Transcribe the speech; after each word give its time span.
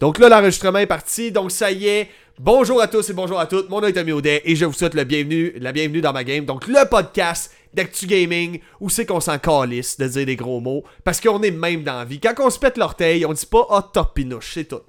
Donc 0.00 0.18
là, 0.18 0.28
l'enregistrement 0.28 0.78
est 0.78 0.86
parti. 0.86 1.30
Donc 1.30 1.50
ça 1.50 1.70
y 1.70 1.86
est. 1.86 2.08
Bonjour 2.38 2.80
à 2.80 2.88
tous 2.88 3.08
et 3.10 3.12
bonjour 3.12 3.38
à 3.38 3.46
toutes. 3.46 3.68
Mon 3.70 3.80
nom 3.80 3.86
est 3.86 3.92
Tommy 3.92 4.10
Audet 4.10 4.42
et 4.44 4.56
je 4.56 4.64
vous 4.64 4.72
souhaite 4.72 4.94
le 4.94 5.04
bienvenue, 5.04 5.52
la 5.60 5.72
bienvenue 5.72 6.00
dans 6.00 6.12
ma 6.12 6.24
game. 6.24 6.44
Donc 6.44 6.66
le 6.66 6.88
podcast 6.88 7.52
d'Actu 7.72 8.06
Gaming 8.06 8.60
où 8.80 8.90
c'est 8.90 9.06
qu'on 9.06 9.20
s'en 9.20 9.38
calisse 9.38 9.96
de 9.98 10.08
dire 10.08 10.26
des 10.26 10.34
gros 10.34 10.60
mots 10.60 10.82
parce 11.04 11.20
qu'on 11.20 11.40
est 11.42 11.52
même 11.52 11.84
dans 11.84 11.98
la 11.98 12.04
vie. 12.04 12.18
Quand 12.18 12.34
on 12.40 12.50
se 12.50 12.58
pète 12.58 12.76
l'orteil, 12.76 13.24
on 13.24 13.32
dit 13.32 13.46
pas 13.46 13.66
ah 13.70 13.88
top 13.92 14.14
pinouche, 14.14 14.52
c'est 14.54 14.64
tout. 14.64 14.80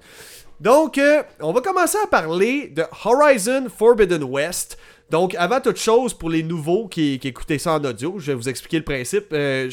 Donc, 0.59 0.97
euh, 0.97 1.21
on 1.41 1.51
va 1.51 1.61
commencer 1.61 1.97
à 2.03 2.07
parler 2.07 2.69
de 2.69 2.83
Horizon 3.03 3.67
Forbidden 3.69 4.23
West. 4.23 4.77
Donc, 5.09 5.35
avant 5.35 5.59
toute 5.59 5.77
chose, 5.77 6.13
pour 6.13 6.29
les 6.29 6.43
nouveaux 6.43 6.87
qui, 6.87 7.19
qui 7.19 7.27
écoutaient 7.27 7.59
ça 7.59 7.73
en 7.73 7.83
audio, 7.83 8.15
je 8.17 8.27
vais 8.27 8.33
vous 8.33 8.49
expliquer 8.49 8.77
le 8.77 8.83
principe. 8.83 9.25
Euh, 9.33 9.69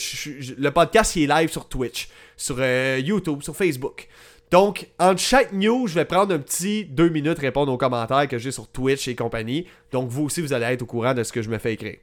le 0.59 0.71
podcast, 0.71 1.17
il 1.17 1.23
est 1.23 1.35
live 1.35 1.51
sur 1.51 1.69
Twitch, 1.69 2.09
sur 2.37 2.57
euh, 2.59 3.01
YouTube, 3.03 3.43
sur 3.43 3.57
Facebook. 3.57 4.09
Donc, 4.53 4.87
entre 4.99 5.19
chaque 5.21 5.53
news, 5.53 5.87
je 5.89 5.95
vais 5.95 6.05
prendre 6.05 6.35
un 6.35 6.39
petit 6.39 6.85
deux 6.85 7.09
minutes 7.09 7.39
répondre 7.39 7.73
aux 7.73 7.79
commentaires 7.79 8.29
que 8.29 8.37
j'ai 8.39 8.51
sur 8.53 8.69
Twitch 8.69 9.09
et 9.09 9.15
compagnie. 9.15 9.67
Donc, 9.91 10.11
vous 10.11 10.25
aussi, 10.25 10.43
vous 10.43 10.53
allez 10.53 10.67
être 10.67 10.83
au 10.83 10.87
courant 10.87 11.15
de 11.15 11.23
ce 11.23 11.33
que 11.33 11.41
je 11.41 11.49
me 11.49 11.57
fais 11.59 11.73
écrire. 11.73 11.97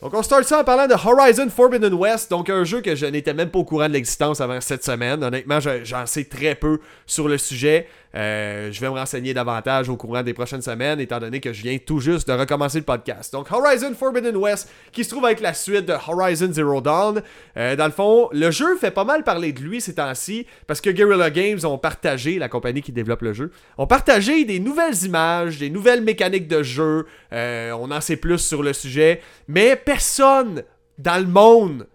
Donc 0.00 0.14
on 0.14 0.22
start 0.24 0.42
ça 0.42 0.60
en 0.62 0.64
parlant 0.64 0.88
de 0.88 0.94
Horizon 0.94 1.48
Forbidden 1.48 1.94
West, 1.94 2.28
donc 2.28 2.50
un 2.50 2.64
jeu 2.64 2.80
que 2.80 2.96
je 2.96 3.06
n'étais 3.06 3.34
même 3.34 3.50
pas 3.50 3.60
au 3.60 3.64
courant 3.64 3.86
de 3.86 3.92
l'existence 3.92 4.40
avant 4.40 4.60
cette 4.60 4.82
semaine. 4.82 5.22
Honnêtement, 5.22 5.60
je- 5.60 5.84
j'en 5.84 6.06
sais 6.06 6.24
très 6.24 6.56
peu 6.56 6.80
sur 7.06 7.28
le 7.28 7.38
sujet. 7.38 7.86
Euh, 8.14 8.70
je 8.70 8.80
vais 8.80 8.88
me 8.88 8.94
renseigner 8.94 9.32
davantage 9.32 9.88
au 9.88 9.96
courant 9.96 10.22
des 10.22 10.34
prochaines 10.34 10.62
semaines, 10.62 11.00
étant 11.00 11.18
donné 11.18 11.40
que 11.40 11.52
je 11.52 11.62
viens 11.62 11.78
tout 11.78 12.00
juste 12.00 12.28
de 12.28 12.32
recommencer 12.32 12.78
le 12.78 12.84
podcast. 12.84 13.32
Donc 13.32 13.50
Horizon 13.50 13.94
Forbidden 13.94 14.36
West, 14.36 14.70
qui 14.92 15.04
se 15.04 15.10
trouve 15.10 15.26
être 15.26 15.40
la 15.40 15.54
suite 15.54 15.86
de 15.86 15.94
Horizon 15.94 16.52
Zero 16.52 16.80
Dawn. 16.80 17.22
Euh, 17.56 17.76
dans 17.76 17.86
le 17.86 17.92
fond, 17.92 18.28
le 18.32 18.50
jeu 18.50 18.76
fait 18.76 18.90
pas 18.90 19.04
mal 19.04 19.24
parler 19.24 19.52
de 19.52 19.60
lui 19.60 19.80
ces 19.80 19.94
temps-ci, 19.94 20.46
parce 20.66 20.80
que 20.80 20.90
Guerrilla 20.90 21.30
Games 21.30 21.60
ont 21.64 21.78
partagé, 21.78 22.38
la 22.38 22.48
compagnie 22.48 22.82
qui 22.82 22.92
développe 22.92 23.22
le 23.22 23.32
jeu, 23.32 23.50
ont 23.78 23.86
partagé 23.86 24.44
des 24.44 24.60
nouvelles 24.60 25.04
images, 25.04 25.58
des 25.58 25.70
nouvelles 25.70 26.02
mécaniques 26.02 26.48
de 26.48 26.62
jeu. 26.62 27.06
Euh, 27.32 27.72
on 27.72 27.90
en 27.90 28.00
sait 28.00 28.16
plus 28.16 28.38
sur 28.38 28.62
le 28.62 28.72
sujet, 28.72 29.20
mais 29.48 29.76
personne 29.76 30.62
dans 30.98 31.18
le 31.18 31.26
monde 31.26 31.86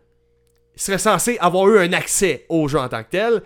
serait 0.75 0.97
censé 0.97 1.37
avoir 1.39 1.67
eu 1.69 1.79
un 1.79 1.93
accès 1.93 2.45
au 2.49 2.67
jeu 2.67 2.79
en 2.79 2.87
tant 2.87 3.03
que 3.03 3.09
tel. 3.09 3.41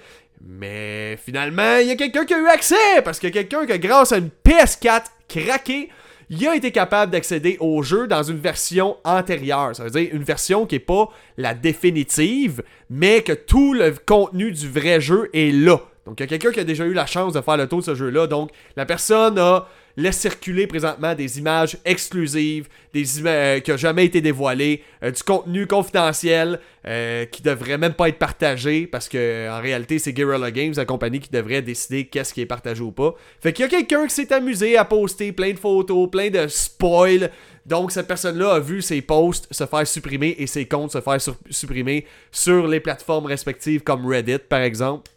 Mais 0.46 1.18
finalement, 1.24 1.78
il 1.78 1.88
y 1.88 1.92
a 1.92 1.96
quelqu'un 1.96 2.26
qui 2.26 2.34
a 2.34 2.40
eu 2.40 2.48
accès 2.48 3.02
parce 3.04 3.20
que 3.20 3.28
quelqu'un 3.28 3.66
que 3.66 3.76
grâce 3.78 4.12
à 4.12 4.18
une 4.18 4.30
PS4 4.46 5.04
craquée, 5.28 5.90
il 6.30 6.48
a 6.48 6.56
été 6.56 6.72
capable 6.72 7.12
d'accéder 7.12 7.58
au 7.60 7.84
jeu 7.84 8.08
dans 8.08 8.24
une 8.24 8.40
version 8.40 8.96
antérieure. 9.04 9.76
Ça 9.76 9.84
veut 9.84 9.90
dire 9.90 10.10
une 10.14 10.24
version 10.24 10.66
qui 10.66 10.76
est 10.76 10.80
pas 10.80 11.10
la 11.38 11.54
définitive, 11.54 12.64
mais 12.90 13.22
que 13.22 13.34
tout 13.34 13.74
le 13.74 13.94
contenu 14.06 14.52
du 14.52 14.70
vrai 14.70 15.02
jeu 15.02 15.30
est 15.34 15.52
là. 15.52 15.82
Donc 16.06 16.20
il 16.20 16.24
y 16.24 16.26
a 16.26 16.28
quelqu'un 16.28 16.52
qui 16.52 16.60
a 16.60 16.64
déjà 16.64 16.86
eu 16.86 16.94
la 16.94 17.06
chance 17.06 17.34
de 17.34 17.42
faire 17.42 17.58
le 17.58 17.68
tour 17.68 17.80
de 17.80 17.84
ce 17.84 17.96
jeu-là. 17.96 18.28
Donc 18.28 18.50
la 18.78 18.86
personne 18.86 19.38
a 19.38 19.68
laisse 19.98 20.18
circuler 20.18 20.68
présentement 20.68 21.16
des 21.16 21.40
images 21.40 21.78
exclusives, 21.86 22.68
des 22.94 23.20
images 23.20 23.58
euh, 23.58 23.60
qui 23.60 23.72
n'ont 23.72 23.78
jamais 23.78 24.06
été 24.06 24.22
dévoilées, 24.22 24.84
euh, 25.04 25.12
du 25.12 25.24
contenu 25.24 25.68
confidentiel 25.68 26.60
euh, 26.88 27.26
qui 27.26 27.42
devrait 27.42 27.78
même 27.78 27.94
pas 27.94 28.10
être 28.10 28.18
partagé 28.18 28.88
parce 28.88 29.08
que 29.08 29.50
en 29.50 29.62
réalité 29.62 30.00
c'est 30.00 30.14
Guerrilla 30.14 30.52
Games, 30.52 30.74
la 30.76 30.86
compagnie 30.86 31.20
qui 31.20 31.30
devrait 31.30 31.62
décider 31.62 32.06
qu'est-ce 32.06 32.34
qui 32.34 32.42
est 32.42 32.46
partagé 32.46 32.82
ou 32.82 32.92
pas. 32.92 33.14
Fait 33.42 33.54
qu'il 33.54 33.64
y 33.64 33.68
a 33.68 33.70
quelqu'un 33.70 34.08
qui 34.08 34.14
s'est 34.14 34.34
amusé 34.34 34.78
à 34.78 34.86
poster 34.86 35.32
plein 35.32 35.52
de 35.52 35.60
photos, 35.60 36.10
plein 36.10 36.30
de 36.30 36.48
spoils. 36.48 37.30
Donc 37.66 37.92
cette 37.92 38.08
personne-là 38.08 38.56
a 38.56 38.60
vu 38.60 38.82
ses 38.82 39.02
posts 39.02 39.48
se 39.52 39.66
faire 39.66 39.86
supprimer 39.86 40.36
et 40.40 40.48
ses 40.48 40.66
comptes 40.66 40.92
se 40.92 41.02
faire 41.02 41.20
supprimer 41.50 42.06
sur 42.32 42.68
les 42.68 42.80
plateformes 42.80 43.28
respectives 43.28 43.82
comme 43.82 44.06
Reddit 44.06 44.40
par 44.50 44.62
exemple. 44.62 45.12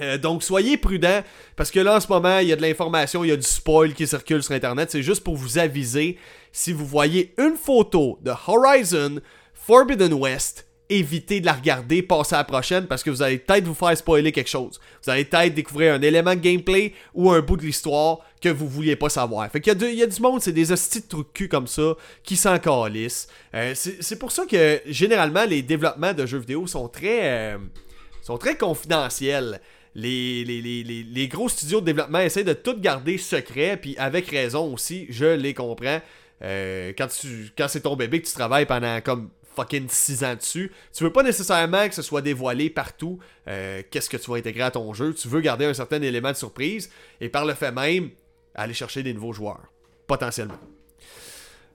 Euh, 0.00 0.18
donc 0.18 0.42
soyez 0.42 0.76
prudents 0.76 1.22
parce 1.56 1.70
que 1.70 1.80
là 1.80 1.96
en 1.96 2.00
ce 2.00 2.08
moment 2.08 2.38
il 2.38 2.48
y 2.48 2.52
a 2.52 2.56
de 2.56 2.62
l'information, 2.62 3.24
il 3.24 3.28
y 3.28 3.32
a 3.32 3.36
du 3.36 3.42
spoil 3.42 3.94
qui 3.94 4.06
circule 4.06 4.42
sur 4.42 4.54
internet. 4.54 4.90
C'est 4.90 5.02
juste 5.02 5.24
pour 5.24 5.36
vous 5.36 5.58
aviser 5.58 6.18
si 6.52 6.72
vous 6.72 6.86
voyez 6.86 7.34
une 7.38 7.56
photo 7.56 8.18
de 8.22 8.32
Horizon 8.46 9.20
Forbidden 9.54 10.12
West, 10.14 10.66
évitez 10.88 11.40
de 11.40 11.46
la 11.46 11.52
regarder, 11.52 12.02
passez 12.02 12.34
à 12.34 12.38
la 12.38 12.44
prochaine 12.44 12.86
parce 12.86 13.02
que 13.02 13.10
vous 13.10 13.20
allez 13.22 13.38
peut-être 13.38 13.64
vous 13.64 13.74
faire 13.74 13.94
spoiler 13.96 14.32
quelque 14.32 14.48
chose. 14.48 14.80
Vous 15.04 15.10
allez 15.10 15.26
peut-être 15.26 15.54
découvrir 15.54 15.92
un 15.94 16.00
élément 16.00 16.34
de 16.34 16.40
gameplay 16.40 16.94
ou 17.12 17.30
un 17.30 17.40
bout 17.40 17.58
de 17.58 17.62
l'histoire 17.66 18.20
que 18.40 18.48
vous 18.48 18.66
vouliez 18.66 18.96
pas 18.96 19.10
savoir. 19.10 19.50
Fait 19.50 19.60
qu'il 19.60 19.70
y, 19.72 19.76
a 19.76 19.78
du- 19.78 19.88
il 19.88 19.98
y 19.98 20.02
a 20.02 20.06
du 20.06 20.22
monde, 20.22 20.40
c'est 20.40 20.52
des 20.52 20.72
hosties 20.72 21.02
de 21.10 21.16
de 21.18 21.22
cul 21.34 21.48
comme 21.48 21.66
ça 21.66 21.94
qui 22.22 22.36
s'en 22.36 22.58
calissent. 22.58 23.28
Euh, 23.54 23.72
c'est 23.74 24.02
c'est 24.02 24.18
pour 24.18 24.32
ça 24.32 24.46
que 24.46 24.80
généralement 24.86 25.44
les 25.44 25.60
développements 25.60 26.14
de 26.14 26.24
jeux 26.24 26.38
vidéo 26.38 26.66
sont 26.66 26.88
très, 26.88 27.20
euh, 27.54 27.58
sont 28.22 28.38
très 28.38 28.56
confidentiels 28.56 29.60
les, 29.98 30.44
les, 30.44 30.62
les, 30.62 31.02
les, 31.02 31.28
gros 31.28 31.48
studios 31.48 31.80
de 31.80 31.86
développement 31.86 32.20
essaient 32.20 32.44
de 32.44 32.52
tout 32.52 32.78
garder 32.78 33.18
secret, 33.18 33.76
puis 33.76 33.96
avec 33.98 34.28
raison 34.28 34.72
aussi, 34.72 35.06
je 35.10 35.26
les 35.26 35.54
comprends. 35.54 36.00
Euh, 36.42 36.92
quand 36.96 37.08
quand 37.56 37.66
c'est 37.66 37.80
ton 37.80 37.96
bébé 37.96 38.22
que 38.22 38.26
tu 38.28 38.32
travailles 38.32 38.66
pendant 38.66 39.00
comme 39.00 39.30
fucking 39.56 39.88
6 39.88 40.22
ans 40.22 40.36
dessus, 40.36 40.70
tu 40.96 41.02
veux 41.02 41.12
pas 41.12 41.24
nécessairement 41.24 41.88
que 41.88 41.94
ce 41.96 42.02
soit 42.02 42.22
dévoilé 42.22 42.70
partout 42.70 43.18
euh, 43.48 43.82
qu'est-ce 43.90 44.08
que 44.08 44.16
tu 44.16 44.30
vas 44.30 44.36
intégrer 44.36 44.62
à 44.62 44.70
ton 44.70 44.94
jeu. 44.94 45.12
Tu 45.14 45.26
veux 45.26 45.40
garder 45.40 45.64
un 45.64 45.74
certain 45.74 46.00
élément 46.00 46.30
de 46.30 46.36
surprise 46.36 46.90
et 47.20 47.28
par 47.28 47.44
le 47.44 47.54
fait 47.54 47.72
même, 47.72 48.10
aller 48.54 48.74
chercher 48.74 49.02
des 49.02 49.12
nouveaux 49.12 49.32
joueurs, 49.32 49.72
potentiellement. 50.06 50.58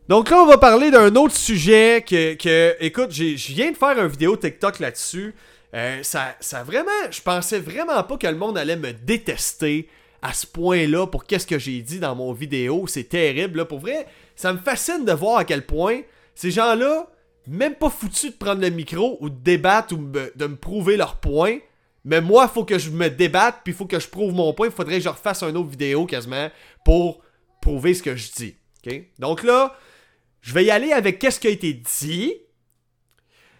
Donc 0.07 0.29
là, 0.29 0.37
on 0.41 0.45
va 0.45 0.57
parler 0.57 0.91
d'un 0.91 1.13
autre 1.15 1.35
sujet 1.35 2.05
que, 2.07 2.35
que 2.35 2.75
écoute, 2.79 3.11
je 3.11 3.53
viens 3.53 3.71
de 3.71 3.77
faire 3.77 3.99
une 3.99 4.07
vidéo 4.07 4.37
TikTok 4.37 4.79
là-dessus. 4.79 5.35
Euh, 5.73 6.03
ça, 6.03 6.35
ça 6.39 6.63
vraiment, 6.63 6.91
je 7.09 7.21
pensais 7.21 7.59
vraiment 7.59 8.03
pas 8.03 8.17
que 8.17 8.27
le 8.27 8.35
monde 8.35 8.57
allait 8.57 8.75
me 8.75 8.93
détester 8.93 9.89
à 10.21 10.33
ce 10.33 10.45
point-là 10.45 11.07
pour 11.07 11.25
qu'est-ce 11.25 11.47
que 11.47 11.59
j'ai 11.59 11.81
dit 11.81 11.99
dans 11.99 12.15
mon 12.15 12.31
vidéo. 12.31 12.85
C'est 12.87 13.09
terrible, 13.09 13.59
là. 13.59 13.65
Pour 13.65 13.79
vrai, 13.79 14.05
ça 14.35 14.53
me 14.53 14.59
fascine 14.59 15.03
de 15.03 15.11
voir 15.11 15.37
à 15.37 15.45
quel 15.45 15.65
point 15.65 16.01
ces 16.35 16.51
gens-là, 16.51 17.07
même 17.47 17.75
pas 17.75 17.89
foutus 17.89 18.31
de 18.31 18.37
prendre 18.37 18.61
le 18.61 18.69
micro 18.69 19.17
ou 19.19 19.29
de 19.29 19.35
débattre 19.35 19.93
ou 19.93 19.97
de 19.97 20.47
me 20.47 20.55
prouver 20.55 20.95
leur 20.95 21.17
point. 21.17 21.57
Mais 22.05 22.21
moi, 22.21 22.47
faut 22.47 22.65
que 22.65 22.77
je 22.77 22.89
me 22.89 23.09
débatte, 23.09 23.61
puis 23.63 23.73
faut 23.73 23.85
que 23.85 23.99
je 23.99 24.07
prouve 24.07 24.33
mon 24.33 24.53
point. 24.53 24.67
Il 24.67 24.73
faudrait 24.73 24.97
que 24.97 25.03
je 25.03 25.09
refasse 25.09 25.43
une 25.43 25.57
autre 25.57 25.69
vidéo 25.69 26.05
quasiment 26.05 26.49
pour 26.83 27.21
prouver 27.61 27.93
ce 27.93 28.03
que 28.03 28.15
je 28.15 28.31
dis. 28.31 28.55
ok? 28.85 29.01
Donc 29.19 29.43
là, 29.43 29.75
je 30.41 30.53
vais 30.53 30.65
y 30.65 30.71
aller 30.71 30.91
avec 30.91 31.19
qu'est-ce 31.19 31.39
qui 31.39 31.47
a 31.47 31.51
été 31.51 31.73
dit. 31.73 32.33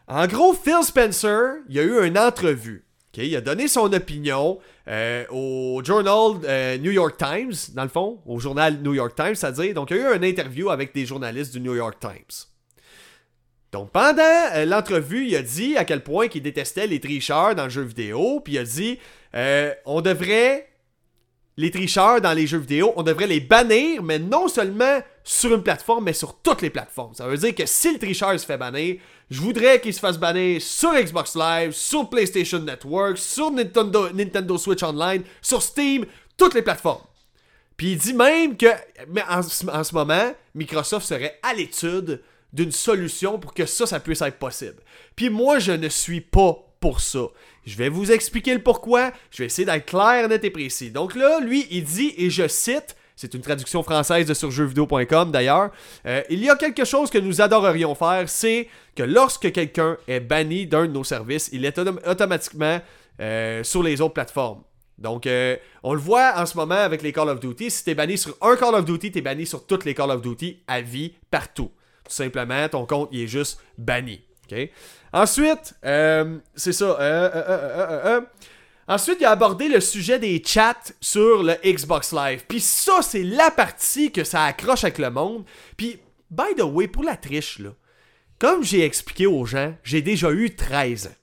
En 0.08 0.28
gros, 0.28 0.53
Phil 0.53 0.84
Spencer, 0.84 1.58
il 1.69 1.80
a 1.80 1.84
eu 1.84 2.06
une 2.06 2.18
entrevue. 2.18 2.86
Il 3.16 3.36
a 3.36 3.41
donné 3.41 3.68
son 3.68 3.94
opinion 3.94 4.59
euh, 4.88 5.24
au 5.30 5.81
journal 5.84 6.41
euh, 6.46 6.78
New 6.80 6.91
York 6.91 7.16
Times, 7.18 7.53
dans 7.75 7.84
le 7.84 7.90
fond, 7.90 8.19
au 8.25 8.40
journal 8.40 8.80
New 8.81 8.94
York 8.94 9.16
Times, 9.16 9.36
c'est-à-dire. 9.36 9.74
Donc, 9.75 9.92
il 9.92 9.97
y 9.97 10.00
a 10.00 10.13
eu 10.13 10.18
une 10.18 10.24
interview 10.24 10.72
avec 10.72 10.96
des 10.96 11.06
journalistes 11.06 11.53
du 11.53 11.62
New 11.62 11.75
York 11.75 12.00
Times. 12.00 12.47
Donc, 13.72 13.92
pendant 13.92 14.22
euh, 14.56 14.66
l'entrevue, 14.66 15.28
il 15.28 15.36
a 15.36 15.44
dit 15.44 15.78
à 15.78 15.86
quel 15.86 16.02
point 16.03 16.25
il 16.34 16.42
détestait 16.42 16.88
les 16.88 17.00
tricheurs 17.00 17.53
dans 17.53 17.66
le 17.66 17.69
jeu 17.69 17.84
vidéo, 17.84 18.40
puis 18.40 18.53
il 18.53 18.59
a 18.59 18.63
dit 18.63 19.00
on 19.86 20.02
devrait 20.02 20.68
les 21.58 21.72
tricheurs 21.72 22.22
dans 22.22 22.34
les 22.34 22.47
jeux 22.47 22.59
vidéo, 22.59 22.94
on 22.96 23.03
devrait 23.03 23.28
les 23.28 23.40
bannir, 23.40 24.03
mais 24.03 24.19
non 24.19 24.47
seulement 24.47 25.00
sur 25.24 25.54
une 25.54 25.64
plateforme, 25.64 26.06
mais 26.06 26.14
sur 26.14 26.36
toutes 26.40 26.62
les 26.62 26.70
plateformes. 26.70 27.14
Ça 27.14 27.28
veut 27.28 27.38
dire 27.38 27.56
que 27.56 27.66
si 27.66 27.94
le 27.94 28.00
tricheur 28.00 28.38
se 28.40 28.46
fait 28.46 28.58
bannir, 28.58 28.98
je 29.30 29.42
voudrais 29.42 29.80
qu'il 29.80 29.94
se 29.94 30.00
fasse 30.00 30.18
bannir 30.18 30.62
sur 30.62 30.94
Xbox 30.94 31.36
Live, 31.36 31.72
sur 31.72 32.10
PlayStation 32.10 32.60
Network, 32.60 33.18
sur 33.18 33.52
Nintendo, 33.52 34.10
Nintendo 34.12 34.58
Switch 34.58 34.84
Online, 34.84 35.24
sur 35.42 35.62
Steam, 35.62 36.06
toutes 36.38 36.54
les 36.54 36.62
plateformes. 36.62 37.04
Puis 37.78 37.94
il 37.94 37.98
dit 37.98 38.14
même 38.14 38.58
que, 38.58 38.68
mais 39.10 39.24
en, 39.30 39.40
en 39.40 39.84
ce 39.84 39.94
moment, 39.94 40.34
Microsoft 40.54 41.08
serait 41.08 41.40
à 41.42 41.54
l'étude 41.54 42.22
d'une 42.52 42.72
solution 42.72 43.40
pour 43.40 43.54
que 43.54 43.66
ça, 43.66 43.88
ça 43.88 44.00
puisse 44.00 44.22
être 44.22 44.38
possible. 44.38 44.78
Puis 45.16 45.30
moi, 45.30 45.60
je 45.60 45.72
ne 45.72 45.90
suis 45.90 46.22
pas 46.22 46.58
pour 46.80 47.02
ça. 47.02 47.28
Je 47.66 47.78
vais 47.78 47.90
vous 47.90 48.12
expliquer 48.12 48.54
le 48.54 48.62
pourquoi. 48.62 49.12
Je 49.32 49.40
vais 49.40 49.46
essayer 49.46 49.66
d'être 49.66 49.86
clair, 49.86 50.28
net 50.28 50.44
et 50.44 50.50
précis. 50.50 50.92
Donc 50.92 51.16
là, 51.16 51.40
lui, 51.40 51.66
il 51.72 51.84
dit, 51.84 52.14
et 52.18 52.30
je 52.30 52.48
cite, 52.48 52.96
c'est 53.15 53.33
une 53.33 53.42
traduction 53.42 53.83
française 53.83 54.25
de 54.27 54.33
sur 54.33 54.51
jeuxvideo.com 54.51 55.31
d'ailleurs, 55.31 55.71
euh, 56.06 56.21
il 56.30 56.39
y 56.44 56.50
a 56.50 56.56
quelque 56.56 56.83
chose 56.86 57.10
que 57.10 57.18
nous 57.18 57.42
adorerions 57.42 57.95
faire, 57.95 58.27
c'est 58.27 58.68
que 58.95 59.04
lorsque 59.04 59.51
quelqu'un 59.51 59.98
est 60.07 60.19
banni 60.19 60.65
d'un 60.68 60.88
de 60.88 60.92
nos 60.92 61.04
services, 61.04 61.50
il 61.54 61.63
est 61.65 61.77
autom- 61.77 62.00
automatiquement 62.10 62.80
euh, 63.19 63.63
sur 63.63 63.83
les 63.83 64.01
autres 64.01 64.13
plateformes. 64.15 64.63
Donc, 64.98 65.25
euh, 65.27 65.57
on 65.83 65.94
le 65.94 66.00
voit 66.00 66.33
en 66.38 66.45
ce 66.45 66.56
moment 66.56 66.75
avec 66.75 67.01
les 67.01 67.12
Call 67.12 67.27
of 67.30 67.39
Duty. 67.39 67.69
Si 67.71 67.83
t'es 67.83 67.95
banni 67.95 68.18
sur 68.18 68.36
un 68.42 68.56
Call 68.56 68.75
of 68.75 68.86
Duty, 68.86 69.12
t'es 69.12 69.21
banni 69.21 69.45
sur 69.45 69.66
toutes 69.66 69.86
les 69.86 69.94
Call 69.94 70.12
of 70.12 70.21
Duty 70.21 70.63
à 70.68 70.81
vie, 70.81 71.13
partout. 71.31 71.71
Tout 72.06 72.12
simplement, 72.12 72.68
ton 72.69 72.86
compte, 72.86 73.09
il 73.12 73.21
est 73.21 73.27
juste 73.27 73.59
banni. 73.77 74.21
Ensuite, 75.12 75.74
c'est 76.56 76.74
ça. 76.74 78.21
Ensuite, 78.88 79.18
il 79.21 79.25
a 79.25 79.31
abordé 79.31 79.69
le 79.69 79.80
sujet 79.80 80.19
des 80.19 80.41
chats 80.45 80.91
sur 81.00 81.44
le 81.44 81.56
Xbox 81.63 82.12
Live. 82.12 82.44
Puis 82.47 82.59
ça, 82.59 83.01
c'est 83.01 83.24
la 83.24 83.50
partie 83.50 84.12
que 84.12 84.24
ça 84.25 84.44
accroche 84.44 84.83
avec 84.83 84.97
le 84.97 85.09
monde. 85.09 85.45
Puis, 85.77 86.00
by 86.30 86.56
the 86.57 86.63
way, 86.63 86.88
pour 86.88 87.03
la 87.03 87.15
triche, 87.15 87.59
là, 87.59 87.69
comme 88.39 88.63
j'ai 88.63 88.83
expliqué 88.83 89.25
aux 89.25 89.45
gens, 89.45 89.74
j'ai 89.83 90.01
déjà 90.01 90.31
eu 90.31 90.53
13 90.53 91.07
ans. 91.07 91.15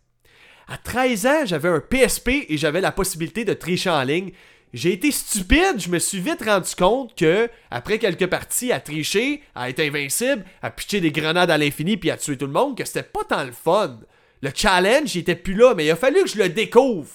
À 0.68 0.78
13 0.78 1.26
ans, 1.26 1.44
j'avais 1.44 1.68
un 1.68 1.80
PSP 1.80 2.46
et 2.48 2.56
j'avais 2.56 2.80
la 2.80 2.92
possibilité 2.92 3.44
de 3.44 3.52
tricher 3.52 3.90
en 3.90 4.04
ligne. 4.04 4.32
j'ai 4.72 4.92
été 4.92 5.10
stupide, 5.10 5.78
je 5.78 5.90
me 5.90 5.98
suis 5.98 6.20
vite 6.20 6.44
rendu 6.44 6.74
compte 6.74 7.14
que, 7.14 7.50
après 7.70 7.98
quelques 7.98 8.28
parties, 8.28 8.72
à 8.72 8.80
tricher, 8.80 9.42
à 9.54 9.68
être 9.68 9.80
invincible, 9.80 10.44
à 10.62 10.70
pitcher 10.70 11.00
des 11.00 11.10
grenades 11.10 11.50
à 11.50 11.58
l'infini 11.58 11.98
puis 11.98 12.10
à 12.10 12.16
tuer 12.16 12.38
tout 12.38 12.46
le 12.46 12.52
monde, 12.52 12.78
que 12.78 12.84
c'était 12.86 13.02
pas 13.02 13.24
tant 13.24 13.44
le 13.44 13.52
fun. 13.52 13.98
Le 14.40 14.50
challenge, 14.54 15.14
il 15.14 15.18
était 15.18 15.34
plus 15.34 15.54
là, 15.54 15.74
mais 15.74 15.84
il 15.84 15.90
a 15.90 15.96
fallu 15.96 16.22
que 16.22 16.30
je 16.30 16.38
le 16.38 16.48
découvre. 16.48 17.10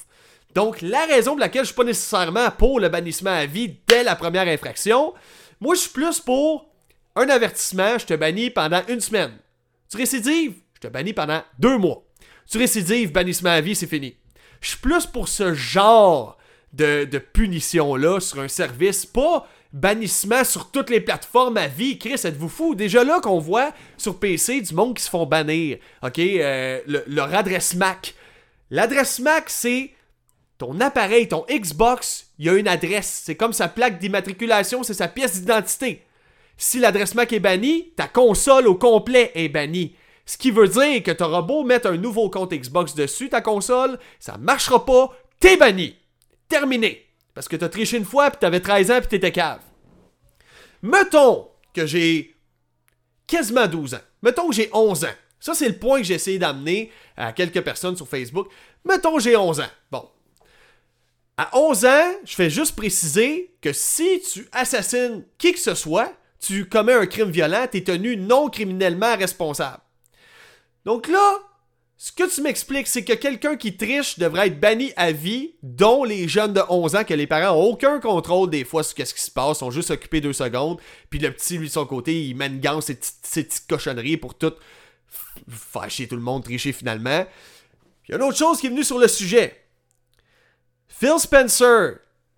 Donc, 0.55 0.81
la 0.81 1.05
raison 1.05 1.31
pour 1.31 1.41
laquelle 1.41 1.63
je 1.63 1.67
suis 1.67 1.75
pas 1.75 1.83
nécessairement 1.83 2.49
pour 2.49 2.79
le 2.79 2.87
bannissement 2.87 3.31
à 3.31 3.45
vie 3.45 3.77
dès 3.87 4.03
la 4.03 4.15
première 4.15 4.47
infraction, 4.47 5.13
moi, 5.59 5.75
je 5.75 5.81
suis 5.81 5.89
plus 5.89 6.21
pour 6.21 6.69
un 7.17 7.27
avertissement, 7.27 7.97
je 7.97 8.05
te 8.05 8.13
bannis 8.13 8.49
pendant 8.49 8.81
une 8.87 9.01
semaine. 9.01 9.33
Tu 9.91 9.97
récidives, 9.97 10.53
je 10.75 10.87
te 10.87 10.87
bannis 10.87 11.11
pendant 11.11 11.43
deux 11.59 11.77
mois. 11.77 12.03
Tu 12.49 12.57
récidives, 12.57 13.11
bannissement 13.11 13.49
à 13.49 13.59
vie, 13.59 13.75
c'est 13.75 13.85
fini. 13.85 14.15
Je 14.61 14.69
suis 14.69 14.77
plus 14.77 15.05
pour 15.05 15.27
ce 15.27 15.53
genre 15.53 16.37
de, 16.71 17.05
punition-là 17.33 18.21
sur 18.21 18.39
un 18.39 18.47
service, 18.47 19.05
pas 19.05 19.47
bannissement 19.73 20.45
sur 20.45 20.71
toutes 20.71 20.89
les 20.89 21.01
plateformes 21.01 21.57
à 21.57 21.67
vie. 21.67 21.99
Chris, 21.99 22.21
êtes-vous 22.23 22.47
fou? 22.47 22.75
Déjà 22.75 23.03
là 23.03 23.19
qu'on 23.19 23.39
voit 23.39 23.73
sur 23.97 24.19
PC 24.19 24.61
du 24.61 24.73
monde 24.73 24.95
qui 24.95 25.03
se 25.03 25.09
font 25.09 25.25
bannir. 25.25 25.79
OK? 26.01 26.17
Euh, 26.19 26.79
leur 27.07 27.33
adresse 27.35 27.75
MAC. 27.75 28.15
L'adresse 28.71 29.19
MAC, 29.19 29.49
c'est 29.49 29.94
ton 30.57 30.79
appareil, 30.79 31.27
ton 31.27 31.45
Xbox, 31.49 32.27
il 32.39 32.45
y 32.45 32.49
a 32.49 32.53
une 32.53 32.67
adresse. 32.67 33.23
C'est 33.25 33.35
comme 33.35 33.53
sa 33.53 33.67
plaque 33.67 33.99
d'immatriculation, 33.99 34.83
c'est 34.83 34.93
sa 34.93 35.07
pièce 35.07 35.39
d'identité. 35.39 36.03
Si 36.57 36.79
l'adresse 36.79 37.15
MAC 37.15 37.33
est 37.33 37.39
bannie, 37.39 37.91
ta 37.95 38.07
console 38.07 38.67
au 38.67 38.75
complet 38.75 39.31
est 39.35 39.49
bannie. 39.49 39.95
Ce 40.25 40.37
qui 40.37 40.51
veut 40.51 40.67
dire 40.67 41.03
que 41.03 41.11
t'auras 41.11 41.41
beau 41.41 41.63
mettre 41.63 41.89
un 41.89 41.97
nouveau 41.97 42.29
compte 42.29 42.53
Xbox 42.53 42.95
dessus, 42.95 43.29
ta 43.29 43.41
console, 43.41 43.99
ça 44.19 44.37
marchera 44.37 44.85
pas, 44.85 45.11
t'es 45.39 45.57
banni. 45.57 45.95
Terminé. 46.47 47.05
Parce 47.33 47.47
que 47.47 47.57
t'as 47.57 47.69
triché 47.69 47.97
une 47.97 48.05
fois, 48.05 48.31
puis 48.31 48.39
t'avais 48.39 48.61
13 48.61 48.91
ans, 48.91 48.99
puis 48.99 49.09
t'étais 49.09 49.31
cave. 49.31 49.59
Mettons 50.81 51.49
que 51.73 51.85
j'ai 51.85 52.35
quasiment 53.27 53.67
12 53.67 53.95
ans. 53.95 54.01
Mettons 54.21 54.47
que 54.49 54.55
j'ai 54.55 54.69
11 54.71 55.03
ans. 55.05 55.15
Ça, 55.39 55.53
c'est 55.53 55.67
le 55.67 55.77
point 55.77 55.99
que 55.99 56.05
j'ai 56.05 56.13
essayé 56.13 56.39
d'amener 56.39 56.91
à 57.17 57.33
quelques 57.33 57.61
personnes 57.61 57.97
sur 57.97 58.07
Facebook. 58.07 58.47
Mettons 58.85 59.15
que 59.17 59.21
j'ai 59.21 59.35
11 59.35 59.59
ans. 59.59 59.69
Bon. 59.91 60.09
À 61.37 61.49
11 61.57 61.85
ans, 61.85 62.11
je 62.23 62.33
fais 62.33 62.49
juste 62.49 62.75
préciser 62.77 63.53
que 63.61 63.73
si 63.73 64.21
tu 64.21 64.47
assassines 64.53 65.25
qui 65.37 65.51
que 65.51 65.59
ce 65.59 65.75
soit, 65.75 66.13
tu 66.39 66.65
commets 66.65 66.93
un 66.93 67.05
crime 67.05 67.29
violent, 67.29 67.67
tu 67.69 67.79
es 67.79 67.83
tenu 67.83 68.15
non 68.15 68.49
criminellement 68.49 69.17
responsable. 69.17 69.81
Donc 70.85 71.07
là, 71.09 71.39
ce 71.97 72.13
que 72.13 72.33
tu 72.33 72.41
m'expliques, 72.41 72.87
c'est 72.87 73.03
que 73.03 73.13
quelqu'un 73.13 73.57
qui 73.57 73.75
triche 73.75 74.17
devrait 74.17 74.47
être 74.47 74.59
banni 74.61 74.93
à 74.95 75.11
vie, 75.11 75.55
dont 75.61 76.05
les 76.05 76.27
jeunes 76.29 76.53
de 76.53 76.61
11 76.69 76.95
ans, 76.95 77.03
que 77.03 77.13
les 77.13 77.27
parents 77.27 77.55
n'ont 77.55 77.71
aucun 77.71 77.99
contrôle 77.99 78.49
des 78.49 78.63
fois 78.63 78.83
sur 78.83 78.95
ce 79.05 79.13
qui 79.13 79.21
se 79.21 79.31
passe, 79.31 79.59
sont 79.59 79.71
juste 79.71 79.91
occupés 79.91 80.21
deux 80.21 80.33
secondes, 80.33 80.79
puis 81.09 81.19
le 81.19 81.31
petit, 81.31 81.57
lui, 81.57 81.67
de 81.67 81.73
son 81.73 81.85
côté, 81.85 82.23
il 82.27 82.35
mène 82.35 82.61
ses, 82.81 82.97
ses 83.23 83.43
petites 83.43 83.67
cochonneries 83.67 84.17
pour 84.17 84.35
tout 84.37 84.53
faire 85.49 85.89
chier 85.89 86.07
tout 86.07 86.15
le 86.15 86.21
monde, 86.21 86.45
tricher 86.45 86.71
finalement. 86.71 87.25
Il 88.07 88.11
y 88.11 88.13
a 88.13 88.17
une 88.17 88.23
autre 88.23 88.37
chose 88.37 88.59
qui 88.59 88.67
est 88.67 88.69
venue 88.69 88.83
sur 88.83 88.99
le 88.99 89.07
sujet. 89.07 89.64
Phil 90.97 91.19
Spencer, 91.19 91.97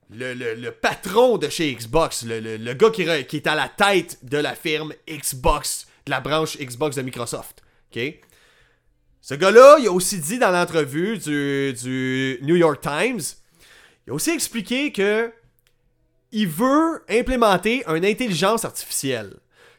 le, 0.09 0.69
patron 0.71 1.37
de 1.37 1.47
chez 1.47 1.75
Xbox, 1.75 2.25
le, 2.25 2.73
gars 2.73 2.89
qui, 2.89 3.03
est 3.03 3.47
à 3.47 3.53
la 3.53 3.69
tête 3.69 4.17
de 4.23 4.37
la 4.37 4.55
firme 4.55 4.93
Xbox, 5.07 5.85
de 6.07 6.11
la 6.11 6.21
branche 6.21 6.57
Xbox 6.57 6.95
de 6.95 7.03
Microsoft. 7.03 7.61
Ce 9.21 9.35
gars-là, 9.35 9.77
il 9.79 9.87
a 9.87 9.91
aussi 9.91 10.17
dit 10.19 10.39
dans 10.39 10.49
l'entrevue 10.49 11.19
du, 11.19 12.39
New 12.41 12.55
York 12.55 12.81
Times, 12.81 13.21
il 14.07 14.11
a 14.11 14.13
aussi 14.13 14.31
expliqué 14.31 14.91
que 14.91 15.31
il 16.31 16.47
veut 16.47 17.03
implémenter 17.09 17.83
une 17.87 18.05
intelligence 18.05 18.65
artificielle. 18.65 19.35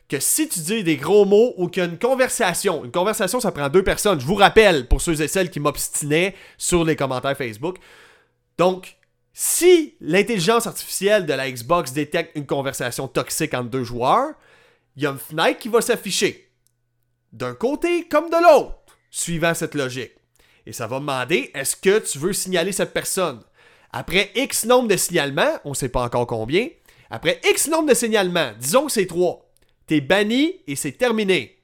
Que 0.08 0.20
si 0.20 0.48
tu 0.48 0.60
dis 0.60 0.84
des 0.84 0.96
gros 0.96 1.24
mots 1.24 1.52
ou 1.56 1.68
qu'il 1.68 1.98
conversation, 1.98 2.84
une 2.84 2.92
conversation 2.92 3.40
ça 3.40 3.50
prend 3.50 3.68
deux 3.68 3.82
personnes, 3.82 4.20
je 4.20 4.24
vous 4.24 4.36
rappelle 4.36 4.86
pour 4.86 5.02
ceux 5.02 5.20
et 5.20 5.28
celles 5.28 5.50
qui 5.50 5.58
m'obstinaient 5.58 6.34
sur 6.56 6.84
les 6.84 6.94
commentaires 6.94 7.36
Facebook. 7.36 7.78
Donc, 8.58 8.96
si 9.32 9.94
l'intelligence 10.00 10.66
artificielle 10.66 11.24
de 11.24 11.32
la 11.32 11.50
Xbox 11.50 11.92
détecte 11.92 12.36
une 12.36 12.46
conversation 12.46 13.06
toxique 13.06 13.54
entre 13.54 13.70
deux 13.70 13.84
joueurs, 13.84 14.34
il 14.96 15.04
y 15.04 15.06
a 15.06 15.10
une 15.10 15.18
fenêtre 15.18 15.60
qui 15.60 15.68
va 15.68 15.80
s'afficher. 15.80 16.50
D'un 17.32 17.54
côté 17.54 18.08
comme 18.08 18.30
de 18.30 18.42
l'autre 18.42 18.74
suivant 19.10 19.54
cette 19.54 19.76
logique. 19.76 20.12
Et 20.66 20.72
ça 20.72 20.86
va 20.86 20.98
demander 20.98 21.50
est-ce 21.54 21.76
que 21.76 22.00
tu 22.00 22.18
veux 22.18 22.32
signaler 22.32 22.72
cette 22.72 22.92
personne? 22.92 23.42
Après 23.92 24.32
X 24.34 24.64
nombre 24.66 24.88
de 24.88 24.96
signalements, 24.96 25.58
on 25.64 25.70
ne 25.70 25.74
sait 25.74 25.88
pas 25.88 26.02
encore 26.02 26.26
combien, 26.26 26.68
après 27.10 27.40
X 27.48 27.68
nombre 27.68 27.88
de 27.88 27.94
signalements, 27.94 28.52
disons 28.58 28.86
que 28.86 28.92
c'est 28.92 29.06
3, 29.06 29.50
t'es 29.86 30.00
banni 30.00 30.60
et 30.66 30.76
c'est 30.76 30.92
terminé. 30.92 31.57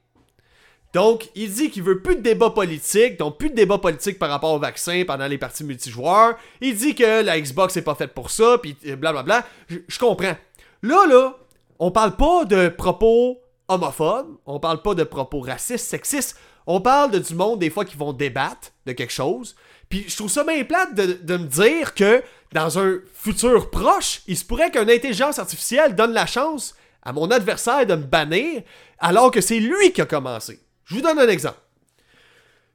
Donc, 0.95 1.29
il 1.35 1.51
dit 1.51 1.69
qu'il 1.71 1.83
veut 1.83 1.99
plus 1.99 2.15
de 2.15 2.21
débat 2.21 2.51
politique, 2.51 3.19
donc 3.19 3.37
plus 3.37 3.49
de 3.49 3.55
débat 3.55 3.79
politique 3.79 4.17
par 4.17 4.29
rapport 4.29 4.53
au 4.53 4.59
vaccin 4.59 5.03
pendant 5.05 5.27
les 5.27 5.37
parties 5.37 5.65
multijoueurs. 5.65 6.37
Il 6.61 6.73
dit 6.73 6.95
que 6.95 7.21
la 7.21 7.37
Xbox 7.37 7.75
n'est 7.75 7.81
pas 7.81 7.95
faite 7.95 8.13
pour 8.13 8.31
ça, 8.31 8.57
puis 8.59 8.77
blablabla. 8.97 9.45
Je, 9.67 9.79
je 9.89 9.99
comprends. 9.99 10.37
Là, 10.83 11.05
là, 11.05 11.35
on 11.79 11.91
parle 11.91 12.15
pas 12.15 12.45
de 12.45 12.69
propos 12.69 13.41
homophobes, 13.67 14.37
on 14.45 14.61
parle 14.61 14.81
pas 14.81 14.95
de 14.95 15.03
propos 15.03 15.41
racistes, 15.41 15.85
sexistes, 15.85 16.39
on 16.65 16.79
parle 16.79 17.11
de 17.11 17.19
du 17.19 17.35
monde 17.35 17.59
des 17.59 17.69
fois 17.69 17.83
qui 17.83 17.97
vont 17.97 18.13
débattre 18.13 18.71
de 18.85 18.93
quelque 18.93 19.11
chose. 19.11 19.57
Puis 19.89 20.05
je 20.07 20.15
trouve 20.15 20.31
ça 20.31 20.45
bien 20.45 20.63
plate 20.63 20.95
de, 20.95 21.37
me 21.37 21.45
dire 21.45 21.93
que 21.93 22.23
dans 22.53 22.79
un 22.79 22.99
futur 23.13 23.69
proche, 23.69 24.21
il 24.27 24.37
se 24.37 24.45
pourrait 24.45 24.71
qu'une 24.71 24.89
intelligence 24.89 25.39
artificielle 25.39 25.93
donne 25.93 26.13
la 26.13 26.25
chance 26.25 26.73
à 27.03 27.11
mon 27.11 27.29
adversaire 27.31 27.85
de 27.85 27.95
me 27.95 28.03
bannir 28.03 28.61
alors 28.99 29.29
que 29.29 29.41
c'est 29.41 29.59
lui 29.59 29.91
qui 29.91 29.99
a 29.99 30.05
commencé. 30.05 30.61
Je 30.85 30.95
vous 30.95 31.01
donne 31.01 31.19
un 31.19 31.27
exemple. 31.27 31.59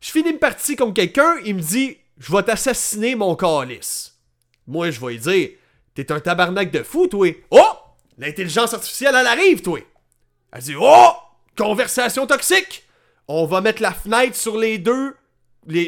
Je 0.00 0.10
finis 0.10 0.30
une 0.30 0.38
partie 0.38 0.76
contre 0.76 0.94
quelqu'un, 0.94 1.36
il 1.44 1.56
me 1.56 1.60
dit 1.60 1.98
Je 2.18 2.32
vais 2.32 2.42
t'assassiner 2.42 3.14
mon 3.14 3.34
calice. 3.36 4.18
Moi, 4.66 4.90
je 4.90 5.00
vais 5.00 5.12
lui 5.12 5.18
dire 5.18 5.50
T'es 5.94 6.12
un 6.12 6.20
tabarnak 6.20 6.70
de 6.70 6.82
fou, 6.82 7.06
toi. 7.06 7.28
Oh 7.50 7.72
L'intelligence 8.18 8.74
artificielle, 8.74 9.14
elle 9.18 9.26
arrive, 9.26 9.62
toi. 9.62 9.80
Elle 10.52 10.62
dit 10.62 10.74
Oh 10.78 11.12
Conversation 11.56 12.26
toxique 12.26 12.86
on 13.32 13.46
va 13.46 13.60
mettre 13.60 13.80
la 13.80 13.92
fenêtre 13.92 14.34
sur 14.34 14.58
les 14.58 14.78
deux, 14.78 15.14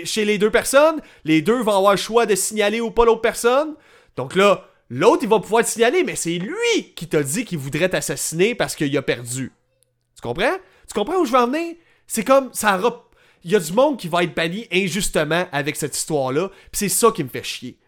chez 0.05 0.25
les 0.25 0.39
deux 0.39 0.51
personnes. 0.53 1.01
Les 1.25 1.43
deux 1.43 1.61
vont 1.61 1.77
avoir 1.77 1.95
le 1.95 1.99
choix 1.99 2.25
de 2.25 2.37
signaler 2.37 2.81
ou 2.81 2.93
pas 2.93 3.05
l'autre 3.05 3.21
personne. 3.21 3.75
Donc 4.17 4.37
là, 4.37 4.69
l'autre, 4.89 5.25
il 5.25 5.29
va 5.29 5.41
pouvoir 5.41 5.65
te 5.65 5.69
signaler, 5.69 6.05
mais 6.05 6.15
c'est 6.15 6.39
lui 6.39 6.95
qui 6.95 7.09
t'a 7.09 7.21
dit 7.25 7.45
qu'il 7.45 7.59
voudrait 7.59 7.89
t'assassiner 7.89 8.55
parce 8.55 8.77
qu'il 8.77 8.97
a 8.97 9.03
perdu. 9.03 9.53
Tu 10.15 10.23
comprends? 10.23 10.57
Tu 10.87 10.95
comprends 10.95 11.17
où 11.17 11.25
je 11.25 11.33
veux 11.33 11.39
en 11.39 11.49
venir? 11.49 11.75
C'est 12.07 12.25
comme, 12.25 12.51
ça 12.53 12.81
Il 13.45 13.51
y 13.51 13.57
a 13.57 13.61
du 13.61 13.73
monde 13.73 13.99
qui 13.99 14.09
va 14.09 14.23
être 14.23 14.35
banni 14.35 14.67
injustement 14.73 15.47
avec 15.53 15.77
cette 15.77 15.97
histoire-là, 15.97 16.51
c'est 16.73 16.89
ça 16.89 17.11
qui 17.11 17.25
me 17.25 17.29
fait 17.29 17.43
chier. 17.43 17.79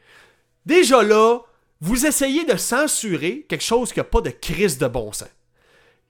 Déjà 0.66 1.02
là, 1.02 1.40
vous 1.80 2.06
essayez 2.06 2.44
de 2.44 2.56
censurer 2.56 3.44
quelque 3.48 3.64
chose 3.64 3.92
qui 3.92 3.98
n'a 3.98 4.04
pas 4.04 4.22
de 4.22 4.30
crise 4.30 4.78
de 4.78 4.86
bon 4.86 5.12
sens. 5.12 5.28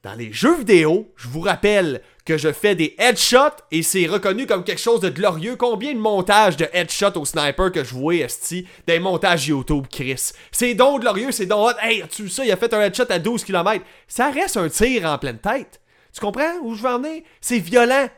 Dans 0.05 0.15
les 0.15 0.33
jeux 0.35 0.59
vidéo, 0.59 1.11
je 1.17 1.29
vous 1.29 1.41
rappelle 1.41 2.03
que 2.27 2.37
je 2.37 2.53
fais 2.53 2.75
des 2.75 2.95
headshots 2.99 3.63
et 3.71 3.83
c'est 3.83 4.07
reconnu 4.07 4.47
comme 4.47 4.63
quelque 4.63 4.81
chose 4.81 5.01
de 5.01 5.09
glorieux. 5.09 5.57
Combien 5.57 5.95
de 5.95 5.99
montages 5.99 6.59
de 6.59 6.69
headshots 6.75 7.19
au 7.19 7.25
sniper 7.25 7.73
que 7.73 7.83
je 7.83 7.95
vois, 7.95 8.17
esti, 8.17 8.69
des 8.87 8.99
montages 8.99 9.49
YouTube, 9.49 9.87
Chris? 9.91 10.33
C'est 10.53 10.75
donc 10.75 11.01
glorieux, 11.01 11.33
c'est 11.33 11.47
donc 11.47 11.71
hot. 11.71 11.79
Hey, 11.81 12.05
tu 12.11 12.29
ça, 12.29 12.45
il 12.45 12.53
a 12.53 12.59
fait 12.59 12.75
un 12.75 12.83
headshot 12.83 13.07
à 13.09 13.19
12 13.19 13.45
km. 13.45 13.83
Ça 14.07 14.31
reste 14.31 14.59
un 14.59 14.69
tir 14.69 15.07
en 15.07 15.17
pleine 15.17 15.39
tête. 15.39 15.81
Tu 16.15 16.21
comprends 16.21 16.59
où 16.63 16.75
je 16.75 16.83
veux 16.83 16.89
en 16.89 17.01
venir? 17.01 17.23
C'est 17.41 17.59
violent. 17.59 18.09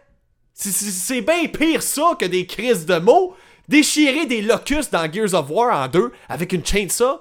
C'est 0.52 1.20
bien 1.22 1.46
pire 1.46 1.82
ça 1.82 2.16
que 2.18 2.26
des 2.26 2.46
crises 2.46 2.86
de 2.86 2.98
mots. 2.98 3.34
Déchirer 3.68 4.26
des 4.26 4.42
locustes 4.42 4.92
dans 4.92 5.10
Gears 5.10 5.34
of 5.34 5.50
War 5.50 5.76
en 5.76 5.88
deux 5.88 6.12
avec 6.28 6.52
une 6.52 6.64
chainsaw, 6.64 7.20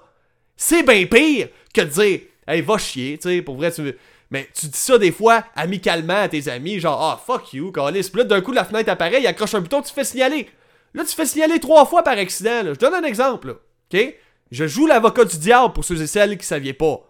c'est 0.55 0.83
bien 0.83 1.07
pire 1.07 1.47
que 1.73 1.81
de 1.81 1.85
dire, 1.85 2.19
hey, 2.47 2.61
va 2.61 2.77
chier, 2.77 3.17
tu 3.17 3.29
sais, 3.29 3.41
pour 3.41 3.55
vrai, 3.55 3.71
tu 3.71 3.95
mais 4.31 4.47
tu 4.53 4.67
dis 4.67 4.77
ça 4.77 4.97
des 4.97 5.11
fois 5.11 5.43
amicalement 5.55 6.21
à 6.21 6.27
tes 6.27 6.47
amis, 6.49 6.79
genre 6.79 7.01
ah 7.01 7.21
fuck 7.23 7.53
you, 7.53 7.71
Calis. 7.71 8.09
Puis 8.11 8.19
là, 8.19 8.23
d'un 8.25 8.41
coup, 8.41 8.51
la 8.51 8.65
fenêtre 8.65 8.91
apparaît, 8.91 9.21
il 9.21 9.27
accroche 9.27 9.53
un 9.53 9.61
bouton, 9.61 9.81
tu 9.81 9.93
fais 9.93 10.03
signaler. 10.03 10.49
Là, 10.93 11.03
tu 11.03 11.15
fais 11.15 11.25
signaler 11.25 11.59
trois 11.59 11.85
fois 11.85 12.03
par 12.03 12.17
accident. 12.17 12.61
Je 12.63 12.79
donne 12.79 12.93
un 12.93 13.03
exemple. 13.03 13.57
OK? 13.93 14.15
Je 14.51 14.67
joue 14.67 14.87
l'avocat 14.87 15.25
du 15.25 15.37
diable 15.37 15.73
pour 15.73 15.83
ceux 15.83 16.01
et 16.01 16.07
celles 16.07 16.31
qui 16.31 16.37
ne 16.37 16.43
saviez 16.43 16.73
pas. 16.73 17.01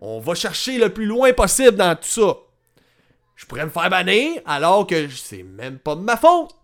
On 0.00 0.20
va 0.20 0.34
chercher 0.34 0.78
le 0.78 0.90
plus 0.90 1.06
loin 1.06 1.32
possible 1.32 1.76
dans 1.76 1.94
tout 1.94 2.08
ça. 2.08 2.36
Je 3.36 3.46
pourrais 3.46 3.64
me 3.64 3.70
faire 3.70 3.90
bannir 3.90 4.40
alors 4.46 4.86
que 4.86 5.08
c'est 5.08 5.42
même 5.42 5.78
pas 5.78 5.94
de 5.94 6.00
ma 6.00 6.16
faute. 6.16 6.54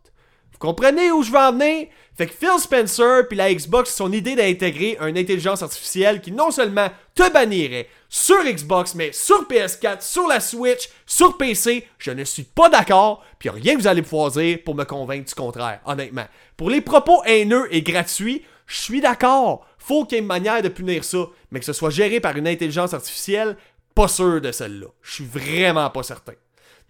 Vous 0.53 0.59
comprenez 0.59 1.13
où 1.13 1.23
je 1.23 1.31
veux 1.31 1.39
en 1.39 1.53
venir? 1.53 1.87
Fait 2.17 2.27
que 2.27 2.35
Phil 2.35 2.59
Spencer 2.59 3.27
puis 3.29 3.37
la 3.37 3.53
Xbox, 3.53 3.95
son 3.95 4.13
idée 4.13 4.35
d'intégrer 4.35 4.99
une 5.01 5.17
intelligence 5.17 5.63
artificielle 5.63 6.21
qui 6.21 6.31
non 6.31 6.51
seulement 6.51 6.91
te 7.15 7.31
bannirait 7.33 7.89
sur 8.09 8.43
Xbox, 8.45 8.95
mais 8.95 9.13
sur 9.13 9.49
PS4, 9.49 10.03
sur 10.03 10.29
la 10.29 10.41
Switch, 10.41 10.91
sur 11.07 11.39
PC, 11.39 11.89
je 11.99 12.11
ne 12.11 12.25
suis 12.25 12.43
pas 12.43 12.69
d'accord, 12.69 13.25
puis 13.39 13.49
rien 13.49 13.75
que 13.75 13.81
vous 13.81 13.87
allez 13.87 14.03
pouvoir 14.03 14.31
dire 14.31 14.59
pour 14.63 14.75
me 14.75 14.85
convaincre 14.85 15.27
du 15.27 15.35
contraire, 15.35 15.81
honnêtement. 15.87 16.27
Pour 16.59 16.69
les 16.69 16.83
propos 16.83 17.23
haineux 17.25 17.67
et 17.71 17.83
gratuits, 17.83 18.43
Je 18.73 18.79
suis 18.79 19.01
d'accord. 19.03 19.67
Faut 19.77 20.07
qu'il 20.07 20.17
y 20.17 20.19
ait 20.19 20.23
une 20.23 20.27
manière 20.27 20.63
de 20.63 20.69
punir 20.69 21.05
ça. 21.05 21.27
Mais 21.51 21.61
que 21.61 21.67
ce 21.67 21.75
soit 21.75 21.91
géré 21.91 22.21
par 22.21 22.37
une 22.37 22.49
intelligence 22.49 22.95
artificielle, 22.95 23.57
pas 23.95 24.09
sûr 24.09 24.41
de 24.41 24.51
celle-là. 24.51 24.87
Je 25.03 25.13
suis 25.13 25.27
vraiment 25.27 25.91
pas 25.91 26.03
certain. 26.03 26.33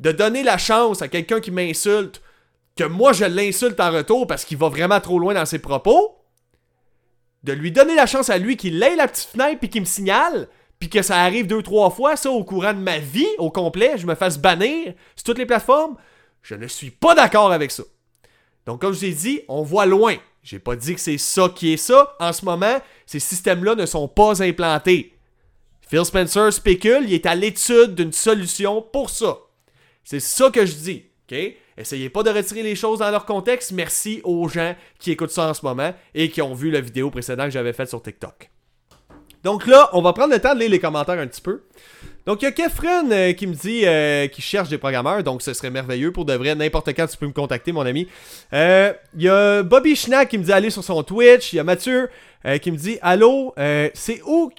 De 0.03 0.11
donner 0.11 0.43
la 0.43 0.59
chance 0.59 1.01
à 1.01 1.07
quelqu'un 1.07 1.39
qui 1.39 1.53
m'insulte, 1.53 2.23
que 2.77 2.83
moi 2.83 3.13
je 3.13 3.25
l'insulte 3.25 3.79
en 3.79 3.93
retour 3.93 4.27
parce 4.27 4.45
qu'il 4.45 4.59
va 4.59 4.69
vraiment 4.69 4.99
trop 4.99 5.21
loin 5.21 5.33
dans 5.33 5.47
ses 5.47 5.61
propos, 5.61 6.19
de 7.45 7.53
lui 7.53 7.71
donner 7.71 7.95
la 7.95 8.07
chance 8.07 8.29
à 8.29 8.39
lui 8.39 8.57
qu'il 8.57 8.83
ait 8.83 8.97
la 8.97 9.07
petite 9.07 9.29
fenêtre 9.31 9.61
puis 9.61 9.69
qu'il 9.69 9.83
me 9.83 9.87
signale, 9.87 10.49
puis 10.81 10.89
que 10.89 11.03
ça 11.03 11.19
arrive 11.19 11.47
deux, 11.47 11.63
trois 11.63 11.91
fois, 11.91 12.17
ça, 12.17 12.33
au 12.33 12.43
courant 12.43 12.73
de 12.73 12.81
ma 12.81 12.99
vie, 12.99 13.29
au 13.39 13.53
complet, 13.53 13.93
je 13.97 14.07
me 14.09 14.17
fasse 14.17 14.39
bannir 14.39 14.93
sur 15.15 15.25
toutes 15.27 15.39
les 15.39 15.47
plateformes, 15.47 15.97
je 16.43 16.57
ne 16.57 16.67
suis 16.67 16.91
pas 16.91 17.15
d'accord 17.15 17.53
avec 17.53 17.71
ça. 17.71 17.85
Donc, 18.67 18.81
comme 18.81 18.93
je 18.93 18.99
vous 18.99 19.05
ai 19.05 19.13
dit, 19.13 19.41
on 19.47 19.63
voit 19.63 19.87
loin. 19.87 20.17
J'ai 20.43 20.59
pas 20.59 20.75
dit 20.75 20.97
que 20.97 21.01
c'est 21.01 21.19
ça 21.19 21.49
qui 21.55 21.73
est 21.73 21.77
ça. 21.77 22.17
En 22.19 22.33
ce 22.33 22.45
moment, 22.45 22.81
ces 23.07 23.21
systèmes-là 23.21 23.77
ne 23.77 23.87
sont 23.87 24.09
pas 24.09 24.43
implantés. 24.43 25.17
Phil 25.89 26.05
Spencer 26.05 26.53
spécule, 26.53 27.05
il 27.07 27.15
est 27.15 27.27
à 27.27 27.37
l'étude 27.37 27.95
d'une 27.95 28.13
solution 28.13 28.83
pour 28.83 29.11
ça. 29.11 29.39
C'est 30.05 30.21
ça 30.21 30.51
que 30.51 30.67
je 30.67 30.75
dis. 30.75 31.05
OK? 31.31 31.39
Essayez 31.77 32.11
pas 32.11 32.23
de 32.23 32.31
retirer 32.31 32.63
les 32.63 32.75
choses 32.75 32.99
dans 32.99 33.11
leur 33.11 33.25
contexte. 33.25 33.73
Merci 33.73 34.21
aux 34.25 34.49
gens 34.49 34.75
qui 34.99 35.11
écoutent 35.11 35.31
ça 35.31 35.49
en 35.49 35.55
ce 35.55 35.65
moment 35.65 35.95
et 36.15 36.29
qui 36.29 36.43
ont 36.43 36.55
vu 36.55 36.71
la 36.71 36.81
vidéo 36.81 37.11
précédente 37.11 37.47
que 37.47 37.53
j'avais 37.53 37.73
faite 37.73 37.89
sur 37.89 38.03
TikTok. 38.03 38.51
Donc 39.43 39.67
là, 39.67 39.89
on 39.93 40.03
va 40.03 40.13
prendre 40.13 40.33
le 40.33 40.41
temps 40.41 40.55
de 40.55 40.61
lire 40.61 40.71
les 40.71 40.79
commentaires 40.79 41.19
un 41.19 41.27
petit 41.27 41.41
peu. 41.41 41.63
Donc 42.27 42.43
il 42.43 42.45
y 42.45 42.49
a 42.49 42.53
Kefren 42.53 43.11
euh, 43.11 43.33
qui 43.33 43.49
me 43.49 43.55
dit 43.55 43.83
euh, 43.85 44.29
qu'il 44.29 44.45
cherche 44.45 44.69
des 44.69 44.79
programmeurs, 44.79 45.25
donc 45.25 45.43
ce 45.43 45.53
serait 45.55 45.71
merveilleux 45.71 46.13
pour 46.13 46.25
de 46.25 46.35
vrai. 46.35 46.55
N'importe 46.55 46.91
quand 46.91 47.09
tu 47.09 47.17
peux 47.17 47.27
me 47.27 47.33
contacter, 47.33 47.73
mon 47.73 47.85
ami. 47.85 48.07
Euh, 48.53 48.93
il 49.17 49.23
y 49.23 49.29
a 49.29 49.65
Bobby 49.65 49.97
Schnack 49.97 50.29
qui 50.29 50.39
me 50.39 50.45
dit 50.45 50.53
aller 50.53 50.71
sur 50.71 50.85
son 50.85 51.03
Twitch. 51.03 51.53
Il 51.53 51.57
y 51.57 51.59
a 51.59 51.65
Mathieu 51.65 52.11
qui 52.61 52.73
me 52.73 52.77
dit 52.77 52.99
Allô, 53.03 53.55
c'est 53.95 54.21
où 54.27 54.51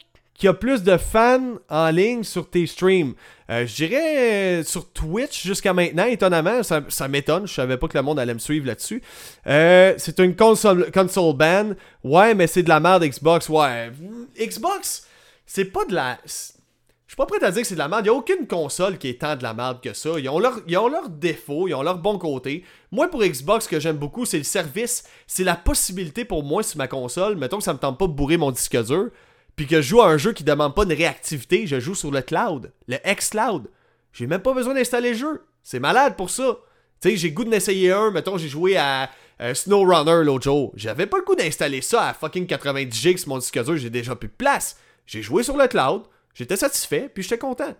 y 0.45 0.49
a 0.49 0.53
plus 0.53 0.83
de 0.83 0.97
fans 0.97 1.55
en 1.69 1.89
ligne 1.89 2.23
sur 2.23 2.49
tes 2.49 2.67
streams 2.67 3.15
euh, 3.49 3.67
je 3.67 3.75
dirais 3.75 4.17
euh, 4.17 4.63
sur 4.63 4.91
Twitch 4.91 5.45
jusqu'à 5.45 5.73
maintenant, 5.73 6.05
étonnamment, 6.05 6.63
ça, 6.63 7.07
m'étonne. 7.07 7.47
Je 7.47 7.53
savais 7.53 7.77
pas 7.77 7.87
que 7.87 7.97
le 7.97 8.03
monde 8.03 8.19
allait 8.19 8.33
me 8.33 8.39
suivre 8.39 8.65
là-dessus. 8.65 9.01
Euh, 9.47 9.93
c'est 9.97 10.19
une 10.19 10.35
console, 10.35 10.91
console 10.91 11.35
ban. 11.35 11.71
Ouais, 12.03 12.33
mais 12.33 12.47
c'est 12.47 12.63
de 12.63 12.69
la 12.69 12.79
merde 12.79 13.03
Xbox. 13.03 13.49
Ouais. 13.49 13.91
Xbox, 14.39 15.07
c'est 15.45 15.65
pas 15.65 15.85
de 15.85 15.93
la. 15.93 16.17
Je 16.25 17.15
suis 17.15 17.17
pas 17.17 17.25
prêt 17.27 17.43
à 17.43 17.51
dire 17.51 17.61
que 17.61 17.67
c'est 17.67 17.75
de 17.75 17.79
la 17.79 17.87
merde. 17.87 18.05
Il 18.05 18.09
n'y 18.09 18.15
a 18.15 18.17
aucune 18.17 18.47
console 18.47 18.97
qui 18.97 19.09
est 19.09 19.21
tant 19.21 19.35
de 19.35 19.43
la 19.43 19.53
merde 19.53 19.81
que 19.81 19.93
ça. 19.93 20.11
Ils 20.17 20.27
ont 20.29 20.39
leurs 20.39 20.61
leur 20.67 21.09
défauts, 21.09 21.67
ils 21.67 21.75
ont 21.75 21.83
leur 21.83 21.99
bon 21.99 22.17
côté. 22.17 22.63
Moi, 22.91 23.07
pour 23.09 23.23
Xbox, 23.23 23.65
ce 23.65 23.69
que 23.69 23.79
j'aime 23.79 23.97
beaucoup, 23.97 24.25
c'est 24.25 24.39
le 24.39 24.43
service. 24.43 25.03
C'est 25.27 25.43
la 25.43 25.55
possibilité 25.55 26.25
pour 26.25 26.43
moi 26.43 26.63
sur 26.63 26.77
ma 26.77 26.87
console. 26.87 27.35
Mettons 27.35 27.57
que 27.57 27.63
ça 27.63 27.73
me 27.73 27.77
tente 27.77 27.99
pas 27.99 28.07
de 28.07 28.13
bourrer 28.13 28.37
mon 28.37 28.51
disque 28.51 28.81
dur 28.83 29.09
puis 29.55 29.67
que 29.67 29.81
je 29.81 29.89
joue 29.89 30.01
à 30.01 30.07
un 30.07 30.17
jeu 30.17 30.33
qui 30.33 30.43
demande 30.43 30.75
pas 30.75 30.85
de 30.85 30.95
réactivité, 30.95 31.67
je 31.67 31.79
joue 31.79 31.95
sur 31.95 32.11
le 32.11 32.21
cloud, 32.21 32.71
le 32.87 32.97
X-Cloud. 33.05 33.69
J'ai 34.11 34.27
même 34.27 34.41
pas 34.41 34.53
besoin 34.53 34.73
d'installer 34.73 35.11
le 35.11 35.17
jeu. 35.17 35.45
C'est 35.63 35.79
malade 35.79 36.15
pour 36.15 36.29
ça. 36.29 36.57
Tu 37.01 37.09
sais, 37.09 37.17
j'ai 37.17 37.31
goût 37.31 37.43
d'essayer 37.43 37.91
un. 37.91 38.11
Mettons, 38.11 38.37
j'ai 38.37 38.47
joué 38.47 38.77
à 38.77 39.09
euh, 39.41 39.53
SnowRunner 39.53 40.23
l'autre 40.23 40.43
jour. 40.43 40.71
J'avais 40.75 41.05
pas 41.05 41.17
le 41.17 41.23
goût 41.23 41.35
d'installer 41.35 41.81
ça 41.81 42.09
à 42.09 42.13
fucking 42.13 42.47
90 42.47 42.95
GB 42.95 43.17
sur 43.17 43.29
mon 43.29 43.37
disque 43.37 43.63
dur. 43.63 43.77
J'ai 43.77 43.89
déjà 43.89 44.15
plus 44.15 44.29
de 44.29 44.33
place. 44.33 44.77
J'ai 45.05 45.21
joué 45.21 45.43
sur 45.43 45.57
le 45.57 45.67
cloud. 45.67 46.03
J'étais 46.33 46.55
satisfait. 46.55 47.09
Puis 47.13 47.23
j'étais 47.23 47.37
content. 47.37 47.73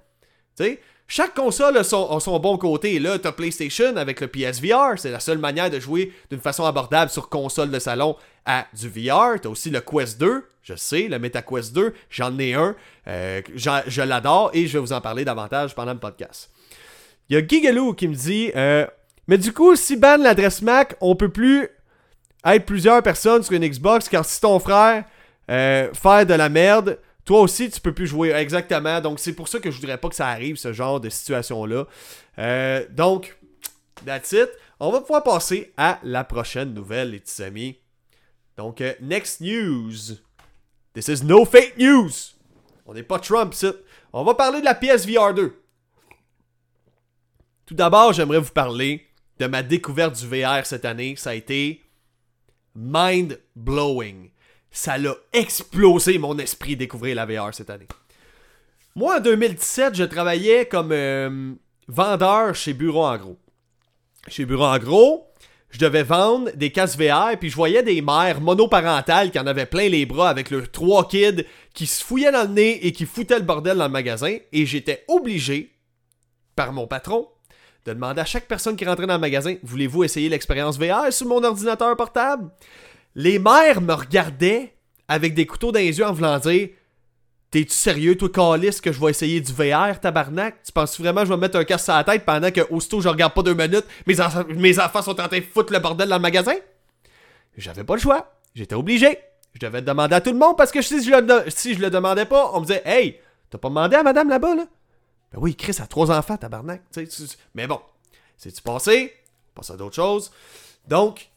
Tu 0.56 0.64
sais, 0.64 0.82
chaque 1.08 1.34
console 1.34 1.78
a 1.78 1.84
son, 1.84 2.40
bon 2.40 2.58
côté. 2.58 2.98
Là, 3.00 3.20
t'as 3.20 3.32
PlayStation 3.32 3.96
avec 3.98 4.22
le 4.22 4.28
PSVR. 4.28 4.98
C'est 4.98 5.12
la 5.12 5.20
seule 5.20 5.38
manière 5.38 5.70
de 5.70 5.80
jouer 5.80 6.14
d'une 6.32 6.40
façon 6.40 6.66
abordable 6.66 7.12
sur 7.12 7.30
console 7.30 7.70
de 7.72 7.80
salon 7.80 8.16
à 8.46 8.66
du 8.74 8.90
VR. 8.90 9.40
T'as 9.42 9.50
aussi 9.50 9.70
le 9.70 9.82
Quest 9.82 10.20
2. 10.20 10.46
Je 10.64 10.76
sais, 10.76 11.10
le 11.10 11.20
MetaQuest 11.20 11.74
2. 11.74 11.94
J'en 12.10 12.38
ai 12.40 12.54
un. 12.54 12.76
Euh, 13.08 13.42
je 13.56 14.02
l'adore 14.02 14.52
et 14.54 14.66
je 14.66 14.74
vais 14.74 14.80
vous 14.80 14.94
en 14.94 15.02
parler 15.02 15.26
davantage 15.26 15.76
pendant 15.76 15.94
le 15.94 16.00
podcast. 16.00 16.50
Il 17.30 17.36
y 17.36 17.38
a 17.38 17.46
Gigaloo 17.46 17.94
qui 17.94 18.08
me 18.08 18.16
dit 18.16 18.52
euh, 18.56 18.88
Mais 19.28 19.38
du 19.38 19.54
coup, 19.54 19.76
si 19.76 19.98
ban 19.98 20.18
l'adresse 20.18 20.62
Mac, 20.62 20.96
on 21.02 21.16
peut 21.16 21.30
plus 21.30 21.68
être 22.46 22.66
plusieurs 22.66 23.04
personnes 23.04 23.44
sur 23.44 23.54
une 23.54 23.68
Xbox 23.68 24.10
car 24.10 24.26
si 24.26 24.40
ton 24.40 24.60
frère 24.60 25.04
euh, 25.52 25.90
fait 25.94 26.26
de 26.26 26.34
la 26.34 26.50
merde 26.50 26.98
toi 27.26 27.42
aussi, 27.42 27.70
tu 27.70 27.80
peux 27.80 27.94
plus 27.94 28.08
jouer. 28.08 28.32
Exactement. 28.32 29.00
Donc, 29.00 29.20
c'est 29.20 29.34
pour 29.34 29.48
ça 29.48 29.60
que 29.60 29.72
je 29.72 29.80
voudrais 29.80 29.98
pas 29.98 30.10
que 30.10 30.16
ça 30.16 30.28
arrive, 30.28 30.58
ce 30.58 30.74
genre 30.74 31.00
de 31.00 31.10
situation-là. 31.10 31.86
Euh, 32.40 32.86
donc, 32.90 33.38
that's 34.06 34.32
it. 34.34 34.50
On 34.80 34.92
va 34.92 35.00
pouvoir 35.00 35.24
passer 35.24 35.72
à 35.78 36.00
la 36.04 36.24
prochaine 36.24 36.74
nouvelle, 36.74 37.12
les 37.12 37.20
petits 37.20 37.42
amis. 37.42 37.78
Donc, 38.58 38.82
euh, 38.82 38.94
next 39.02 39.40
news. 39.40 40.18
This 40.94 41.08
is 41.08 41.24
no 41.24 41.46
fake 41.46 41.78
news. 41.78 42.12
On 42.86 42.94
n'est 42.94 43.04
pas 43.04 43.20
Trump, 43.20 43.54
ça. 43.54 43.72
On 44.12 44.24
va 44.24 44.34
parler 44.36 44.60
de 44.60 44.66
la 44.66 44.76
PSVR 44.76 45.34
2. 45.34 45.60
Tout 47.66 47.74
d'abord, 47.74 48.12
j'aimerais 48.12 48.40
vous 48.40 48.52
parler 48.52 49.08
de 49.40 49.48
ma 49.48 49.64
découverte 49.64 50.20
du 50.20 50.28
VR 50.28 50.66
cette 50.66 50.86
année. 50.86 51.16
Ça 51.16 51.32
a 51.32 51.34
été 51.34 51.82
mind-blowing 52.76 54.30
ça 54.74 54.98
l'a 54.98 55.16
explosé 55.32 56.18
mon 56.18 56.38
esprit 56.40 56.76
découvrir 56.76 57.16
la 57.16 57.26
VR 57.26 57.54
cette 57.54 57.70
année. 57.70 57.88
Moi, 58.96 59.18
en 59.18 59.20
2017, 59.22 59.96
je 59.96 60.04
travaillais 60.04 60.66
comme 60.66 60.92
euh, 60.92 61.54
vendeur 61.88 62.56
chez 62.56 62.74
Bureau 62.74 63.06
en 63.06 63.18
gros. 63.18 63.38
Chez 64.28 64.46
Bureau 64.46 64.66
en 64.66 64.78
gros, 64.80 65.32
je 65.70 65.78
devais 65.78 66.04
vendre 66.04 66.52
des 66.56 66.72
casques 66.72 67.00
VR, 67.00 67.38
puis 67.40 67.50
je 67.50 67.56
voyais 67.56 67.84
des 67.84 68.02
mères 68.02 68.42
monoparentales 68.42 69.32
qui 69.32 69.40
en 69.40 69.48
avaient 69.48 69.68
plein 69.68 69.90
les 69.90 70.06
bras 70.06 70.30
avec 70.30 70.50
leurs 70.50 70.70
trois 70.72 71.08
kids 71.08 71.46
qui 71.74 71.86
se 71.86 72.04
fouillaient 72.04 72.32
dans 72.32 72.48
le 72.48 72.54
nez 72.54 72.86
et 72.86 72.92
qui 72.92 73.06
foutaient 73.06 73.40
le 73.40 73.46
bordel 73.46 73.78
dans 73.78 73.86
le 73.86 73.92
magasin, 73.92 74.38
et 74.52 74.66
j'étais 74.66 75.04
obligé, 75.08 75.72
par 76.56 76.74
mon 76.74 76.88
patron, 76.88 77.28
de 77.86 77.94
demander 77.94 78.22
à 78.22 78.26
chaque 78.26 78.48
personne 78.48 78.76
qui 78.76 78.86
rentrait 78.86 79.08
dans 79.08 79.16
le 79.16 79.20
magasin 79.20 79.56
Voulez-vous 79.64 80.04
essayer 80.04 80.30
l'expérience 80.30 80.80
VR 80.80 81.12
sur 81.12 81.28
mon 81.28 81.44
ordinateur 81.44 81.96
portable 81.96 82.50
les 83.16 83.40
mères 83.40 83.82
me 83.82 83.94
regardaient 83.94 84.74
avec 85.08 85.34
des 85.34 85.46
couteaux 85.46 85.72
dans 85.72 85.80
les 85.80 85.98
yeux 85.98 86.06
en 86.06 86.14
voulant 86.14 86.40
dire 86.40 86.70
T'es-tu 87.54 87.76
sérieux, 87.76 88.18
toi, 88.18 88.30
Calis, 88.30 88.82
que 88.82 88.92
je 88.92 89.00
vais 89.00 89.12
essayer 89.12 89.40
du 89.40 89.54
VR, 89.54 90.00
tabarnak? 90.00 90.64
Tu 90.64 90.72
penses 90.72 91.00
vraiment 91.00 91.22
que 91.22 91.28
je 91.28 91.30
vais 91.30 91.36
me 91.36 91.42
mettre 91.42 91.60
un 91.60 91.64
casque 91.64 91.86
sur 91.86 91.94
la 91.94 92.04
tête 92.04 92.26
pendant 92.26 92.50
que, 92.50 92.62
aussitôt, 92.72 93.00
je 93.00 93.08
regarde 93.08 93.32
pas 93.36 93.44
deux 93.44 93.54
minutes, 93.54 93.86
mes, 94.08 94.80
enfants 94.80 95.04
sont 95.04 95.22
en 95.22 95.28
train 95.28 95.38
de 95.38 95.44
foutre 95.44 95.72
le 95.72 95.78
bordel 95.78 96.10
dans 96.10 96.16
le 96.16 96.22
magasin? 96.24 96.56
J'avais 97.56 97.84
pas 97.84 97.94
le 97.94 98.02
choix. 98.02 98.34
J'étais 98.56 98.74
obligé. 98.74 99.20
Je 99.54 99.60
devais 99.60 99.84
demander 99.84 100.16
à 100.16 100.22
tout 100.22 100.32
le 100.32 100.40
monde 100.40 100.58
parce 100.58 100.72
que 100.72 100.82
si 100.82 101.04
je 101.04 101.12
le, 101.12 101.80
le 101.80 101.90
demandais 101.92 102.26
pas, 102.26 102.50
on 102.56 102.62
me 102.62 102.66
disait 102.66 102.82
Hey, 102.86 103.20
t'as 103.52 103.60
pas 103.60 103.70
demandé 103.70 103.98
à 103.98 104.02
madame 104.02 104.30
là-bas, 104.30 104.56
là? 104.56 104.66
Ben 105.32 105.38
oui, 105.40 105.56
Chris 105.56 105.78
a 105.80 105.86
trois 105.86 106.10
enfants, 106.10 106.38
tabarnak. 106.38 106.82
mais 107.54 107.68
bon, 107.68 107.80
c'est-tu 108.36 108.64
passé? 108.64 109.14
Passe 109.54 109.70
à 109.70 109.78
d'autres 109.78 109.96
choses. 109.96 110.32
Donc, 110.88 111.30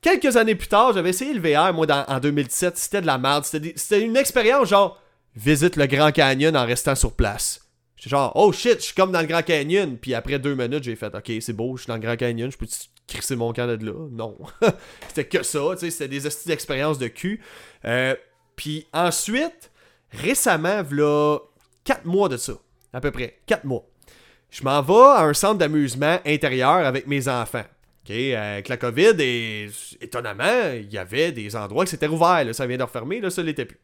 Quelques 0.00 0.36
années 0.36 0.54
plus 0.54 0.68
tard, 0.68 0.94
j'avais 0.94 1.10
essayé 1.10 1.34
le 1.34 1.40
VR, 1.40 1.74
moi, 1.74 1.86
en 2.08 2.20
2017. 2.20 2.76
C'était 2.78 3.02
de 3.02 3.06
la 3.06 3.18
merde. 3.18 3.44
C'était 3.44 4.00
une 4.00 4.16
expérience 4.16 4.68
genre, 4.68 5.00
visite 5.36 5.76
le 5.76 5.86
Grand 5.86 6.10
Canyon 6.10 6.56
en 6.56 6.64
restant 6.64 6.94
sur 6.94 7.12
place. 7.12 7.60
J'étais 7.96 8.10
genre, 8.10 8.32
oh 8.34 8.50
shit, 8.50 8.76
je 8.76 8.84
suis 8.86 8.94
comme 8.94 9.12
dans 9.12 9.20
le 9.20 9.26
Grand 9.26 9.42
Canyon. 9.42 9.98
Puis 10.00 10.14
après 10.14 10.38
deux 10.38 10.54
minutes, 10.54 10.84
j'ai 10.84 10.96
fait, 10.96 11.14
ok, 11.14 11.30
c'est 11.40 11.52
beau, 11.52 11.76
je 11.76 11.82
suis 11.82 11.88
dans 11.88 11.96
le 11.96 12.00
Grand 12.00 12.16
Canyon, 12.16 12.50
je 12.50 12.56
peux 12.56 12.66
crisser 13.06 13.36
mon 13.36 13.52
camp 13.52 13.66
de 13.66 13.84
là? 13.84 14.08
Non. 14.10 14.38
c'était 15.08 15.26
que 15.26 15.42
ça, 15.42 15.60
tu 15.72 15.80
sais, 15.80 15.90
c'était 15.90 16.08
des 16.08 16.50
expériences 16.50 16.98
de 16.98 17.08
cul. 17.08 17.42
Euh, 17.84 18.14
puis 18.56 18.86
ensuite, 18.94 19.70
récemment, 20.12 20.82
voilà 20.82 21.40
4 21.84 22.06
mois 22.06 22.30
de 22.30 22.38
ça, 22.38 22.54
à 22.94 23.00
peu 23.00 23.10
près, 23.10 23.40
4 23.46 23.64
mois. 23.64 23.86
Je 24.48 24.64
m'en 24.64 24.80
vais 24.80 24.94
à 24.94 25.24
un 25.24 25.34
centre 25.34 25.58
d'amusement 25.58 26.18
intérieur 26.24 26.86
avec 26.86 27.06
mes 27.06 27.28
enfants. 27.28 27.64
Avec 28.08 28.68
la 28.68 28.76
COVID, 28.76 29.14
et 29.20 29.70
étonnamment, 30.00 30.72
il 30.74 30.92
y 30.92 30.98
avait 30.98 31.32
des 31.32 31.54
endroits 31.54 31.84
qui 31.84 31.92
s'étaient 31.92 32.08
ouverts. 32.08 32.44
ça 32.54 32.66
vient 32.66 32.76
de 32.76 32.82
refermer, 32.82 33.20
là, 33.20 33.30
ça 33.30 33.42
l'était 33.42 33.66
plus. 33.66 33.78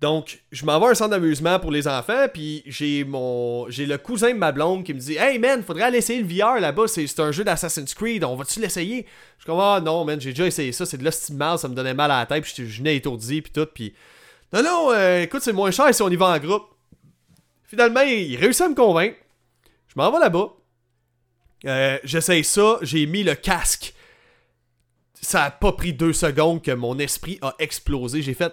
Donc, 0.00 0.42
je 0.52 0.66
m'en 0.66 0.78
vais 0.78 0.86
à 0.86 0.90
un 0.90 0.94
centre 0.94 1.10
d'amusement 1.10 1.58
pour 1.58 1.70
les 1.70 1.88
enfants, 1.88 2.26
puis 2.32 2.62
j'ai 2.66 3.02
mon 3.04 3.66
j'ai 3.70 3.86
le 3.86 3.96
cousin 3.96 4.34
de 4.34 4.38
ma 4.38 4.52
blonde 4.52 4.84
qui 4.84 4.92
me 4.92 4.98
dit 4.98 5.16
Hey 5.16 5.38
man, 5.38 5.62
faudrait 5.62 5.84
aller 5.84 5.98
essayer 5.98 6.20
le 6.20 6.28
VR 6.28 6.60
là-bas, 6.60 6.86
c'est 6.86 7.18
un 7.18 7.32
jeu 7.32 7.44
d'Assassin's 7.44 7.94
Creed, 7.94 8.22
on 8.22 8.36
va-tu 8.36 8.60
l'essayer? 8.60 9.06
Je 9.38 9.46
comme 9.46 9.58
Ah 9.58 9.80
non, 9.82 10.04
man, 10.04 10.20
j'ai 10.20 10.30
déjà 10.30 10.46
essayé 10.46 10.72
ça, 10.72 10.84
c'est 10.84 10.98
de 10.98 11.04
l'hostie 11.04 11.32
ça 11.56 11.68
me 11.68 11.74
donnait 11.74 11.94
mal 11.94 12.10
à 12.10 12.18
la 12.18 12.26
tête, 12.26 12.44
puis 12.44 12.68
je 12.68 12.78
venais 12.78 12.96
étourdi, 12.96 13.40
puis 13.40 13.52
tout, 13.52 13.66
puis 13.72 13.94
Non, 14.52 14.62
non, 14.62 14.92
euh, 14.92 15.22
écoute, 15.22 15.40
c'est 15.42 15.54
moins 15.54 15.70
cher 15.70 15.94
si 15.94 16.02
on 16.02 16.10
y 16.10 16.16
va 16.16 16.26
en 16.26 16.38
groupe. 16.38 16.64
Finalement, 17.64 18.02
il 18.02 18.36
réussit 18.36 18.62
à 18.62 18.68
me 18.68 18.74
convaincre. 18.74 19.16
Je 19.88 19.94
m'en 19.96 20.12
vais 20.12 20.18
là-bas. 20.18 20.50
Euh, 21.66 21.98
J'essaye 22.04 22.44
ça, 22.44 22.78
j'ai 22.82 23.06
mis 23.06 23.22
le 23.22 23.34
casque. 23.34 23.94
Ça 25.20 25.44
a 25.44 25.50
pas 25.50 25.72
pris 25.72 25.92
deux 25.92 26.12
secondes 26.12 26.62
que 26.62 26.70
mon 26.70 26.98
esprit 26.98 27.38
a 27.42 27.54
explosé. 27.58 28.22
J'ai 28.22 28.34
fait, 28.34 28.52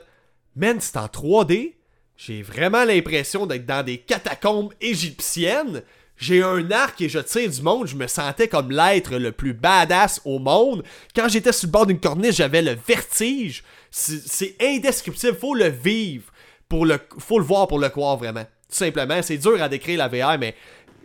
man, 0.56 0.78
c'est 0.80 0.98
en 0.98 1.06
3D. 1.06 1.74
J'ai 2.16 2.42
vraiment 2.42 2.86
l'impression 2.86 3.46
d'être 3.46 3.66
dans 3.66 3.84
des 3.84 3.98
catacombes 3.98 4.74
égyptiennes. 4.82 5.84
J'ai 6.16 6.42
un 6.42 6.72
arc 6.72 7.02
et 7.02 7.10
je 7.10 7.20
tire 7.20 7.50
du 7.50 7.62
monde. 7.62 7.88
Je 7.88 7.96
me 7.96 8.08
sentais 8.08 8.48
comme 8.48 8.72
l'être 8.72 9.18
le 9.18 9.32
plus 9.32 9.54
badass 9.54 10.22
au 10.26 10.40
monde. 10.40 10.84
Quand 11.16 11.28
j'étais 11.28 11.52
sur 11.52 11.68
le 11.68 11.72
bord 11.72 11.86
d'une 11.86 12.00
corniche, 12.00 12.36
j'avais 12.36 12.62
le 12.62 12.78
vertige. 12.88 13.64
C'est 13.92 14.56
indescriptible. 14.62 15.38
Faut 15.38 15.56
le 15.56 15.68
vivre. 15.68 16.32
Pour 16.70 16.86
le, 16.86 17.00
faut 17.20 17.40
le 17.40 17.46
voir 17.46 17.68
pour 17.68 17.80
le 17.80 17.90
croire 17.90 18.18
vraiment. 18.18 18.44
Tout 18.44 18.78
simplement. 18.78 19.22
C'est 19.22 19.38
dur 19.38 19.62
à 19.62 19.70
décrire 19.70 19.98
la 19.98 20.08
VR, 20.08 20.40
mais 20.40 20.56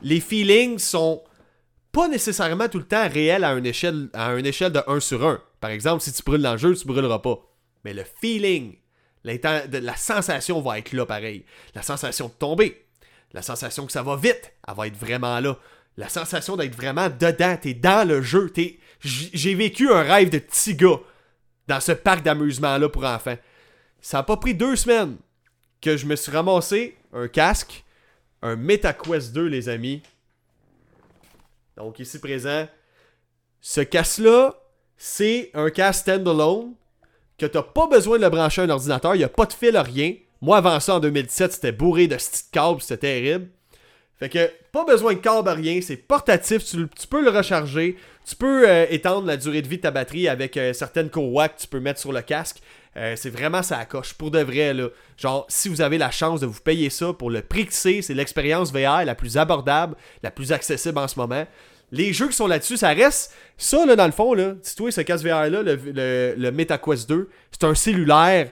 les 0.02 0.20
feelings 0.20 0.78
sont 0.78 1.22
pas 1.92 2.08
nécessairement 2.08 2.68
tout 2.68 2.78
le 2.78 2.84
temps 2.84 3.08
réels 3.08 3.44
à 3.44 3.52
une 3.52 3.66
échelle, 3.66 4.08
à 4.12 4.34
de 4.34 4.90
1 4.90 5.00
sur 5.00 5.26
1. 5.26 5.42
Par 5.60 5.70
exemple, 5.70 6.02
si 6.02 6.12
tu 6.12 6.22
brûles 6.22 6.42
dans 6.42 6.52
le 6.52 6.58
jeu, 6.58 6.74
tu 6.74 6.86
brûleras 6.86 7.18
pas. 7.18 7.38
Mais 7.84 7.94
le 7.94 8.04
feeling, 8.20 8.76
la 9.24 9.96
sensation 9.96 10.60
va 10.60 10.78
être 10.78 10.92
là 10.92 11.06
pareil. 11.06 11.44
La 11.74 11.82
sensation 11.82 12.28
de 12.28 12.32
tomber. 12.32 12.84
La 13.32 13.42
sensation 13.42 13.86
que 13.86 13.92
ça 13.92 14.02
va 14.02 14.16
vite, 14.16 14.52
elle 14.66 14.74
va 14.74 14.86
être 14.86 14.96
vraiment 14.96 15.38
là. 15.40 15.58
La 15.96 16.08
sensation 16.08 16.56
d'être 16.56 16.76
vraiment 16.76 17.08
dedans, 17.08 17.56
t'es 17.60 17.74
dans 17.74 18.06
le 18.06 18.22
jeu. 18.22 18.52
J'ai 19.00 19.54
vécu 19.54 19.90
un 19.90 20.02
rêve 20.02 20.30
de 20.30 20.38
petit 20.38 20.74
gars 20.74 21.00
dans 21.66 21.80
ce 21.80 21.92
parc 21.92 22.22
d'amusement-là 22.22 22.88
pour 22.88 23.04
enfants. 23.04 23.36
Ça 24.00 24.18
a 24.18 24.22
pas 24.22 24.36
pris 24.36 24.54
deux 24.54 24.76
semaines 24.76 25.16
que 25.80 25.96
je 25.96 26.06
me 26.06 26.16
suis 26.16 26.32
ramassé 26.32 26.96
un 27.12 27.28
casque, 27.28 27.84
un 28.42 28.56
MetaQuest 28.56 29.32
2, 29.32 29.46
les 29.46 29.68
amis. 29.68 30.02
Donc 31.78 32.00
ici 32.00 32.18
présent, 32.18 32.66
ce 33.60 33.80
casque-là, 33.80 34.54
c'est 34.96 35.50
un 35.54 35.70
casque 35.70 36.00
standalone 36.00 36.74
que 37.38 37.46
t'as 37.46 37.62
pas 37.62 37.86
besoin 37.86 38.18
de 38.18 38.24
le 38.24 38.30
brancher 38.30 38.62
à 38.62 38.64
un 38.64 38.70
ordinateur, 38.70 39.14
il 39.14 39.18
n'y 39.18 39.24
a 39.24 39.28
pas 39.28 39.46
de 39.46 39.52
fil, 39.52 39.76
rien. 39.76 40.14
Moi, 40.40 40.56
avant 40.56 40.80
ça, 40.80 40.96
en 40.96 41.00
2017, 41.00 41.52
c'était 41.52 41.72
bourré 41.72 42.08
de 42.08 42.16
petits 42.16 42.42
câbles, 42.50 42.80
c'était 42.80 42.98
terrible. 42.98 43.48
Fait 44.18 44.28
que, 44.28 44.50
pas 44.72 44.84
besoin 44.84 45.14
de 45.14 45.20
câble, 45.20 45.48
rien, 45.48 45.80
c'est 45.80 45.96
portatif, 45.96 46.64
tu, 46.64 47.06
peux 47.08 47.22
le 47.22 47.30
recharger, 47.30 47.96
tu 48.26 48.34
peux 48.34 48.68
euh, 48.68 48.86
étendre 48.90 49.28
la 49.28 49.36
durée 49.36 49.62
de 49.62 49.68
vie 49.68 49.76
de 49.76 49.82
ta 49.82 49.92
batterie 49.92 50.26
avec 50.26 50.56
euh, 50.56 50.72
certaines 50.72 51.10
coax 51.10 51.54
que 51.54 51.60
tu 51.60 51.68
peux 51.68 51.78
mettre 51.78 52.00
sur 52.00 52.12
le 52.12 52.22
casque. 52.22 52.58
Euh, 52.96 53.14
c'est 53.16 53.30
vraiment 53.30 53.62
ça 53.62 53.84
coche, 53.84 54.14
pour 54.14 54.32
de 54.32 54.40
vrai, 54.40 54.74
là. 54.74 54.88
Genre, 55.16 55.46
si 55.48 55.68
vous 55.68 55.80
avez 55.80 55.98
la 55.98 56.10
chance 56.10 56.40
de 56.40 56.46
vous 56.46 56.60
payer 56.60 56.90
ça 56.90 57.12
pour 57.12 57.30
le 57.30 57.42
prix 57.42 57.66
que 57.66 57.72
c'est, 57.72 58.02
c'est 58.02 58.14
l'expérience 58.14 58.72
VR 58.72 59.04
la 59.04 59.14
plus 59.14 59.38
abordable, 59.38 59.94
la 60.24 60.32
plus 60.32 60.50
accessible 60.50 60.98
en 60.98 61.06
ce 61.06 61.18
moment 61.18 61.46
les 61.90 62.12
jeux 62.12 62.28
qui 62.28 62.36
sont 62.36 62.46
là-dessus, 62.46 62.76
ça 62.76 62.90
reste. 62.90 63.32
Ça, 63.56 63.84
là, 63.86 63.96
dans 63.96 64.06
le 64.06 64.12
fond, 64.12 64.34
là, 64.34 64.54
si 64.62 64.76
toi, 64.76 64.90
ce 64.90 65.00
casque 65.00 65.24
VR-là, 65.24 65.62
le, 65.62 66.34
le, 66.36 66.52
MetaQuest 66.52 67.08
2, 67.08 67.28
c'est 67.50 67.64
un 67.64 67.74
cellulaire 67.74 68.50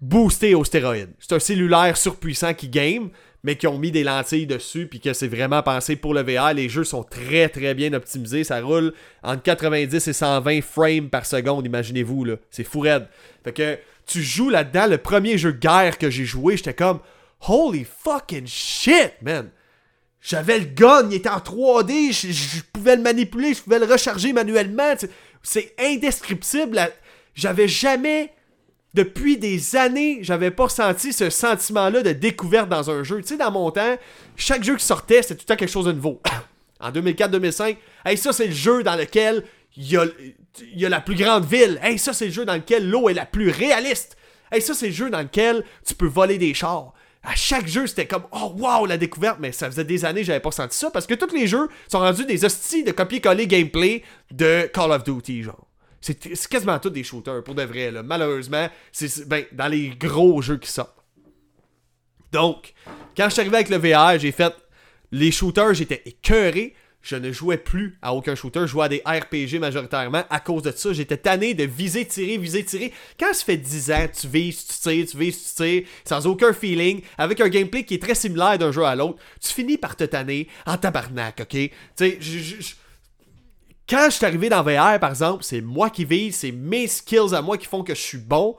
boosté 0.00 0.54
aux 0.54 0.64
stéroïdes. 0.64 1.12
C'est 1.18 1.34
un 1.34 1.38
cellulaire 1.38 1.96
surpuissant 1.96 2.52
qui 2.52 2.68
game, 2.68 3.10
mais 3.42 3.56
qui 3.56 3.66
ont 3.66 3.78
mis 3.78 3.90
des 3.90 4.04
lentilles 4.04 4.46
dessus, 4.46 4.86
puis 4.86 5.00
que 5.00 5.12
c'est 5.12 5.28
vraiment 5.28 5.62
pensé 5.62 5.96
pour 5.96 6.14
le 6.14 6.22
VR. 6.22 6.52
Les 6.52 6.68
jeux 6.68 6.84
sont 6.84 7.04
très, 7.04 7.48
très 7.48 7.74
bien 7.74 7.92
optimisés. 7.92 8.44
Ça 8.44 8.60
roule 8.60 8.92
entre 9.22 9.42
90 9.42 10.08
et 10.08 10.12
120 10.12 10.62
frames 10.62 11.08
par 11.10 11.26
seconde, 11.26 11.66
imaginez-vous, 11.66 12.24
là. 12.24 12.36
C'est 12.50 12.64
fou 12.64 12.80
raide. 12.80 13.06
Fait 13.44 13.52
que 13.52 13.78
tu 14.06 14.22
joues 14.22 14.50
là-dedans, 14.50 14.86
le 14.86 14.98
premier 14.98 15.38
jeu 15.38 15.52
guerre 15.52 15.96
que 15.98 16.10
j'ai 16.10 16.24
joué, 16.24 16.56
j'étais 16.56 16.74
comme 16.74 17.00
Holy 17.46 17.84
fucking 17.84 18.46
shit, 18.46 19.12
man! 19.22 19.50
J'avais 20.24 20.58
le 20.58 20.64
gun, 20.64 21.06
il 21.10 21.16
était 21.16 21.28
en 21.28 21.36
3D, 21.36 22.10
je, 22.10 22.62
pouvais 22.72 22.96
le 22.96 23.02
manipuler, 23.02 23.52
je 23.52 23.60
pouvais 23.60 23.78
le 23.78 23.84
recharger 23.84 24.32
manuellement. 24.32 24.94
C'est 25.42 25.74
indescriptible. 25.78 26.80
J'avais 27.34 27.68
jamais, 27.68 28.32
depuis 28.94 29.36
des 29.36 29.76
années, 29.76 30.20
j'avais 30.22 30.50
pas 30.50 30.64
ressenti 30.64 31.12
ce 31.12 31.28
sentiment-là 31.28 32.02
de 32.02 32.12
découverte 32.12 32.70
dans 32.70 32.90
un 32.90 33.02
jeu. 33.02 33.20
Tu 33.20 33.28
sais, 33.28 33.36
dans 33.36 33.50
mon 33.50 33.70
temps, 33.70 33.98
chaque 34.34 34.64
jeu 34.64 34.76
qui 34.76 34.84
sortait, 34.86 35.20
c'était 35.20 35.34
tout 35.34 35.42
le 35.42 35.54
temps 35.54 35.56
quelque 35.56 35.70
chose 35.70 35.84
de 35.84 35.92
nouveau. 35.92 36.22
en 36.80 36.90
2004-2005, 36.90 37.76
hey, 38.06 38.16
ça 38.16 38.32
c'est 38.32 38.46
le 38.46 38.54
jeu 38.54 38.82
dans 38.82 38.96
lequel 38.96 39.44
il 39.76 39.92
y 39.92 39.98
a, 39.98 40.06
y 40.74 40.86
a 40.86 40.88
la 40.88 41.02
plus 41.02 41.16
grande 41.16 41.44
ville. 41.44 41.78
Hey, 41.82 41.98
ça 41.98 42.14
c'est 42.14 42.26
le 42.26 42.32
jeu 42.32 42.46
dans 42.46 42.54
lequel 42.54 42.88
l'eau 42.88 43.10
est 43.10 43.14
la 43.14 43.26
plus 43.26 43.50
réaliste. 43.50 44.16
Hey, 44.50 44.62
ça 44.62 44.72
c'est 44.72 44.86
le 44.86 44.94
jeu 44.94 45.10
dans 45.10 45.20
lequel 45.20 45.66
tu 45.86 45.94
peux 45.94 46.06
voler 46.06 46.38
des 46.38 46.54
chars 46.54 46.93
à 47.24 47.34
chaque 47.34 47.66
jeu, 47.66 47.86
c'était 47.86 48.06
comme 48.06 48.24
Oh 48.32 48.54
wow, 48.58 48.86
la 48.86 48.98
découverte, 48.98 49.38
mais 49.40 49.52
ça 49.52 49.70
faisait 49.70 49.84
des 49.84 50.04
années 50.04 50.20
que 50.20 50.26
j'avais 50.26 50.40
pas 50.40 50.50
senti 50.50 50.76
ça 50.76 50.90
parce 50.90 51.06
que 51.06 51.14
tous 51.14 51.34
les 51.34 51.46
jeux 51.46 51.68
sont 51.90 51.98
rendus 51.98 52.26
des 52.26 52.44
hosties 52.44 52.84
de 52.84 52.92
copier-coller 52.92 53.46
gameplay 53.46 54.02
de 54.30 54.70
Call 54.72 54.92
of 54.92 55.04
Duty, 55.04 55.42
genre. 55.42 55.66
C'est 56.00 56.48
quasiment 56.48 56.78
tous 56.78 56.90
des 56.90 57.02
shooters, 57.02 57.42
pour 57.42 57.54
de 57.54 57.62
vrai, 57.62 57.90
là. 57.90 58.02
Malheureusement, 58.02 58.68
c'est 58.92 59.26
ben, 59.26 59.44
dans 59.52 59.68
les 59.68 59.88
gros 59.88 60.42
jeux 60.42 60.58
qui 60.58 60.70
sortent. 60.70 61.02
Donc, 62.30 62.74
quand 63.16 63.24
je 63.26 63.30
suis 63.30 63.40
arrivé 63.40 63.56
avec 63.56 63.70
le 63.70 63.78
VR, 63.78 64.18
j'ai 64.18 64.32
fait 64.32 64.52
les 65.12 65.30
shooters, 65.30 65.72
j'étais 65.72 66.02
écœuré 66.04 66.74
je 67.04 67.16
ne 67.16 67.30
jouais 67.30 67.58
plus 67.58 67.98
à 68.00 68.14
aucun 68.14 68.34
shooter, 68.34 68.60
je 68.62 68.66
jouais 68.66 68.86
à 68.86 68.88
des 68.88 69.02
RPG 69.04 69.60
majoritairement 69.60 70.24
à 70.30 70.40
cause 70.40 70.62
de 70.62 70.72
ça. 70.72 70.92
J'étais 70.94 71.18
tanné 71.18 71.52
de 71.52 71.64
viser, 71.64 72.06
tirer, 72.06 72.38
viser, 72.38 72.64
tirer. 72.64 72.92
Quand 73.20 73.32
ça 73.34 73.44
fait 73.44 73.58
10 73.58 73.92
ans, 73.92 74.06
tu 74.18 74.26
vises, 74.26 74.66
tu 74.66 74.74
tires, 74.74 75.06
tu 75.06 75.18
vises, 75.18 75.54
tu 75.54 75.62
tires, 75.62 75.82
sans 76.04 76.26
aucun 76.26 76.54
feeling, 76.54 77.02
avec 77.18 77.42
un 77.42 77.48
gameplay 77.48 77.84
qui 77.84 77.94
est 77.94 78.02
très 78.02 78.14
similaire 78.14 78.58
d'un 78.58 78.72
jeu 78.72 78.84
à 78.84 78.96
l'autre, 78.96 79.18
tu 79.38 79.52
finis 79.52 79.76
par 79.76 79.96
te 79.96 80.04
tanner 80.04 80.48
en 80.64 80.78
tabarnak, 80.78 81.40
ok? 81.42 81.48
Tu 81.48 81.70
sais, 81.94 82.18
quand 83.86 84.06
je 84.06 84.16
suis 84.16 84.24
arrivé 84.24 84.48
dans 84.48 84.62
VR, 84.62 84.98
par 84.98 85.10
exemple, 85.10 85.44
c'est 85.44 85.60
moi 85.60 85.90
qui 85.90 86.06
vise, 86.06 86.36
c'est 86.36 86.52
mes 86.52 86.86
skills 86.86 87.34
à 87.34 87.42
moi 87.42 87.58
qui 87.58 87.66
font 87.66 87.84
que 87.84 87.94
je 87.94 88.00
suis 88.00 88.18
bon. 88.18 88.56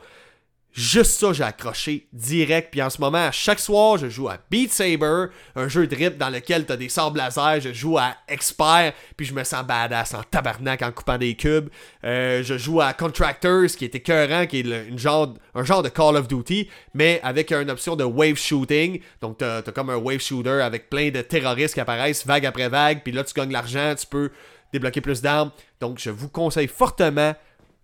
Juste 0.75 1.21
ça, 1.21 1.31
j'ai 1.31 1.45
accroché 1.45 2.05
direct. 2.11 2.67
Puis 2.69 2.81
en 2.81 2.89
ce 2.89 2.99
moment, 2.99 3.31
chaque 3.31 3.61
soir, 3.61 3.95
je 3.95 4.09
joue 4.09 4.27
à 4.27 4.37
Beat 4.51 4.73
Saber, 4.73 5.27
un 5.55 5.69
jeu 5.69 5.87
de 5.87 5.95
rip 5.95 6.17
dans 6.17 6.29
lequel 6.29 6.65
t'as 6.65 6.75
des 6.75 6.89
sabres 6.89 7.15
laser. 7.15 7.61
Je 7.61 7.71
joue 7.71 7.97
à 7.97 8.13
Expert, 8.27 8.91
puis 9.15 9.25
je 9.25 9.33
me 9.33 9.45
sens 9.45 9.65
badass 9.65 10.13
en 10.13 10.23
tabarnak 10.23 10.81
en 10.81 10.91
coupant 10.91 11.17
des 11.17 11.35
cubes. 11.35 11.69
Euh, 12.03 12.43
je 12.43 12.57
joue 12.57 12.81
à 12.81 12.91
Contractors, 12.91 13.67
qui 13.77 13.85
est 13.85 13.95
écœurant, 13.95 14.47
qui 14.47 14.59
est 14.59 14.89
une 14.89 14.99
genre, 14.99 15.33
un 15.53 15.63
genre 15.63 15.81
de 15.81 15.87
Call 15.87 16.17
of 16.17 16.27
Duty, 16.27 16.67
mais 16.93 17.21
avec 17.23 17.53
une 17.53 17.71
option 17.71 17.95
de 17.95 18.03
wave 18.03 18.35
shooting. 18.35 18.99
Donc 19.21 19.37
t'as 19.37 19.59
as 19.59 19.71
comme 19.71 19.89
un 19.89 19.95
wave 19.95 20.19
shooter 20.19 20.61
avec 20.61 20.89
plein 20.89 21.09
de 21.09 21.21
terroristes 21.21 21.75
qui 21.75 21.79
apparaissent 21.79 22.27
vague 22.27 22.45
après 22.45 22.67
vague. 22.67 23.01
Puis 23.01 23.13
là, 23.13 23.23
tu 23.23 23.33
gagnes 23.33 23.53
l'argent, 23.53 23.95
tu 23.97 24.07
peux 24.07 24.29
débloquer 24.73 24.99
plus 24.99 25.21
d'armes. 25.21 25.51
Donc 25.79 25.99
je 25.99 26.09
vous 26.09 26.27
conseille 26.27 26.67
fortement 26.67 27.33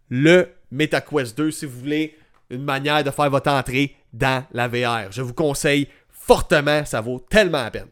le 0.09 0.49
MetaQuest 0.71 1.37
2 1.37 1.51
si 1.51 1.65
vous 1.65 1.79
voulez 1.79 2.17
une 2.51 2.63
manière 2.63 3.03
de 3.03 3.09
faire 3.11 3.29
votre 3.29 3.49
entrée 3.49 3.95
dans 4.13 4.43
la 4.51 4.67
VR. 4.67 5.11
Je 5.11 5.21
vous 5.21 5.33
conseille 5.33 5.87
fortement, 6.09 6.85
ça 6.85 7.01
vaut 7.01 7.25
tellement 7.29 7.63
la 7.63 7.71
peine. 7.71 7.87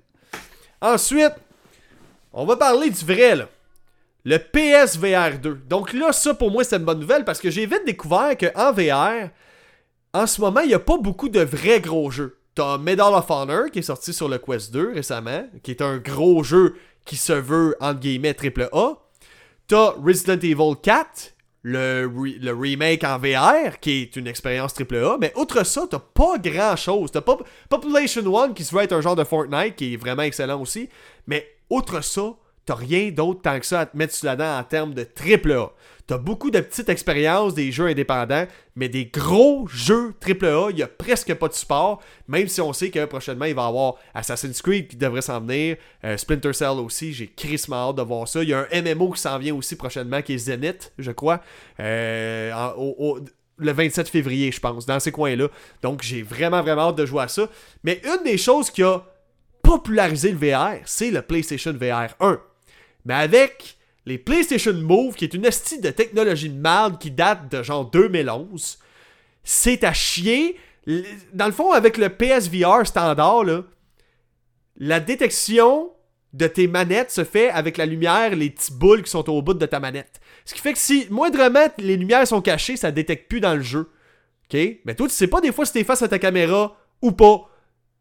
Ensuite, 0.82 1.34
on 2.32 2.46
va 2.46 2.56
parler 2.56 2.90
du 2.90 3.04
vrai. 3.06 3.48
Le 4.26 4.38
PSVR 4.38 5.40
2. 5.40 5.62
Donc 5.68 5.94
là, 5.94 6.12
ça 6.12 6.34
pour 6.34 6.52
moi, 6.52 6.64
c'est 6.64 6.76
une 6.76 6.84
bonne 6.84 7.00
nouvelle 7.00 7.26
parce 7.26 7.40
que 7.40 7.50
j'ai 7.50 7.66
vite 7.66 7.86
découvert 7.86 8.38
qu'en 8.38 8.72
VR, 8.74 9.30
en 10.14 10.28
ce 10.28 10.42
moment, 10.42 10.60
il 10.62 10.68
n'y 10.68 10.74
a 10.74 10.80
pas 10.80 10.98
beaucoup 10.98 11.30
de 11.30 11.40
vrais 11.40 11.80
gros 11.80 12.12
jeux. 12.12 12.38
T'as 12.54 12.78
Medal 12.78 13.14
of 13.14 13.30
Honor 13.30 13.72
qui 13.72 13.80
est 13.80 13.84
sorti 13.84 14.14
sur 14.14 14.28
le 14.28 14.38
Quest 14.38 14.72
2 14.72 14.94
récemment, 14.94 15.48
qui 15.64 15.72
est 15.72 15.82
un 15.82 15.98
gros 15.98 16.44
jeu 16.44 16.76
qui 17.06 17.16
se 17.16 17.34
veut, 17.34 17.76
entre 17.80 18.02
guillemets, 18.02 18.34
triple 18.34 18.70
A. 18.74 18.94
T'as 19.68 19.94
Resident 20.04 20.40
Evil 20.42 20.76
4 20.82 21.34
le, 21.64 22.52
remake 22.54 23.04
en 23.04 23.18
VR, 23.18 23.80
qui 23.80 24.04
est 24.04 24.16
une 24.16 24.28
expérience 24.28 24.74
AAA, 24.80 25.18
mais 25.20 25.34
outre 25.36 25.66
ça, 25.66 25.86
t'as 25.90 26.00
pas 26.00 26.38
grand 26.38 26.76
chose. 26.76 27.12
T'as 27.12 27.22
Population 27.70 28.26
One 28.26 28.54
qui 28.54 28.64
se 28.64 28.76
être 28.78 28.94
un 28.94 29.02
genre 29.02 29.16
de 29.16 29.24
Fortnite, 29.24 29.76
qui 29.76 29.94
est 29.94 29.98
vraiment 29.98 30.24
excellent 30.24 30.62
aussi, 30.62 30.90
mais 31.28 31.48
outre 31.70 32.02
ça, 32.02 32.34
t'as 32.66 32.76
rien 32.76 33.10
d'autre 33.12 33.42
tant 33.42 33.60
que 33.60 33.66
ça 33.66 33.82
à 33.82 33.86
te 33.86 33.98
mettre 33.98 34.14
sous 34.14 34.26
la 34.26 34.36
dent 34.36 34.58
en 34.58 34.64
termes 34.64 34.94
de 34.94 35.04
AAA. 35.04 35.72
T'as 36.10 36.18
beaucoup 36.18 36.50
de 36.50 36.60
petites 36.60 36.90
expériences, 36.90 37.54
des 37.54 37.72
jeux 37.72 37.86
indépendants, 37.86 38.48
mais 38.76 38.90
des 38.90 39.06
gros 39.06 39.68
jeux 39.68 40.16
AAA, 40.28 40.72
il 40.72 40.78
n'y 40.78 40.82
a 40.82 40.88
presque 40.88 41.32
pas 41.36 41.48
de 41.48 41.54
support, 41.54 42.02
même 42.28 42.48
si 42.48 42.62
on 42.62 42.74
sait 42.74 42.90
que 42.90 43.06
prochainement 43.06 43.46
il 43.46 43.54
va 43.54 43.66
y 43.66 43.68
avoir 43.68 43.94
Assassin's 44.16 44.60
Creed 44.60 44.88
qui 44.88 44.96
devrait 44.96 45.22
s'en 45.22 45.40
venir, 45.40 45.78
euh, 46.04 46.18
Splinter 46.18 46.54
Cell 46.54 46.80
aussi, 46.80 47.14
j'ai 47.14 47.28
crissement 47.28 47.90
hâte 47.90 47.98
de 47.98 48.02
voir 48.02 48.28
ça. 48.28 48.42
Il 48.42 48.50
y 48.50 48.56
a 48.56 48.66
un 48.72 48.82
MMO 48.82 49.12
qui 49.12 49.22
s'en 49.22 49.38
vient 49.38 49.54
aussi 49.54 49.76
prochainement 49.76 50.24
qui 50.24 50.34
est 50.34 50.40
Zenith, 50.40 50.92
je 50.98 51.12
crois, 51.12 51.42
euh, 51.80 52.74
le 53.58 53.72
27 53.72 54.10
février, 54.10 54.52
je 54.52 54.60
pense, 54.60 54.88
dans 54.88 55.00
ces 55.00 55.12
coins-là. 55.12 55.48
Donc 55.84 56.02
j'ai 56.02 56.24
vraiment, 56.24 56.64
vraiment 56.64 56.90
hâte 56.90 56.96
de 56.96 57.06
jouer 57.06 57.22
à 57.22 57.28
ça. 57.28 57.48
Mais 57.84 58.02
une 58.04 58.24
des 58.24 58.40
choses 58.40 58.72
qui 58.72 58.82
a 58.82 59.04
popularisé 59.62 60.32
le 60.32 60.40
VR, 60.40 60.78
c'est 60.86 61.12
le 61.12 61.22
PlayStation 61.22 61.72
VR 61.72 62.16
1. 62.20 62.42
Mais 63.06 63.14
avec 63.14 63.78
les 64.10 64.18
PlayStation 64.18 64.74
Move, 64.74 65.14
qui 65.14 65.24
est 65.24 65.34
une 65.36 65.46
astuce 65.46 65.80
de 65.80 65.92
technologie 65.92 66.50
de 66.50 66.60
merde 66.60 67.00
qui 67.00 67.12
date 67.12 67.52
de 67.52 67.62
genre 67.62 67.86
2011, 67.86 68.80
c'est 69.44 69.84
à 69.84 69.94
chier. 69.94 70.58
Dans 71.34 71.46
le 71.46 71.52
fond, 71.52 71.72
avec 71.72 71.98
le 71.98 72.10
PSVR 72.10 72.88
standard, 72.88 73.46
la 74.78 75.00
détection 75.00 75.92
de 76.34 76.48
tes 76.48 76.68
manettes 76.68 77.12
se 77.12 77.24
fait 77.24 77.50
avec 77.50 77.78
la 77.78 77.86
lumière, 77.86 78.36
les 78.36 78.50
petits 78.50 78.74
boules 78.74 79.04
qui 79.04 79.12
sont 79.12 79.30
au 79.30 79.44
bout 79.44 79.54
de 79.54 79.66
ta 79.68 79.80
manette. 79.80 80.20
Ce 80.44 80.56
qui 80.56 80.62
fait 80.62 80.74
que 80.74 80.80
si 80.80 81.06
moindrement 81.12 81.68
les 81.78 81.96
lumières 81.96 82.28
sont 82.28 82.42
cachées, 82.42 82.78
ça 82.78 82.92
détecte 82.92 83.30
plus 83.30 83.40
dans 83.40 83.54
le 83.54 83.62
jeu. 83.62 83.92
Mais 84.54 84.96
toi, 84.96 85.08
tu 85.08 85.14
sais 85.14 85.28
pas 85.28 85.42
des 85.42 85.52
fois 85.52 85.68
si 85.68 85.74
t'es 85.74 85.84
face 85.84 86.02
à 86.02 86.08
ta 86.08 86.18
caméra 86.18 86.76
ou 87.04 87.12
pas. 87.12 87.49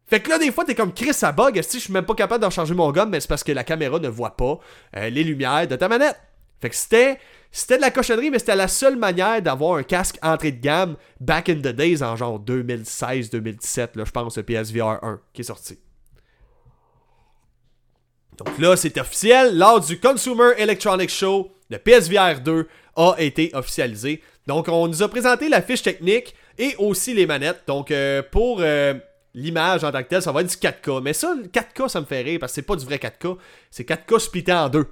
Fait 0.09 0.19
que 0.19 0.29
là, 0.29 0.39
des 0.39 0.51
fois, 0.51 0.65
t'es 0.65 0.75
comme 0.75 0.93
Chris, 0.93 1.13
ça 1.13 1.31
bug. 1.31 1.61
Si 1.61 1.77
je 1.77 1.83
suis 1.83 1.93
même 1.93 2.05
pas 2.05 2.15
capable 2.15 2.41
de 2.41 2.45
recharger 2.45 2.73
mon 2.73 2.91
gun, 2.91 3.05
mais 3.05 3.19
c'est 3.19 3.27
parce 3.27 3.43
que 3.43 3.51
la 3.51 3.63
caméra 3.63 3.99
ne 3.99 4.07
voit 4.07 4.35
pas 4.35 4.59
euh, 4.97 5.09
les 5.09 5.23
lumières 5.23 5.67
de 5.67 5.75
ta 5.75 5.87
manette. 5.87 6.19
Fait 6.61 6.69
que 6.69 6.75
c'était. 6.75 7.19
C'était 7.51 7.77
de 7.77 7.81
la 7.81 7.89
cochonnerie, 7.89 8.29
mais 8.29 8.37
c'était 8.37 8.55
la 8.55 8.67
seule 8.67 8.95
manière 8.95 9.41
d'avoir 9.41 9.77
un 9.77 9.83
casque 9.83 10.19
entrée 10.21 10.51
de 10.51 10.61
gamme 10.61 10.97
back 11.19 11.49
in 11.49 11.55
the 11.55 11.69
days 11.69 12.03
en 12.03 12.15
genre 12.15 12.39
2016-2017, 12.39 13.89
là, 13.95 14.05
je 14.05 14.11
pense, 14.11 14.37
le 14.37 14.43
PSVR 14.43 15.03
1 15.03 15.19
qui 15.33 15.41
est 15.41 15.45
sorti. 15.45 15.79
Donc 18.37 18.57
là, 18.59 18.75
c'est 18.75 18.95
officiel. 18.99 19.57
Lors 19.57 19.79
du 19.79 19.99
Consumer 19.99 20.51
Electronics 20.57 21.09
Show, 21.09 21.51
le 21.71 21.79
PSVR 21.79 22.39
2 22.39 22.67
a 22.95 23.15
été 23.17 23.49
officialisé. 23.53 24.21
Donc, 24.45 24.67
on 24.67 24.87
nous 24.87 25.01
a 25.01 25.07
présenté 25.09 25.49
la 25.49 25.61
fiche 25.61 25.81
technique 25.81 26.35
et 26.57 26.75
aussi 26.77 27.13
les 27.13 27.25
manettes. 27.25 27.63
Donc, 27.67 27.89
euh, 27.91 28.21
pour 28.31 28.59
euh, 28.61 28.93
l'image 29.33 29.83
en 29.83 29.91
tant 29.91 30.03
que 30.03 30.09
telle, 30.09 30.21
ça 30.21 30.31
va 30.31 30.41
être 30.41 30.49
du 30.49 30.55
4K. 30.55 31.01
Mais 31.01 31.13
ça, 31.13 31.33
le 31.35 31.47
4K, 31.47 31.87
ça 31.89 32.01
me 32.01 32.05
fait 32.05 32.21
rire 32.21 32.39
parce 32.39 32.51
que 32.51 32.55
c'est 32.55 32.61
pas 32.61 32.75
du 32.75 32.85
vrai 32.85 32.97
4K. 32.97 33.37
C'est 33.71 33.87
4K 33.87 34.19
splitté 34.19 34.53
en 34.53 34.69
deux. 34.69 34.87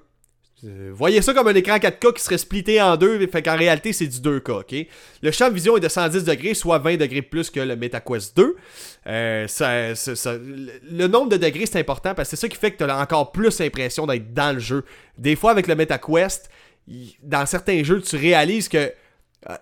Euh, 0.63 0.89
voyez 0.91 1.21
ça 1.21 1.35
comme 1.35 1.47
un 1.47 1.53
écran 1.53 1.75
4K 1.75 2.13
qui 2.13 2.23
serait 2.23 2.39
splitté 2.39 2.81
en 2.81 2.97
deux, 2.97 3.27
fait 3.27 3.43
qu'en 3.43 3.55
réalité 3.55 3.93
c'est 3.93 4.07
du 4.07 4.17
2K, 4.17 4.51
ok? 4.61 4.87
Le 5.21 5.31
champ 5.31 5.49
de 5.49 5.53
vision 5.53 5.77
est 5.77 5.81
de 5.81 5.87
110 5.87 6.23
degrés, 6.23 6.55
soit 6.55 6.79
20 6.79 6.97
degrés 6.97 7.21
plus 7.21 7.51
que 7.51 7.59
le 7.59 7.75
MetaQuest 7.75 8.35
2. 8.35 8.55
Euh, 9.05 9.47
le 9.47 11.07
nombre 11.07 11.29
de 11.29 11.37
degrés 11.37 11.67
c'est 11.67 11.79
important 11.79 12.15
parce 12.15 12.29
que 12.29 12.35
c'est 12.35 12.41
ça 12.41 12.49
qui 12.49 12.57
fait 12.57 12.71
que 12.71 12.83
tu 12.83 12.89
as 12.89 12.99
encore 12.99 13.31
plus 13.31 13.59
l'impression 13.59 14.07
d'être 14.07 14.33
dans 14.33 14.53
le 14.53 14.59
jeu. 14.59 14.83
Des 15.19 15.35
fois 15.35 15.51
avec 15.51 15.67
le 15.67 15.75
MetaQuest, 15.75 16.49
dans 17.21 17.45
certains 17.45 17.83
jeux, 17.83 18.01
tu 18.01 18.15
réalises 18.15 18.67
que 18.67 18.91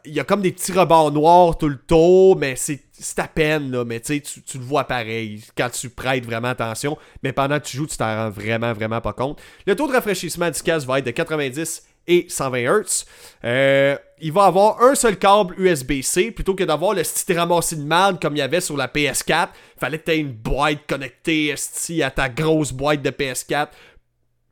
il 0.06 0.14
y 0.14 0.20
a 0.20 0.24
comme 0.24 0.42
des 0.42 0.52
petits 0.52 0.72
rebords 0.72 1.12
noirs 1.12 1.58
tout 1.58 1.68
le 1.68 1.78
tour, 1.78 2.38
mais 2.38 2.56
c'est 2.56 2.80
à 3.18 3.28
peine. 3.28 3.84
Mais 3.84 4.00
tu, 4.00 4.22
le 4.56 4.64
vois 4.64 4.86
pareil 4.86 5.44
quand 5.58 5.70
tu 5.70 5.90
prêtes 5.90 6.26
vraiment 6.26 6.50
attention. 6.50 6.98
Mais 7.24 7.34
pendant 7.34 7.60
que 7.60 7.66
tu 7.66 7.78
joues, 7.78 7.88
tu 7.88 7.98
t'en 7.98 8.06
rends 8.06 8.30
vraiment, 8.30 8.74
vraiment 8.74 9.02
pas 9.02 9.14
compte. 9.14 9.42
Le 9.68 9.76
taux 9.76 9.88
de 9.88 9.94
rafraîchissement 9.94 10.50
du 10.50 10.62
casque 10.62 10.88
va 10.88 11.00
être 11.00 11.06
de 11.06 11.12
90 11.12 11.84
et 12.08 12.26
120 12.30 12.60
Hz. 12.60 13.06
Euh, 13.44 13.98
il 14.22 14.32
va 14.32 14.46
avoir 14.46 14.82
un 14.82 14.96
seul 14.96 15.18
câble 15.18 15.56
USB-C 15.58 16.32
plutôt 16.32 16.56
que 16.56 16.64
d'avoir 16.64 16.94
le 16.94 17.04
style 17.04 17.38
ramassé 17.38 17.76
de 17.76 18.18
comme 18.20 18.36
il 18.36 18.40
y 18.40 18.42
avait 18.42 18.62
sur 18.62 18.78
la 18.78 18.88
PS4. 18.88 19.50
Fallait 19.80 20.00
que 20.00 20.06
tu 20.06 20.12
aies 20.12 20.20
une 20.20 20.32
boîte 20.32 20.88
connectée 20.88 21.54
à 22.02 22.12
ta 22.12 22.30
grosse 22.30 22.72
boîte 22.72 23.02
de 23.02 23.10
PS4 23.10 23.70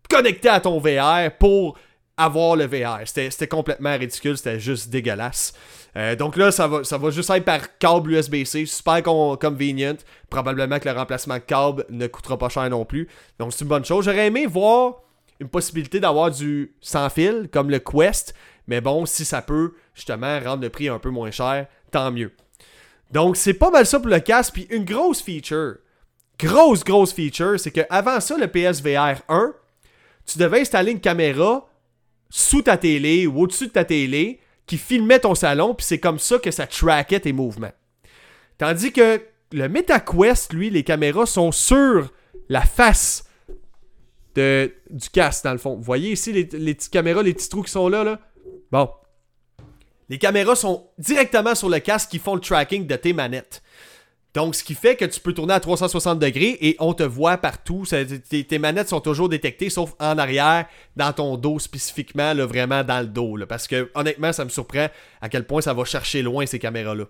connectée 0.09 0.49
à 0.49 0.59
ton 0.59 0.79
VR 0.79 1.31
pour 1.39 1.77
avoir 2.17 2.55
le 2.55 2.65
VR. 2.65 2.99
C'était 3.05 3.47
complètement 3.47 3.97
ridicule, 3.97 4.37
c'était 4.37 4.59
juste 4.59 4.89
dégueulasse. 4.89 5.53
Euh, 5.95 6.15
donc 6.15 6.37
là, 6.37 6.51
ça 6.51 6.67
va, 6.67 6.83
ça 6.83 6.97
va 6.97 7.09
juste 7.09 7.29
être 7.29 7.45
par 7.45 7.77
câble 7.77 8.11
USB-C, 8.11 8.65
super 8.65 9.01
convenient. 9.03 9.97
Probablement 10.29 10.79
que 10.79 10.89
le 10.89 10.95
remplacement 10.95 11.35
de 11.35 11.39
câble 11.39 11.85
ne 11.89 12.07
coûtera 12.07 12.37
pas 12.37 12.49
cher 12.49 12.69
non 12.69 12.85
plus. 12.85 13.07
Donc 13.39 13.53
c'est 13.53 13.61
une 13.61 13.69
bonne 13.69 13.85
chose. 13.85 14.05
J'aurais 14.05 14.27
aimé 14.27 14.45
voir 14.45 15.01
une 15.39 15.49
possibilité 15.49 15.99
d'avoir 15.99 16.31
du 16.31 16.73
sans 16.81 17.09
fil, 17.09 17.49
comme 17.51 17.69
le 17.69 17.79
Quest. 17.79 18.33
Mais 18.67 18.81
bon, 18.81 19.05
si 19.05 19.25
ça 19.25 19.41
peut 19.41 19.73
justement 19.93 20.39
rendre 20.39 20.61
le 20.61 20.69
prix 20.69 20.89
un 20.89 20.99
peu 20.99 21.09
moins 21.09 21.31
cher, 21.31 21.67
tant 21.91 22.11
mieux. 22.11 22.31
Donc 23.11 23.37
c'est 23.37 23.53
pas 23.53 23.69
mal 23.69 23.85
ça 23.85 23.99
pour 23.99 24.09
le 24.09 24.19
casque. 24.19 24.53
Puis 24.53 24.67
une 24.69 24.85
grosse 24.85 25.21
feature, 25.21 25.75
grosse, 26.39 26.83
grosse 26.83 27.13
feature, 27.13 27.59
c'est 27.59 27.71
que 27.71 27.81
avant 27.89 28.19
ça, 28.19 28.37
le 28.37 28.47
PSVR 28.47 29.21
1, 29.27 29.53
tu 30.25 30.37
devais 30.37 30.61
installer 30.61 30.91
une 30.91 31.01
caméra 31.01 31.67
sous 32.35 32.63
ta 32.63 32.77
télé 32.77 33.27
ou 33.27 33.41
au-dessus 33.41 33.67
de 33.67 33.73
ta 33.73 33.85
télé 33.85 34.39
qui 34.65 34.79
filmait 34.79 35.19
ton 35.19 35.35
salon, 35.35 35.75
puis 35.75 35.85
c'est 35.85 35.99
comme 35.99 36.17
ça 36.17 36.39
que 36.39 36.49
ça 36.49 36.65
traquait 36.65 37.19
tes 37.19 37.31
mouvements. 37.31 37.71
Tandis 38.57 38.91
que 38.91 39.21
le 39.51 39.69
MetaQuest, 39.69 40.51
lui, 40.51 40.71
les 40.71 40.81
caméras 40.83 41.27
sont 41.27 41.51
sur 41.51 42.11
la 42.49 42.61
face 42.61 43.25
de, 44.33 44.73
du 44.89 45.09
casque, 45.11 45.43
dans 45.43 45.51
le 45.51 45.59
fond. 45.59 45.75
Vous 45.75 45.83
voyez 45.83 46.13
ici 46.13 46.33
les, 46.33 46.49
les 46.53 46.73
petites 46.73 46.91
caméras, 46.91 47.21
les 47.21 47.35
petits 47.35 47.49
trous 47.49 47.61
qui 47.61 47.71
sont 47.71 47.87
là, 47.87 48.03
là? 48.03 48.19
Bon. 48.71 48.89
Les 50.09 50.17
caméras 50.17 50.55
sont 50.55 50.87
directement 50.97 51.53
sur 51.53 51.69
le 51.69 51.77
casque 51.77 52.09
qui 52.09 52.17
font 52.17 52.33
le 52.33 52.41
tracking 52.41 52.87
de 52.87 52.95
tes 52.95 53.13
manettes. 53.13 53.61
Donc, 54.33 54.55
ce 54.55 54.63
qui 54.63 54.73
fait 54.73 54.95
que 54.95 55.05
tu 55.05 55.19
peux 55.19 55.33
tourner 55.33 55.53
à 55.53 55.59
360 55.59 56.17
degrés 56.17 56.57
et 56.59 56.75
on 56.79 56.93
te 56.93 57.03
voit 57.03 57.37
partout. 57.37 57.83
tes, 57.85 58.59
manettes 58.59 58.89
sont 58.89 58.99
toujours 58.99 59.29
détectées, 59.29 59.69
sauf 59.69 59.93
en 59.99 60.17
arrière, 60.17 60.65
dans 60.95 61.13
ton 61.13 61.37
dos 61.37 61.59
spécifiquement, 61.59 62.33
là, 62.33 62.45
vraiment 62.45 62.83
dans 62.83 63.01
le 63.01 63.07
dos. 63.07 63.37
parce 63.47 63.67
que 63.67 63.91
honnêtement, 63.93 64.33
ça 64.33 64.43
me 64.43 64.49
surprend 64.49 64.87
à 65.21 65.29
quel 65.29 65.45
point 65.45 65.61
ça 65.61 65.73
va 65.73 65.85
chercher 65.85 66.23
loin 66.23 66.47
ces 66.47 66.57
caméras-là. 66.57 67.05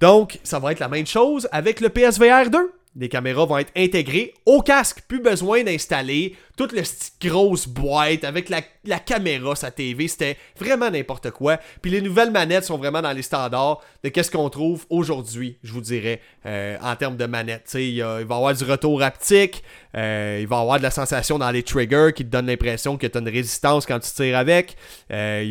Donc, 0.00 0.40
ça 0.42 0.58
va 0.58 0.72
être 0.72 0.80
la 0.80 0.88
même 0.88 1.06
chose 1.06 1.48
avec 1.52 1.80
le 1.80 1.90
PSVR 1.90 2.50
2. 2.50 2.72
Les 2.94 3.08
caméras 3.08 3.46
vont 3.46 3.56
être 3.56 3.72
intégrées 3.74 4.34
au 4.44 4.60
casque. 4.60 5.02
Plus 5.08 5.20
besoin 5.20 5.62
d'installer 5.62 6.36
toute 6.56 6.72
la 6.72 6.82
grosse 7.20 7.66
boîte 7.66 8.24
avec 8.24 8.50
la, 8.50 8.98
caméra, 8.98 9.56
sa 9.56 9.70
TV. 9.70 10.08
C'était 10.08 10.36
vraiment 10.58 10.90
n'importe 10.90 11.30
quoi. 11.30 11.58
Puis 11.80 11.90
les 11.90 12.02
nouvelles 12.02 12.30
manettes 12.30 12.64
sont 12.64 12.76
vraiment 12.76 13.00
dans 13.00 13.12
les 13.12 13.22
standards 13.22 13.80
de 14.04 14.10
qu'est-ce 14.10 14.30
qu'on 14.30 14.50
trouve 14.50 14.84
aujourd'hui, 14.90 15.56
je 15.62 15.72
vous 15.72 15.80
dirais, 15.80 16.20
euh, 16.44 16.76
en 16.82 16.94
termes 16.96 17.16
de 17.16 17.24
manettes. 17.24 17.70
Il, 17.74 17.80
il, 17.80 18.02
va 18.02 18.18
y 18.18 18.20
avoir 18.20 18.54
du 18.54 18.64
retour 18.64 19.02
haptique. 19.02 19.62
Euh, 19.96 20.38
il 20.42 20.46
va 20.46 20.58
y 20.58 20.60
avoir 20.60 20.78
de 20.78 20.82
la 20.82 20.90
sensation 20.90 21.38
dans 21.38 21.50
les 21.50 21.62
triggers 21.62 22.10
qui 22.14 22.24
te 22.24 22.30
donne 22.30 22.46
l'impression 22.46 22.98
que 22.98 23.06
tu 23.06 23.16
as 23.16 23.20
une 23.20 23.28
résistance 23.28 23.86
quand 23.86 24.00
tu 24.00 24.10
tires 24.10 24.36
avec. 24.36 24.76
Euh, 25.10 25.50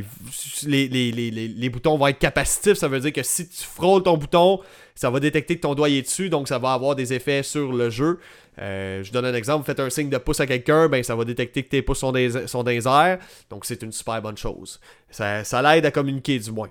les, 0.68 0.88
les 0.88 1.70
boutons 1.70 1.98
vont 1.98 2.08
être 2.08 2.20
capacitifs. 2.20 2.76
Ça 2.76 2.88
veut 2.88 3.00
dire 3.00 3.14
que 3.14 3.24
si 3.24 3.50
tu 3.50 3.64
frôles 3.64 4.04
ton 4.04 4.18
bouton, 4.18 4.60
ça 4.96 5.10
va 5.10 5.20
détecter 5.20 5.56
que 5.56 5.62
ton 5.62 5.76
doigt 5.76 5.90
est 5.90 6.02
dessus, 6.02 6.30
donc 6.30 6.48
ça 6.48 6.60
va 6.60 6.74
avoir 6.74 6.96
des 6.96 7.14
effets 7.14 7.44
sur 7.44 7.72
le 7.72 7.90
jeu. 7.90 8.20
Euh, 8.60 9.04
je 9.04 9.12
donne 9.12 9.26
un 9.26 9.34
exemple, 9.34 9.66
faites 9.66 9.80
un 9.80 9.90
signe 9.90 10.10
de 10.10 10.18
pouce 10.18 10.40
à 10.40 10.48
quelqu'un, 10.48 10.90
ben 10.90 11.04
ça 11.04 11.16
va 11.16 11.24
détecter 11.26 11.64
que 11.64 11.70
tes 11.70 11.82
pouces 11.82 12.00
sont 12.00 12.12
des 12.12 12.88
airs, 12.88 13.20
donc 13.50 13.66
c'est 13.66 13.82
une 13.82 13.92
super 13.92 14.22
bonne 14.22 14.38
chose. 14.38 14.80
Ça, 15.10 15.44
ça 15.44 15.62
l'aide 15.62 15.86
à 15.86 15.92
communiquer 15.92 16.38
du 16.40 16.52
moins. 16.52 16.70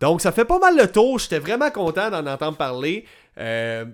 Donc 0.00 0.20
ça 0.20 0.32
fait 0.32 0.44
pas 0.44 0.58
mal 0.58 0.76
le 0.76 0.90
tour, 0.90 1.18
j'étais 1.18 1.38
vraiment 1.38 1.70
content 1.70 2.10
d'en 2.10 2.26
entendre 2.26 2.56
parler. 2.56 3.04
Euh, 3.38 3.84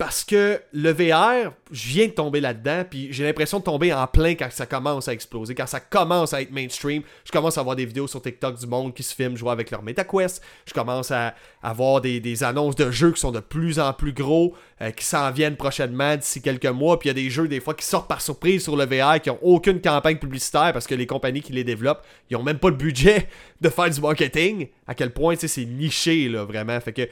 parce 0.00 0.24
que 0.24 0.58
le 0.72 0.92
VR, 0.92 1.52
je 1.70 1.88
viens 1.88 2.06
de 2.06 2.12
tomber 2.12 2.40
là-dedans, 2.40 2.84
puis 2.88 3.08
j'ai 3.12 3.22
l'impression 3.22 3.58
de 3.58 3.64
tomber 3.64 3.92
en 3.92 4.06
plein 4.06 4.34
quand 4.34 4.48
ça 4.50 4.64
commence 4.64 5.08
à 5.08 5.12
exploser, 5.12 5.54
quand 5.54 5.66
ça 5.66 5.78
commence 5.78 6.32
à 6.32 6.40
être 6.40 6.52
mainstream. 6.52 7.02
Je 7.22 7.30
commence 7.30 7.58
à 7.58 7.62
voir 7.62 7.76
des 7.76 7.84
vidéos 7.84 8.06
sur 8.06 8.22
TikTok 8.22 8.58
du 8.58 8.66
monde 8.66 8.94
qui 8.94 9.02
se 9.02 9.14
filment 9.14 9.36
jouer 9.36 9.50
avec 9.50 9.70
leur 9.70 9.82
MetaQuest. 9.82 10.42
Je 10.64 10.72
commence 10.72 11.10
à 11.10 11.34
avoir 11.62 12.00
des, 12.00 12.42
annonces 12.42 12.76
de 12.76 12.90
jeux 12.90 13.12
qui 13.12 13.20
sont 13.20 13.30
de 13.30 13.40
plus 13.40 13.78
en 13.78 13.92
plus 13.92 14.14
gros, 14.14 14.54
euh, 14.80 14.90
qui 14.90 15.04
s'en 15.04 15.30
viennent 15.32 15.56
prochainement 15.56 16.16
d'ici 16.16 16.40
quelques 16.40 16.64
mois. 16.64 16.98
Puis 16.98 17.10
il 17.10 17.10
y 17.10 17.20
a 17.20 17.22
des 17.22 17.28
jeux 17.28 17.46
des 17.46 17.60
fois 17.60 17.74
qui 17.74 17.84
sortent 17.84 18.08
par 18.08 18.22
surprise 18.22 18.62
sur 18.62 18.76
le 18.76 18.86
VR, 18.86 19.20
qui 19.20 19.28
n'ont 19.28 19.38
aucune 19.42 19.82
campagne 19.82 20.16
publicitaire 20.16 20.72
parce 20.72 20.86
que 20.86 20.94
les 20.94 21.06
compagnies 21.06 21.42
qui 21.42 21.52
les 21.52 21.62
développent, 21.62 22.06
ils 22.30 22.38
n'ont 22.38 22.42
même 22.42 22.58
pas 22.58 22.70
le 22.70 22.76
budget 22.76 23.28
de 23.60 23.68
faire 23.68 23.90
du 23.90 24.00
marketing. 24.00 24.68
À 24.86 24.94
quel 24.94 25.12
point 25.12 25.34
c'est 25.36 25.66
niché 25.66 26.30
là 26.30 26.44
vraiment. 26.44 26.80
Fait 26.80 26.94
que 26.94 27.06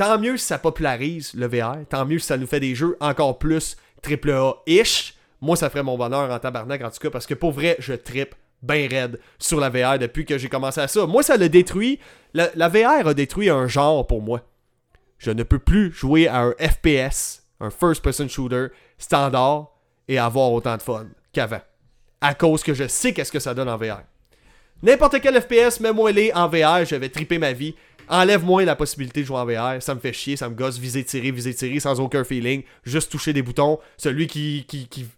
Tant 0.00 0.18
mieux 0.18 0.38
si 0.38 0.46
ça 0.46 0.58
popularise 0.58 1.34
le 1.34 1.46
VR, 1.46 1.84
tant 1.86 2.06
mieux 2.06 2.18
si 2.18 2.24
ça 2.24 2.38
nous 2.38 2.46
fait 2.46 2.58
des 2.58 2.74
jeux 2.74 2.96
encore 3.00 3.38
plus 3.38 3.76
AAA-ish. 4.02 5.12
Moi, 5.42 5.56
ça 5.56 5.68
ferait 5.68 5.82
mon 5.82 5.98
bonheur 5.98 6.30
en 6.30 6.38
tabarnak, 6.38 6.82
en 6.82 6.90
tout 6.90 7.00
cas, 7.00 7.10
parce 7.10 7.26
que 7.26 7.34
pour 7.34 7.52
vrai, 7.52 7.76
je 7.80 7.92
tripe 7.92 8.34
bien 8.62 8.88
raide 8.88 9.20
sur 9.38 9.60
la 9.60 9.68
VR 9.68 9.98
depuis 9.98 10.24
que 10.24 10.38
j'ai 10.38 10.48
commencé 10.48 10.80
à 10.80 10.88
ça. 10.88 11.04
Moi, 11.04 11.22
ça 11.22 11.36
le 11.36 11.50
détruit. 11.50 12.00
La, 12.32 12.68
VR 12.70 13.08
a 13.08 13.12
détruit 13.12 13.50
un 13.50 13.68
genre 13.68 14.06
pour 14.06 14.22
moi. 14.22 14.40
Je 15.18 15.32
ne 15.32 15.42
peux 15.42 15.58
plus 15.58 15.92
jouer 15.92 16.28
à 16.28 16.44
un 16.44 16.52
FPS, 16.52 17.42
un 17.60 17.68
first-person 17.68 18.26
shooter 18.26 18.68
standard, 18.96 19.68
et 20.08 20.18
avoir 20.18 20.50
autant 20.50 20.78
de 20.78 20.82
fun 20.82 21.08
qu'avant. 21.34 21.60
À 22.22 22.32
cause 22.32 22.62
que 22.62 22.72
je 22.72 22.88
sais 22.88 23.12
qu'est-ce 23.12 23.32
que 23.32 23.38
ça 23.38 23.52
donne 23.52 23.68
en 23.68 23.76
VR. 23.76 24.00
N'importe 24.82 25.20
quel 25.20 25.38
FPS, 25.38 25.78
mets-moi 25.80 26.10
les 26.10 26.32
en 26.32 26.48
VR, 26.48 26.86
je 26.86 26.96
vais 26.96 27.10
triper 27.10 27.36
ma 27.36 27.52
vie. 27.52 27.74
Enlève-moi 28.10 28.64
la 28.64 28.74
possibilité 28.74 29.20
de 29.20 29.26
jouer 29.26 29.38
en 29.38 29.46
VR. 29.46 29.80
Ça 29.80 29.94
me 29.94 30.00
fait 30.00 30.12
chier, 30.12 30.36
ça 30.36 30.48
me 30.48 30.54
gosse 30.54 30.78
viser, 30.78 31.04
tirer, 31.04 31.30
viser, 31.30 31.54
tirer 31.54 31.78
sans 31.78 32.00
aucun 32.00 32.24
feeling. 32.24 32.64
Juste 32.82 33.10
toucher 33.10 33.32
des 33.32 33.42
boutons. 33.42 33.78
Celui 33.96 34.26
qui, 34.26 34.66
qui, 34.66 34.88
qui, 34.88 35.08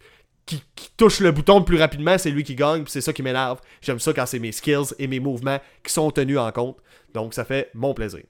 touche 0.95 1.19
le 1.19 1.31
bouton 1.31 1.59
le 1.59 1.65
plus 1.65 1.79
rapidement, 1.79 2.17
c'est 2.19 2.29
lui 2.29 2.43
qui 2.43 2.53
gagne. 2.53 2.83
c'est 2.87 3.01
ça 3.01 3.11
qui 3.11 3.23
m'énerve. 3.23 3.59
J'aime 3.81 3.99
ça 3.99 4.13
quand 4.13 4.27
c'est 4.27 4.37
mes 4.37 4.51
skills 4.51 4.93
et 4.99 5.07
mes 5.07 5.19
mouvements 5.19 5.59
qui 5.83 5.91
sont 5.91 6.11
tenus 6.11 6.37
en 6.37 6.51
compte. 6.51 6.77
Donc 7.15 7.33
ça 7.33 7.45
fait 7.45 7.71
mon 7.73 7.95
plaisir. 7.95 8.23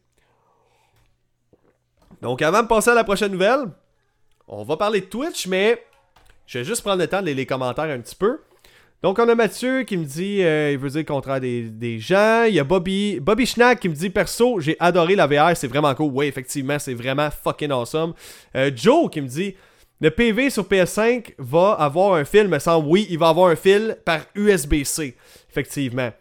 Donc 2.21 2.41
avant 2.41 2.63
de 2.63 2.67
passer 2.67 2.91
à 2.91 2.93
la 2.93 3.03
prochaine 3.03 3.33
nouvelle, 3.33 3.65
on 4.47 4.63
va 4.63 4.77
parler 4.77 5.01
de 5.01 5.07
Twitch, 5.07 5.45
mais 5.47 5.85
je 6.45 6.59
vais 6.59 6.63
juste 6.63 6.83
prendre 6.83 7.01
le 7.01 7.07
temps 7.07 7.21
de 7.21 7.25
lire 7.25 7.35
les 7.35 7.45
commentaires 7.45 7.85
un 7.85 7.99
petit 7.99 8.15
peu. 8.15 8.39
Donc, 9.03 9.19
on 9.19 9.27
a 9.27 9.35
Mathieu 9.35 9.83
qui 9.83 9.97
me 9.97 10.05
dit, 10.05 10.41
euh, 10.41 10.71
il 10.71 10.77
veut 10.77 10.89
dire 10.89 11.03
contraire 11.03 11.41
des, 11.41 11.63
des, 11.63 11.99
gens. 11.99 12.45
Il 12.47 12.53
y 12.53 12.59
a 12.59 12.63
Bobby, 12.63 13.19
Bobby 13.19 13.45
Schnack 13.45 13.81
qui 13.81 13.89
me 13.89 13.93
dit, 13.93 14.09
perso, 14.09 14.61
j'ai 14.61 14.77
adoré 14.79 15.13
la 15.13 15.27
VR, 15.27 15.57
c'est 15.57 15.67
vraiment 15.67 15.93
cool. 15.93 16.09
Oui, 16.13 16.27
effectivement, 16.27 16.79
c'est 16.79 16.93
vraiment 16.93 17.29
fucking 17.29 17.69
awesome. 17.69 18.13
Euh, 18.55 18.71
Joe 18.73 19.11
qui 19.11 19.19
me 19.19 19.27
dit, 19.27 19.55
le 19.99 20.09
PV 20.09 20.49
sur 20.49 20.63
PS5 20.63 21.33
va 21.37 21.73
avoir 21.73 22.13
un 22.13 22.23
fil, 22.23 22.47
me 22.47 22.59
semble. 22.59 22.87
Oui, 22.87 23.05
il 23.09 23.19
va 23.19 23.27
avoir 23.27 23.49
un 23.49 23.57
fil 23.57 23.97
par 24.05 24.21
USB-C, 24.35 25.17
effectivement. 25.49 26.11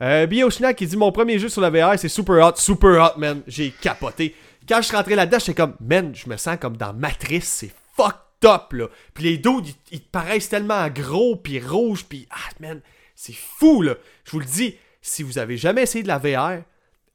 Euh, 0.00 0.26
Bio 0.26 0.50
Schnack 0.50 0.76
qui 0.76 0.86
dit, 0.86 0.96
mon 0.96 1.10
premier 1.10 1.36
jeu 1.36 1.48
sur 1.48 1.60
la 1.60 1.70
VR, 1.70 1.98
c'est 1.98 2.08
super 2.08 2.46
hot, 2.46 2.52
super 2.54 3.02
hot, 3.02 3.18
man. 3.18 3.42
J'ai 3.48 3.72
capoté. 3.72 4.36
quand 4.68 4.80
je 4.80 4.86
suis 4.86 4.96
rentré 4.96 5.16
là-dedans, 5.16 5.40
j'étais 5.40 5.54
comme, 5.54 5.74
man, 5.80 6.12
je 6.14 6.30
me 6.30 6.36
sens 6.36 6.58
comme 6.60 6.76
dans 6.76 6.92
Matrice, 6.92 7.48
c'est 7.48 7.72
fucked 7.96 8.29
up, 8.44 8.72
là. 8.72 8.88
Puis 9.14 9.24
les 9.24 9.38
dos, 9.38 9.62
ils, 9.90 10.00
te 10.00 10.10
paraissent 10.10 10.48
tellement 10.48 10.88
gros, 10.88 11.36
puis 11.36 11.60
rouges, 11.60 12.04
puis 12.04 12.26
ah, 12.30 12.50
man, 12.60 12.80
c'est 13.14 13.34
fou, 13.34 13.82
là. 13.82 13.96
Je 14.24 14.32
vous 14.32 14.40
le 14.40 14.46
dis, 14.46 14.76
si 15.02 15.22
vous 15.22 15.38
avez 15.38 15.56
jamais 15.56 15.82
essayé 15.82 16.02
de 16.02 16.08
la 16.08 16.18
VR, 16.18 16.62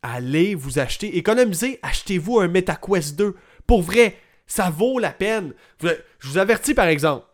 allez 0.02 0.56
vous 0.56 0.80
acheter, 0.80 1.18
économisez, 1.18 1.80
achetez-vous 1.82 2.40
un 2.40 2.48
MetaQuest 2.48 3.16
2. 3.16 3.36
Pour 3.66 3.82
vrai, 3.82 4.18
ça 4.48 4.70
vaut 4.70 5.00
la 5.00 5.12
peine. 5.12 5.54
Je 5.82 6.28
vous 6.28 6.38
avertis, 6.38 6.74
par 6.74 6.88
exemple, 6.88 7.26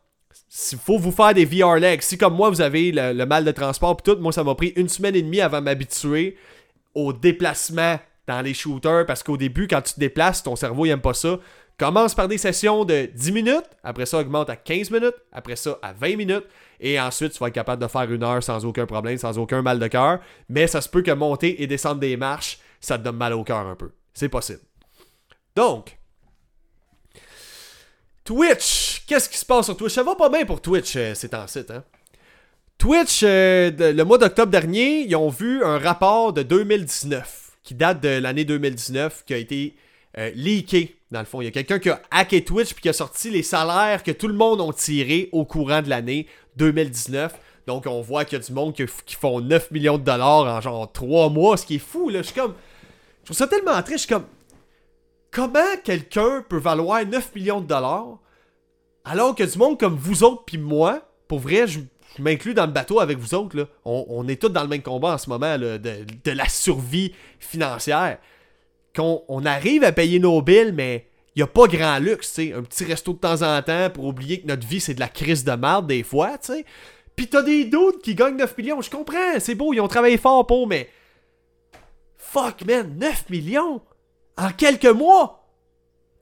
s'il 0.54 0.80
faut 0.80 0.98
vous 0.98 1.12
faire 1.12 1.34
des 1.34 1.46
VR 1.46 1.78
legs, 1.78 2.02
si 2.02 2.18
comme 2.18 2.36
moi 2.36 2.50
vous 2.50 2.60
avez 2.60 2.92
le, 2.92 3.26
mal 3.26 3.46
de 3.46 3.52
transport 3.52 3.96
pis 3.98 4.04
tout, 4.04 4.18
moi 4.20 4.34
ça 4.34 4.44
m'a 4.44 4.54
pris 4.54 4.74
une 4.76 4.90
semaine 4.90 5.16
et 5.16 5.22
demie 5.22 5.40
avant 5.40 5.60
de 5.60 5.66
m'habituer 5.66 6.36
au 6.94 7.14
déplacement 7.14 8.00
dans 8.28 8.42
les 8.42 8.54
shooters 8.54 9.06
parce 9.06 9.24
qu'au 9.24 9.38
début 9.38 9.68
quand 9.68 9.82
tu 9.82 9.94
te 9.94 10.00
déplaces, 10.00 10.44
ton 10.44 10.58
cerveau 10.58 10.86
il 10.86 10.90
aime 10.90 11.02
pas 11.02 11.14
ça. 11.14 11.40
Commence 11.82 12.14
par 12.14 12.28
des 12.28 12.38
sessions 12.38 12.86
de 12.86 13.10
10 13.12 13.32
minutes, 13.32 13.66
après 13.84 14.06
ça 14.06 14.20
augmente 14.20 14.52
à 14.52 14.56
15 14.56 14.92
minutes, 14.92 15.16
après 15.32 15.56
ça 15.56 15.80
à 15.82 15.94
20 15.94 16.16
minutes 16.16 16.46
et 16.80 17.00
ensuite 17.00 17.32
tu 17.32 17.40
vas 17.40 17.48
être 17.48 17.56
capable 17.56 17.82
de 17.82 17.88
faire 17.88 18.04
une 18.12 18.22
heure 18.22 18.44
sans 18.44 18.64
aucun 18.68 18.86
problème, 18.86 19.18
sans 19.18 19.40
aucun 19.40 19.64
mal 19.64 19.80
de 19.80 19.88
cœur, 19.88 20.20
mais 20.48 20.68
ça 20.68 20.80
se 20.80 20.88
peut 20.88 21.02
que 21.02 21.10
monter 21.10 21.64
et 21.64 21.66
descendre 21.66 22.00
des 22.00 22.18
marches, 22.18 22.60
ça 22.80 23.00
te 23.00 23.04
donne 23.04 23.16
mal 23.16 23.34
au 23.34 23.44
cœur 23.44 23.66
un 23.66 23.76
peu. 23.76 23.90
C'est 24.14 24.30
possible. 24.30 24.60
Donc, 25.56 25.98
Twitch, 28.26 29.04
qu'est-ce 29.08 29.28
qui 29.28 29.40
se 29.40 29.46
passe 29.48 29.66
sur 29.66 29.76
Twitch? 29.76 29.94
Ça 29.94 30.04
va 30.04 30.14
pas 30.14 30.30
bien 30.30 30.46
pour 30.46 30.62
Twitch 30.62 30.96
euh, 30.98 31.16
ces 31.16 31.30
temps-ci, 31.30 31.66
hein? 31.70 31.84
Twitch, 32.78 33.22
euh, 33.24 33.72
le 33.92 34.04
mois 34.04 34.20
d'octobre 34.20 34.52
dernier, 34.52 35.08
ils 35.08 35.16
ont 35.16 35.30
vu 35.30 35.64
un 35.64 35.80
rapport 35.80 36.32
de 36.32 36.44
2019, 36.44 37.54
qui 37.64 37.74
date 37.74 38.04
de 38.04 38.20
l'année 38.20 38.46
2019, 38.46 39.24
qui 39.26 39.34
a 39.34 39.38
été 39.38 39.76
euh, 40.18 40.32
dans 41.12 41.20
le 41.20 41.26
fond. 41.26 41.42
Il 41.42 41.46
y 41.46 41.48
a 41.48 41.52
quelqu'un 41.52 41.80
qui 41.80 41.90
a 41.90 42.02
hacké 42.12 42.44
Twitch 42.44 42.74
puis 42.74 42.84
qui 42.84 42.90
a 42.90 42.94
sorti 42.94 43.30
les 43.30 43.44
salaires 43.44 44.04
que 44.04 44.12
tout 44.12 44.28
le 44.28 44.34
monde 44.34 44.62
a 44.62 44.74
tirés 44.74 45.30
au 45.32 45.46
courant 45.46 45.82
de 45.82 45.90
l'année 45.90 46.28
2019. 46.58 47.34
Donc, 47.68 47.86
on 47.86 48.02
voit 48.02 48.26
qu'il 48.26 48.40
y 48.40 48.42
a 48.42 48.44
du 48.46 48.54
monde 48.54 48.74
qui, 48.74 49.16
font 49.16 49.40
9 49.40 49.72
millions 49.72 49.98
de 49.98 50.04
dollars 50.04 50.46
en 50.46 50.62
genre 50.62 50.92
3 50.92 51.30
mois, 51.30 51.58
ce 51.58 51.66
qui 51.66 51.76
est 51.76 51.80
fou, 51.80 52.10
là. 52.10 52.22
Je 52.22 52.28
suis 52.28 52.36
comme... 52.36 52.54
Je 53.22 53.26
trouve 53.26 53.38
ça 53.38 53.48
tellement 53.48 53.82
triste, 53.84 54.00
je 54.00 54.06
suis 54.06 54.14
comme... 54.14 54.26
Comment 55.30 55.78
quelqu'un 55.84 56.44
peut 56.48 56.58
valoir 56.58 57.06
9 57.06 57.36
millions 57.36 57.62
de 57.62 57.68
dollars 57.68 58.20
alors 59.04 59.34
que 59.34 59.44
du 59.44 59.58
monde 59.58 59.80
comme 59.80 59.96
vous 59.96 60.24
autres 60.24 60.44
puis 60.46 60.58
moi, 60.58 61.02
pour 61.28 61.40
vrai, 61.40 61.66
je, 61.68 61.80
m'inclus 62.20 62.54
dans 62.54 62.66
le 62.66 62.72
bateau 62.72 63.00
avec 63.00 63.18
vous 63.18 63.34
autres, 63.34 63.58
là. 63.58 63.66
On, 63.86 64.28
est 64.28 64.40
tous 64.40 64.50
dans 64.50 64.64
le 64.64 64.68
même 64.68 64.82
combat 64.82 65.14
en 65.14 65.18
ce 65.18 65.30
moment 65.30 65.58
de 65.58 66.32
la 66.32 66.50
survie 66.50 67.14
financière. 67.40 68.20
Qu'on 68.96 69.24
on 69.28 69.46
arrive 69.46 69.84
à 69.84 69.92
payer 69.92 70.20
nos 70.20 70.42
bills, 70.42 70.74
mais 70.74 71.08
il 71.36 71.40
n'y 71.40 71.44
a 71.44 71.48
pas 71.48 71.68
grand 71.68 72.00
luxe, 72.00 72.34
tu 72.34 72.48
sais. 72.48 72.54
Un 72.54 72.64
petit 72.64 72.84
resto 72.84 73.14
de 73.14 73.20
temps 73.20 73.42
en 73.42 73.62
temps 73.62 73.90
pour 73.90 74.06
oublier 74.06 74.42
que 74.42 74.48
notre 74.48 74.68
vie, 74.68 74.82
c'est 74.82 74.94
de 74.94 75.00
la 75.00 75.08
crise 75.08 75.44
de 75.44 75.52
merde 75.54 75.88
des 75.88 76.04
fois, 76.04 76.38
tu 76.38 76.54
sais. 76.54 76.66
Pis 77.16 77.28
t'as 77.28 77.42
des 77.42 77.66
doutes 77.66 78.02
qui 78.02 78.16
gagnent 78.16 78.38
9 78.38 78.58
millions, 78.58 78.82
je 78.82 78.90
comprends, 78.90 79.40
c'est 79.40 79.56
beau, 79.56 79.74
ils 79.74 79.82
ont 79.82 79.88
travaillé 79.88 80.18
fort 80.18 80.46
pour, 80.48 80.68
mais... 80.68 80.90
Fuck, 82.18 82.66
man, 82.66 82.98
9 82.98 83.30
millions 83.30 83.82
en 84.38 84.52
quelques 84.52 84.86
mois! 84.86 85.46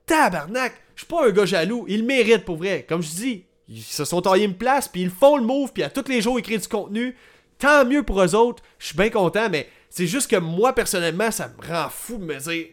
Tabarnak! 0.06 0.72
Je 0.94 1.02
suis 1.02 1.06
pas 1.06 1.26
un 1.26 1.30
gars 1.30 1.46
jaloux, 1.46 1.86
ils 1.88 2.00
le 2.00 2.06
méritent 2.06 2.44
pour 2.44 2.56
vrai. 2.56 2.84
Comme 2.88 3.02
je 3.02 3.08
dis, 3.08 3.44
ils 3.68 3.82
se 3.82 4.04
sont 4.04 4.20
taillés 4.20 4.44
une 4.44 4.56
place, 4.56 4.88
puis 4.88 5.02
ils 5.02 5.10
font 5.10 5.36
le 5.36 5.44
move, 5.44 5.72
puis 5.72 5.82
à 5.82 5.90
tous 5.90 6.08
les 6.08 6.20
jours 6.20 6.38
ils 6.38 6.42
créent 6.42 6.58
du 6.58 6.68
contenu. 6.68 7.16
Tant 7.58 7.84
mieux 7.84 8.02
pour 8.02 8.20
eux 8.20 8.34
autres, 8.34 8.62
je 8.78 8.86
suis 8.86 8.96
bien 8.96 9.10
content, 9.10 9.48
mais 9.50 9.68
c'est 9.90 10.06
juste 10.06 10.30
que 10.30 10.36
moi 10.36 10.72
personnellement, 10.72 11.30
ça 11.30 11.48
me 11.48 11.66
rend 11.66 11.90
fou 11.90 12.16
de 12.16 12.24
me 12.24 12.38
dire 12.38 12.66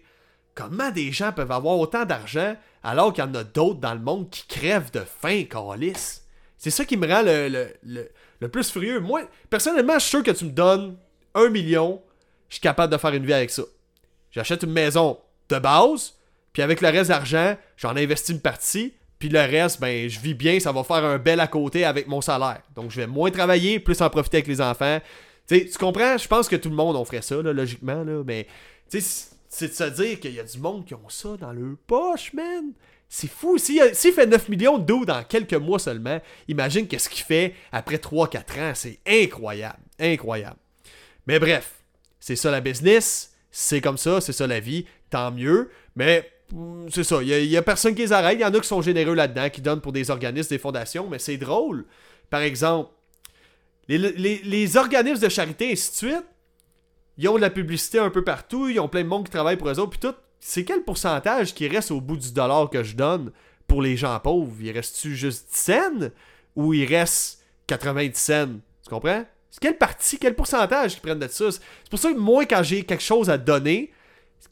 comment 0.56 0.92
des 0.92 1.12
gens 1.12 1.32
peuvent 1.34 1.52
avoir 1.52 1.78
autant 1.78 2.06
d'argent 2.06 2.56
alors 2.84 3.12
qu'il 3.12 3.24
y 3.24 3.28
en 3.28 3.36
a 3.36 3.44
d'autres 3.44 3.80
dans 3.80 3.94
le 3.94 4.00
monde 4.00 4.30
qui 4.30 4.48
crèvent 4.48 4.92
de 4.92 5.02
faim, 5.02 5.44
calice? 5.44 6.24
C'est 6.58 6.72
ça 6.72 6.86
qui 6.86 6.98
me 6.98 7.08
rend 7.08 7.22
le, 7.24 7.68
le 8.40 8.48
plus 8.48 8.72
furieux. 8.72 9.00
Moi, 9.00 9.22
personnellement, 9.50 9.96
je 9.96 10.00
suis 10.00 10.10
sûr 10.10 10.24
que 10.24 10.32
tu 10.32 10.46
me 10.46 10.52
donnes 10.52 10.98
un 11.36 11.50
million, 11.50 12.02
je 12.50 12.56
suis 12.56 12.62
capable 12.62 12.92
de 12.92 12.98
faire 12.98 13.14
une 13.14 13.26
vie 13.26 13.34
avec 13.34 13.50
ça. 13.50 13.64
J'achète 14.32 14.64
une 14.64 14.72
maison 14.72 15.20
de 15.50 15.60
base, 15.60 16.14
puis 16.54 16.62
avec 16.62 16.82
le 16.82 16.90
reste 16.90 17.10
d'argent, 17.10 17.56
j'en 17.78 17.96
investis 17.96 18.36
une 18.36 18.42
partie, 18.42 18.94
puis 19.20 19.30
le 19.30 19.40
reste, 19.40 19.80
ben, 19.80 20.08
je 20.10 20.20
vis 20.20 20.34
bien, 20.34 20.60
ça 20.60 20.72
va 20.72 20.84
faire 20.84 21.04
un 21.04 21.18
bel 21.18 21.40
à 21.40 21.48
côté 21.48 21.86
avec 21.86 22.08
mon 22.08 22.22
salaire. 22.22 22.62
Donc, 22.76 22.92
je 22.92 23.02
vais 23.02 23.08
moins 23.08 23.32
travailler, 23.32 23.80
plus 23.80 24.02
en 24.02 24.10
profiter 24.10 24.38
avec 24.38 24.48
les 24.48 24.62
enfants. 24.62 25.00
Tu 25.48 25.60
sais, 25.60 25.66
tu 25.66 25.78
comprends? 25.78 26.18
Je 26.18 26.28
pense 26.28 26.48
que 26.50 26.56
tout 26.56 26.70
le 26.70 26.76
monde, 26.76 26.96
on 26.96 27.06
ferait 27.06 27.22
ça, 27.22 27.36
logiquement, 27.42 28.04
là, 28.04 28.24
mais, 28.26 28.48
c'est 28.90 29.00
de 29.68 29.74
se 29.74 29.84
dire 30.02 30.20
qu'il 30.20 30.34
y 30.34 30.40
a 30.40 30.44
du 30.44 30.60
monde 30.60 30.86
qui 30.86 30.94
ont 30.94 31.10
ça 31.10 31.38
dans 31.40 31.54
leur 31.54 31.76
poche, 31.88 32.34
man. 32.34 32.72
C'est 33.10 33.30
fou. 33.30 33.58
S'il 33.58 33.82
fait 34.14 34.26
9 34.26 34.50
millions 34.50 34.78
de 34.78 34.86
dos 34.86 35.06
dans 35.06 35.24
quelques 35.24 35.54
mois 35.54 35.80
seulement, 35.80 36.20
imagine 36.50 36.88
qu'est-ce 36.88 37.10
qu'il 37.10 37.24
fait 37.24 37.54
après 37.72 37.96
3-4 37.98 38.60
ans. 38.60 38.72
C'est 38.76 39.00
incroyable. 39.08 39.80
Incroyable. 40.00 40.58
Mais 41.26 41.40
bref, 41.40 41.76
c'est 42.20 42.36
ça 42.36 42.52
la 42.52 42.60
business, 42.60 43.34
c'est 43.50 43.80
comme 43.80 43.98
ça, 43.98 44.20
c'est 44.20 44.34
ça 44.34 44.46
la 44.48 44.60
vie, 44.60 44.86
tant 45.10 45.32
mieux. 45.32 45.70
Mais 45.96 46.30
mm, 46.52 46.88
c'est 46.90 47.06
ça, 47.06 47.22
il 47.24 47.30
y, 47.30 47.56
a- 47.56 47.60
a 47.60 47.62
personne 47.62 47.96
qui 47.96 48.02
les 48.02 48.12
arrête. 48.12 48.38
Il 48.38 48.42
y 48.42 48.46
en 48.46 48.54
a 48.54 48.60
qui 48.60 48.68
sont 48.68 48.82
généreux 48.82 49.16
là-dedans, 49.16 49.50
qui 49.50 49.62
donnent 49.62 49.82
pour 49.82 49.94
des 49.94 50.12
organismes, 50.12 50.50
des 50.50 50.58
fondations, 50.58 51.08
mais 51.10 51.20
c'est 51.20 51.38
drôle. 51.38 51.86
Par 52.30 52.42
exemple, 52.42 52.90
les, 53.88 54.78
organismes 54.78 55.24
de 55.24 55.30
charité, 55.30 55.70
et 55.70 55.72
ainsi 55.74 55.92
de 55.92 55.96
suite, 55.96 56.26
ils 57.18 57.30
ont 57.30 57.36
de 57.36 57.42
la 57.42 57.50
publicité 57.50 58.00
un 58.00 58.10
peu 58.10 58.24
partout, 58.24 58.68
ils 58.68 58.80
ont 58.80 58.88
plein 58.88 59.04
de 59.04 59.08
monde 59.08 59.26
qui 59.26 59.32
travaille 59.32 59.58
pour 59.58 59.70
eux 59.70 59.80
autres, 59.80 59.92
puis 59.92 60.00
tout. 60.00 60.16
C'est 60.40 60.64
quel 60.64 60.84
pourcentage 60.84 61.56
qui 61.56 61.68
reste 61.68 61.90
au 61.90 62.00
bout 62.00 62.18
du 62.18 62.32
dollar 62.32 62.70
que 62.70 62.84
je 62.84 62.96
donne 62.96 63.32
pour 63.68 63.82
les 63.82 63.98
gens 63.98 64.20
pauvres? 64.20 64.56
Il 64.62 64.72
reste-tu 64.72 65.16
juste 65.16 65.50
10 65.52 65.60
cents 65.60 66.10
ou 66.56 66.74
il 66.76 66.86
reste 66.86 67.42
90 67.66 68.16
cents? 68.16 68.60
Tu 68.84 68.90
comprends? 68.90 69.26
C'est 69.50 69.60
quelle 69.60 69.78
partie, 69.78 70.20
quel 70.20 70.36
pourcentage 70.36 70.94
qu'ils 70.94 71.02
prennent 71.02 71.20
de 71.20 71.28
ça? 71.28 71.52
C'est 71.52 71.90
pour 71.90 71.98
ça 71.98 72.14
que 72.14 72.20
moi, 72.20 72.46
quand 72.46 72.62
j'ai 72.62 72.84
quelque 72.84 73.04
chose 73.04 73.32
à 73.32 73.40
donner, 73.40 73.92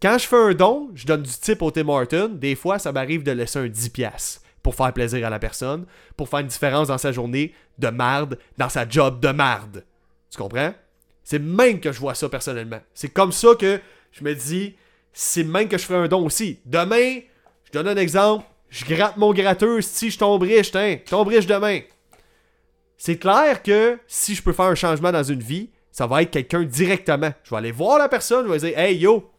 quand 0.01 0.17
je 0.17 0.25
fais 0.25 0.35
un 0.35 0.53
don, 0.55 0.89
je 0.95 1.05
donne 1.05 1.21
du 1.21 1.31
type 1.31 1.61
au 1.61 1.69
Tim 1.69 1.87
Horton. 1.87 2.31
Des 2.33 2.55
fois, 2.55 2.79
ça 2.79 2.91
m'arrive 2.91 3.21
de 3.21 3.31
laisser 3.31 3.59
un 3.59 3.67
10$ 3.67 4.39
pour 4.65 4.73
faire 4.73 4.91
plaisir 4.93 5.27
à 5.27 5.29
la 5.29 5.37
personne, 5.37 5.85
pour 6.17 6.27
faire 6.27 6.39
une 6.39 6.47
différence 6.47 6.87
dans 6.87 6.97
sa 6.97 7.11
journée 7.11 7.53
de 7.77 7.87
marde, 7.89 8.39
dans 8.57 8.67
sa 8.67 8.89
job 8.89 9.19
de 9.19 9.27
marde. 9.27 9.85
Tu 10.31 10.39
comprends? 10.39 10.73
C'est 11.23 11.37
même 11.37 11.79
que 11.79 11.91
je 11.91 11.99
vois 11.99 12.15
ça 12.15 12.29
personnellement. 12.29 12.79
C'est 12.95 13.09
comme 13.09 13.31
ça 13.31 13.49
que 13.59 13.79
je 14.11 14.23
me 14.23 14.33
dis, 14.33 14.75
c'est 15.13 15.43
même 15.43 15.67
que 15.67 15.77
je 15.77 15.85
ferai 15.85 15.99
un 15.99 16.07
don 16.07 16.25
aussi. 16.25 16.61
Demain, 16.65 17.19
je 17.65 17.73
donne 17.73 17.87
un 17.87 17.95
exemple, 17.95 18.43
je 18.69 18.85
gratte 18.85 19.17
mon 19.17 19.33
gratteur, 19.33 19.83
si 19.83 20.09
je 20.09 20.17
tombe 20.17 20.41
riche, 20.41 20.71
tiens, 20.71 20.97
je 21.05 21.11
tombe 21.11 21.27
riche 21.27 21.45
demain. 21.45 21.81
C'est 22.97 23.19
clair 23.19 23.61
que 23.61 23.99
si 24.07 24.33
je 24.33 24.41
peux 24.41 24.53
faire 24.53 24.65
un 24.65 24.73
changement 24.73 25.11
dans 25.11 25.21
une 25.21 25.43
vie, 25.43 25.69
ça 25.91 26.07
va 26.07 26.23
être 26.23 26.31
quelqu'un 26.31 26.63
directement. 26.63 27.31
Je 27.43 27.51
vais 27.51 27.57
aller 27.57 27.71
voir 27.71 27.99
la 27.99 28.09
personne, 28.09 28.47
je 28.47 28.51
vais 28.51 28.71
dire 28.71 28.79
Hey 28.79 28.97
yo, 28.97 29.29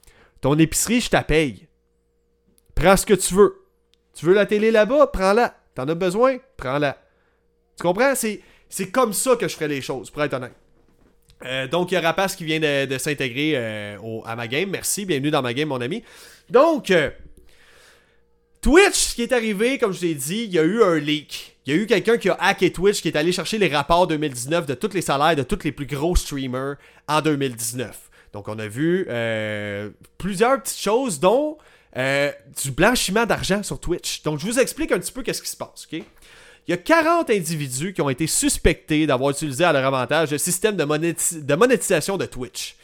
ton 0.40 0.56
épicerie, 0.56 1.00
je 1.00 1.10
paye. 1.26 1.66
Prends 2.76 2.96
ce 2.96 3.04
que 3.04 3.14
tu 3.14 3.34
veux. 3.34 3.65
Tu 4.16 4.24
veux 4.24 4.34
la 4.34 4.46
télé 4.46 4.70
là-bas, 4.70 5.08
prends-la. 5.08 5.54
T'en 5.74 5.86
as 5.86 5.94
besoin, 5.94 6.38
prends-la. 6.56 6.96
Tu 7.76 7.82
comprends? 7.82 8.14
C'est, 8.14 8.90
comme 8.90 9.12
ça 9.12 9.36
que 9.36 9.46
je 9.46 9.54
ferais 9.54 9.68
les 9.68 9.82
choses, 9.82 10.10
pour 10.10 10.22
être 10.24 10.32
honnête. 10.32 10.54
Euh, 11.44 11.68
donc, 11.68 11.92
il 11.92 11.94
y 11.94 11.96
a 11.98 12.00
Rapace 12.00 12.34
qui 12.34 12.44
vient 12.44 12.58
de, 12.58 12.96
s'intégrer 12.96 13.52
euh, 13.56 13.98
à 14.24 14.34
ma 14.34 14.48
game. 14.48 14.70
Merci, 14.70 15.04
bienvenue 15.04 15.30
dans 15.30 15.42
ma 15.42 15.52
game, 15.52 15.68
mon 15.68 15.82
ami. 15.82 16.02
Donc, 16.48 16.90
euh, 16.90 17.10
Twitch, 18.62 18.94
ce 18.94 19.14
qui 19.14 19.22
est 19.22 19.32
arrivé, 19.32 19.76
comme 19.76 19.92
je 19.92 20.00
l'ai 20.00 20.14
dit, 20.14 20.44
il 20.44 20.52
y 20.52 20.58
a 20.58 20.62
eu 20.62 20.82
un 20.82 20.96
leak. 20.96 21.58
Il 21.66 21.74
y 21.74 21.78
a 21.78 21.82
eu 21.82 21.86
quelqu'un 21.86 22.16
qui 22.16 22.30
a 22.30 22.38
hacké 22.40 22.72
Twitch, 22.72 23.02
qui 23.02 23.08
est 23.08 23.16
allé 23.16 23.32
chercher 23.32 23.58
les 23.58 23.68
rapports 23.68 24.06
2019 24.06 24.64
de 24.64 24.72
tous 24.72 24.94
les 24.94 25.02
salaires 25.02 25.36
de 25.36 25.42
tous 25.42 25.62
les 25.62 25.72
plus 25.72 25.86
gros 25.86 26.16
streamers 26.16 26.76
en 27.06 27.20
2019. 27.20 28.08
Donc, 28.32 28.48
on 28.48 28.58
a 28.58 28.66
vu 28.66 29.06
plusieurs 30.16 30.62
petites 30.62 30.80
choses, 30.80 31.20
dont 31.20 31.58
euh, 31.96 32.30
du 32.62 32.70
blanchiment 32.70 33.24
d'argent 33.26 33.62
sur 33.62 33.80
Twitch. 33.80 34.22
Donc, 34.22 34.38
je 34.38 34.46
vous 34.46 34.58
explique 34.58 34.92
un 34.92 34.98
petit 34.98 35.12
peu 35.12 35.22
qu'est-ce 35.22 35.42
qui 35.42 35.48
se 35.48 35.56
passe, 35.56 35.86
ok? 35.90 36.02
Il 36.68 36.70
y 36.70 36.74
a 36.74 36.78
40 36.78 37.30
individus 37.30 37.92
qui 37.94 38.02
ont 38.02 38.10
été 38.10 38.26
suspectés 38.26 39.06
d'avoir 39.06 39.30
utilisé 39.30 39.62
à 39.64 39.72
leur 39.72 39.84
avantage 39.84 40.32
le 40.32 40.38
système 40.38 40.76
de, 40.76 40.84
monéti- 40.84 41.40
de 41.44 41.54
monétisation 41.54 42.16
de 42.16 42.26
Twitch. 42.26 42.76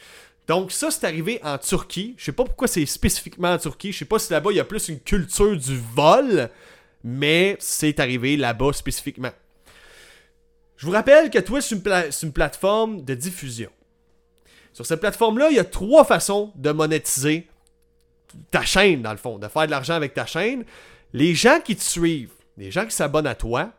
Donc 0.47 0.71
ça, 0.71 0.89
c'est 0.89 1.05
arrivé 1.05 1.39
en 1.43 1.57
Turquie. 1.57 2.15
Je 2.17 2.25
sais 2.25 2.31
pas 2.31 2.45
pourquoi 2.45 2.67
c'est 2.67 2.85
spécifiquement 2.85 3.51
en 3.51 3.57
Turquie. 3.57 3.91
Je 3.91 3.99
sais 3.99 4.05
pas 4.05 4.19
si 4.19 4.31
là-bas, 4.31 4.51
il 4.51 4.57
y 4.57 4.59
a 4.61 4.63
plus 4.65 4.87
une 4.89 4.99
culture 4.99 5.55
du 5.57 5.77
vol, 5.95 6.49
mais 7.03 7.57
c'est 7.59 7.99
arrivé 7.99 8.37
là-bas 8.37 8.71
spécifiquement. 8.73 9.31
Je 10.77 10.85
vous 10.85 10.91
rappelle 10.93 11.29
que 11.29 11.39
Twitch, 11.39 11.65
c'est 11.65 12.25
une 12.25 12.33
plateforme 12.33 13.03
de 13.03 13.13
diffusion. 13.15 13.69
Sur 14.73 14.85
cette 14.85 14.99
plateforme-là, 15.01 15.49
il 15.49 15.55
y 15.57 15.59
a 15.59 15.65
trois 15.65 16.03
façons 16.03 16.51
de 16.55 16.71
monétiser 16.71 17.47
ta 18.51 18.63
chaîne, 18.63 19.01
dans 19.01 19.11
le 19.11 19.17
fond, 19.17 19.37
de 19.37 19.47
faire 19.47 19.65
de 19.65 19.71
l'argent 19.71 19.93
avec 19.93 20.13
ta 20.13 20.25
chaîne. 20.25 20.63
Les 21.13 21.35
gens 21.35 21.59
qui 21.63 21.75
te 21.75 21.83
suivent, 21.83 22.33
les 22.57 22.71
gens 22.71 22.85
qui 22.85 22.95
s'abonnent 22.95 23.27
à 23.27 23.35
toi, 23.35 23.71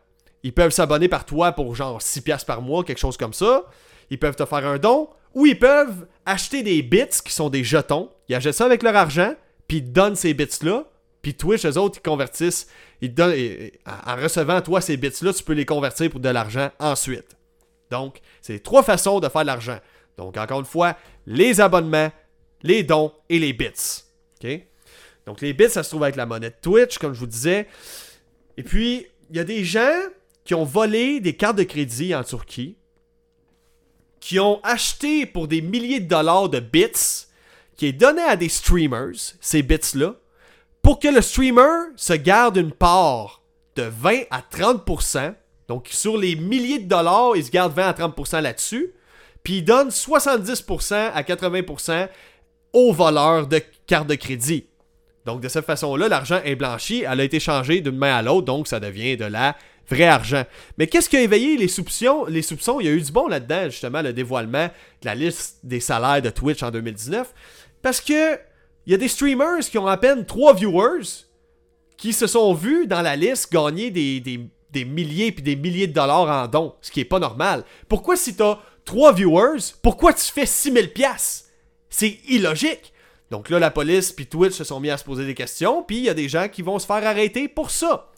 ils 0.43 0.53
peuvent 0.53 0.71
s'abonner 0.71 1.07
par 1.07 1.25
toi 1.25 1.51
pour 1.51 1.75
genre 1.75 2.01
6 2.01 2.21
piastres 2.21 2.45
par 2.45 2.61
mois, 2.61 2.83
quelque 2.83 2.99
chose 2.99 3.17
comme 3.17 3.33
ça. 3.33 3.65
Ils 4.09 4.19
peuvent 4.19 4.35
te 4.35 4.45
faire 4.45 4.65
un 4.65 4.77
don, 4.77 5.09
ou 5.33 5.45
ils 5.45 5.57
peuvent 5.57 6.07
acheter 6.25 6.63
des 6.63 6.81
bits 6.81 7.21
qui 7.23 7.33
sont 7.33 7.49
des 7.49 7.63
jetons. 7.63 8.09
Ils 8.29 8.35
achètent 8.35 8.55
ça 8.55 8.65
avec 8.65 8.83
leur 8.83 8.95
argent, 8.95 9.33
puis 9.67 9.77
ils 9.77 9.85
te 9.85 9.89
donnent 9.89 10.15
ces 10.15 10.33
bits-là, 10.33 10.85
puis 11.21 11.33
Twitch, 11.33 11.65
eux 11.65 11.77
autres, 11.77 11.99
ils 11.99 12.07
convertissent, 12.07 12.67
ils 13.01 13.09
te 13.09 13.15
donnent, 13.15 13.33
en 13.85 14.15
recevant, 14.15 14.61
toi, 14.61 14.79
ces 14.79 14.95
bits-là, 14.95 15.33
tu 15.33 15.43
peux 15.43 15.53
les 15.53 15.65
convertir 15.65 16.09
pour 16.11 16.19
de 16.19 16.29
l'argent 16.29 16.69
ensuite. 16.79 17.35
Donc, 17.89 18.19
c'est 18.41 18.61
trois 18.61 18.83
façons 18.83 19.19
de 19.19 19.27
faire 19.27 19.41
de 19.41 19.47
l'argent. 19.47 19.79
Donc, 20.17 20.37
encore 20.37 20.59
une 20.59 20.65
fois, 20.65 20.95
les 21.25 21.59
abonnements, 21.61 22.11
les 22.61 22.83
dons 22.83 23.11
et 23.29 23.39
les 23.39 23.53
bits. 23.53 24.03
Donc, 25.25 25.41
les 25.41 25.53
bits, 25.53 25.69
ça 25.69 25.83
se 25.83 25.89
trouve 25.89 26.03
avec 26.03 26.15
la 26.15 26.25
monnaie 26.25 26.49
de 26.49 26.55
Twitch, 26.61 26.97
comme 26.97 27.13
je 27.13 27.19
vous 27.19 27.27
disais. 27.27 27.67
Et 28.57 28.63
puis, 28.63 29.07
il 29.29 29.35
y 29.35 29.39
a 29.39 29.43
des 29.43 29.63
gens 29.63 29.93
qui 30.43 30.53
ont 30.53 30.63
volé 30.63 31.19
des 31.19 31.35
cartes 31.35 31.57
de 31.57 31.63
crédit 31.63 32.13
en 32.13 32.23
Turquie, 32.23 32.77
qui 34.19 34.39
ont 34.39 34.59
acheté 34.63 35.25
pour 35.25 35.47
des 35.47 35.61
milliers 35.61 35.99
de 35.99 36.07
dollars 36.07 36.49
de 36.49 36.59
bits, 36.59 37.25
qui 37.75 37.87
est 37.87 37.93
donné 37.93 38.21
à 38.21 38.35
des 38.35 38.49
streamers, 38.49 39.35
ces 39.41 39.63
bits-là, 39.63 40.15
pour 40.81 40.99
que 40.99 41.07
le 41.07 41.21
streamer 41.21 41.91
se 41.95 42.13
garde 42.13 42.57
une 42.57 42.71
part 42.71 43.41
de 43.75 43.83
20 43.83 44.21
à 44.29 44.41
30%. 44.41 45.33
Donc, 45.67 45.87
sur 45.91 46.17
les 46.17 46.35
milliers 46.35 46.79
de 46.79 46.87
dollars, 46.87 47.35
il 47.35 47.43
se 47.43 47.49
garde 47.49 47.73
20 47.73 47.87
à 47.87 47.93
30% 47.93 48.41
là-dessus. 48.41 48.93
Puis, 49.43 49.57
il 49.57 49.65
donne 49.65 49.89
70% 49.89 51.11
à 51.11 51.21
80% 51.23 52.07
aux 52.75 52.91
voleurs 52.91 53.47
de 53.47 53.61
cartes 53.87 54.07
de 54.07 54.15
crédit. 54.15 54.65
Donc, 55.25 55.41
de 55.41 55.47
cette 55.47 55.65
façon-là, 55.65 56.09
l'argent 56.09 56.41
est 56.43 56.55
blanchi, 56.55 57.03
elle 57.09 57.21
a 57.21 57.23
été 57.23 57.39
changée 57.39 57.79
d'une 57.79 57.95
main 57.95 58.15
à 58.15 58.21
l'autre, 58.21 58.45
donc 58.45 58.67
ça 58.67 58.79
devient 58.79 59.15
de 59.15 59.25
la 59.25 59.55
vrai 59.89 60.03
argent. 60.03 60.43
Mais 60.77 60.85
qu'est-ce 60.85 61.09
qui 61.09 61.15
a 61.15 61.21
éveillé 61.21 61.57
les 61.57 61.69
soupçons? 61.69 62.25
Les 62.25 62.41
soupçons, 62.41 62.81
il 62.81 62.85
y 62.85 62.89
a 62.89 62.91
eu 62.91 63.01
du 63.01 63.11
bon 63.11 63.27
là-dedans, 63.27 63.69
justement, 63.69 64.01
le 64.01 64.11
dévoilement 64.11 64.65
de 64.65 65.05
la 65.05 65.15
liste 65.15 65.59
des 65.63 65.79
salaires 65.79 66.21
de 66.21 66.29
Twitch 66.29 66.61
en 66.63 66.69
2019. 66.69 67.33
Parce 67.81 68.01
que 68.01 68.37
il 68.85 68.91
y 68.91 68.93
a 68.93 68.97
des 68.97 69.07
streamers 69.07 69.61
qui 69.61 69.77
ont 69.77 69.87
à 69.87 69.97
peine 69.97 70.25
3 70.25 70.53
viewers 70.55 71.25
qui 71.97 72.13
se 72.13 72.27
sont 72.27 72.53
vus 72.53 72.85
dans 72.85 73.01
la 73.01 73.15
liste 73.15 73.51
gagner 73.51 73.89
des, 73.89 74.85
milliers 74.85 75.31
puis 75.31 75.41
des 75.41 75.55
milliers 75.55 75.87
de 75.87 75.93
dollars 75.93 76.29
en 76.29 76.47
dons, 76.47 76.75
ce 76.81 76.91
qui 76.91 76.99
est 76.99 77.05
pas 77.05 77.19
normal. 77.19 77.63
Pourquoi 77.87 78.17
si 78.17 78.35
t'as 78.35 78.59
3 78.83 79.13
viewers, 79.13 79.73
pourquoi 79.81 80.13
tu 80.13 80.25
fais 80.25 80.45
6000 80.45 80.91
pièces 80.91 81.44
C'est 81.97 82.19
illogique. 82.27 82.91
Donc 83.31 83.49
là, 83.49 83.57
la 83.57 83.71
police 83.71 84.11
puis 84.11 84.27
Twitch 84.27 84.51
se 84.51 84.65
sont 84.65 84.81
mis 84.81 84.89
à 84.89 84.97
se 84.97 85.05
poser 85.05 85.25
des 85.25 85.33
questions, 85.33 85.81
puis 85.81 85.95
il 85.95 86.03
y 86.03 86.09
a 86.09 86.13
des 86.13 86.27
gens 86.27 86.49
qui 86.49 86.61
vont 86.61 86.77
se 86.77 86.85
faire 86.85 87.07
arrêter 87.07 87.47
pour 87.47 87.71
ça. 87.71 88.11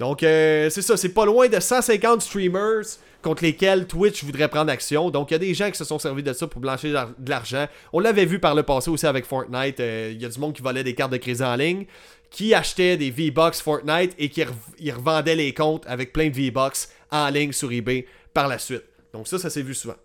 Donc 0.00 0.22
euh, 0.22 0.70
c'est 0.70 0.80
ça, 0.80 0.96
c'est 0.96 1.10
pas 1.10 1.26
loin 1.26 1.46
de 1.46 1.60
150 1.60 2.22
streamers 2.22 2.84
contre 3.20 3.42
lesquels 3.44 3.86
Twitch 3.86 4.24
voudrait 4.24 4.48
prendre 4.48 4.72
action. 4.72 5.10
Donc 5.10 5.30
il 5.30 5.34
y 5.34 5.36
a 5.36 5.38
des 5.40 5.52
gens 5.52 5.70
qui 5.70 5.76
se 5.76 5.84
sont 5.84 5.98
servis 5.98 6.22
de 6.22 6.32
ça 6.32 6.46
pour 6.46 6.62
blanchir 6.62 7.12
de 7.18 7.30
l'argent. 7.30 7.66
On 7.92 8.00
l'avait 8.00 8.24
vu 8.24 8.38
par 8.38 8.54
le 8.54 8.62
passé 8.62 8.88
aussi 8.88 9.06
avec 9.06 9.26
Fortnite. 9.26 9.78
euh, 9.80 10.10
Il 10.14 10.22
y 10.22 10.24
a 10.24 10.30
du 10.30 10.38
monde 10.38 10.54
qui 10.54 10.62
volait 10.62 10.82
des 10.82 10.94
cartes 10.94 11.12
de 11.12 11.18
crédit 11.18 11.42
en 11.42 11.56
ligne, 11.56 11.84
qui 12.30 12.54
achetait 12.54 12.96
des 12.96 13.10
V-Bucks 13.10 13.56
Fortnite 13.56 14.14
et 14.18 14.30
qui 14.30 14.42
revendaient 14.90 15.36
les 15.36 15.52
comptes 15.52 15.84
avec 15.86 16.14
plein 16.14 16.30
de 16.30 16.34
V-Bucks 16.34 16.88
en 17.10 17.28
ligne 17.28 17.52
sur 17.52 17.70
eBay 17.70 18.06
par 18.32 18.48
la 18.48 18.58
suite. 18.58 18.84
Donc 19.12 19.28
ça, 19.28 19.38
ça 19.38 19.50
s'est 19.50 19.60
vu 19.60 19.74
souvent. 19.74 19.96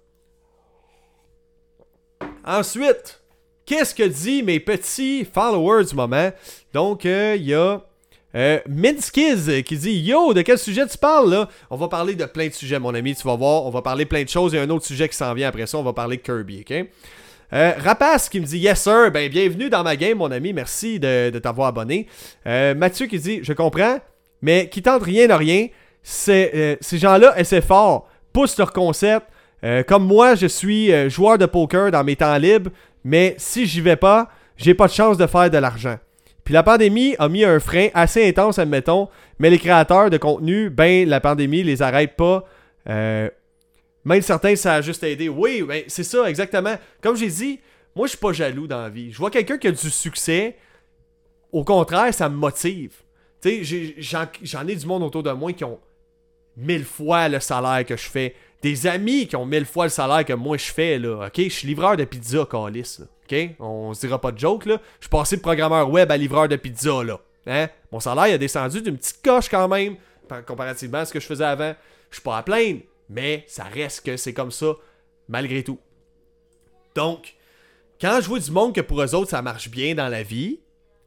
Ensuite, 2.47 3.21
qu'est-ce 3.65 3.93
que 3.93 4.03
dit 4.03 4.41
mes 4.41 4.62
petits 4.62 5.25
followers 5.25 5.83
du 5.83 5.95
moment? 5.95 6.31
Donc, 6.73 7.05
euh, 7.05 7.36
il 7.38 7.45
y 7.45 7.53
a 7.53 7.81
euh, 8.36 8.60
Minskiz 8.69 9.51
qui 9.65 9.75
dit 9.75 9.99
Yo, 9.99 10.33
de 10.33 10.41
quel 10.43 10.57
sujet 10.57 10.88
tu 10.88 10.97
parles 10.97 11.29
là? 11.29 11.49
On 11.69 11.75
va 11.75 11.89
parler 11.89 12.15
de 12.15 12.23
plein 12.23 12.47
de 12.47 12.53
sujets, 12.53 12.79
mon 12.79 12.95
ami, 12.95 13.15
tu 13.15 13.27
vas 13.27 13.36
voir. 13.36 13.65
On 13.65 13.69
va 13.69 13.81
parler 13.81 14.05
plein 14.05 14.23
de 14.23 14.29
choses. 14.29 14.53
Il 14.53 14.55
y 14.55 14.60
a 14.60 14.62
un 14.62 14.69
autre 14.69 14.86
sujet 14.86 15.10
qui 15.10 15.17
s'en 15.17 15.33
vient 15.33 15.49
après 15.49 15.67
ça. 15.67 15.77
On 15.77 15.83
va 15.83 15.91
parler 15.91 16.15
de 16.15 16.21
Kirby, 16.21 16.62
ok? 16.62 16.88
Euh, 17.51 17.73
Rapace 17.79 18.29
qui 18.29 18.39
me 18.39 18.45
dit 18.45 18.60
Yes 18.60 18.81
sir, 18.81 19.12
ben 19.12 19.29
bienvenue 19.29 19.69
dans 19.69 19.83
ma 19.83 19.97
game, 19.97 20.17
mon 20.17 20.31
ami. 20.31 20.53
Merci 20.53 21.01
de, 21.01 21.38
t'avoir 21.39 21.67
abonné. 21.67 22.07
Euh, 22.45 22.73
Mathieu 22.75 23.07
qui 23.07 23.19
dit 23.19 23.39
Je 23.43 23.51
comprends, 23.51 23.99
mais 24.41 24.69
qui 24.69 24.81
tente 24.81 25.03
rien 25.03 25.27
de 25.27 25.33
rien. 25.33 25.67
Ces 26.01 26.79
gens-là 26.93 27.38
essaient 27.38 27.60
fort, 27.60 28.07
poussent 28.31 28.57
leur 28.57 28.71
concept. 28.71 29.27
Euh, 29.63 29.84
comme 29.84 30.06
moi, 30.06 30.36
je 30.36 30.48
suis 30.48 30.91
euh, 30.91 31.10
joueur 31.10 31.38
de 31.38 31.46
poker 31.46 31.91
dans 31.91 32.04
mes 32.04 32.15
temps 32.15 32.38
libres, 32.38 32.70
mais 33.04 33.36
si 33.38 33.65
j'y 33.65 33.82
vais 33.82 33.96
pas, 33.96 34.30
j'ai 34.56 34.74
pas 34.74 34.88
de 34.88 34.93
chance 34.93 35.17
de 35.17 35.28
faire 35.28 35.50
de 35.50 35.58
l'argent. 35.58 35.98
Puis 36.43 36.54
la 36.54 36.63
pandémie 36.63 37.15
a 37.20 37.28
mis 37.28 37.43
un 37.43 37.60
frein 37.60 37.89
assez 37.93 38.28
intense, 38.28 38.60
admettons, 38.60 39.10
mais 39.39 39.50
les 39.50 39.58
créateurs 39.58 40.10
de 40.10 40.17
contenu, 40.17 40.70
ben 40.70 41.08
la 41.08 41.20
pandémie 41.20 41.63
les 41.63 41.82
arrête 41.82 42.15
pas. 42.15 42.46
Euh, 42.88 43.30
même 44.06 44.22
certains, 44.22 44.56
ça 44.56 44.76
a 44.76 44.82
juste 44.82 45.04
aidé. 45.04 45.28
Oui, 45.28 45.63
ben, 45.67 45.84
c'est 45.88 46.04
ça, 46.04 46.30
exactement. 46.30 46.76
Comme 47.02 47.17
j'ai 47.17 47.28
dit, 47.28 47.60
moi 47.96 48.08
je 48.08 48.12
suis 48.12 48.17
pas 48.17 48.32
jaloux 48.32 48.67
dans 48.67 48.82
la 48.82 48.89
vie. 48.89 49.12
Je 49.12 49.17
vois 49.17 49.30
quelqu'un 49.30 49.58
qui 49.58 49.67
a 49.67 49.72
du 49.72 49.89
succès, 49.89 50.56
au 51.52 51.63
contraire, 51.65 52.13
ça 52.13 52.30
me 52.30 52.36
motive. 52.36 52.93
Tu 53.41 53.65
sais, 53.65 53.96
j'en 54.43 54.67
ai 54.67 54.76
du 54.76 54.86
monde 54.86 55.04
autour 55.04 55.24
de 55.24 55.32
moi 55.32 55.52
qui 55.52 55.63
ont 55.63 55.80
mille 56.56 56.86
fois 56.86 57.28
le 57.28 57.39
salaire 57.39 57.86
que 57.86 57.98
je 57.98 58.10
fais. 58.10 58.36
Des 58.62 58.88
amis 58.88 59.28
qui 59.28 59.36
ont 59.36 59.46
mille 59.46 59.65
fois 59.65 59.86
le 59.86 59.89
salaire 59.89 60.26
que 60.26 60.34
moi 60.34 60.58
je 60.58 60.72
fais, 60.72 60.98
là. 60.98 61.28
OK? 61.28 61.36
Je 61.38 61.50
suis 61.50 61.67
livreur 61.67 61.96
de 61.96 62.06
pizza, 62.06 62.46
Calis. 62.50 63.00
OK? 63.30 63.50
On 63.60 63.93
se 63.93 64.02
dira 64.02 64.20
pas 64.20 64.32
de 64.32 64.39
joke, 64.39 64.65
là. 64.65 64.82
Je 65.00 65.06
suis 65.06 65.10
passé 65.10 65.38
de 65.38 65.41
programmeur 65.41 65.89
web 65.89 66.12
à 66.12 66.17
livreur 66.17 66.48
de 66.48 66.56
pizza, 66.56 67.04
là. 67.04 67.20
Hein? 67.46 67.70
Mon 67.91 68.00
salaire 68.00 68.34
a 68.34 68.38
descendu 68.38 68.82
d'une 68.82 68.98
petite 68.98 69.22
coche 69.24 69.48
quand 69.48 69.67
même, 69.67 69.96
par- 70.28 70.43
comparativement 70.43 71.00
à 71.00 71.06
ce 71.06 71.13
que 71.13 71.20
je 71.20 71.26
faisais 71.26 71.46
avant. 71.46 71.74
Je 72.10 72.15
suis 72.15 72.24
pas 72.24 72.38
à 72.38 72.43
plaindre, 72.43 72.82
mais 73.10 73.43
ça 73.48 73.63
reste 73.63 74.06
que 74.06 74.17
c'est 74.17 74.34
comme 74.34 74.52
ça, 74.52 74.74
malgré 75.30 75.63
tout. 75.63 75.80
Donc, 76.96 77.36
quand 78.02 78.20
je 78.22 78.28
vois 78.28 78.39
du 78.39 78.52
monde 78.52 78.74
que 78.76 78.82
pour 78.82 79.02
eux 79.02 79.15
autres 79.15 79.30
ça 79.30 79.41
marche 79.41 79.70
bien 79.70 79.96
dans 79.96 80.08
la 80.10 80.24
vie, 80.24 80.60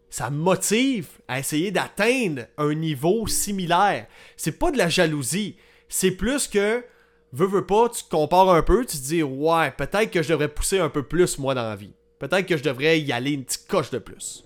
ça 0.09 0.31
me 0.31 0.37
motive 0.37 1.09
à 1.29 1.39
essayer 1.39 1.71
d'atteindre 1.71 2.43
un 2.59 2.75
niveau 2.75 3.27
similaire. 3.27 4.07
C'est 4.37 4.59
pas 4.59 4.71
de 4.71 4.79
la 4.79 4.89
jalousie, 4.89 5.57
c'est 5.89 6.11
plus 6.13 6.49
que 6.49 6.85
veux 7.33 7.47
veux 7.47 7.67
pas, 7.67 7.89
tu 7.89 8.03
compares 8.11 8.51
un 8.51 8.63
peu, 8.63 8.85
tu 8.85 8.97
te 8.97 9.03
dis 9.03 9.23
ouais, 9.23 9.71
peut-être 9.73 10.11
que 10.11 10.23
je 10.23 10.29
devrais 10.29 10.49
pousser 10.49 10.79
un 10.79 10.89
peu 10.89 11.03
plus 11.03 11.39
moi 11.39 11.55
dans 11.55 11.69
la 11.69 11.77
vie. 11.77 11.93
Peut-être 12.19 12.47
que 12.47 12.57
je 12.57 12.63
devrais 12.63 13.01
y 13.01 13.13
aller 13.13 13.33
une 13.33 13.45
petite 13.45 13.67
coche 13.67 13.91
de 13.91 13.99
plus. 13.99 14.45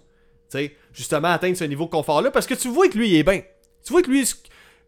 Tu 0.51 0.59
sais, 0.59 0.77
justement 0.93 1.29
atteindre 1.29 1.57
ce 1.57 1.65
niveau 1.65 1.87
de 1.87 1.91
confort 1.91 2.23
là 2.23 2.31
parce 2.31 2.47
que 2.47 2.55
tu 2.55 2.69
vois 2.69 2.89
que 2.89 2.99
lui 2.99 3.09
il 3.11 3.17
est 3.17 3.23
bien. 3.23 3.43
Tu 3.85 3.93
vois 3.93 4.03
que 4.03 4.11
lui 4.11 4.25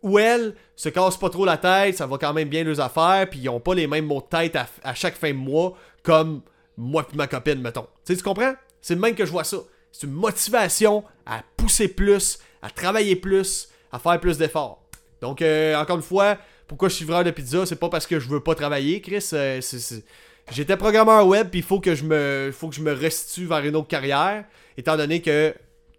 ou 0.02 0.18
elle 0.18 0.54
se 0.76 0.88
casse 0.88 1.16
pas 1.16 1.30
trop 1.30 1.44
la 1.44 1.56
tête, 1.56 1.96
ça 1.96 2.06
va 2.06 2.18
quand 2.18 2.32
même 2.32 2.48
bien 2.48 2.62
leurs 2.62 2.80
affaires, 2.80 3.28
puis 3.28 3.40
ils 3.40 3.48
ont 3.48 3.60
pas 3.60 3.74
les 3.74 3.86
mêmes 3.86 4.06
mots 4.06 4.20
de 4.20 4.36
tête 4.36 4.54
à, 4.54 4.66
à 4.84 4.94
chaque 4.94 5.16
fin 5.16 5.30
de 5.30 5.36
mois 5.36 5.76
comme 6.02 6.42
moi 6.76 7.06
et 7.12 7.16
ma 7.16 7.26
copine, 7.26 7.60
mettons. 7.60 7.86
Tu 8.04 8.12
sais, 8.12 8.16
tu 8.16 8.22
comprends? 8.22 8.54
C'est 8.80 8.94
le 8.94 9.00
même 9.00 9.14
que 9.14 9.24
je 9.24 9.32
vois 9.32 9.44
ça. 9.44 9.56
C'est 9.90 10.06
une 10.06 10.12
motivation 10.12 11.02
à 11.24 11.42
pousser 11.56 11.88
plus, 11.88 12.38
à 12.62 12.70
travailler 12.70 13.16
plus, 13.16 13.68
à 13.90 13.98
faire 13.98 14.20
plus 14.20 14.38
d'efforts. 14.38 14.82
Donc, 15.20 15.40
euh, 15.42 15.74
encore 15.74 15.96
une 15.96 16.02
fois, 16.02 16.36
pourquoi 16.66 16.88
je 16.88 16.94
suis 16.94 17.04
livreur 17.04 17.24
de 17.24 17.30
pizza, 17.30 17.64
c'est 17.66 17.76
pas 17.76 17.88
parce 17.88 18.06
que 18.06 18.18
je 18.18 18.28
veux 18.28 18.40
pas 18.40 18.54
travailler, 18.54 19.00
Chris. 19.00 19.24
euh, 19.32 19.60
J'étais 20.52 20.76
programmeur 20.76 21.26
web, 21.26 21.48
puis 21.50 21.60
il 21.60 21.64
faut 21.64 21.80
que 21.80 21.94
je 21.94 22.04
me, 22.04 22.50
faut 22.52 22.68
que 22.68 22.74
je 22.74 22.80
me 22.80 22.92
restitue 22.92 23.46
vers 23.46 23.64
une 23.64 23.74
autre 23.74 23.88
carrière, 23.88 24.44
étant 24.76 24.96
donné 24.96 25.20
que 25.20 25.54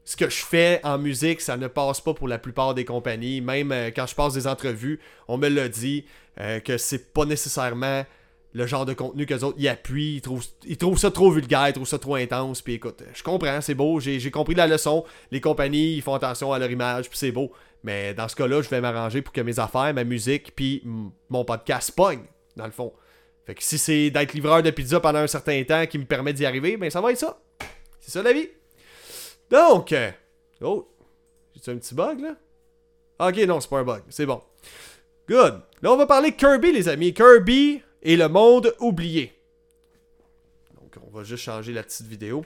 ce 0.05 0.15
que 0.15 0.29
je 0.29 0.37
fais 0.45 0.79
en 0.83 0.97
musique, 0.97 1.41
ça 1.41 1.57
ne 1.57 1.67
passe 1.67 1.99
pas 1.99 2.13
pour 2.13 2.29
la 2.29 2.37
plupart 2.37 2.73
des 2.73 2.85
compagnies. 2.85 3.41
Même 3.41 3.73
euh, 3.73 3.91
quand 3.93 4.07
je 4.07 4.15
passe 4.15 4.33
des 4.33 4.47
entrevues, 4.47 5.01
on 5.27 5.37
me 5.37 5.49
l'a 5.49 5.67
dit 5.67 6.05
euh, 6.39 6.61
que 6.61 6.77
c'est 6.77 7.11
pas 7.13 7.25
nécessairement 7.25 8.05
le 8.53 8.65
genre 8.65 8.85
de 8.85 8.93
contenu 8.93 9.25
que 9.25 9.33
les 9.33 9.43
autres 9.43 9.59
y 9.59 9.67
appuient. 9.67 10.21
Ils 10.65 10.77
trouvent, 10.77 10.97
ça 10.97 11.11
trop 11.11 11.29
vulgaire, 11.29 11.67
ils 11.67 11.73
trouvent 11.73 11.87
ça 11.87 11.99
trop 11.99 12.15
intense. 12.15 12.61
Puis 12.61 12.75
écoute, 12.75 13.03
je 13.13 13.21
comprends, 13.21 13.59
c'est 13.59 13.75
beau, 13.75 13.99
j'ai 13.99 14.19
j'ai 14.21 14.31
compris 14.31 14.55
la 14.55 14.65
leçon. 14.65 15.03
Les 15.29 15.41
compagnies, 15.41 15.95
ils 15.95 16.01
font 16.01 16.13
attention 16.13 16.53
à 16.53 16.59
leur 16.59 16.71
image, 16.71 17.09
puis 17.09 17.17
c'est 17.19 17.31
beau. 17.33 17.51
Mais 17.83 18.13
dans 18.13 18.27
ce 18.27 18.35
cas-là, 18.35 18.61
je 18.61 18.69
vais 18.69 18.81
m'arranger 18.81 19.21
pour 19.21 19.33
que 19.33 19.41
mes 19.41 19.59
affaires, 19.59 19.93
ma 19.93 20.03
musique, 20.03 20.55
puis 20.55 20.83
mon 21.29 21.45
podcast 21.45 21.91
pogne, 21.91 22.23
dans 22.55 22.65
le 22.65 22.71
fond. 22.71 22.93
Fait 23.45 23.55
que 23.55 23.63
si 23.63 23.77
c'est 23.77 24.09
d'être 24.09 24.33
livreur 24.33 24.61
de 24.61 24.71
pizza 24.71 24.99
pendant 24.99 25.19
un 25.19 25.27
certain 25.27 25.63
temps 25.63 25.85
qui 25.85 25.97
me 25.97 26.05
permet 26.05 26.33
d'y 26.33 26.45
arriver, 26.45 26.75
ben 26.75 26.89
ça 26.89 26.99
va 26.99 27.11
être 27.11 27.17
ça. 27.17 27.39
C'est 27.99 28.11
ça 28.11 28.21
la 28.21 28.33
vie. 28.33 28.49
Donc, 29.49 29.93
euh, 29.93 30.11
oh, 30.61 30.93
j'ai 31.55 31.71
un 31.71 31.77
petit 31.77 31.95
bug 31.95 32.19
là? 32.19 32.35
Ok, 33.19 33.37
non, 33.47 33.59
c'est 33.61 33.69
pas 33.69 33.79
un 33.79 33.83
bug, 33.83 34.03
c'est 34.09 34.25
bon. 34.25 34.41
Good. 35.29 35.61
Là, 35.81 35.91
on 35.91 35.97
va 35.97 36.05
parler 36.05 36.33
Kirby, 36.33 36.71
les 36.71 36.89
amis. 36.89 37.13
Kirby 37.13 37.81
et 38.01 38.15
le 38.15 38.27
monde 38.29 38.73
oublié. 38.79 39.33
Donc, 40.75 40.95
on 41.05 41.09
va 41.09 41.23
juste 41.23 41.43
changer 41.43 41.73
la 41.73 41.83
petite 41.83 42.07
vidéo. 42.07 42.45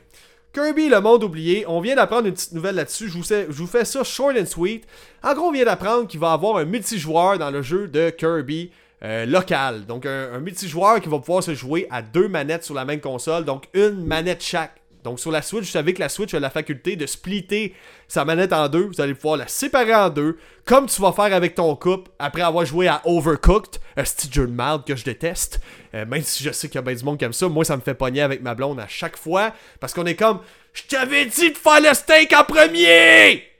Kirby, 0.54 0.90
le 0.90 1.00
monde 1.00 1.24
oublié. 1.24 1.66
On 1.66 1.80
vient 1.80 1.96
d'apprendre 1.96 2.28
une 2.28 2.34
petite 2.34 2.52
nouvelle 2.52 2.76
là-dessus. 2.76 3.10
Je 3.10 3.48
vous, 3.50 3.68
fais 3.68 3.86
ça 3.86 4.04
short 4.04 4.36
and 4.38 4.46
sweet. 4.46 4.86
En 5.24 5.34
gros, 5.34 5.46
on 5.46 5.52
vient 5.52 5.64
d'apprendre 5.64 6.08
qu'il 6.08 6.20
va 6.20 6.32
y 6.32 6.34
avoir 6.34 6.58
un 6.58 6.66
multijoueur 6.66 7.38
dans 7.38 7.50
le 7.52 7.62
jeu 7.62 7.88
de 7.88 8.10
Kirby 8.10 8.70
euh, 9.02 9.26
local. 9.26 9.86
Donc, 9.86 10.06
un 10.06 10.40
multijoueur 10.40 11.00
qui 11.00 11.08
va 11.08 11.20
pouvoir 11.20 11.42
se 11.42 11.56
jouer 11.56 11.88
à 11.90 12.02
deux 12.02 12.28
manettes 12.28 12.66
sur 12.66 12.76
la 12.76 12.84
même 12.84 13.00
console. 13.00 13.46
Donc, 13.46 13.70
une 13.74 14.04
manette 14.04 14.44
chaque. 14.44 14.81
Donc, 15.04 15.20
sur 15.20 15.32
la 15.32 15.42
Switch, 15.42 15.66
vous 15.66 15.72
savez 15.72 15.94
que 15.94 16.00
la 16.00 16.10
Switch 16.10 16.34
a 16.34 16.40
la 16.40 16.50
faculté 16.50 16.96
de 16.96 17.06
splitter 17.06 17.74
sa 18.08 18.26
manette 18.26 18.54
en 18.54 18.68
deux. 18.68 18.88
Vous 18.88 19.02
allez 19.02 19.14
pouvoir 19.14 19.38
la 19.38 19.48
séparer 19.48 19.96
en 19.96 20.10
deux, 20.10 20.38
comme 20.66 20.88
tu 20.88 21.02
vas 21.02 21.12
faire 21.12 21.34
avec 21.34 21.56
ton 21.56 21.76
couple 21.76 22.12
après 22.20 22.42
avoir 22.42 22.66
joué 22.66 22.88
à 22.88 23.02
Overcooked, 23.06 23.80
un 23.98 24.04
petit 24.04 24.30
jeu 24.32 24.48
de 24.48 24.86
que 24.86 24.96
je 24.96 25.04
déteste. 25.04 25.60
Euh, 25.94 26.06
même 26.06 26.22
si 26.22 26.44
je 26.44 26.52
sais 26.52 26.68
qu'il 26.68 26.76
y 26.76 26.80
a 26.80 26.82
bien 26.82 26.94
du 26.94 27.04
monde 27.04 27.22
aime 27.22 27.34
ça, 27.34 27.48
moi, 27.48 27.66
ça 27.66 27.76
me 27.76 27.82
fait 27.82 27.94
pogner 27.94 28.22
avec 28.22 28.42
ma 28.42 28.56
blonde 28.56 28.80
à 28.80 28.88
chaque 28.88 29.18
fois. 29.18 29.54
Parce 29.80 29.94
qu'on 29.94 30.06
est 30.06 30.16
comme, 30.16 30.40
Je 30.74 30.84
t'avais 30.84 31.26
dit 31.26 31.52
de 31.52 31.58
faire 31.58 31.82
le 31.82 31.94
steak 31.94 32.34
en 32.34 32.44
premier! 32.44 33.52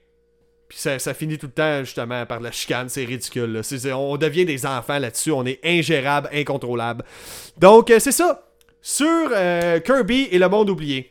Puis 0.72 0.80
ça, 0.80 1.00
ça 1.00 1.14
finit 1.14 1.38
tout 1.38 1.48
le 1.48 1.52
temps, 1.52 1.84
justement, 1.84 2.26
par 2.26 2.40
la 2.40 2.50
chicane. 2.50 2.88
C'est 2.88 3.04
ridicule. 3.04 3.62
on 3.94 4.16
devient 4.16 4.46
des 4.46 4.66
enfants 4.66 5.00
là-dessus. 5.00 5.32
On 5.32 5.46
est 5.46 5.60
ingérable, 5.66 6.30
incontrôlable. 6.32 7.04
Donc, 7.58 7.92
euh, 7.92 8.00
c'est 8.00 8.14
ça. 8.14 8.48
Sur 8.82 9.06
euh, 9.34 9.82
Kirby 9.82 10.30
et 10.32 10.40
le 10.40 10.48
monde 10.48 10.70
oublié. 10.70 11.11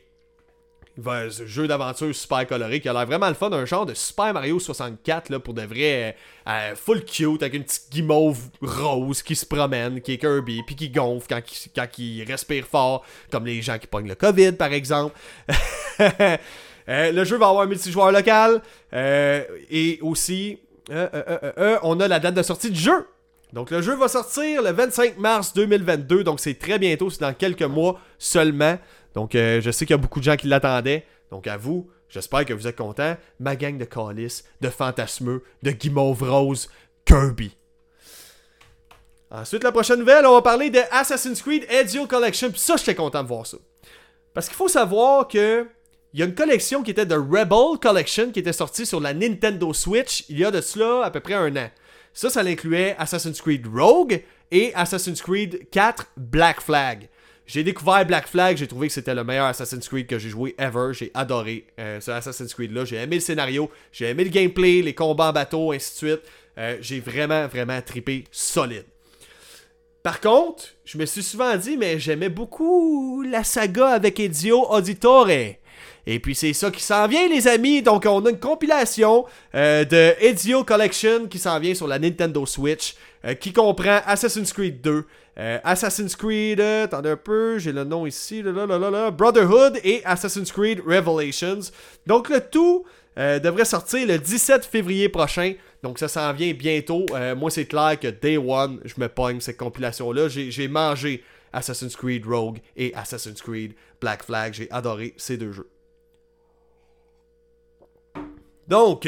Ce 0.97 1.45
jeu 1.45 1.67
d'aventure 1.67 2.13
super 2.13 2.45
coloré 2.45 2.79
qui 2.81 2.89
a 2.89 2.93
l'air 2.93 3.05
vraiment 3.05 3.27
le 3.29 3.33
fun. 3.33 3.51
Un 3.51 3.65
genre 3.65 3.85
de 3.85 3.93
Super 3.93 4.33
Mario 4.33 4.59
64, 4.59 5.29
là, 5.29 5.39
pour 5.39 5.53
de 5.53 5.61
vrai. 5.61 6.15
euh, 6.47 6.51
euh, 6.51 6.75
full 6.75 7.03
cute, 7.05 7.41
avec 7.41 7.53
une 7.53 7.63
petite 7.63 7.89
guimauve 7.91 8.39
rose 8.61 9.21
qui 9.23 9.35
se 9.35 9.45
promène, 9.45 10.01
qui 10.01 10.13
est 10.13 10.17
Kirby, 10.17 10.61
puis 10.65 10.75
qui 10.75 10.89
gonfle 10.89 11.27
quand, 11.29 11.97
il- 11.97 12.23
respire 12.27 12.65
fort, 12.65 13.05
comme 13.31 13.45
les 13.45 13.61
gens 13.61 13.77
qui 13.79 13.87
pognent 13.87 14.09
le 14.09 14.15
COVID, 14.15 14.53
par 14.53 14.71
exemple. 14.73 15.15
Euh, 16.89 17.11
le 17.11 17.23
jeu 17.23 17.37
va 17.37 17.47
avoir 17.49 17.63
un 17.63 17.67
multijoueur 17.67 18.11
local. 18.11 18.59
et 18.91 19.99
aussi, 20.01 20.57
on 20.89 21.99
a 21.99 22.07
la 22.07 22.19
date 22.19 22.33
de 22.33 22.41
sortie 22.41 22.71
du 22.71 22.79
jeu. 22.79 23.05
Donc 23.53 23.69
le 23.69 23.81
jeu 23.81 23.95
va 23.95 24.07
sortir 24.07 24.61
le 24.63 24.71
25 24.71 25.17
mars 25.17 25.53
2022. 25.53 26.23
Donc 26.23 26.39
c'est 26.39 26.55
très 26.57 26.79
bientôt, 26.79 27.09
c'est 27.09 27.21
dans 27.21 27.33
quelques 27.33 27.61
mois 27.61 27.99
seulement. 28.17 28.77
Donc 29.15 29.35
euh, 29.35 29.61
je 29.61 29.71
sais 29.71 29.85
qu'il 29.85 29.93
y 29.93 29.99
a 29.99 30.01
beaucoup 30.01 30.19
de 30.19 30.25
gens 30.25 30.35
qui 30.35 30.47
l'attendaient. 30.47 31.05
Donc 31.29 31.47
à 31.47 31.57
vous, 31.57 31.89
j'espère 32.09 32.45
que 32.45 32.53
vous 32.53 32.67
êtes 32.67 32.75
contents. 32.75 33.15
Ma 33.39 33.55
gang 33.55 33.77
de 33.77 33.85
Calice, 33.85 34.43
de 34.61 34.69
Fantasmeux, 34.69 35.43
de 35.63 35.71
Guimauve 35.71 36.23
Rose, 36.23 36.69
Kirby. 37.05 37.55
Ensuite, 39.29 39.63
la 39.63 39.71
prochaine 39.71 39.99
nouvelle, 39.99 40.25
on 40.25 40.33
va 40.33 40.41
parler 40.41 40.69
de 40.69 40.79
Assassin's 40.91 41.41
Creed 41.41 41.65
Ezio 41.69 42.05
Collection. 42.05 42.51
Puis 42.51 42.59
ça, 42.59 42.75
j'étais 42.75 42.95
content 42.95 43.23
de 43.23 43.29
voir 43.29 43.47
ça. 43.47 43.57
Parce 44.33 44.47
qu'il 44.47 44.57
faut 44.57 44.67
savoir 44.67 45.27
que 45.27 45.65
il 46.13 46.19
y 46.19 46.23
a 46.23 46.25
une 46.25 46.35
collection 46.35 46.83
qui 46.83 46.91
était 46.91 47.05
de 47.05 47.15
Rebel 47.15 47.79
Collection 47.81 48.31
qui 48.31 48.39
était 48.39 48.51
sortie 48.51 48.85
sur 48.85 48.99
la 48.99 49.13
Nintendo 49.13 49.73
Switch 49.73 50.25
il 50.27 50.39
y 50.39 50.43
a 50.43 50.51
de 50.51 50.59
cela 50.59 51.05
à 51.05 51.11
peu 51.11 51.21
près 51.21 51.35
un 51.35 51.55
an. 51.55 51.69
Ça, 52.13 52.29
ça 52.29 52.41
incluait 52.41 52.97
Assassin's 52.99 53.39
Creed 53.39 53.65
Rogue 53.73 54.21
et 54.51 54.73
Assassin's 54.75 55.21
Creed 55.21 55.69
4 55.71 56.07
Black 56.17 56.59
Flag. 56.59 57.07
J'ai 57.51 57.65
découvert 57.65 58.05
Black 58.05 58.29
Flag, 58.29 58.55
j'ai 58.55 58.65
trouvé 58.65 58.87
que 58.87 58.93
c'était 58.93 59.13
le 59.13 59.25
meilleur 59.25 59.45
Assassin's 59.47 59.85
Creed 59.85 60.07
que 60.07 60.17
j'ai 60.17 60.29
joué 60.29 60.55
ever. 60.57 60.93
J'ai 60.93 61.11
adoré 61.13 61.65
euh, 61.81 61.99
ce 61.99 62.09
Assassin's 62.09 62.53
Creed-là. 62.53 62.85
J'ai 62.85 62.95
aimé 62.95 63.17
le 63.17 63.21
scénario, 63.21 63.69
j'ai 63.91 64.07
aimé 64.07 64.23
le 64.23 64.29
gameplay, 64.29 64.81
les 64.81 64.93
combats 64.93 65.31
en 65.31 65.33
bateau, 65.33 65.73
ainsi 65.73 65.91
de 65.91 65.97
suite. 65.97 66.21
Euh, 66.57 66.77
j'ai 66.79 67.01
vraiment, 67.01 67.47
vraiment 67.47 67.81
trippé 67.81 68.23
solide. 68.31 68.85
Par 70.01 70.21
contre, 70.21 70.63
je 70.85 70.97
me 70.97 71.05
suis 71.05 71.23
souvent 71.23 71.57
dit, 71.57 71.75
mais 71.75 71.99
j'aimais 71.99 72.29
beaucoup 72.29 73.21
la 73.21 73.43
saga 73.43 73.89
avec 73.89 74.21
Ezio 74.21 74.71
Auditore. 74.71 75.27
Et 76.07 76.19
puis 76.19 76.35
c'est 76.35 76.53
ça 76.53 76.71
qui 76.71 76.81
s'en 76.81 77.07
vient, 77.07 77.27
les 77.27 77.47
amis. 77.47 77.81
Donc 77.81 78.05
on 78.05 78.25
a 78.25 78.29
une 78.29 78.39
compilation 78.39 79.25
euh, 79.55 79.85
de 79.85 80.15
Ezio 80.19 80.63
Collection 80.63 81.27
qui 81.27 81.39
s'en 81.39 81.59
vient 81.59 81.75
sur 81.75 81.87
la 81.87 81.99
Nintendo 81.99 82.45
Switch, 82.45 82.95
euh, 83.25 83.33
qui 83.35 83.53
comprend 83.53 83.99
Assassin's 84.05 84.51
Creed 84.51 84.81
2, 84.81 85.05
euh, 85.37 85.59
Assassin's 85.63 86.15
Creed, 86.15 86.59
attendez 86.59 87.11
un 87.11 87.17
peu, 87.17 87.59
j'ai 87.59 87.71
le 87.71 87.83
nom 87.83 88.05
ici, 88.05 88.41
là, 88.41 88.65
là, 88.65 88.77
là, 88.77 89.11
Brotherhood 89.11 89.79
et 89.83 90.01
Assassin's 90.05 90.51
Creed 90.51 90.81
Revelations. 90.85 91.71
Donc 92.07 92.29
le 92.29 92.41
tout 92.41 92.85
devrait 93.17 93.65
sortir 93.65 94.07
le 94.07 94.17
17 94.17 94.65
février 94.65 95.09
prochain. 95.09 95.53
Donc 95.83 95.99
ça 95.99 96.07
s'en 96.07 96.31
vient 96.33 96.53
bientôt. 96.53 97.05
Moi 97.37 97.51
c'est 97.51 97.65
clair 97.65 97.99
que 97.99 98.07
Day 98.07 98.37
One, 98.37 98.79
je 98.85 98.93
me 98.97 99.09
pogne 99.09 99.41
cette 99.41 99.57
compilation-là. 99.57 100.27
J'ai 100.29 100.67
mangé 100.67 101.21
Assassin's 101.53 101.95
Creed 101.95 102.25
Rogue 102.25 102.59
et 102.75 102.93
Assassin's 102.95 103.41
Creed 103.41 103.73
Black 103.99 104.23
Flag. 104.23 104.53
J'ai 104.53 104.71
adoré 104.71 105.13
ces 105.17 105.37
deux 105.37 105.51
jeux. 105.51 105.70
Donc, 108.71 109.05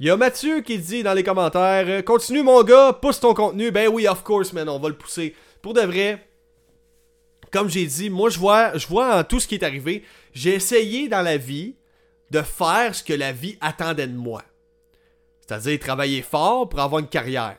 il 0.00 0.06
y 0.06 0.08
a 0.08 0.16
Mathieu 0.16 0.62
qui 0.62 0.78
dit 0.78 1.02
dans 1.02 1.12
les 1.12 1.22
commentaires 1.22 1.84
euh, 1.86 2.00
Continue 2.00 2.42
mon 2.42 2.62
gars, 2.62 2.98
pousse 3.02 3.20
ton 3.20 3.34
contenu. 3.34 3.70
Ben 3.70 3.86
oui, 3.86 4.08
of 4.08 4.22
course, 4.22 4.54
man, 4.54 4.66
on 4.66 4.78
va 4.78 4.88
le 4.88 4.96
pousser. 4.96 5.34
Pour 5.60 5.74
de 5.74 5.82
vrai, 5.82 6.26
comme 7.52 7.68
j'ai 7.68 7.84
dit, 7.84 8.08
moi 8.08 8.30
je 8.30 8.38
vois, 8.38 8.74
je 8.78 8.86
vois 8.86 9.18
en 9.18 9.22
tout 9.22 9.40
ce 9.40 9.46
qui 9.46 9.56
est 9.56 9.62
arrivé, 9.62 10.04
j'ai 10.32 10.54
essayé 10.54 11.06
dans 11.08 11.20
la 11.20 11.36
vie 11.36 11.76
de 12.30 12.40
faire 12.40 12.94
ce 12.94 13.04
que 13.04 13.12
la 13.12 13.30
vie 13.30 13.58
attendait 13.60 14.06
de 14.06 14.16
moi. 14.16 14.42
C'est-à-dire 15.40 15.78
travailler 15.80 16.22
fort 16.22 16.70
pour 16.70 16.80
avoir 16.80 17.00
une 17.00 17.08
carrière. 17.08 17.58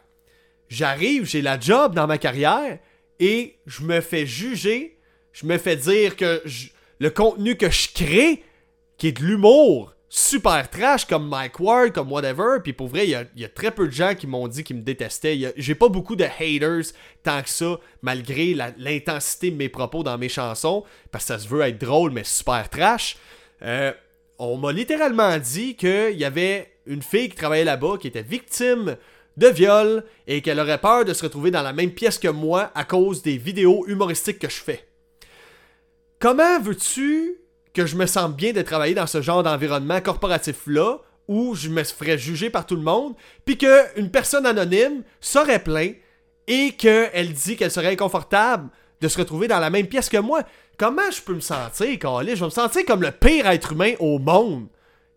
J'arrive, 0.68 1.26
j'ai 1.26 1.44
la 1.44 1.60
job 1.60 1.94
dans 1.94 2.08
ma 2.08 2.18
carrière 2.18 2.80
et 3.20 3.60
je 3.68 3.84
me 3.84 4.02
fais 4.02 4.26
juger, 4.26 4.98
je 5.32 5.46
me 5.46 5.60
fais 5.60 5.76
dire 5.76 6.16
que 6.16 6.42
le 6.98 7.10
contenu 7.12 7.56
que 7.56 7.70
je 7.70 7.90
crée, 7.94 8.42
qui 8.98 9.10
est 9.10 9.20
de 9.20 9.24
l'humour, 9.24 9.95
super 10.18 10.70
trash 10.70 11.06
comme 11.06 11.28
Mike 11.28 11.60
Ward, 11.60 11.92
comme 11.92 12.10
whatever, 12.10 12.60
puis 12.64 12.72
pour 12.72 12.88
vrai, 12.88 13.06
il 13.06 13.10
y 13.36 13.44
a, 13.44 13.50
très 13.50 13.72
peu 13.72 13.88
de 13.88 13.92
gens 13.92 14.16
qui 14.16 14.28
m'ont 14.28 14.48
dit 14.48 14.64
qu'ils 14.64 14.78
me 14.78 14.82
détestaient. 14.82 15.54
J'ai 15.58 15.76
pas 15.76 15.90
beaucoup 15.90 16.16
de 16.16 16.24
haters 16.24 16.94
tant 17.22 17.42
que 17.42 17.50
ça, 17.50 17.80
malgré 18.02 18.56
l'intensité 18.78 19.52
de 19.52 19.58
mes 19.58 19.68
propos 19.68 20.04
dans 20.04 20.18
mes 20.18 20.30
chansons, 20.30 20.86
parce 21.12 21.26
que 21.26 21.28
ça 21.34 21.40
se 21.40 21.50
veut 21.50 21.60
être 21.62 21.78
drôle, 21.78 22.12
mais 22.12 22.24
super 22.24 22.70
trash. 22.70 23.18
Euh, 23.62 23.92
on 24.40 24.56
m'a 24.56 24.72
littéralement 24.72 25.38
dit 25.38 25.76
qu'il 25.76 26.16
y 26.18 26.24
avait 26.24 26.72
une 26.86 27.02
fille 27.02 27.28
qui 27.28 27.36
travaillait 27.36 27.66
là-bas 27.66 27.98
qui 28.00 28.08
était 28.08 28.22
victime 28.22 28.96
de 29.36 29.48
viol 29.48 30.06
et 30.28 30.42
qu'elle 30.42 30.62
aurait 30.62 30.80
peur 30.80 31.04
de 31.04 31.14
se 31.14 31.24
retrouver 31.24 31.52
dans 31.52 31.62
la 31.62 31.74
même 31.74 31.92
pièce 31.92 32.20
que 32.20 32.30
moi 32.30 32.72
à 32.74 32.86
cause 32.86 33.22
des 33.22 33.38
vidéos 33.38 33.84
humoristiques 33.88 34.40
que 34.40 34.50
je 34.50 34.62
fais. 34.62 34.88
Comment 36.20 36.62
veux-tu 36.62 37.45
que 37.76 37.86
je 37.86 37.96
me 37.96 38.08
sente 38.08 38.36
bien 38.36 38.54
de 38.54 38.62
travailler 38.62 38.96
dans 38.96 39.06
ce 39.06 39.22
genre 39.22 39.44
d'environnement 39.44 40.02
corporatif-là 40.02 40.98
où 41.28 41.56
je 41.56 41.70
me 41.70 41.84
ferais 41.84 42.18
juger 42.18 42.50
par 42.50 42.66
tout 42.66 42.76
le 42.76 42.82
monde, 42.82 43.14
puis 43.46 43.58
qu'une 43.58 44.10
personne 44.12 44.46
anonyme 44.46 45.04
serait 45.20 45.60
plainte 45.60 45.96
et 46.48 46.72
qu'elle 46.72 47.34
dit 47.34 47.58
qu'elle 47.58 47.72
serait 47.72 47.92
inconfortable 47.92 48.70
de 49.02 49.08
se 49.08 49.18
retrouver 49.18 49.48
dans 49.48 49.60
la 49.60 49.70
même 49.70 49.88
pièce 49.88 50.10
que 50.10 50.18
moi? 50.18 50.42
Comment 50.78 51.12
je 51.12 51.22
peux 51.22 51.34
me 51.34 51.42
sentir, 51.42 52.00
Carlis? 52.00 52.36
Je 52.36 52.42
vais 52.42 52.46
me 52.46 52.50
sentir 52.50 52.86
comme 52.86 53.02
le 53.02 53.12
pire 53.12 53.48
être 53.48 53.74
humain 53.74 53.94
au 54.00 54.20
monde. 54.20 54.68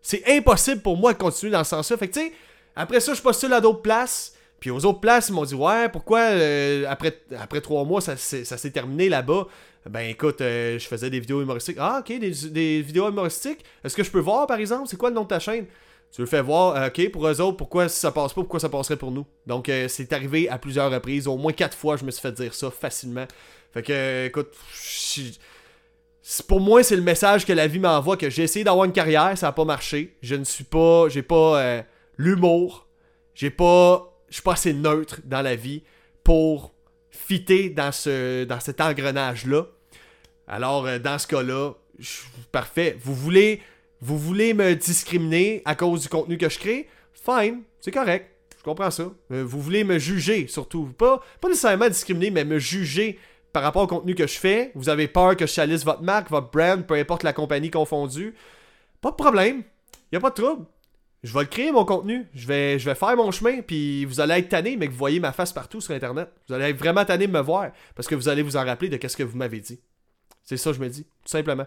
C'est 0.01 0.23
impossible 0.27 0.81
pour 0.81 0.97
moi 0.97 1.13
de 1.13 1.17
continuer 1.17 1.51
dans 1.51 1.63
ce 1.63 1.71
sens-là. 1.71 1.97
Fait 1.97 2.07
que, 2.07 2.13
tu 2.13 2.21
sais, 2.21 2.33
après 2.75 2.99
ça, 2.99 3.13
je 3.13 3.21
postule 3.21 3.53
à 3.53 3.61
d'autres 3.61 3.81
places. 3.81 4.33
Puis 4.59 4.71
aux 4.71 4.85
autres 4.85 4.99
places, 4.99 5.29
ils 5.29 5.33
m'ont 5.33 5.45
dit 5.45 5.55
Ouais, 5.55 5.89
pourquoi 5.89 6.19
euh, 6.19 6.85
après, 6.89 7.21
après 7.37 7.61
trois 7.61 7.85
mois, 7.85 8.01
ça, 8.01 8.17
s'est- 8.17 8.71
terminé 8.71 9.09
là-bas? 9.09 9.47
Ben 9.89 10.01
écoute, 10.01 10.41
euh, 10.41 10.77
je 10.77 10.87
faisais 10.87 11.09
des 11.09 11.19
vidéos 11.19 11.41
humoristiques. 11.41 11.77
Ah, 11.79 12.01
ok, 12.01 12.19
des, 12.19 12.81
vidéos 12.81 13.09
humoristiques. 13.09 13.63
Est-ce 13.83 13.95
que 13.95 14.03
je 14.03 14.11
peux 14.11 14.19
voir, 14.19 14.45
par 14.45 14.59
exemple? 14.59 14.87
C'est 14.89 14.97
quoi 14.97 15.09
le 15.09 15.15
nom 15.15 15.23
de 15.23 15.27
ta 15.27 15.39
chaîne? 15.39 15.65
Tu 16.11 16.21
le 16.21 16.27
fais 16.27 16.41
voir, 16.41 16.75
euh, 16.75 16.87
ok, 16.87 17.11
pour 17.11 17.27
eux 17.27 17.39
autres, 17.39 17.57
pourquoi 17.57 17.87
ça 17.87 18.11
passe 18.11 18.33
pas, 18.33 18.41
pourquoi 18.41 18.59
ça 18.59 18.67
passerait 18.67 18.97
pour 18.97 19.11
nous? 19.11 19.25
Donc, 19.47 19.71
c'est 19.87 20.11
arrivé 20.11 20.49
à 20.49 20.57
plusieurs 20.57 20.91
reprises. 20.91 21.27
Au 21.27 21.37
moins 21.37 21.53
quatre 21.53 21.77
fois, 21.77 21.95
je 21.97 22.03
me 22.03 22.11
suis 22.11 22.21
fait 22.21 22.31
dire 22.33 22.53
ça 22.53 22.69
facilement. 22.69 23.25
Fait 23.71 23.83
que, 23.83 24.25
écoute, 24.25 24.49
pour 26.47 26.59
moi, 26.59 26.83
c'est 26.83 26.95
le 26.95 27.01
message 27.01 27.45
que 27.45 27.53
la 27.53 27.67
vie 27.67 27.79
m'envoie 27.79 28.17
que 28.17 28.29
j'ai 28.29 28.43
essayé 28.43 28.65
d'avoir 28.65 28.85
une 28.85 28.91
carrière, 28.91 29.37
ça 29.37 29.47
n'a 29.47 29.51
pas 29.53 29.65
marché. 29.65 30.17
Je 30.21 30.35
ne 30.35 30.43
suis 30.43 30.63
pas, 30.65 31.07
j'ai 31.09 31.21
pas 31.23 31.83
l'humour, 32.17 32.87
j'ai 33.33 33.51
pas, 33.51 34.08
je 34.29 34.35
suis 34.35 34.43
pas 34.43 34.53
assez 34.53 34.73
neutre 34.73 35.21
dans 35.25 35.41
la 35.41 35.55
vie 35.55 35.83
pour 36.23 36.73
fitter 37.11 37.69
dans 37.69 37.91
ce, 37.91 38.43
dans 38.43 38.59
cet 38.59 38.81
engrenage 38.81 39.45
là. 39.45 39.65
Alors, 40.47 40.87
euh, 40.87 40.99
dans 40.99 41.19
ce 41.19 41.27
cas-là, 41.27 41.73
parfait. 42.51 42.97
Vous 42.99 43.13
voulez, 43.13 43.61
vous 44.01 44.17
voulez 44.17 44.53
me 44.53 44.75
discriminer 44.75 45.61
à 45.65 45.75
cause 45.75 46.01
du 46.01 46.09
contenu 46.09 46.37
que 46.37 46.49
je 46.49 46.57
crée, 46.57 46.89
fine, 47.13 47.61
c'est 47.79 47.91
correct. 47.91 48.31
Je 48.57 48.63
comprends 48.63 48.91
ça. 48.91 49.11
Euh, 49.31 49.43
vous 49.45 49.61
voulez 49.61 49.83
me 49.83 49.99
juger, 49.99 50.47
surtout. 50.47 50.85
Pas, 50.97 51.21
pas 51.39 51.47
nécessairement 51.47 51.87
discriminer, 51.87 52.31
mais 52.31 52.43
me 52.43 52.59
juger 52.59 53.19
par 53.53 53.63
rapport 53.63 53.83
au 53.83 53.87
contenu 53.87 54.15
que 54.15 54.27
je 54.27 54.37
fais. 54.37 54.71
Vous 54.75 54.89
avez 54.89 55.07
peur 55.07 55.37
que 55.37 55.45
je 55.45 55.51
salisse 55.51 55.85
votre 55.85 56.01
marque, 56.01 56.29
votre 56.29 56.51
brand, 56.51 56.85
peu 56.85 56.95
importe 56.95 57.23
la 57.23 57.33
compagnie 57.33 57.71
confondue. 57.71 58.35
Pas 59.01 59.11
de 59.11 59.15
problème. 59.15 59.63
Y 60.11 60.17
a 60.17 60.19
pas 60.19 60.29
de 60.29 60.35
trouble. 60.35 60.65
Je 61.23 61.33
vais 61.33 61.41
le 61.41 61.45
créer, 61.47 61.71
mon 61.71 61.83
contenu. 61.83 62.27
Je 62.33 62.47
vais, 62.47 62.79
faire 62.79 63.15
mon 63.17 63.31
chemin, 63.31 63.61
puis 63.61 64.05
vous 64.05 64.21
allez 64.21 64.35
être 64.35 64.49
tanné, 64.49 64.77
mais 64.77 64.87
que 64.87 64.91
vous 64.91 64.97
voyez 64.97 65.19
ma 65.19 65.33
face 65.33 65.51
partout 65.51 65.81
sur 65.81 65.93
Internet. 65.93 66.29
Vous 66.47 66.53
allez 66.53 66.65
être 66.65 66.77
vraiment 66.77 67.03
tanné 67.03 67.27
de 67.27 67.31
me 67.31 67.41
voir, 67.41 67.71
parce 67.95 68.07
que 68.07 68.15
vous 68.15 68.29
allez 68.29 68.41
vous 68.41 68.55
en 68.55 68.63
rappeler 68.63 68.89
de 68.89 68.97
qu'est-ce 68.97 69.17
que 69.17 69.23
vous 69.23 69.37
m'avez 69.37 69.59
dit. 69.59 69.79
C'est 70.43 70.57
ça 70.57 70.71
je 70.71 70.79
me 70.79 70.87
dis, 70.87 71.03
tout 71.03 71.29
simplement. 71.29 71.65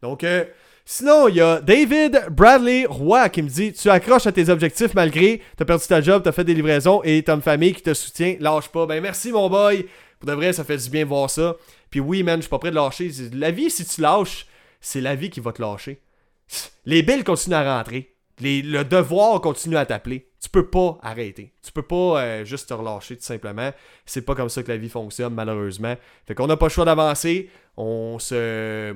Donc, 0.00 0.22
euh, 0.22 0.44
sinon, 0.84 1.28
il 1.28 1.36
y 1.36 1.40
a 1.40 1.60
David 1.60 2.26
Bradley 2.30 2.86
Roy 2.86 3.28
qui 3.30 3.42
me 3.42 3.48
dit 3.48 3.72
Tu 3.72 3.90
accroches 3.90 4.26
à 4.26 4.32
tes 4.32 4.48
objectifs 4.48 4.94
malgré 4.94 5.42
t'as 5.56 5.64
perdu 5.64 5.86
ta 5.86 6.00
job, 6.00 6.22
t'as 6.22 6.32
fait 6.32 6.44
des 6.44 6.54
livraisons 6.54 7.02
et 7.02 7.22
t'as 7.22 7.34
une 7.34 7.42
famille 7.42 7.74
qui 7.74 7.82
te 7.82 7.94
soutient. 7.94 8.36
Lâche 8.38 8.68
pas. 8.68 8.86
Ben, 8.86 9.02
merci, 9.02 9.32
mon 9.32 9.50
boy. 9.50 9.86
Pour 10.20 10.28
de 10.28 10.34
vrai, 10.34 10.52
ça 10.52 10.64
fait 10.64 10.76
du 10.76 10.88
bien 10.88 11.04
voir 11.04 11.28
ça. 11.30 11.56
Puis 11.90 12.00
oui, 12.00 12.22
man, 12.22 12.36
je 12.36 12.42
suis 12.42 12.50
pas 12.50 12.58
prêt 12.58 12.70
de 12.70 12.76
lâcher. 12.76 13.10
La 13.32 13.50
vie, 13.50 13.70
si 13.70 13.84
tu 13.84 14.00
lâches, 14.00 14.46
c'est 14.80 15.00
la 15.00 15.14
vie 15.14 15.30
qui 15.30 15.40
va 15.40 15.52
te 15.52 15.60
lâcher. 15.60 16.00
Les 16.84 17.02
billes 17.02 17.24
continuent 17.24 17.54
à 17.54 17.78
rentrer. 17.78 18.14
Le 18.40 18.82
devoir 18.84 19.40
continue 19.40 19.76
à 19.76 19.86
t'appeler. 19.86 20.28
Tu 20.40 20.48
peux 20.48 20.68
pas 20.68 20.98
arrêter. 21.02 21.52
Tu 21.62 21.72
peux 21.72 21.82
pas 21.82 22.22
euh, 22.22 22.44
juste 22.44 22.68
te 22.68 22.74
relâcher, 22.74 23.16
tout 23.16 23.24
simplement. 23.24 23.72
C'est 24.06 24.22
pas 24.22 24.34
comme 24.34 24.48
ça 24.48 24.62
que 24.62 24.68
la 24.68 24.76
vie 24.76 24.88
fonctionne, 24.88 25.34
malheureusement. 25.34 25.96
Fait 26.26 26.34
qu'on 26.34 26.46
n'a 26.46 26.56
pas 26.56 26.66
le 26.66 26.70
choix 26.70 26.84
d'avancer. 26.84 27.50
On 27.76 28.18
se. 28.18 28.94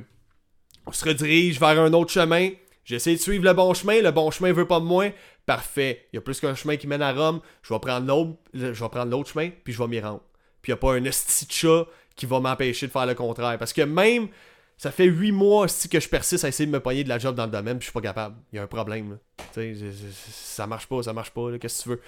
On 0.86 0.92
se 0.92 1.04
redirige 1.04 1.58
vers 1.58 1.80
un 1.80 1.92
autre 1.92 2.12
chemin. 2.12 2.50
J'essaie 2.84 3.14
de 3.14 3.20
suivre 3.20 3.44
le 3.44 3.52
bon 3.52 3.74
chemin. 3.74 4.00
Le 4.00 4.10
bon 4.10 4.30
chemin 4.30 4.52
veut 4.52 4.66
pas 4.66 4.80
de 4.80 4.84
moi. 4.84 5.06
Parfait. 5.46 6.06
Il 6.12 6.16
y 6.16 6.18
a 6.18 6.20
plus 6.20 6.40
qu'un 6.40 6.54
chemin 6.54 6.76
qui 6.76 6.86
mène 6.86 7.02
à 7.02 7.12
Rome. 7.12 7.40
Je 7.62 7.72
vais 7.72 7.80
prendre 7.80 8.06
l'autre, 8.06 8.38
je 8.54 8.66
vais 8.66 8.88
prendre 8.88 9.10
l'autre 9.10 9.30
chemin, 9.30 9.50
puis 9.64 9.72
je 9.72 9.78
vais 9.78 9.88
m'y 9.88 10.00
rendre. 10.00 10.22
Puis 10.60 10.70
il 10.70 10.74
n'y 10.74 10.78
a 10.78 10.80
pas 10.80 10.92
un 10.94 11.04
esti 11.04 11.46
chat 11.48 11.86
qui 12.14 12.26
va 12.26 12.40
m'empêcher 12.40 12.86
de 12.86 12.92
faire 12.92 13.06
le 13.06 13.14
contraire. 13.14 13.58
Parce 13.58 13.72
que 13.72 13.82
même, 13.82 14.28
ça 14.76 14.90
fait 14.90 15.04
8 15.04 15.32
mois 15.32 15.64
aussi 15.64 15.88
que 15.88 16.00
je 16.00 16.08
persiste 16.08 16.44
à 16.44 16.48
essayer 16.48 16.66
de 16.66 16.72
me 16.72 16.80
pogner 16.80 17.04
de 17.04 17.08
la 17.08 17.18
job 17.18 17.34
dans 17.34 17.44
le 17.44 17.50
domaine, 17.50 17.78
puis 17.78 17.86
je 17.86 17.90
suis 17.90 17.92
pas 17.92 18.00
capable. 18.00 18.36
Il 18.52 18.56
y 18.56 18.58
a 18.58 18.62
un 18.62 18.66
problème. 18.66 19.18
Tu 19.54 19.76
sais, 19.76 19.92
ça 20.30 20.66
marche 20.66 20.86
pas, 20.86 21.02
ça 21.02 21.12
marche 21.12 21.30
pas. 21.30 21.58
Qu'est-ce 21.58 21.78
que 21.78 21.82
tu 21.82 21.88
veux? 21.90 22.00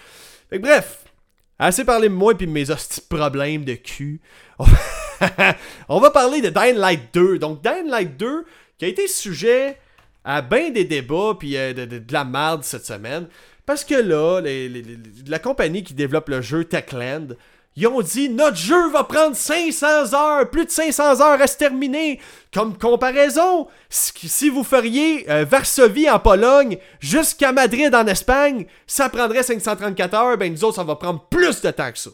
Fait 0.50 0.56
que 0.58 0.62
bref, 0.62 1.04
assez 1.58 1.84
parlé 1.84 2.08
de 2.08 2.14
moi 2.14 2.32
et 2.32 2.46
de 2.46 2.50
mes 2.50 2.70
hosties 2.70 3.00
problèmes 3.02 3.64
de 3.64 3.74
cul. 3.74 4.20
On 5.88 6.00
va 6.00 6.10
parler 6.10 6.40
de 6.40 6.50
Dying 6.50 6.76
Light 6.76 7.14
2. 7.14 7.38
Donc, 7.38 7.62
Dying 7.62 7.88
Light 7.88 8.16
2, 8.16 8.44
qui 8.78 8.84
a 8.84 8.88
été 8.88 9.06
sujet 9.06 9.78
à 10.24 10.42
bien 10.42 10.70
des 10.70 10.84
débats 10.84 11.36
puis 11.38 11.56
euh, 11.56 11.72
de, 11.72 12.02
la 12.10 12.24
merde 12.24 12.64
cette 12.64 12.86
semaine. 12.86 13.28
Parce 13.66 13.84
que 13.84 13.94
là, 13.94 14.42
la 15.26 15.38
compagnie 15.38 15.82
qui 15.82 15.94
développe 15.94 16.28
le 16.28 16.42
jeu 16.42 16.64
Techland, 16.64 17.36
ils 17.76 17.86
ont 17.88 18.00
dit 18.02 18.28
notre 18.28 18.56
jeu 18.56 18.90
va 18.90 19.04
prendre 19.04 19.34
500 19.34 20.14
heures, 20.14 20.50
plus 20.50 20.64
de 20.64 20.70
500 20.70 21.20
heures 21.20 21.40
à 21.40 21.46
se 21.46 21.56
terminer. 21.56 22.20
Comme 22.52 22.78
comparaison, 22.78 23.66
si 23.88 24.48
vous 24.48 24.62
feriez 24.62 25.28
euh, 25.28 25.44
Varsovie 25.44 26.08
en 26.08 26.18
Pologne 26.20 26.78
jusqu'à 27.00 27.52
Madrid 27.52 27.94
en 27.94 28.06
Espagne, 28.06 28.66
ça 28.86 29.08
prendrait 29.08 29.42
534 29.42 30.14
heures, 30.14 30.38
ben 30.38 30.52
nous 30.52 30.64
autres 30.64 30.76
ça 30.76 30.84
va 30.84 30.96
prendre 30.96 31.26
plus 31.28 31.60
de 31.62 31.70
temps 31.70 31.90
que 31.90 31.98
ça. 31.98 32.10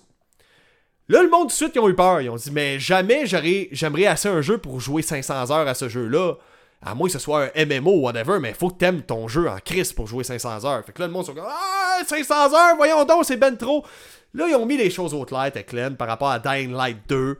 Là, 1.10 1.24
le 1.24 1.28
monde 1.28 1.42
tout 1.42 1.46
de 1.48 1.52
suite, 1.52 1.72
ils 1.74 1.80
ont 1.80 1.88
eu 1.88 1.94
peur. 1.96 2.20
Ils 2.20 2.30
ont 2.30 2.36
dit, 2.36 2.52
mais 2.52 2.78
jamais 2.78 3.24
j'aimerais 3.26 4.06
assez 4.06 4.28
un 4.28 4.42
jeu 4.42 4.58
pour 4.58 4.78
jouer 4.78 5.02
500 5.02 5.50
heures 5.50 5.66
à 5.66 5.74
ce 5.74 5.88
jeu-là. 5.88 6.34
À 6.82 6.94
moins 6.94 7.08
que 7.08 7.12
ce 7.12 7.18
soit 7.18 7.50
un 7.54 7.66
MMO 7.66 7.90
ou 7.92 8.00
whatever, 8.00 8.38
mais 8.40 8.54
faut 8.54 8.70
que 8.70 8.78
t'aimes 8.78 9.02
ton 9.02 9.28
jeu 9.28 9.48
en 9.48 9.58
crise 9.58 9.92
pour 9.92 10.06
jouer 10.06 10.24
500 10.24 10.64
heures. 10.64 10.84
Fait 10.84 10.92
que 10.92 11.00
là, 11.00 11.08
le 11.08 11.12
monde 11.12 11.26
sont 11.26 11.34
comme 11.34 11.46
Ah, 11.46 11.98
500 12.06 12.54
heures, 12.54 12.76
voyons 12.76 13.04
donc, 13.04 13.24
c'est 13.26 13.36
ben 13.36 13.56
trop. 13.56 13.84
Là, 14.32 14.46
ils 14.48 14.54
ont 14.54 14.64
mis 14.64 14.76
les 14.76 14.90
choses 14.90 15.12
au 15.12 15.24
clair, 15.24 15.50
Techland, 15.52 15.96
par 15.96 16.08
rapport 16.08 16.30
à 16.30 16.38
Dying 16.38 16.72
Light 16.72 16.98
2. 17.08 17.38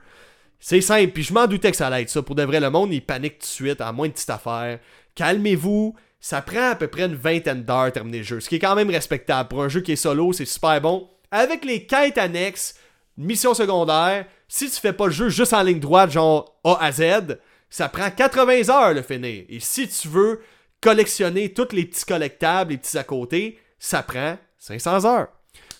C'est 0.58 0.82
simple, 0.82 1.12
puis 1.12 1.22
je 1.22 1.32
m'en 1.32 1.46
doutais 1.46 1.70
que 1.70 1.76
ça 1.76 1.86
allait 1.86 2.02
être 2.02 2.10
ça. 2.10 2.20
Pour 2.20 2.34
de 2.34 2.42
vrai, 2.42 2.60
le 2.60 2.68
monde, 2.68 2.92
il 2.92 3.00
panique 3.00 3.38
tout 3.38 3.46
de 3.46 3.50
suite, 3.50 3.80
à 3.80 3.92
moins 3.92 4.08
de 4.08 4.12
petites 4.12 4.28
affaires. 4.28 4.78
Calmez-vous, 5.14 5.94
ça 6.20 6.42
prend 6.42 6.72
à 6.72 6.74
peu 6.74 6.88
près 6.88 7.06
une 7.06 7.14
vingtaine 7.14 7.64
d'heures 7.64 7.92
terminer 7.92 8.18
le 8.18 8.24
jeu, 8.24 8.40
ce 8.40 8.48
qui 8.48 8.56
est 8.56 8.60
quand 8.60 8.74
même 8.74 8.90
respectable. 8.90 9.48
Pour 9.48 9.62
un 9.62 9.68
jeu 9.68 9.80
qui 9.80 9.92
est 9.92 9.96
solo, 9.96 10.34
c'est 10.34 10.44
super 10.44 10.78
bon. 10.82 11.08
Avec 11.30 11.64
les 11.64 11.86
quêtes 11.86 12.18
annexes, 12.18 12.74
mission 13.16 13.54
secondaire, 13.54 14.26
si 14.48 14.68
tu 14.68 14.78
fais 14.78 14.92
pas 14.92 15.06
le 15.06 15.12
jeu 15.12 15.30
juste 15.30 15.54
en 15.54 15.62
ligne 15.62 15.80
droite, 15.80 16.10
genre 16.10 16.60
A 16.64 16.84
à 16.84 16.92
Z, 16.92 17.38
ça 17.70 17.88
prend 17.88 18.10
80 18.10 18.68
heures 18.68 18.94
le 18.94 19.02
finir. 19.02 19.44
Et 19.48 19.60
si 19.60 19.88
tu 19.88 20.08
veux 20.08 20.40
collectionner 20.80 21.52
tous 21.52 21.72
les 21.72 21.84
petits 21.84 22.04
collectables, 22.04 22.72
les 22.72 22.78
petits 22.78 22.98
à 22.98 23.04
côté, 23.04 23.58
ça 23.78 24.02
prend 24.02 24.36
500 24.58 25.04
heures. 25.06 25.28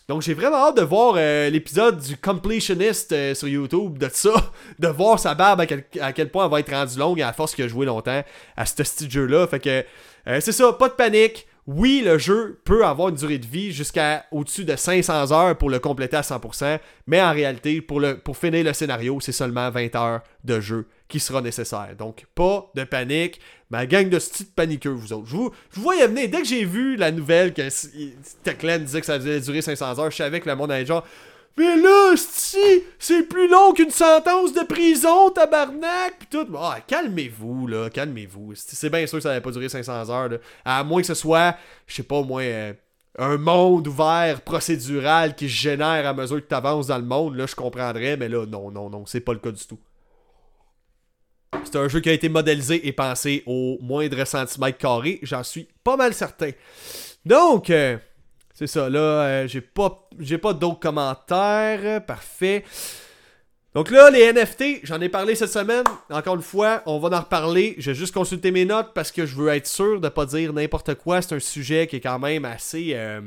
Donc 0.09 0.23
j'ai 0.23 0.35
vraiment 0.35 0.57
hâte 0.57 0.77
de 0.77 0.83
voir 0.83 1.15
euh, 1.17 1.49
l'épisode 1.51 2.01
du 2.01 2.17
completionist 2.17 3.13
euh, 3.13 3.33
sur 3.33 3.47
YouTube 3.47 3.97
de 3.97 4.09
ça, 4.13 4.33
de 4.81 4.89
voir 4.89 5.21
sa 5.21 5.37
barbe 5.37 5.61
à 5.61 5.67
quel, 5.67 6.31
point 6.31 6.47
elle 6.47 6.51
va 6.51 6.59
être 6.59 6.73
rendue 6.73 6.99
longue 6.99 7.23
à 7.23 7.33
force 7.33 7.55
qu'il 7.55 7.65
a 7.65 7.69
joué 7.69 7.87
longtemps 7.87 8.25
à 8.57 8.67
ce 8.67 8.75
petit 8.75 9.09
jeu-là. 9.09 9.47
Fait 9.47 9.61
que 9.61 9.85
euh, 10.27 10.41
c'est 10.41 10.51
ça, 10.51 10.73
pas 10.73 10.89
de 10.89 10.95
panique. 10.95 11.47
Oui, 11.69 12.03
le 12.05 12.19
jeu 12.19 12.61
peut 12.65 12.85
avoir 12.85 13.11
une 13.11 13.15
durée 13.15 13.39
de 13.39 13.47
vie 13.47 13.71
jusqu'à 13.71 14.25
au-dessus 14.33 14.65
de 14.65 14.75
500 14.75 15.31
heures 15.31 15.57
pour 15.57 15.71
le 15.71 15.79
compléter 15.79 16.17
à 16.17 16.23
100%, 16.23 16.81
mais 17.07 17.23
en 17.23 17.31
réalité, 17.31 17.81
pour, 17.81 18.03
finir 18.37 18.65
le 18.65 18.73
scénario, 18.73 19.21
c'est 19.21 19.31
seulement 19.31 19.71
20 19.71 19.95
heures 19.95 20.21
de 20.43 20.59
jeu 20.59 20.89
qui 21.11 21.21
sera 21.21 21.43
nécessaire. 21.43 21.95
Donc, 21.99 22.25
pas 22.35 22.71
de 22.75 22.85
panique. 22.85 23.41
Ma 23.69 23.87
gang 23.87 24.09
de 24.09 24.19
petites 24.19 24.55
paniqueux, 24.55 24.91
vous 24.91 25.13
autres. 25.13 25.27
Je 25.27 25.37
vous, 25.37 25.51
je 25.73 25.81
voyais 25.81 26.07
venir. 26.07 26.29
Dès 26.31 26.41
que 26.41 26.47
j'ai 26.47 26.65
vu 26.65 26.97
la 26.97 27.13
nouvelle 27.13 27.53
que 27.53 27.69
Techland 28.43 28.81
disait 28.81 29.01
que 29.01 29.07
ça 29.07 29.15
allait 29.15 29.41
durer 29.41 29.63
500 29.63 29.99
heures, 29.99 30.11
je 30.11 30.17
savais 30.17 30.41
que 30.41 30.49
le 30.49 30.57
monde 30.57 30.73
allait 30.73 30.87
genre 30.87 31.05
mais 31.57 31.77
là, 31.77 32.15
si, 32.17 32.85
c'est 32.99 33.25
plus 33.25 33.49
long 33.49 33.73
qu'une 33.73 33.91
sentence 33.91 34.53
de 34.53 34.65
prison, 34.65 35.31
tabarnak, 35.31 36.19
pis 36.21 36.27
tout. 36.31 36.47
Ah, 36.57 36.79
calmez-vous, 36.87 37.67
là, 37.67 37.91
calmez-vous. 37.91 38.53
C'est 38.55 38.89
bien 38.89 39.07
sûr 39.07 39.19
que 39.19 39.23
ça 39.23 39.31
n'allait 39.31 39.41
pas 39.41 39.51
durer 39.51 39.69
500 39.69 40.09
heures, 40.11 40.29
là. 40.29 40.37
À 40.65 40.85
moins 40.85 41.01
que 41.01 41.07
ce 41.07 41.15
soit, 41.15 41.57
je 41.87 41.97
sais 41.97 42.03
pas, 42.03 42.23
moi, 42.23 42.43
euh, 42.43 42.73
un 43.19 43.37
monde 43.37 43.89
ouvert, 43.89 44.41
procédural, 44.43 45.35
qui 45.35 45.49
se 45.49 45.55
génère 45.55 46.07
à 46.07 46.15
mesure 46.15 46.41
que 46.41 46.49
tu 46.49 46.55
avances 46.55 46.87
dans 46.87 46.99
le 46.99 47.05
monde, 47.05 47.37
là, 47.37 47.47
je 47.47 47.55
comprendrais, 47.55 48.17
mais 48.17 48.29
là, 48.29 48.47
non, 48.47 48.71
non, 48.71 48.89
non, 48.89 49.05
c'est 49.05 49.21
pas 49.21 49.33
le 49.33 49.41
cas 49.41 49.51
du 49.51 49.67
tout. 49.67 49.79
C'est 51.65 51.77
un 51.77 51.89
jeu 51.89 52.01
qui 52.01 52.09
a 52.09 52.13
été 52.13 52.29
modélisé 52.29 52.87
et 52.87 52.93
pensé 52.93 53.43
au 53.47 53.79
moindre 53.81 54.25
centimètre 54.25 54.79
carré, 54.79 55.19
j'en 55.23 55.43
suis 55.43 55.69
pas 55.85 55.97
mal 55.97 56.15
certain. 56.15 56.51
Donc, 57.25 57.71
euh, 57.71 57.99
c'est 58.55 58.67
ça, 58.67 58.89
là, 58.89 58.99
euh, 58.99 59.49
j'ai 59.49 59.61
pas, 59.61 60.09
pas 60.43 60.53
d'autres 60.53 60.81
commentaires, 60.81 62.05
parfait. 62.05 62.65
Donc 63.75 63.91
là, 63.91 64.11
les 64.11 64.33
NFT, 64.33 64.81
j'en 64.83 65.01
ai 65.01 65.09
parlé 65.09 65.37
cette 65.37 65.53
semaine. 65.53 65.85
Encore 66.11 66.35
une 66.35 66.43
fois, 66.43 66.83
on 66.87 66.99
va 66.99 67.17
en 67.17 67.21
reparler. 67.21 67.77
J'ai 67.79 67.95
juste 67.95 68.13
consulté 68.13 68.51
mes 68.51 68.65
notes 68.65 68.91
parce 68.95 69.13
que 69.13 69.27
je 69.27 69.37
veux 69.37 69.49
être 69.49 69.69
sûr 69.69 70.01
de 70.01 70.09
pas 70.09 70.27
dire 70.27 70.53
n'importe 70.53 70.95
quoi. 70.97 71.23
C'est 71.23 71.37
un 71.37 71.41
sujet 71.41 71.87
qui 71.87 71.97
est 71.97 72.01
quand 72.01 72.19
même 72.19 72.45
assez... 72.45 72.93
Euh, 72.95 73.21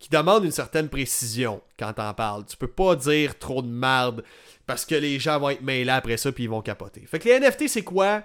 qui 0.00 0.08
demande 0.08 0.44
une 0.44 0.50
certaine 0.50 0.88
précision 0.88 1.60
quand 1.78 1.92
t'en 1.92 2.12
parles. 2.14 2.44
Tu 2.46 2.56
peux 2.56 2.66
pas 2.66 2.96
dire 2.96 3.38
trop 3.38 3.62
de 3.62 3.68
merde 3.68 4.24
parce 4.66 4.84
que 4.84 4.94
les 4.94 5.18
gens 5.18 5.38
vont 5.38 5.50
être 5.50 5.62
mêlés 5.62 5.90
après 5.90 6.16
ça 6.16 6.32
puis 6.32 6.44
ils 6.44 6.50
vont 6.50 6.62
capoter. 6.62 7.04
Fait 7.06 7.18
que 7.18 7.28
les 7.28 7.40
NFT, 7.40 7.68
c'est 7.68 7.82
quoi? 7.82 8.22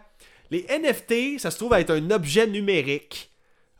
Les 0.52 0.66
NFT, 0.70 1.40
ça 1.40 1.52
se 1.52 1.58
trouve 1.58 1.74
être 1.74 1.92
un 1.92 2.12
objet 2.12 2.48
numérique, 2.48 3.32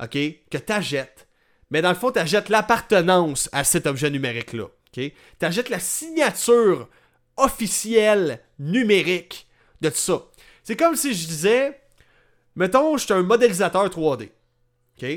ok, 0.02 0.18
que 0.50 0.58
t'achètes. 0.58 1.28
Mais 1.70 1.82
dans 1.82 1.90
le 1.90 1.96
fond, 1.96 2.12
t'achètes 2.12 2.50
l'appartenance 2.50 3.50
à 3.52 3.64
cet 3.64 3.88
objet 3.88 4.10
numérique-là, 4.10 4.66
ok? 4.66 5.12
T'achètes 5.40 5.70
la 5.70 5.80
signature 5.80 6.90
officielle 7.38 8.42
numérique 8.60 9.48
de 9.82 9.90
tout 9.90 9.96
ça. 9.96 10.26
C'est 10.64 10.76
comme 10.76 10.96
si 10.96 11.14
je 11.14 11.28
disais, 11.28 11.80
mettons, 12.56 12.98
je 12.98 13.06
suis 13.06 13.14
un 13.14 13.24
modélisateur 13.24 13.88
3D, 13.88 14.30
ok? 14.98 15.08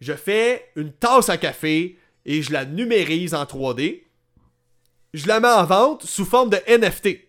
Je 0.00 0.12
fais 0.12 0.70
une 0.76 0.92
tasse 0.92 1.28
à 1.28 1.36
café 1.36 1.98
et 2.24 2.42
je 2.42 2.52
la 2.52 2.64
numérise 2.64 3.34
en 3.34 3.44
3D 3.44 4.04
je 5.14 5.26
la 5.26 5.40
mets 5.40 5.48
en 5.48 5.64
vente 5.64 6.04
sous 6.04 6.24
forme 6.24 6.50
de 6.50 6.58
NFT. 6.68 7.20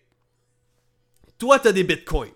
Toi, 1.38 1.58
tu 1.58 1.68
as 1.68 1.72
des 1.72 1.84
bitcoins. 1.84 2.32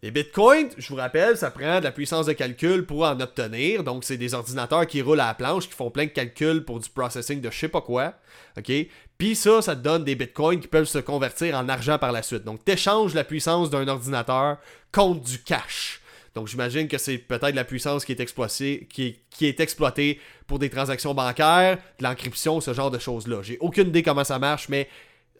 Les 0.00 0.12
bitcoins, 0.12 0.70
je 0.78 0.88
vous 0.90 0.94
rappelle, 0.94 1.36
ça 1.36 1.50
prend 1.50 1.80
de 1.80 1.84
la 1.84 1.90
puissance 1.90 2.26
de 2.26 2.32
calcul 2.32 2.86
pour 2.86 3.02
en 3.02 3.18
obtenir. 3.18 3.82
Donc, 3.82 4.04
c'est 4.04 4.16
des 4.16 4.32
ordinateurs 4.32 4.86
qui 4.86 5.02
roulent 5.02 5.20
à 5.20 5.26
la 5.26 5.34
planche, 5.34 5.68
qui 5.68 5.74
font 5.74 5.90
plein 5.90 6.04
de 6.04 6.10
calculs 6.10 6.64
pour 6.64 6.78
du 6.78 6.88
processing 6.88 7.40
de 7.40 7.50
je 7.50 7.58
sais 7.58 7.68
pas 7.68 7.80
quoi. 7.80 8.14
OK? 8.56 8.72
Puis 9.18 9.34
ça, 9.34 9.60
ça 9.60 9.74
te 9.74 9.80
donne 9.80 10.04
des 10.04 10.14
bitcoins 10.14 10.60
qui 10.60 10.68
peuvent 10.68 10.84
se 10.84 10.98
convertir 10.98 11.56
en 11.56 11.68
argent 11.68 11.98
par 11.98 12.12
la 12.12 12.22
suite. 12.22 12.44
Donc, 12.44 12.64
tu 12.64 12.72
échanges 12.72 13.12
la 13.14 13.24
puissance 13.24 13.70
d'un 13.70 13.88
ordinateur 13.88 14.58
contre 14.92 15.20
du 15.20 15.42
cash. 15.42 16.00
Donc 16.38 16.46
j'imagine 16.46 16.86
que 16.86 16.98
c'est 16.98 17.18
peut-être 17.18 17.56
la 17.56 17.64
puissance 17.64 18.04
qui 18.04 18.12
est 18.12 19.60
exploitée, 19.60 20.20
pour 20.46 20.60
des 20.60 20.70
transactions 20.70 21.12
bancaires, 21.12 21.78
de 21.98 22.04
l'encryption, 22.04 22.60
ce 22.60 22.72
genre 22.72 22.92
de 22.92 22.98
choses-là. 23.00 23.42
J'ai 23.42 23.58
aucune 23.58 23.88
idée 23.88 24.04
comment 24.04 24.22
ça 24.22 24.38
marche, 24.38 24.68
mais 24.68 24.88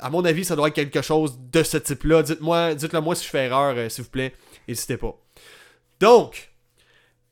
à 0.00 0.10
mon 0.10 0.24
avis, 0.24 0.44
ça 0.44 0.56
doit 0.56 0.66
être 0.66 0.74
quelque 0.74 1.00
chose 1.00 1.38
de 1.52 1.62
ce 1.62 1.76
type-là. 1.76 2.24
Dites-moi, 2.24 2.74
dites-le 2.74 3.00
moi 3.00 3.14
si 3.14 3.24
je 3.26 3.30
fais 3.30 3.44
erreur, 3.44 3.76
euh, 3.76 3.88
s'il 3.88 4.02
vous 4.02 4.10
plaît. 4.10 4.34
N'hésitez 4.66 4.96
pas. 4.96 5.16
Donc, 6.00 6.50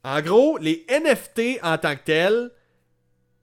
en 0.05 0.21
gros, 0.21 0.59
les 0.59 0.87
NFT 0.89 1.59
en 1.65 1.77
tant 1.77 1.97
que 1.97 2.05
tels, 2.05 2.53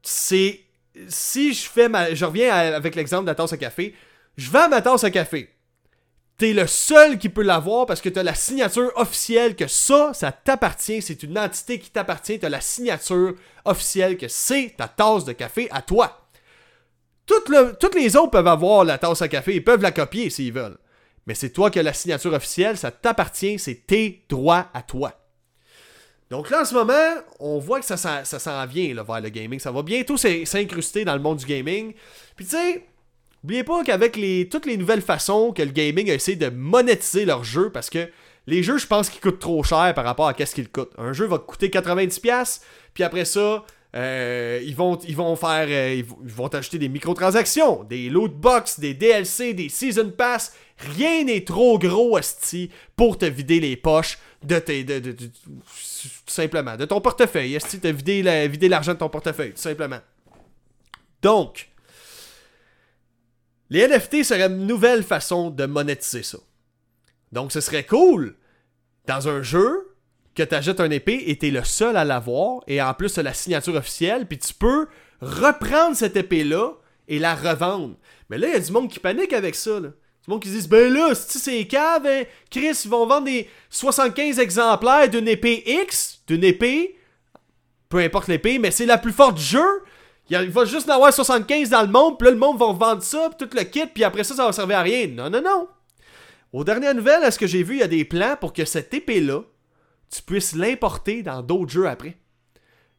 c'est 0.04 0.62
si 1.10 1.54
je 1.54 1.68
fais 1.68 1.90
ma. 1.90 2.14
Je 2.14 2.24
reviens 2.24 2.50
avec 2.50 2.96
l'exemple 2.96 3.24
de 3.26 3.30
la 3.30 3.36
tasse 3.36 3.52
à 3.52 3.58
café. 3.58 3.94
Je 4.38 4.50
vends 4.50 4.70
ma 4.70 4.82
tasse 4.82 5.04
à 5.04 5.12
café. 5.12 5.53
T'es 6.38 6.54
le 6.54 6.66
seul 6.66 7.20
qui 7.20 7.30
peut 7.30 7.44
l'avoir 7.44 7.86
parce 7.86 8.02
que 8.02 8.10
t'as 8.10 8.24
la 8.24 8.34
signature 8.34 8.92
officielle 8.96 9.56
que 9.56 9.68
ça, 9.68 10.14
ça 10.14 10.32
t'appartient. 10.32 11.02
C'est 11.02 11.24
une 11.24 11.38
entité 11.38 11.80
qui 11.80 11.92
t'appartient. 11.92 12.40
T'as 12.40 12.50
la 12.50 12.62
signature 12.62 13.36
officielle 13.66 14.18
que 14.18 14.28
c'est 14.28 14.74
ta 14.76 14.88
tasse 14.88 15.26
de 15.26 15.34
café 15.34 15.68
à 15.72 15.82
toi. 15.82 16.28
Toutes, 17.26 17.96
les 17.96 18.16
autres 18.18 18.32
peuvent 18.32 18.48
avoir 18.48 18.84
la 18.84 18.98
tasse 18.98 19.22
à 19.22 19.28
café. 19.28 19.56
Ils 19.56 19.64
peuvent 19.64 19.82
la 19.82 19.92
copier 19.92 20.30
s'ils 20.30 20.52
veulent. 20.52 20.78
Mais 21.28 21.36
c'est 21.36 21.52
toi 21.52 21.70
qui 21.70 21.80
as 21.80 21.84
la 21.84 21.94
signature 21.94 22.34
officielle. 22.34 22.78
Ça 22.78 22.92
t'appartient. 22.92 23.60
C'est 23.60 23.86
tes 23.86 24.26
droits 24.28 24.70
à 24.74 24.82
toi. 24.82 25.14
Donc 26.32 26.50
là, 26.50 26.62
en 26.62 26.66
ce 26.66 26.74
moment, 26.74 27.22
on 27.40 27.60
voit 27.60 27.80
que 27.80 27.86
ça, 27.86 27.96
ça, 27.96 28.26
s'en 28.26 28.66
vient 28.66 28.96
vers 29.04 29.22
le 29.22 29.30
gaming. 29.30 29.60
Ça 29.60 29.72
va 29.72 29.84
bientôt 29.84 30.18
s'incruster 30.18 31.06
dans 31.06 31.14
le 31.14 31.22
monde 31.22 31.38
du 31.38 31.46
gaming. 31.46 31.94
Puis 32.36 32.46
tu 32.46 32.58
sais, 32.58 32.88
N'oubliez 33.44 33.64
pas 33.64 33.84
qu'avec 33.84 34.16
les, 34.16 34.48
toutes 34.50 34.66
les 34.66 34.78
nouvelles 34.78 35.02
façons 35.02 35.52
que 35.52 35.62
le 35.62 35.72
gaming 35.72 36.10
a 36.10 36.14
essayé 36.14 36.38
de 36.38 36.50
monétiser 36.50 37.26
leur 37.26 37.44
jeu, 37.44 37.70
parce 37.72 37.90
que 37.90 38.10
les 38.48 38.64
jeux, 38.64 38.78
je 38.78 38.88
pense 38.88 39.10
qu'ils 39.10 39.22
coûtent 39.22 39.40
trop 39.40 39.64
cher 39.64 39.94
par 39.94 40.06
rapport 40.06 40.28
à 40.28 40.34
qu'est-ce 40.34 40.56
qu'ils 40.56 40.70
coûtent. 40.70 40.94
Un 40.98 41.14
jeu 41.14 41.26
va 41.26 41.40
coûter 41.40 41.70
90$, 41.70 42.62
puis 42.94 43.04
après 43.04 43.26
ça, 43.26 43.66
euh, 43.96 44.60
ils, 44.64 44.76
vont, 44.76 44.98
ils 45.08 45.16
vont 45.16 45.36
faire. 45.36 45.68
Euh, 45.70 45.94
ils 45.96 46.04
vont 46.34 46.50
t'acheter 46.50 46.80
des 46.80 46.90
microtransactions, 46.90 47.84
des 47.84 48.10
loot 48.10 48.34
box, 48.34 48.80
des 48.80 48.94
DLC, 48.94 49.54
des 49.54 49.70
season 49.70 50.10
pass. 50.10 50.56
Rien 50.98 51.24
n'est 51.26 51.44
trop 51.44 51.78
gros, 51.78 52.18
Asti, 52.18 52.72
pour 52.96 53.18
te 53.18 53.26
vider 53.26 53.60
les 53.60 53.76
poches 53.78 54.18
de 54.44 54.58
tes. 54.58 54.84
De, 54.84 55.00
tout 55.00 55.30
simplement. 56.26 56.76
De 56.76 56.86
ton 56.86 57.02
portefeuille. 57.02 57.58
Que 57.60 57.78
tu 57.78 57.88
as 57.88 57.92
vidé 57.92 58.24
la- 58.24 58.48
l'argent 58.48 58.94
de 58.94 58.98
ton 58.98 59.10
portefeuille, 59.10 59.52
tout 59.52 59.62
simplement. 59.62 60.00
Donc, 61.22 61.70
les 63.70 63.88
NFT 63.88 64.24
seraient 64.24 64.48
une 64.48 64.68
nouvelle 64.68 65.04
façon 65.04 65.50
de 65.50 65.66
monétiser 65.66 66.24
ça. 66.24 66.38
Donc, 67.32 67.52
ce 67.52 67.62
serait 67.62 67.86
cool 67.86 68.36
dans 69.08 69.28
un 69.28 69.42
jeu 69.42 69.96
que 70.36 70.44
tu 70.44 70.56
achètes 70.56 70.80
un 70.80 70.90
épée 70.90 71.24
et 71.28 71.38
tu 71.38 71.48
es 71.48 71.52
le 71.52 71.64
seul 71.64 71.98
à 71.98 72.06
l'avoir 72.06 72.62
et 72.68 72.82
en 72.82 72.94
plus, 72.94 73.18
la 73.18 73.34
signature 73.34 73.76
officielle, 73.76 74.28
puis 74.28 74.38
tu 74.38 74.54
peux 74.54 74.88
reprendre 75.22 75.96
cette 75.96 76.16
épée-là 76.16 76.74
et 77.08 77.20
la 77.20 77.36
revendre. 77.36 77.96
Mais 78.30 78.38
là, 78.38 78.48
il 78.48 78.54
y 78.54 78.58
a 78.58 78.60
du 78.60 78.72
monde 78.72 78.90
qui 78.90 79.00
panique 79.00 79.34
avec 79.34 79.56
ça. 79.56 79.80
Du 79.80 79.92
monde 80.28 80.42
qui 80.42 80.50
se 80.50 80.62
dit 80.62 80.68
Ben 80.68 80.92
là, 80.94 81.14
si 81.14 81.38
c'est 81.40 81.68
cave, 81.68 82.06
hein, 82.08 82.24
Chris, 82.50 82.82
ils 82.86 82.90
vont 82.90 83.06
vendre 83.06 83.26
des 83.26 83.50
75 83.70 84.40
exemplaires 84.40 85.10
d'une 85.10 85.28
épée 85.28 85.64
X, 85.66 86.22
d'une 86.28 86.44
épée, 86.44 86.98
peu 87.90 87.98
importe 87.98 88.28
l'épée, 88.28 88.58
mais 88.58 88.72
c'est 88.72 88.86
la 88.86 88.98
plus 88.98 89.12
forte 89.12 89.36
du 89.38 89.44
jeu. 89.44 89.84
Il 90.30 90.50
va 90.50 90.66
juste 90.66 90.90
en 90.90 90.96
avoir 90.96 91.14
75 91.14 91.70
dans 91.70 91.82
le 91.82 91.88
monde, 91.88 92.18
puis 92.18 92.26
là, 92.26 92.32
le 92.32 92.38
monde 92.38 92.58
va 92.58 92.72
vendre 92.72 93.04
ça, 93.04 93.30
puis 93.30 93.48
tout 93.48 93.56
le 93.56 93.64
kit, 93.64 93.86
puis 93.86 94.04
après 94.04 94.24
ça, 94.24 94.36
ça 94.36 94.46
va 94.46 94.54
servir 94.54 94.80
à 94.80 94.82
rien. 94.82 95.08
Non, 95.08 95.30
non, 95.30 95.42
non. 95.42 95.68
Aux 96.54 96.64
dernières 96.64 96.96
nouvelles, 96.96 97.24
à 97.24 97.32
ce 97.32 97.40
que 97.40 97.48
j'ai 97.48 97.64
vu, 97.64 97.76
il 97.76 97.80
y 97.80 97.84
a 97.84 97.88
des 97.88 98.06
plans 98.06 98.36
pour 98.40 98.54
que 98.54 98.64
cette 98.64 98.94
épée-là, 98.94 99.42
tu 100.10 100.22
puisses 100.22 100.56
l'importer 100.56 101.24
dans 101.24 101.42
d'autres 101.42 101.72
jeux 101.72 101.88
après? 101.88 102.18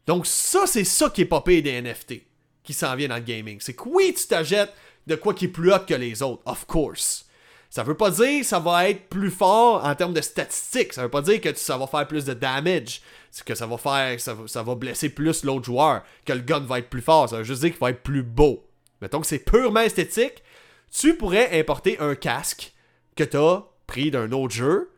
Donc 0.07 0.27
ça, 0.27 0.67
c'est 0.67 0.85
ça 0.85 1.09
qui 1.09 1.23
est 1.23 1.25
pire 1.25 1.63
des 1.63 1.81
NFT 1.81 2.15
qui 2.63 2.73
s'en 2.73 2.97
vient 2.97 3.09
dans 3.09 3.17
le 3.17 3.21
gaming. 3.21 3.59
C'est 3.61 3.75
que 3.75 3.85
oui, 3.87 4.15
tu 4.17 4.27
t'achètes 4.27 4.73
de 5.07 5.15
quoi 5.15 5.35
qui 5.35 5.47
est 5.47 5.49
plus 5.49 5.73
hot 5.73 5.81
que 5.87 5.95
les 5.95 6.23
autres, 6.23 6.43
of 6.47 6.67
course. 6.67 7.27
Ça 7.71 7.83
veut 7.83 7.97
pas 7.97 8.11
dire 8.11 8.41
que 8.41 8.47
ça 8.47 8.59
va 8.59 8.89
être 8.89 9.09
plus 9.09 9.31
fort 9.31 9.85
en 9.85 9.95
termes 9.95 10.15
de 10.15 10.21
statistiques. 10.21 10.93
Ça 10.93 11.03
veut 11.03 11.11
pas 11.11 11.23
dire 11.23 11.41
que 11.41 11.55
ça 11.55 11.77
va 11.77 11.87
faire 11.87 12.07
plus 12.07 12.25
de 12.25 12.33
damage. 12.33 13.03
C'est 13.37 13.45
que 13.45 13.57
ça 13.57 13.67
va 13.67 13.77
faire, 13.79 14.21
ça, 14.21 14.63
va- 14.63 14.75
blesser 14.77 15.09
plus 15.09 15.43
l'autre 15.43 15.65
joueur, 15.65 16.05
que 16.25 16.33
le 16.33 16.39
gun 16.39 16.61
va 16.61 16.79
être 16.79 16.89
plus 16.89 17.01
fort. 17.01 17.29
Ça 17.29 17.39
veut 17.39 17.43
juste 17.43 17.63
dire 17.63 17.71
qu'il 17.73 17.81
va 17.81 17.91
être 17.91 18.05
plus 18.05 18.23
beau. 18.23 18.65
Mettons 19.03 19.21
que 19.21 19.27
c'est 19.27 19.41
purement 19.41 19.81
esthétique. 19.81 20.45
Tu 20.93 21.17
pourrais 21.17 21.59
importer 21.59 21.99
un 21.99 22.15
casque 22.15 22.73
que 23.17 23.25
tu 23.25 23.37
as 23.37 23.65
pris 23.89 24.13
d'un 24.13 24.31
autre 24.31 24.55
jeu, 24.55 24.93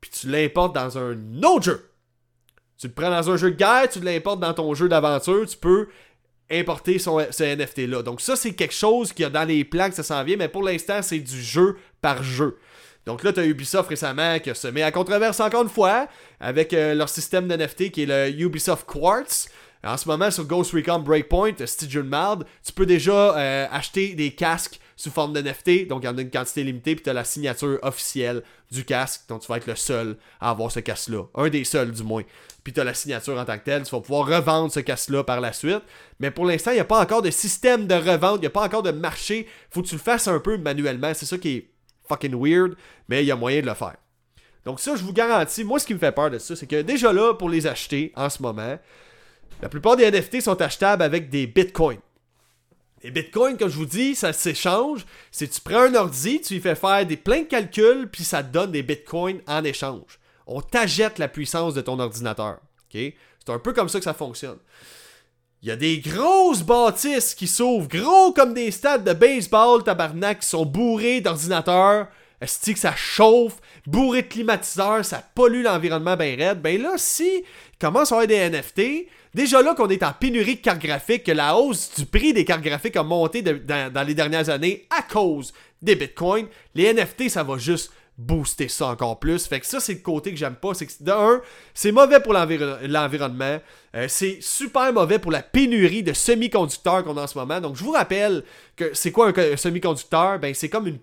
puis 0.00 0.08
tu 0.08 0.28
l'importes 0.28 0.72
dans 0.72 0.98
un 0.98 1.42
autre 1.42 1.64
jeu. 1.64 1.90
Tu 2.78 2.86
le 2.86 2.92
prends 2.92 3.10
dans 3.10 3.28
un 3.28 3.36
jeu 3.36 3.50
de 3.50 3.56
guerre, 3.56 3.88
tu 3.90 3.98
l'importes 3.98 4.38
dans 4.38 4.54
ton 4.54 4.72
jeu 4.72 4.88
d'aventure, 4.88 5.44
tu 5.48 5.56
peux 5.56 5.88
importer 6.48 7.00
son, 7.00 7.18
ce 7.32 7.42
NFT-là. 7.42 8.04
Donc 8.04 8.20
ça, 8.20 8.36
c'est 8.36 8.54
quelque 8.54 8.72
chose 8.74 9.12
qu'il 9.12 9.24
y 9.24 9.26
a 9.26 9.30
dans 9.30 9.44
les 9.48 9.64
plans 9.64 9.88
que 9.88 9.96
ça 9.96 10.04
s'en 10.04 10.22
vient, 10.22 10.36
mais 10.36 10.48
pour 10.48 10.62
l'instant, 10.62 11.02
c'est 11.02 11.18
du 11.18 11.42
jeu 11.42 11.76
par 12.00 12.22
jeu. 12.22 12.56
Donc 13.06 13.22
là, 13.22 13.32
tu 13.32 13.40
as 13.40 13.46
Ubisoft 13.46 13.88
récemment 13.88 14.38
qui 14.38 14.54
se 14.54 14.68
met 14.68 14.82
à 14.82 14.92
controverse 14.92 15.40
encore 15.40 15.62
une 15.62 15.68
fois 15.68 16.06
avec 16.38 16.72
euh, 16.72 16.94
leur 16.94 17.08
système 17.08 17.48
d'NFT 17.48 17.90
qui 17.90 18.02
est 18.02 18.06
le 18.06 18.28
Ubisoft 18.40 18.86
Quartz. 18.86 19.48
En 19.82 19.96
ce 19.96 20.06
moment, 20.06 20.30
sur 20.30 20.44
Ghost 20.44 20.72
Recon 20.72 20.98
Breakpoint, 20.98 21.54
Stygian 21.64 22.04
Mald, 22.04 22.44
tu 22.64 22.72
peux 22.72 22.84
déjà 22.84 23.34
euh, 23.38 23.66
acheter 23.70 24.14
des 24.14 24.32
casques 24.32 24.78
sous 24.94 25.10
forme 25.10 25.32
d'NFT. 25.32 25.86
Donc, 25.88 26.02
il 26.02 26.06
y 26.06 26.08
en 26.08 26.18
a 26.18 26.20
une 26.20 26.30
quantité 26.30 26.62
limitée, 26.62 26.94
puis 26.94 27.02
tu 27.02 27.08
as 27.08 27.14
la 27.14 27.24
signature 27.24 27.78
officielle 27.80 28.42
du 28.70 28.84
casque. 28.84 29.22
Donc, 29.28 29.40
tu 29.40 29.48
vas 29.48 29.56
être 29.56 29.66
le 29.66 29.76
seul 29.76 30.18
à 30.38 30.50
avoir 30.50 30.70
ce 30.70 30.80
casque-là. 30.80 31.24
Un 31.34 31.48
des 31.48 31.64
seuls, 31.64 31.92
du 31.92 32.02
moins. 32.02 32.22
Puis, 32.62 32.74
tu 32.74 32.80
as 32.80 32.84
la 32.84 32.92
signature 32.92 33.38
en 33.38 33.44
tant 33.46 33.56
que 33.56 33.64
telle. 33.64 33.84
Tu 33.84 33.90
vas 33.92 34.02
pouvoir 34.02 34.26
revendre 34.26 34.70
ce 34.70 34.80
casque-là 34.80 35.24
par 35.24 35.40
la 35.40 35.54
suite. 35.54 35.82
Mais 36.18 36.30
pour 36.30 36.44
l'instant, 36.44 36.72
il 36.72 36.74
n'y 36.74 36.80
a 36.80 36.84
pas 36.84 37.00
encore 37.00 37.22
de 37.22 37.30
système 37.30 37.86
de 37.86 37.94
revente. 37.94 38.36
Il 38.36 38.40
n'y 38.42 38.46
a 38.48 38.50
pas 38.50 38.64
encore 38.64 38.82
de 38.82 38.90
marché. 38.90 39.48
faut 39.70 39.80
que 39.80 39.88
tu 39.88 39.94
le 39.94 40.00
fasses 40.02 40.28
un 40.28 40.40
peu 40.40 40.58
manuellement. 40.58 41.14
C'est 41.14 41.24
ça 41.24 41.38
qui 41.38 41.56
est 41.56 41.69
fucking 42.10 42.34
weird. 42.34 42.76
Mais 43.08 43.22
il 43.22 43.26
y 43.26 43.30
a 43.30 43.36
moyen 43.36 43.60
de 43.60 43.66
le 43.66 43.74
faire. 43.74 43.96
Donc, 44.64 44.80
ça, 44.80 44.94
je 44.96 45.02
vous 45.02 45.12
garantis. 45.12 45.64
Moi, 45.64 45.78
ce 45.78 45.86
qui 45.86 45.94
me 45.94 45.98
fait 45.98 46.12
peur 46.12 46.30
de 46.30 46.38
ça, 46.38 46.54
c'est 46.54 46.66
que 46.66 46.82
déjà 46.82 47.12
là, 47.12 47.34
pour 47.34 47.48
les 47.48 47.66
acheter 47.66 48.12
en 48.14 48.28
ce 48.28 48.42
moment, 48.42 48.78
la 49.62 49.68
plupart 49.68 49.96
des 49.96 50.10
NFT 50.10 50.40
sont 50.40 50.60
achetables 50.60 51.02
avec 51.02 51.30
des 51.30 51.46
bitcoins. 51.46 52.00
Les 53.02 53.10
bitcoins, 53.10 53.56
comme 53.56 53.70
je 53.70 53.76
vous 53.76 53.86
dis, 53.86 54.14
ça 54.14 54.32
s'échange. 54.32 55.06
C'est 55.30 55.48
tu 55.48 55.60
prends 55.60 55.82
un 55.82 55.94
ordi, 55.94 56.40
tu 56.40 56.54
lui 56.54 56.60
fais 56.60 56.74
faire 56.74 57.06
des 57.06 57.16
plein 57.16 57.40
de 57.40 57.46
calculs, 57.46 58.08
puis 58.10 58.24
ça 58.24 58.42
te 58.42 58.52
donne 58.52 58.72
des 58.72 58.82
bitcoins 58.82 59.40
en 59.46 59.64
échange. 59.64 60.18
On 60.46 60.60
t'achète 60.60 61.18
la 61.18 61.28
puissance 61.28 61.74
de 61.74 61.80
ton 61.80 61.98
ordinateur. 61.98 62.58
C'est 62.92 63.14
un 63.48 63.58
peu 63.58 63.72
comme 63.72 63.88
ça 63.88 63.98
que 63.98 64.04
ça 64.04 64.14
fonctionne. 64.14 64.58
Il 65.62 65.68
y 65.68 65.72
a 65.72 65.76
des 65.76 65.98
grosses 65.98 66.62
bâtisses 66.62 67.34
qui 67.34 67.46
s'ouvrent, 67.46 67.86
gros 67.86 68.32
comme 68.32 68.54
des 68.54 68.70
stades 68.70 69.04
de 69.04 69.12
baseball, 69.12 69.84
tabarnak, 69.84 70.40
qui 70.40 70.48
sont 70.48 70.64
bourrés 70.64 71.20
d'ordinateurs. 71.20 72.06
Est-ce 72.40 72.72
que 72.72 72.78
ça 72.78 72.96
chauffe, 72.96 73.56
bourré 73.86 74.22
de 74.22 74.28
climatiseurs, 74.28 75.04
ça 75.04 75.22
pollue 75.34 75.62
l'environnement 75.62 76.16
bien 76.16 76.34
raide? 76.34 76.62
Ben 76.62 76.80
là, 76.80 76.94
si 76.96 77.44
commence 77.78 78.10
à 78.10 78.14
avoir 78.14 78.26
des 78.26 78.48
NFT, 78.48 79.06
déjà 79.34 79.60
là 79.60 79.74
qu'on 79.74 79.90
est 79.90 80.02
en 80.02 80.14
pénurie 80.14 80.56
de 80.56 80.60
cartes 80.62 80.80
graphiques, 80.80 81.24
que 81.24 81.32
la 81.32 81.54
hausse 81.54 81.90
du 81.94 82.06
prix 82.06 82.32
des 82.32 82.46
cartes 82.46 82.62
graphiques 82.62 82.96
a 82.96 83.02
monté 83.02 83.42
dans 83.42 84.06
les 84.06 84.14
dernières 84.14 84.48
années 84.48 84.86
à 84.88 85.02
cause 85.02 85.52
des 85.82 85.94
bitcoins, 85.94 86.46
les 86.74 86.94
NFT, 86.94 87.28
ça 87.28 87.42
va 87.42 87.58
juste 87.58 87.92
booster 88.20 88.68
ça 88.68 88.86
encore 88.88 89.18
plus. 89.18 89.46
Fait 89.46 89.60
que 89.60 89.66
ça, 89.66 89.80
c'est 89.80 89.94
le 89.94 90.00
côté 90.00 90.30
que 90.30 90.36
j'aime 90.36 90.54
pas. 90.56 90.74
C'est 90.74 90.86
que, 90.86 90.92
de 91.02 91.10
un, 91.10 91.40
c'est 91.74 91.90
mauvais 91.92 92.20
pour 92.20 92.32
l'environ- 92.34 92.76
l'environnement. 92.86 93.58
Euh, 93.96 94.06
c'est 94.08 94.38
super 94.40 94.92
mauvais 94.92 95.18
pour 95.18 95.32
la 95.32 95.42
pénurie 95.42 96.02
de 96.02 96.12
semi-conducteurs 96.12 97.02
qu'on 97.04 97.16
a 97.16 97.22
en 97.22 97.26
ce 97.26 97.38
moment. 97.38 97.60
Donc, 97.60 97.76
je 97.76 97.82
vous 97.84 97.92
rappelle 97.92 98.44
que 98.76 98.90
c'est 98.94 99.10
quoi 99.10 99.28
un, 99.28 99.32
co- 99.32 99.40
un 99.40 99.56
semi-conducteur? 99.56 100.38
Ben, 100.38 100.54
c'est 100.54 100.68
comme 100.68 100.98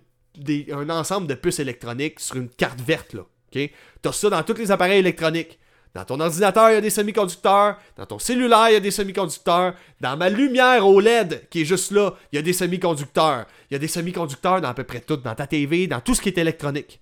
un 0.72 0.90
ensemble 0.90 1.26
de 1.26 1.34
puces 1.34 1.58
électroniques 1.58 2.20
sur 2.20 2.36
une 2.36 2.48
carte 2.48 2.80
verte, 2.80 3.12
là. 3.14 3.22
OK? 3.54 3.70
T'as 4.00 4.12
ça 4.12 4.30
dans 4.30 4.42
tous 4.42 4.54
les 4.54 4.70
appareils 4.70 5.00
électroniques. 5.00 5.58
Dans 5.94 6.04
ton 6.04 6.20
ordinateur, 6.20 6.70
il 6.70 6.74
y 6.74 6.76
a 6.76 6.80
des 6.82 6.90
semi-conducteurs. 6.90 7.76
Dans 7.96 8.06
ton 8.06 8.18
cellulaire, 8.18 8.68
il 8.68 8.74
y 8.74 8.76
a 8.76 8.80
des 8.80 8.90
semi-conducteurs. 8.90 9.74
Dans 10.00 10.16
ma 10.16 10.28
lumière 10.28 10.86
OLED, 10.86 11.48
qui 11.50 11.62
est 11.62 11.64
juste 11.64 11.90
là, 11.90 12.14
il 12.30 12.36
y 12.36 12.38
a 12.38 12.42
des 12.42 12.52
semi-conducteurs. 12.52 13.46
Il 13.70 13.74
y 13.74 13.76
a 13.76 13.78
des 13.78 13.88
semi-conducteurs 13.88 14.60
dans 14.60 14.68
à 14.68 14.74
peu 14.74 14.84
près 14.84 15.00
tout, 15.00 15.16
dans 15.16 15.34
ta 15.34 15.46
TV, 15.46 15.86
dans 15.86 16.00
tout 16.00 16.14
ce 16.14 16.20
qui 16.20 16.28
est 16.28 16.38
électronique. 16.38 17.00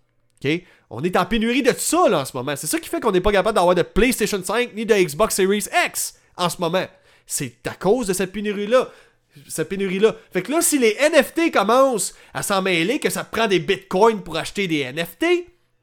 On 0.90 1.03
est 1.03 1.16
en 1.16 1.26
pénurie 1.26 1.62
de 1.62 1.72
ça, 1.76 2.05
en 2.05 2.24
ce 2.24 2.36
moment. 2.36 2.55
C'est 2.57 2.66
ça 2.66 2.78
qui 2.78 2.88
fait 2.88 3.01
qu'on 3.01 3.12
n'est 3.12 3.20
pas 3.20 3.32
capable 3.32 3.57
d'avoir 3.57 3.74
de 3.74 3.82
PlayStation 3.82 4.42
5 4.42 4.74
ni 4.74 4.86
de 4.86 4.94
Xbox 4.94 5.34
Series 5.34 5.66
X 5.86 6.14
en 6.36 6.49
ce 6.49 6.61
moment. 6.61 6.86
C'est 7.26 7.66
à 7.66 7.74
cause 7.74 8.07
de 8.07 8.12
cette 8.12 8.32
pénurie-là. 8.32 8.88
Cette 9.49 9.68
pénurie-là. 9.68 10.14
Fait 10.32 10.42
que 10.42 10.53
là, 10.53 10.62
si 10.62 10.78
les 10.78 10.97
NFT 11.11 11.53
commencent 11.53 12.14
à 12.32 12.42
s'en 12.42 12.62
mêler, 12.62 13.01
que 13.01 13.11
ça 13.11 13.24
prend 13.24 13.49
des 13.49 13.59
bitcoins 13.59 14.22
pour 14.22 14.36
acheter 14.36 14.66
des 14.66 14.84
NFT, 14.92 15.26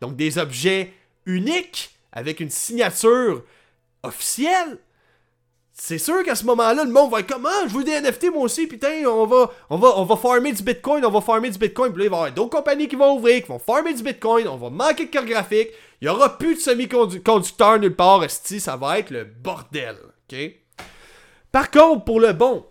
donc 0.02 0.16
des 0.16 0.38
objets 0.38 0.94
uniques, 1.26 1.92
avec 2.12 2.40
une 2.40 2.50
signature 2.50 3.44
officielle, 4.04 4.78
c'est 5.76 5.98
sûr 5.98 6.24
qu'à 6.24 6.36
ce 6.36 6.46
moment-là, 6.46 6.84
le 6.84 6.92
monde 6.92 7.12
va 7.12 7.22
être 7.22 7.34
comme 7.34 7.48
Ah, 7.48 7.64
je 7.68 7.74
veux 7.74 7.84
des 7.84 8.00
NFT 8.00 8.32
moi 8.32 8.44
aussi, 8.44 8.68
putain, 8.68 9.06
on 9.08 9.26
va, 9.26 9.52
on 9.72 9.78
va, 9.78 9.98
on 9.98 10.06
va 10.06 10.16
farmer 10.16 10.54
du 10.54 10.62
bitcoin, 10.62 11.04
on 11.04 11.10
va 11.10 11.20
farmer 11.20 11.50
du 11.50 11.58
bitcoin. 11.58 11.92
Puis 11.92 12.04
là, 12.04 12.06
il 12.06 12.12
va 12.12 12.18
y 12.18 12.20
avoir 12.20 12.32
d'autres 12.32 12.58
compagnies 12.58 12.88
qui 12.88 12.96
vont 12.96 13.18
ouvrir, 13.18 13.42
qui 13.42 13.48
vont 13.48 13.58
farmer 13.58 13.94
du 13.94 14.04
bitcoin, 14.04 14.48
on 14.48 14.58
va 14.58 14.70
manquer 14.70 15.06
de 15.06 15.10
carte 15.10 15.26
graphique, 15.26 15.70
il 16.00 16.06
y 16.06 16.10
aura 16.10 16.38
plus 16.38 16.56
de 16.56 16.60
semi-conducteurs 16.60 17.80
nulle 17.80 17.96
part, 17.96 18.24
esti, 18.24 18.60
ça 18.60 18.76
va 18.76 19.00
être 19.00 19.10
le 19.10 19.24
bordel. 19.24 19.98
OK? 20.32 20.38
Par 21.52 21.72
contre, 21.72 22.06
pour 22.06 22.20
le 22.20 22.34
bon, 22.34 22.66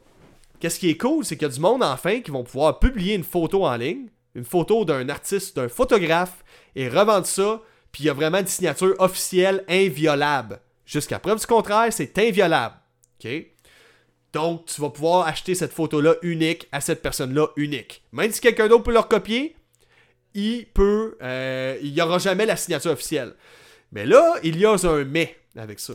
qu'est-ce 0.61 0.78
qui 0.78 0.90
est 0.90 0.96
cool, 0.96 1.24
c'est 1.24 1.36
qu'il 1.36 1.48
y 1.48 1.50
a 1.50 1.55
du 1.55 1.61
monde 1.61 1.82
enfin 1.82 2.20
qui 2.20 2.30
vont 2.30 2.44
pouvoir 2.44 2.78
publier 2.78 3.14
une 3.14 3.24
photo 3.24 3.66
en 3.66 3.76
ligne, 3.76 4.09
une 4.36 4.44
photo 4.44 4.84
d'un 4.84 5.09
artiste, 5.09 5.57
d'un 5.57 5.68
photographe, 5.68 6.44
et 6.76 6.88
revendre 6.88 7.26
ça, 7.26 7.61
puis 7.90 8.05
il 8.05 8.07
y 8.07 8.11
a 8.11 8.14
vraiment 8.14 8.38
une 8.38 8.46
signature 8.46 8.94
officielle 9.00 9.64
inviolable. 9.68 10.61
Jusqu'à 10.86 11.18
preuve 11.18 11.40
du 11.40 11.46
contraire, 11.46 11.92
c'est 11.92 12.16
inviolable. 12.18 12.76
Donc, 14.33 14.66
tu 14.66 14.81
vas 14.81 14.91
pouvoir 14.91 15.27
acheter 15.27 15.55
cette 15.55 15.73
photo-là 15.73 16.14
unique 16.23 16.68
à 16.73 16.81
cette 16.81 17.03
personne-là 17.03 17.49
unique. 17.57 18.03
Même 18.12 18.33
si 18.33 18.41
quelqu'un 18.41 18.68
d'autre 18.68 18.85
peut 18.85 18.93
le 18.93 18.99
recopier, 18.99 19.57
il 20.35 20.66
peut. 20.66 21.16
euh, 21.20 21.79
il 21.83 21.93
n'y 21.93 22.01
aura 22.01 22.18
jamais 22.18 22.47
la 22.47 22.57
signature 22.57 22.93
officielle. 22.93 23.35
Mais 23.93 24.07
là, 24.07 24.37
il 24.43 24.59
y 24.59 24.64
a 24.64 24.73
un 24.73 25.05
mais 25.05 25.37
avec 25.57 25.79
ça. 25.81 25.95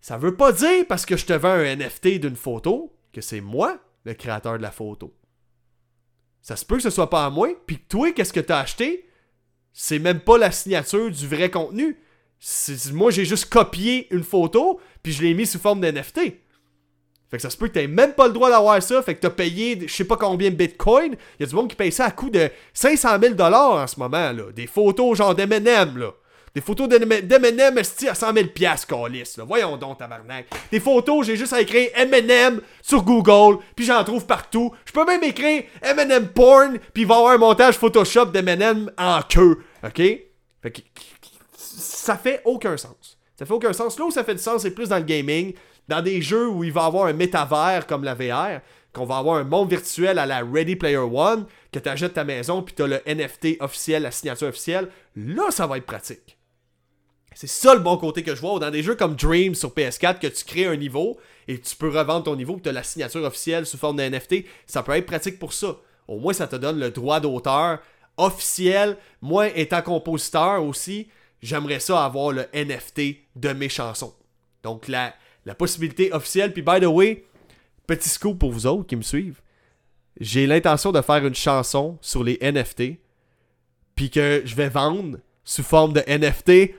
Ça 0.00 0.16
veut 0.16 0.36
pas 0.36 0.52
dire 0.52 0.86
parce 0.88 1.04
que 1.04 1.16
je 1.16 1.26
te 1.26 1.32
vends 1.32 1.48
un 1.48 1.76
NFT 1.76 2.20
d'une 2.20 2.36
photo 2.36 2.94
que 3.12 3.20
c'est 3.20 3.40
moi 3.40 3.78
le 4.04 4.14
créateur 4.14 4.56
de 4.56 4.62
la 4.62 4.70
photo. 4.70 5.12
Ça 6.40 6.54
se 6.54 6.64
peut 6.64 6.76
que 6.76 6.82
ce 6.82 6.90
soit 6.90 7.10
pas 7.10 7.26
à 7.26 7.30
moi, 7.30 7.48
puis 7.66 7.78
toi, 7.78 8.12
qu'est-ce 8.12 8.32
que 8.32 8.40
tu 8.40 8.52
as 8.52 8.58
acheté? 8.58 9.08
C'est 9.72 9.98
même 9.98 10.20
pas 10.20 10.38
la 10.38 10.52
signature 10.52 11.10
du 11.10 11.26
vrai 11.26 11.50
contenu. 11.50 11.98
Moi, 12.92 13.10
j'ai 13.10 13.24
juste 13.24 13.46
copié 13.46 14.06
une 14.10 14.22
photo, 14.22 14.80
puis 15.02 15.12
je 15.12 15.22
l'ai 15.22 15.34
mis 15.34 15.46
sous 15.46 15.58
forme 15.58 15.80
d'NFT. 15.80 16.20
Fait 17.30 17.36
que 17.36 17.42
ça 17.42 17.50
se 17.50 17.56
peut 17.56 17.68
que 17.68 17.74
t'aies 17.74 17.86
même 17.86 18.14
pas 18.14 18.26
le 18.26 18.32
droit 18.32 18.48
d'avoir 18.48 18.82
ça, 18.82 19.02
fait 19.02 19.14
que 19.14 19.20
t'as 19.20 19.30
payé 19.30 19.78
je 19.86 19.92
sais 19.92 20.04
pas 20.04 20.16
combien 20.16 20.50
de 20.50 20.54
bitcoin. 20.54 21.14
Y 21.38 21.42
a 21.42 21.46
du 21.46 21.54
monde 21.54 21.68
qui 21.68 21.76
paye 21.76 21.92
ça 21.92 22.06
à 22.06 22.10
coût 22.10 22.30
de 22.30 22.48
500 22.72 23.08
000 23.20 23.34
en 23.40 23.86
ce 23.86 24.00
moment, 24.00 24.32
là. 24.32 24.44
Des 24.54 24.66
photos 24.66 25.18
genre 25.18 25.34
d'M&M, 25.34 25.98
là. 25.98 26.12
Des 26.54 26.62
photos 26.62 26.88
d'M&M 26.88 27.78
à 27.78 27.84
100 28.14 28.32
000 28.32 28.46
piastres, 28.48 28.86
câlisse, 28.86 29.36
là. 29.36 29.44
Voyons 29.44 29.76
donc, 29.76 29.98
tabarnak. 29.98 30.46
Des 30.72 30.80
photos, 30.80 31.26
j'ai 31.26 31.36
juste 31.36 31.52
à 31.52 31.60
écrire 31.60 31.90
M&M 31.94 32.62
sur 32.80 33.02
Google, 33.02 33.62
puis 33.76 33.84
j'en 33.84 34.02
trouve 34.04 34.24
partout. 34.24 34.72
Je 34.86 34.92
peux 34.92 35.04
même 35.04 35.22
écrire 35.22 35.64
M&M 35.82 36.28
porn, 36.28 36.78
puis 36.94 37.02
il 37.02 37.06
va 37.06 37.16
avoir 37.16 37.32
un 37.34 37.38
montage 37.38 37.76
Photoshop 37.76 38.26
d'M&M 38.26 38.90
en 38.96 39.20
queue, 39.20 39.62
ok? 39.84 40.02
Fait 40.62 40.72
que 40.72 40.80
ça 42.08 42.16
fait 42.16 42.40
aucun 42.46 42.78
sens. 42.78 43.18
Ça 43.38 43.44
fait 43.44 43.52
aucun 43.52 43.74
sens. 43.74 43.98
Là 43.98 44.06
où 44.06 44.10
ça 44.10 44.24
fait 44.24 44.34
du 44.34 44.40
sens, 44.40 44.62
c'est 44.62 44.70
plus 44.70 44.88
dans 44.88 44.96
le 44.96 45.02
gaming, 45.02 45.52
dans 45.88 46.00
des 46.00 46.22
jeux 46.22 46.48
où 46.48 46.64
il 46.64 46.72
va 46.72 46.86
avoir 46.86 47.04
un 47.04 47.12
métavers 47.12 47.86
comme 47.86 48.02
la 48.02 48.14
VR, 48.14 48.62
qu'on 48.94 49.04
va 49.04 49.18
avoir 49.18 49.36
un 49.36 49.44
monde 49.44 49.68
virtuel 49.68 50.18
à 50.18 50.24
la 50.24 50.42
Ready 50.42 50.76
Player 50.76 50.96
One, 50.96 51.44
que 51.70 51.78
tu 51.78 51.86
achètes 51.86 52.14
ta 52.14 52.24
maison, 52.24 52.62
puis 52.62 52.74
tu 52.74 52.82
as 52.82 52.86
le 52.86 53.02
NFT 53.06 53.60
officiel, 53.60 54.04
la 54.04 54.10
signature 54.10 54.48
officielle. 54.48 54.88
Là, 55.16 55.50
ça 55.50 55.66
va 55.66 55.76
être 55.76 55.84
pratique. 55.84 56.38
C'est 57.34 57.46
ça 57.46 57.74
le 57.74 57.80
bon 57.80 57.98
côté 57.98 58.22
que 58.22 58.34
je 58.34 58.40
vois. 58.40 58.58
Dans 58.58 58.70
des 58.70 58.82
jeux 58.82 58.94
comme 58.94 59.14
Dream 59.14 59.54
sur 59.54 59.74
PS4, 59.74 60.18
que 60.18 60.28
tu 60.28 60.44
crées 60.46 60.64
un 60.64 60.76
niveau 60.76 61.18
et 61.46 61.60
tu 61.60 61.76
peux 61.76 61.90
revendre 61.90 62.24
ton 62.24 62.36
niveau, 62.36 62.58
tu 62.60 62.70
as 62.70 62.72
la 62.72 62.82
signature 62.82 63.22
officielle 63.22 63.66
sous 63.66 63.76
forme 63.76 63.98
de 63.98 64.02
NFT, 64.02 64.46
ça 64.66 64.82
peut 64.82 64.92
être 64.92 65.04
pratique 65.04 65.38
pour 65.38 65.52
ça. 65.52 65.76
Au 66.08 66.18
moins, 66.18 66.32
ça 66.32 66.46
te 66.46 66.56
donne 66.56 66.80
le 66.80 66.90
droit 66.90 67.20
d'auteur 67.20 67.80
officiel. 68.16 68.96
Moi, 69.20 69.48
étant 69.56 69.82
compositeur 69.82 70.64
aussi, 70.64 71.08
j'aimerais 71.42 71.80
ça 71.80 72.04
avoir 72.04 72.32
le 72.32 72.46
NFT 72.54 73.16
de 73.36 73.52
mes 73.52 73.68
chansons. 73.68 74.14
Donc, 74.62 74.88
la, 74.88 75.14
la 75.46 75.54
possibilité 75.54 76.12
officielle. 76.12 76.52
Puis, 76.52 76.62
by 76.62 76.80
the 76.80 76.86
way, 76.86 77.24
petit 77.86 78.08
scoop 78.08 78.38
pour 78.38 78.52
vous 78.52 78.66
autres 78.66 78.86
qui 78.86 78.96
me 78.96 79.02
suivent. 79.02 79.40
J'ai 80.20 80.46
l'intention 80.46 80.92
de 80.92 81.00
faire 81.00 81.24
une 81.24 81.34
chanson 81.34 81.98
sur 82.00 82.24
les 82.24 82.38
NFT. 82.40 82.98
Puis 83.94 84.10
que 84.10 84.42
je 84.44 84.54
vais 84.54 84.68
vendre 84.68 85.18
sous 85.44 85.62
forme 85.62 85.92
de 85.92 86.02
NFT 86.06 86.74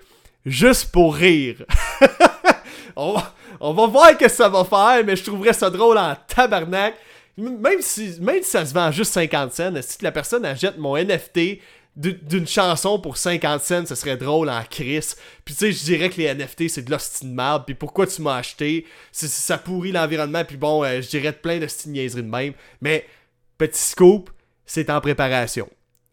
juste 0.45 0.91
pour 0.91 1.15
rire. 1.15 1.65
on, 2.95 3.13
va, 3.73 3.87
voir 3.87 4.17
que 4.17 4.29
ça 4.29 4.49
va 4.49 4.63
faire, 4.63 5.03
mais 5.05 5.15
je 5.15 5.23
trouverais 5.23 5.53
ça 5.53 5.69
drôle 5.69 5.97
en 5.97 6.15
tabarnak. 6.27 6.95
Même 7.37 7.81
si, 7.81 8.17
même 8.19 8.43
si 8.43 8.49
ça 8.49 8.65
se 8.65 8.73
vend 8.73 8.91
juste 8.91 9.13
50 9.13 9.53
cents, 9.53 9.73
si 9.81 9.97
la 10.01 10.11
personne 10.11 10.45
achète 10.45 10.77
mon 10.77 10.97
NFT 10.97 11.59
d'une 11.99 12.47
chanson 12.47 12.97
pour 12.97 13.17
50 13.17 13.61
cents, 13.61 13.85
ce 13.85 13.93
serait 13.93 14.15
drôle 14.15 14.49
en 14.49 14.63
crise. 14.63 15.17
Puis 15.43 15.53
tu 15.53 15.59
sais, 15.59 15.71
je 15.73 15.83
dirais 15.83 16.09
que 16.09 16.17
les 16.17 16.33
NFT, 16.33 16.69
c'est 16.69 16.83
de 16.83 16.91
l'hostie 16.91 17.25
de 17.25 17.33
merde. 17.33 17.63
Puis 17.65 17.75
pourquoi 17.75 18.07
tu 18.07 18.21
m'as 18.21 18.37
acheté? 18.37 18.85
Ça 19.11 19.57
pourrit 19.57 19.91
l'environnement. 19.91 20.45
Puis 20.45 20.55
bon, 20.55 20.83
euh, 20.83 21.01
je 21.01 21.09
dirais 21.09 21.33
plein 21.33 21.59
de 21.59 21.67
niaiseries 21.87 22.23
de 22.23 22.29
même. 22.29 22.53
Mais 22.81 23.05
petit 23.57 23.81
scoop, 23.81 24.29
c'est 24.65 24.89
en 24.89 25.01
préparation. 25.01 25.69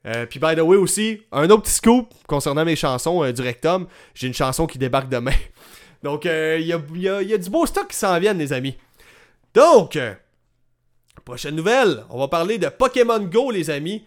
Euh, 0.06 0.24
puis, 0.24 0.38
by 0.38 0.54
the 0.54 0.60
way, 0.60 0.76
aussi, 0.76 1.22
un 1.32 1.50
autre 1.50 1.62
petit 1.62 1.72
scoop 1.72 2.12
concernant 2.26 2.64
mes 2.64 2.76
chansons 2.76 3.24
euh, 3.24 3.32
du 3.32 3.42
Rectum. 3.42 3.86
J'ai 4.14 4.28
une 4.28 4.34
chanson 4.34 4.66
qui 4.66 4.78
débarque 4.78 5.08
demain. 5.08 5.34
Donc, 6.02 6.24
il 6.26 6.30
euh, 6.30 6.58
y, 6.60 6.72
a, 7.32 7.38
du 7.38 7.50
beau 7.50 7.66
stock 7.66 7.88
qui 7.88 7.96
s'en 7.96 8.18
vient, 8.20 8.32
les 8.32 8.52
amis. 8.52 8.76
Donc, 9.52 9.98
prochaine 11.24 11.56
nouvelle, 11.56 12.04
on 12.10 12.18
va 12.18 12.28
parler 12.28 12.58
de 12.58 12.68
Pokémon 12.68 13.18
Go, 13.18 13.50
les 13.50 13.70
amis. 13.70 14.04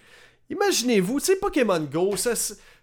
Imaginez-vous, 0.51 1.19
sais, 1.19 1.35
Pokémon 1.35 1.79
Go, 1.79 2.15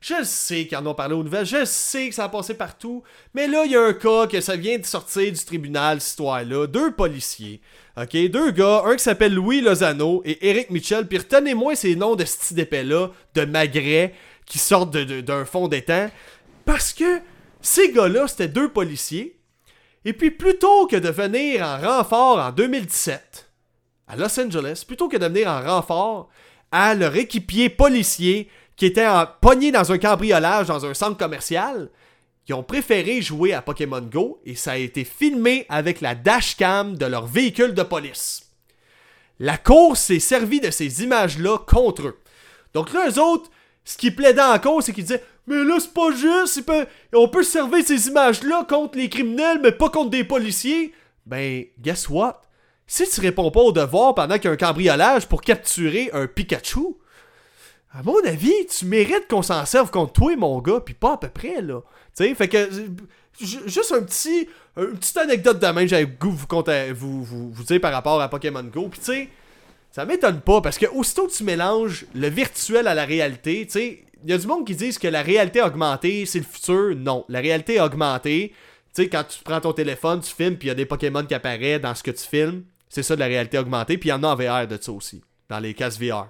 je 0.01 0.23
sais 0.23 0.67
qu'ils 0.67 0.79
en 0.79 0.87
ont 0.87 0.95
parlé 0.95 1.15
aux 1.15 1.25
nouvelles, 1.25 1.47
je 1.47 1.65
sais 1.65 2.09
que 2.09 2.15
ça 2.15 2.25
a 2.25 2.29
passé 2.29 2.55
partout, 2.55 3.03
mais 3.35 3.49
là, 3.49 3.65
il 3.65 3.73
y 3.73 3.77
a 3.77 3.83
un 3.83 3.93
cas 3.93 4.29
que 4.29 4.41
ça 4.41 4.55
vient 4.55 4.79
de 4.79 4.87
sortir 4.87 5.33
du 5.33 5.45
tribunal, 5.45 6.01
cette 6.01 6.11
histoire-là. 6.11 6.69
Deux 6.69 6.93
policiers, 6.93 7.61
ok, 7.97 8.31
deux 8.31 8.53
gars, 8.53 8.85
un 8.87 8.95
qui 8.95 9.03
s'appelle 9.03 9.35
Louis 9.35 9.63
Lozano 9.63 10.23
et 10.25 10.49
Eric 10.49 10.71
Mitchell, 10.71 11.09
puis 11.09 11.19
retenez-moi 11.19 11.75
ces 11.75 11.97
noms 11.97 12.15
de 12.15 12.25
style 12.25 12.57
d'épée-là, 12.57 13.11
de 13.35 13.45
magret, 13.45 14.15
qui 14.45 14.59
sortent 14.59 14.97
d'un 14.97 15.45
fond 15.45 15.67
d'étang, 15.67 16.09
parce 16.65 16.93
que 16.93 17.21
ces 17.61 17.91
gars-là, 17.91 18.29
c'était 18.29 18.47
deux 18.47 18.69
policiers, 18.69 19.41
et 20.05 20.13
puis 20.13 20.31
plutôt 20.31 20.87
que 20.87 20.95
de 20.95 21.09
venir 21.09 21.67
en 21.67 21.79
renfort 21.79 22.39
en 22.39 22.53
2017, 22.53 23.51
à 24.07 24.15
Los 24.15 24.39
Angeles, 24.39 24.85
plutôt 24.87 25.09
que 25.09 25.17
de 25.17 25.27
venir 25.27 25.49
en 25.49 25.63
renfort 25.63 26.29
à 26.79 26.95
leur 26.95 27.17
équipier 27.17 27.71
policier 27.71 28.51
qui 28.77 28.85
était 28.85 29.07
en, 29.07 29.25
pogné 29.41 29.73
dans 29.73 29.93
un 29.93 29.97
cambriolage 29.97 30.67
dans 30.67 30.85
un 30.85 30.93
centre 30.93 31.17
commercial. 31.17 31.89
Ils 32.47 32.55
ont 32.55 32.63
préféré 32.63 33.23
jouer 33.23 33.55
à 33.55 33.63
Pokémon 33.63 34.03
Go 34.03 34.43
et 34.45 34.57
ça 34.57 34.73
a 34.73 34.77
été 34.77 35.05
filmé 35.05 35.65
avec 35.71 36.03
la 36.03 36.15
dashcam 36.15 36.95
de 36.99 37.07
leur 37.07 37.25
véhicule 37.25 37.73
de 37.73 37.83
police. 37.83 38.51
La 39.39 39.57
course 39.57 40.01
s'est 40.01 40.19
servie 40.19 40.61
de 40.61 40.71
ces 40.71 41.03
images-là 41.03 41.61
contre 41.67 42.09
eux. 42.09 42.21
Donc 42.75 42.93
là, 42.93 43.09
eux 43.09 43.19
autres, 43.23 43.51
ce 43.83 43.97
qui 43.97 44.11
plaidait 44.11 44.43
en 44.43 44.59
cause, 44.59 44.85
c'est 44.85 44.93
qu'ils 44.93 45.05
disaient 45.05 45.25
Mais 45.47 45.65
là, 45.65 45.79
c'est 45.81 45.95
pas 45.95 46.11
juste, 46.11 46.63
on 47.15 47.29
peut 47.29 47.43
servir 47.43 47.87
ces 47.87 48.09
images-là 48.09 48.67
contre 48.69 48.99
les 48.99 49.09
criminels, 49.09 49.61
mais 49.63 49.73
pas 49.73 49.89
contre 49.89 50.11
des 50.11 50.25
policiers. 50.25 50.93
Ben, 51.25 51.65
guess 51.81 52.07
what? 52.11 52.43
Si 52.87 53.09
tu 53.09 53.21
réponds 53.21 53.51
pas 53.51 53.61
au 53.61 53.73
devoir 53.73 54.15
pendant 54.15 54.37
qu'il 54.37 54.45
y 54.45 54.49
a 54.49 54.53
un 54.53 54.57
cambriolage 54.57 55.27
pour 55.27 55.43
capturer 55.43 56.11
un 56.13 56.27
Pikachu, 56.27 56.97
à 57.93 58.03
mon 58.03 58.23
avis, 58.25 58.67
tu 58.67 58.85
mérites 58.85 59.27
qu'on 59.29 59.43
s'en 59.43 59.65
serve 59.65 59.91
contre 59.91 60.13
toi, 60.13 60.37
mon 60.37 60.61
gars, 60.61 60.81
puis 60.85 60.95
pas 60.95 61.15
à 61.15 61.17
peu 61.17 61.29
près, 61.29 61.63
là. 61.63 61.81
Tu 62.17 62.25
sais, 62.25 62.35
fait 62.35 62.49
que. 62.49 62.69
Juste 63.41 63.93
un 63.93 64.03
petit. 64.03 64.49
Une 64.77 64.99
petite 64.99 65.17
anecdote 65.17 65.59
de 65.59 65.67
même, 65.67 65.89
j'avais 65.89 66.07
goût 66.07 66.31
vous, 66.31 66.47
vous, 66.95 67.25
vous, 67.25 67.51
vous 67.51 67.65
dire 67.65 67.81
par 67.81 67.93
rapport 67.93 68.21
à 68.21 68.29
Pokémon 68.29 68.63
Go. 68.63 68.89
Puis 68.91 69.01
tu 69.01 69.07
sais, 69.07 69.29
ça 69.91 70.05
m'étonne 70.05 70.43
pas, 70.43 70.61
parce 70.61 70.77
que 70.77 70.87
aussitôt 70.87 71.27
que 71.27 71.33
tu 71.33 71.45
mélanges 71.45 72.05
le 72.15 72.29
virtuel 72.29 72.87
à 72.87 72.95
la 72.95 73.07
réalité, 73.07 73.65
tu 73.65 73.73
sais, 73.73 74.05
il 74.23 74.31
y 74.31 74.33
a 74.35 74.39
du 74.39 74.47
monde 74.47 74.67
qui 74.67 74.75
disent 74.75 74.99
que 74.99 75.09
la 75.09 75.23
réalité 75.23 75.63
augmentée, 75.63 76.27
c'est 76.27 76.39
le 76.39 76.45
futur. 76.45 76.95
Non, 76.95 77.25
la 77.31 77.41
réalité 77.41 77.81
augmentée, 77.81 78.53
tu 78.95 79.03
sais, 79.03 79.09
quand 79.09 79.25
tu 79.25 79.39
prends 79.43 79.61
ton 79.61 79.73
téléphone, 79.73 80.21
tu 80.21 80.35
filmes, 80.35 80.57
puis 80.57 80.67
il 80.67 80.71
y 80.71 80.73
a 80.73 80.75
des 80.75 80.87
Pokémon 80.87 81.25
qui 81.25 81.35
apparaissent 81.35 81.81
dans 81.81 81.95
ce 81.95 82.03
que 82.03 82.11
tu 82.11 82.27
filmes, 82.27 82.65
c'est 82.97 83.03
ça 83.03 83.15
de 83.15 83.21
la 83.21 83.27
réalité 83.27 83.59
augmentée, 83.59 83.99
puis 83.99 84.09
il 84.09 84.13
y 84.13 84.15
en 84.15 84.23
a 84.23 84.29
en 84.29 84.35
VR 84.35 84.67
de 84.67 84.79
ça 84.81 84.93
aussi, 84.93 85.23
dans 85.49 85.59
les 85.59 85.75
cases 85.75 85.99
VR 85.99 86.29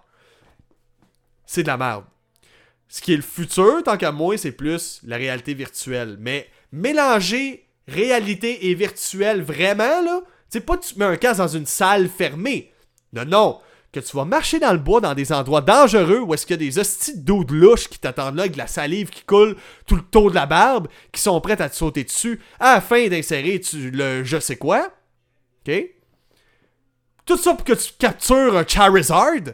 c'est 1.47 1.63
de 1.63 1.69
la 1.69 1.77
merde. 1.77 2.05
Ce 2.89 3.01
qui 3.01 3.13
est 3.13 3.17
le 3.17 3.23
futur, 3.23 3.83
tant 3.85 3.97
qu'à 3.97 4.13
moi, 4.13 4.37
c'est 4.37 4.53
plus 4.53 5.01
la 5.05 5.17
réalité 5.17 5.55
virtuelle. 5.55 6.17
Mais 6.21 6.49
mélanger 6.73 7.69
réalité 7.89 8.69
et 8.69 8.75
virtuel 8.75 9.43
vraiment, 9.43 10.03
là, 10.03 10.23
c'est 10.49 10.61
pas 10.61 10.77
tu 10.77 10.99
mets 10.99 11.05
un 11.05 11.17
casque 11.17 11.39
dans 11.39 11.49
une 11.49 11.67
salle 11.67 12.09
fermée. 12.09 12.73
Non, 13.13 13.25
non. 13.25 13.61
Que 13.93 14.01
tu 14.01 14.17
vas 14.17 14.25
marcher 14.25 14.59
dans 14.59 14.73
le 14.73 14.79
bois 14.79 15.01
dans 15.01 15.15
des 15.15 15.33
endroits 15.33 15.63
dangereux 15.63 16.21
où 16.21 16.35
est-ce 16.35 16.45
qu'il 16.45 16.61
y 16.61 16.67
a 16.67 16.71
des 16.71 16.79
hosties 16.79 17.19
d'eau 17.19 17.45
de 17.45 17.55
louche 17.55 17.89
qui 17.89 17.99
t'attendent 17.99 18.37
là 18.37 18.43
avec 18.43 18.53
de 18.53 18.59
la 18.59 18.67
salive 18.67 19.09
qui 19.09 19.23
coule 19.23 19.57
tout 19.87 19.97
le 19.97 20.03
tour 20.03 20.31
de 20.31 20.35
la 20.35 20.47
barbe, 20.47 20.89
qui 21.13 21.21
sont 21.21 21.41
prêtes 21.41 21.61
à 21.61 21.71
te 21.71 21.77
sauter 21.77 22.05
dessus 22.05 22.41
afin 22.61 23.09
d'insérer 23.09 23.61
le 23.73 24.23
je 24.23 24.39
sais 24.39 24.57
quoi. 24.57 24.93
Tout 27.27 27.37
ça 27.37 27.55
pour 27.55 27.65
que 27.65 27.73
tu 27.73 27.93
captures 27.99 28.57
un 28.57 28.65
Charizard? 28.65 29.53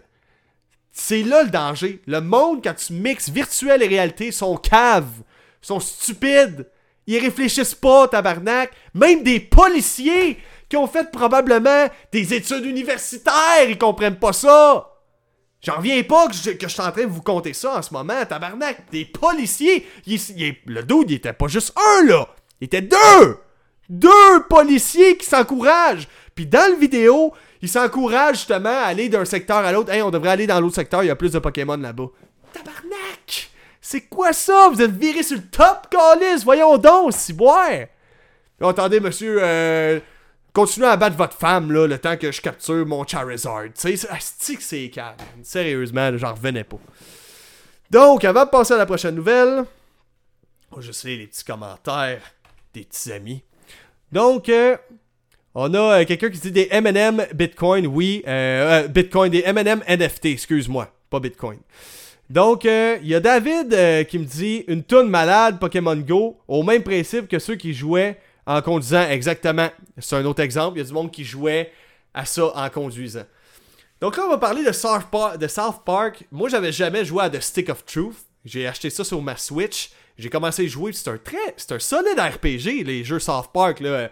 C'est 0.92 1.22
là 1.22 1.42
le 1.42 1.48
danger. 1.48 2.02
Le 2.06 2.20
monde, 2.20 2.62
quand 2.62 2.74
tu 2.74 2.92
mixes 2.92 3.30
virtuel 3.30 3.82
et 3.82 3.88
réalité, 3.88 4.30
sont 4.30 4.58
caves, 4.58 5.22
sont 5.62 5.80
stupides. 5.80 6.68
Ils 7.06 7.18
réfléchissent 7.18 7.74
pas, 7.74 8.08
tabarnak. 8.08 8.70
Même 8.92 9.22
des 9.22 9.40
policiers 9.40 10.38
qui 10.68 10.76
ont 10.76 10.86
fait 10.86 11.10
probablement 11.10 11.86
des 12.12 12.34
études 12.34 12.66
universitaires, 12.66 13.68
ils 13.68 13.78
comprennent 13.78 14.18
pas 14.18 14.34
ça. 14.34 14.90
J'en 15.62 15.76
reviens 15.76 16.02
pas 16.02 16.28
que 16.28 16.34
je, 16.34 16.50
que 16.50 16.68
je 16.68 16.72
suis 16.72 16.82
en 16.82 16.92
train 16.92 17.04
de 17.04 17.10
vous 17.10 17.22
compter 17.22 17.54
ça 17.54 17.78
en 17.78 17.82
ce 17.82 17.94
moment, 17.94 18.24
tabarnak. 18.26 18.90
Des 18.90 19.06
policiers. 19.06 19.86
le 20.06 20.82
dude, 20.82 21.10
il 21.10 21.14
était 21.14 21.32
pas 21.32 21.48
juste 21.48 21.72
un, 21.78 22.04
là. 22.04 22.28
Il 22.60 22.66
était 22.66 22.82
deux. 22.82 23.38
Deux 23.88 24.42
policiers 24.50 25.16
qui 25.16 25.24
s'encouragent. 25.24 26.08
Puis 26.34 26.46
dans 26.46 26.70
le 26.70 26.78
vidéo, 26.78 27.32
il 27.62 27.68
s'encourage 27.68 28.36
justement 28.36 28.68
à 28.68 28.86
aller 28.86 29.08
d'un 29.08 29.24
secteur 29.24 29.58
à 29.58 29.72
l'autre. 29.72 29.90
Hey, 29.90 30.02
on 30.02 30.10
devrait 30.10 30.30
aller 30.30 30.46
dans 30.46 30.60
l'autre 30.60 30.74
secteur, 30.74 31.02
il 31.04 31.06
y 31.06 31.10
a 31.10 31.16
plus 31.16 31.32
de 31.32 31.38
Pokémon 31.38 31.76
là-bas. 31.76 32.08
Tabarnak! 32.52 33.50
C'est 33.80 34.02
quoi 34.02 34.32
ça? 34.32 34.68
Vous 34.68 34.82
êtes 34.82 34.90
viré 34.90 35.22
sur 35.22 35.36
le 35.36 35.44
top, 35.44 35.88
Calis? 35.90 36.42
Voyons 36.44 36.76
donc, 36.76 37.12
si 37.12 37.32
boire! 37.32 37.86
Attendez, 38.60 39.00
monsieur, 39.00 39.38
euh, 39.40 39.98
continuez 40.52 40.86
à 40.86 40.96
battre 40.96 41.16
votre 41.16 41.36
femme, 41.36 41.72
là, 41.72 41.86
le 41.86 41.98
temps 41.98 42.16
que 42.16 42.30
je 42.30 42.40
capture 42.40 42.86
mon 42.86 43.04
Charizard. 43.04 43.64
Tu 43.74 43.96
sais, 43.96 44.08
c'est 44.60 44.90
calme. 44.90 45.16
Sérieusement, 45.42 46.16
j'en 46.16 46.34
revenais 46.34 46.64
pas. 46.64 46.78
Donc, 47.90 48.24
avant 48.24 48.44
de 48.44 48.50
passer 48.50 48.74
à 48.74 48.76
la 48.76 48.86
prochaine 48.86 49.16
nouvelle, 49.16 49.64
je 50.78 50.92
sais 50.92 51.16
les 51.16 51.26
petits 51.26 51.44
commentaires 51.44 52.22
des 52.72 52.84
petits 52.84 53.12
amis. 53.12 53.42
Donc, 54.12 54.48
euh, 54.48 54.76
on 55.54 55.74
a 55.74 56.00
euh, 56.00 56.04
quelqu'un 56.04 56.30
qui 56.30 56.38
dit 56.38 56.52
des 56.52 56.68
M&M 56.70 57.26
Bitcoin, 57.34 57.86
oui. 57.86 58.22
Euh, 58.26 58.84
euh, 58.84 58.88
Bitcoin, 58.88 59.30
des 59.30 59.42
M&M 59.44 59.82
NFT, 59.86 60.26
excuse-moi, 60.26 60.88
pas 61.10 61.20
Bitcoin. 61.20 61.58
Donc, 62.30 62.64
il 62.64 63.06
y 63.06 63.14
a 63.14 63.20
David 63.20 64.06
qui 64.06 64.18
me 64.18 64.24
dit 64.24 64.64
une 64.66 64.82
tonne 64.82 65.10
malade 65.10 65.58
Pokémon 65.58 65.96
Go, 65.96 66.38
au 66.48 66.62
même 66.62 66.82
principe 66.82 67.28
que 67.28 67.38
ceux 67.38 67.56
qui 67.56 67.74
jouaient 67.74 68.18
en 68.46 68.62
conduisant. 68.62 69.06
Exactement. 69.10 69.68
C'est 69.98 70.16
un 70.16 70.24
autre 70.24 70.40
exemple. 70.40 70.78
Il 70.78 70.80
y 70.80 70.84
a 70.84 70.86
du 70.86 70.94
monde 70.94 71.10
qui 71.10 71.24
jouait 71.24 71.70
à 72.14 72.24
ça 72.24 72.50
en 72.54 72.70
conduisant. 72.70 73.24
Donc 74.00 74.16
là, 74.16 74.22
on 74.26 74.30
va 74.30 74.38
parler 74.38 74.64
de 74.64 74.72
South 74.72 75.10
Park. 75.10 75.36
De 75.36 75.46
South 75.46 75.82
Park. 75.84 76.24
Moi, 76.30 76.48
j'avais 76.48 76.72
jamais 76.72 77.04
joué 77.04 77.24
à 77.24 77.28
The 77.28 77.40
Stick 77.40 77.68
of 77.68 77.84
Truth. 77.84 78.16
J'ai 78.46 78.66
acheté 78.66 78.88
ça 78.88 79.04
sur 79.04 79.20
ma 79.20 79.36
Switch. 79.36 79.90
J'ai 80.16 80.30
commencé 80.30 80.64
à 80.64 80.68
jouer. 80.68 80.92
C'est 80.94 81.10
un 81.10 81.18
très, 81.18 81.54
c'est 81.58 81.72
un 81.72 81.78
solide 81.78 82.18
RPG, 82.18 82.84
les 82.84 83.04
jeux 83.04 83.18
South 83.18 83.50
Park 83.52 83.80
là. 83.80 84.10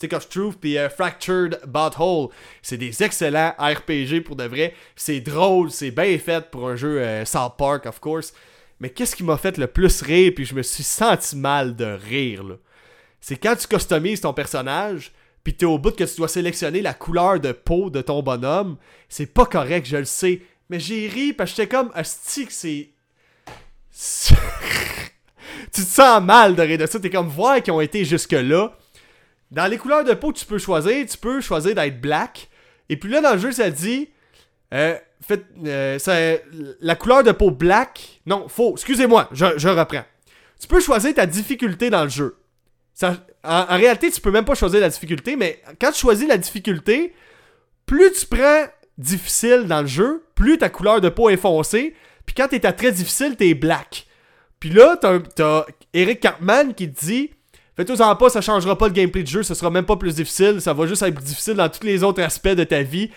Stick 0.00 0.14
of 0.14 0.30
Truth 0.30 0.56
puis 0.58 0.78
euh, 0.78 0.88
Fractured 0.88 1.60
Butthole. 1.66 2.30
C'est 2.62 2.78
des 2.78 3.02
excellents 3.02 3.52
RPG 3.58 4.22
pour 4.24 4.34
de 4.34 4.44
vrai. 4.44 4.74
C'est 4.96 5.20
drôle, 5.20 5.70
c'est 5.70 5.90
bien 5.90 6.16
fait 6.18 6.50
pour 6.50 6.70
un 6.70 6.76
jeu 6.76 7.02
euh, 7.02 7.26
South 7.26 7.52
Park, 7.58 7.84
of 7.84 8.00
course. 8.00 8.32
Mais 8.80 8.88
qu'est-ce 8.88 9.14
qui 9.14 9.22
m'a 9.22 9.36
fait 9.36 9.58
le 9.58 9.66
plus 9.66 10.00
rire, 10.00 10.32
puis 10.34 10.46
je 10.46 10.54
me 10.54 10.62
suis 10.62 10.84
senti 10.84 11.36
mal 11.36 11.76
de 11.76 11.84
rire, 11.84 12.44
là? 12.44 12.54
C'est 13.20 13.36
quand 13.36 13.54
tu 13.56 13.66
customises 13.68 14.22
ton 14.22 14.32
personnage, 14.32 15.12
puis 15.44 15.52
t'es 15.52 15.66
au 15.66 15.76
bout 15.76 15.94
que 15.94 16.04
tu 16.04 16.16
dois 16.16 16.28
sélectionner 16.28 16.80
la 16.80 16.94
couleur 16.94 17.38
de 17.38 17.52
peau 17.52 17.90
de 17.90 18.00
ton 18.00 18.22
bonhomme. 18.22 18.78
C'est 19.10 19.26
pas 19.26 19.44
correct, 19.44 19.86
je 19.86 19.98
le 19.98 20.06
sais. 20.06 20.40
Mais 20.70 20.80
j'ai 20.80 21.08
ri 21.08 21.34
parce 21.34 21.50
que 21.50 21.56
j'étais 21.56 21.76
comme, 21.76 21.90
que 21.90 22.02
c'est... 22.48 22.88
tu 25.74 25.82
te 25.82 25.86
sens 25.86 26.22
mal 26.22 26.56
de 26.56 26.62
rire 26.62 26.78
de 26.78 26.86
ça. 26.86 26.98
T'es 26.98 27.10
comme, 27.10 27.28
voir 27.28 27.62
qui 27.62 27.70
ont 27.70 27.82
été 27.82 28.06
jusque-là. 28.06 28.78
Dans 29.50 29.66
les 29.66 29.78
couleurs 29.78 30.04
de 30.04 30.14
peau, 30.14 30.32
tu 30.32 30.44
peux 30.44 30.58
choisir. 30.58 31.06
Tu 31.06 31.18
peux 31.18 31.40
choisir 31.40 31.74
d'être 31.74 32.00
black. 32.00 32.48
Et 32.88 32.96
puis 32.96 33.10
là, 33.10 33.20
dans 33.20 33.32
le 33.32 33.38
jeu, 33.38 33.52
ça 33.52 33.70
dit... 33.70 34.10
Euh, 34.72 34.96
fait, 35.20 35.44
euh, 35.66 35.98
ça, 35.98 36.14
la 36.80 36.94
couleur 36.94 37.22
de 37.22 37.32
peau 37.32 37.50
black... 37.50 38.20
Non, 38.26 38.48
faux. 38.48 38.72
Excusez-moi, 38.72 39.28
je, 39.32 39.46
je 39.56 39.68
reprends. 39.68 40.04
Tu 40.60 40.68
peux 40.68 40.80
choisir 40.80 41.14
ta 41.14 41.26
difficulté 41.26 41.90
dans 41.90 42.04
le 42.04 42.10
jeu. 42.10 42.36
Ça, 42.94 43.16
en, 43.42 43.66
en, 43.68 43.76
réalité, 43.76 44.10
tu 44.10 44.20
peux 44.20 44.30
même 44.30 44.44
pas 44.44 44.54
choisir 44.54 44.80
la 44.80 44.88
difficulté, 44.88 45.36
mais 45.36 45.62
quand 45.80 45.90
tu 45.90 46.00
choisis 46.00 46.28
la 46.28 46.36
difficulté, 46.36 47.14
plus 47.86 48.12
tu 48.12 48.26
prends 48.26 48.66
difficile 48.98 49.64
dans 49.66 49.80
le 49.80 49.86
jeu, 49.86 50.24
plus 50.34 50.58
ta 50.58 50.68
couleur 50.68 51.00
de 51.00 51.08
peau 51.08 51.30
est 51.30 51.38
foncée, 51.38 51.94
puis 52.26 52.34
quand 52.34 52.48
t'es 52.48 52.64
à 52.66 52.72
très 52.72 52.92
difficile, 52.92 53.36
t'es 53.36 53.54
black. 53.54 54.06
Puis 54.60 54.70
là, 54.70 54.96
t'as 55.00 55.64
Eric 55.94 56.20
Cartman 56.20 56.74
qui 56.74 56.92
te 56.92 57.04
dit 57.04 57.30
Fais-toi-en 57.76 58.16
pas, 58.16 58.28
ça 58.28 58.40
changera 58.40 58.76
pas 58.76 58.88
le 58.88 58.92
gameplay 58.92 59.22
du 59.22 59.30
jeu, 59.30 59.42
ce 59.42 59.54
sera 59.54 59.70
même 59.70 59.86
pas 59.86 59.96
plus 59.96 60.16
difficile, 60.16 60.60
ça 60.60 60.72
va 60.72 60.86
juste 60.86 61.02
être 61.02 61.20
difficile 61.20 61.54
dans 61.54 61.68
tous 61.68 61.84
les 61.84 62.02
autres 62.02 62.22
aspects 62.22 62.48
de 62.48 62.64
ta 62.64 62.82
vie. 62.82 63.10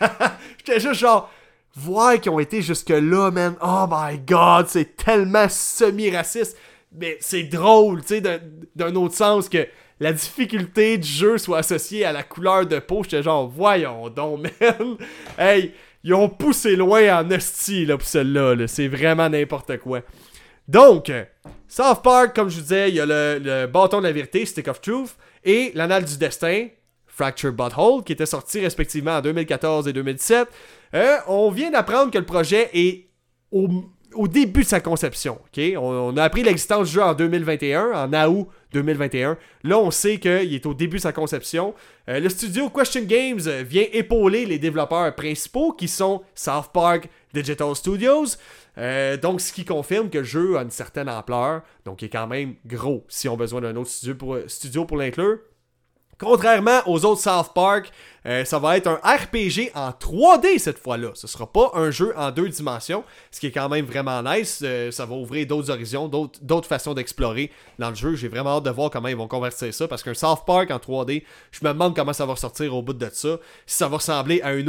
J'étais 0.58 0.80
juste 0.80 1.00
genre 1.00 1.30
Voir 1.76 2.18
qu'ils 2.20 2.32
ont 2.32 2.40
été 2.40 2.60
jusque-là, 2.60 3.30
man. 3.30 3.54
Oh 3.62 3.86
my 3.88 4.18
god, 4.18 4.66
c'est 4.68 4.96
tellement 4.96 5.48
semi-raciste 5.48 6.56
mais 6.96 7.16
c'est 7.20 7.44
drôle, 7.44 8.00
tu 8.00 8.20
sais, 8.20 8.40
d'un 8.74 8.94
autre 8.96 9.14
sens 9.14 9.48
que 9.48 9.66
la 10.00 10.12
difficulté 10.12 10.96
du 10.98 11.08
jeu 11.08 11.38
soit 11.38 11.58
associée 11.58 12.04
à 12.04 12.12
la 12.12 12.22
couleur 12.22 12.66
de 12.66 12.78
peau. 12.78 13.02
J'étais 13.02 13.22
genre, 13.22 13.48
voyons 13.48 14.08
donc, 14.08 14.46
man. 14.60 14.96
hey, 15.38 15.72
ils 16.04 16.14
ont 16.14 16.28
poussé 16.28 16.76
loin 16.76 17.20
en 17.20 17.30
hostie, 17.30 17.84
là, 17.84 17.98
pour 17.98 18.06
celle-là. 18.06 18.66
c'est 18.68 18.88
vraiment 18.88 19.28
n'importe 19.28 19.78
quoi. 19.78 20.00
Donc, 20.68 21.10
South 21.66 22.02
Park, 22.02 22.36
comme 22.36 22.50
je 22.50 22.56
vous 22.56 22.62
disais, 22.62 22.90
il 22.90 22.96
y 22.96 23.00
a 23.00 23.06
le, 23.06 23.66
bâton 23.66 23.98
de 23.98 24.06
la 24.06 24.12
vérité, 24.12 24.44
Stick 24.44 24.68
of 24.68 24.80
Truth, 24.80 25.16
et 25.42 25.72
l'anal 25.74 26.04
du 26.04 26.18
destin, 26.18 26.68
Fracture 27.06 27.52
Butthole, 27.52 28.04
qui 28.04 28.12
était 28.12 28.26
sorti 28.26 28.60
respectivement 28.60 29.16
en 29.16 29.20
2014 29.22 29.88
et 29.88 29.92
2017. 29.92 30.46
Euh, 30.94 31.16
on 31.26 31.50
vient 31.50 31.70
d'apprendre 31.70 32.10
que 32.10 32.18
le 32.18 32.26
projet 32.26 32.70
est 32.74 33.08
au 33.50 34.28
début 34.28 34.62
de 34.62 34.66
sa 34.66 34.80
conception. 34.80 35.38
On, 35.78 36.16
a 36.16 36.22
appris 36.22 36.42
l'existence 36.42 36.88
du 36.88 36.94
jeu 36.94 37.02
en 37.02 37.14
2021, 37.14 37.92
en 37.92 38.30
août 38.30 38.48
2021. 38.72 39.36
Là, 39.64 39.78
on 39.78 39.90
sait 39.90 40.18
qu'il 40.18 40.54
est 40.54 40.66
au 40.66 40.74
début 40.74 40.98
de 40.98 41.02
sa 41.02 41.12
conception. 41.12 41.74
Euh, 42.08 42.20
le 42.20 42.28
studio 42.28 42.68
Question 42.68 43.02
Games 43.02 43.40
vient 43.40 43.84
épauler 43.92 44.46
les 44.46 44.58
développeurs 44.58 45.14
principaux 45.14 45.72
qui 45.72 45.88
sont 45.88 46.22
South 46.34 46.70
Park 46.72 47.08
Digital 47.32 47.74
Studios. 47.74 48.36
Euh, 48.78 49.16
donc, 49.16 49.40
ce 49.40 49.52
qui 49.52 49.64
confirme 49.64 50.08
que 50.08 50.18
le 50.18 50.24
jeu 50.24 50.56
a 50.56 50.62
une 50.62 50.70
certaine 50.70 51.08
ampleur. 51.08 51.62
Donc, 51.84 52.02
il 52.02 52.06
est 52.06 52.10
quand 52.10 52.26
même 52.26 52.54
gros 52.64 53.04
si 53.08 53.28
on 53.28 53.34
a 53.34 53.36
besoin 53.36 53.60
d'un 53.60 53.76
autre 53.76 53.90
studio 53.90 54.48
studio 54.48 54.84
pour 54.84 54.96
l'inclure. 54.96 55.38
Contrairement 56.18 56.80
aux 56.86 57.04
autres 57.04 57.20
South 57.20 57.52
Park, 57.54 57.92
euh, 58.26 58.44
ça 58.44 58.58
va 58.58 58.76
être 58.76 58.88
un 58.88 58.96
RPG 58.96 59.70
en 59.74 59.90
3D 59.90 60.58
cette 60.58 60.78
fois-là. 60.78 61.12
Ce 61.14 61.28
sera 61.28 61.50
pas 61.50 61.70
un 61.74 61.92
jeu 61.92 62.12
en 62.16 62.32
deux 62.32 62.48
dimensions, 62.48 63.04
ce 63.30 63.38
qui 63.38 63.46
est 63.46 63.52
quand 63.52 63.68
même 63.68 63.86
vraiment 63.86 64.20
nice. 64.22 64.60
Euh, 64.64 64.90
ça 64.90 65.06
va 65.06 65.14
ouvrir 65.14 65.46
d'autres 65.46 65.70
horizons, 65.70 66.08
d'autres 66.08 66.68
façons 66.68 66.92
d'explorer 66.92 67.52
dans 67.78 67.90
le 67.90 67.94
jeu. 67.94 68.16
J'ai 68.16 68.26
vraiment 68.26 68.56
hâte 68.56 68.64
de 68.64 68.70
voir 68.70 68.90
comment 68.90 69.06
ils 69.08 69.16
vont 69.16 69.28
convertir 69.28 69.72
ça, 69.72 69.86
parce 69.86 70.02
qu'un 70.02 70.14
South 70.14 70.40
Park 70.44 70.72
en 70.72 70.78
3D, 70.78 71.22
je 71.52 71.60
me 71.62 71.72
demande 71.72 71.94
comment 71.94 72.12
ça 72.12 72.26
va 72.26 72.34
sortir 72.34 72.74
au 72.74 72.82
bout 72.82 72.94
de 72.94 73.08
ça. 73.12 73.38
Si 73.64 73.76
ça 73.76 73.86
va 73.86 73.98
ressembler 73.98 74.42
à 74.42 74.54
une, 74.54 74.68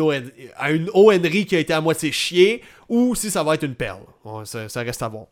ONRI 0.93 1.45
qui 1.47 1.55
a 1.55 1.59
été 1.59 1.73
à 1.73 1.81
moitié 1.81 2.11
chiée, 2.11 2.61
ou 2.87 3.15
si 3.15 3.31
ça 3.31 3.43
va 3.43 3.55
être 3.55 3.63
une 3.63 3.75
perle. 3.75 4.03
ça, 4.45 4.81
reste 4.81 5.01
à 5.01 5.07
voir. 5.07 5.25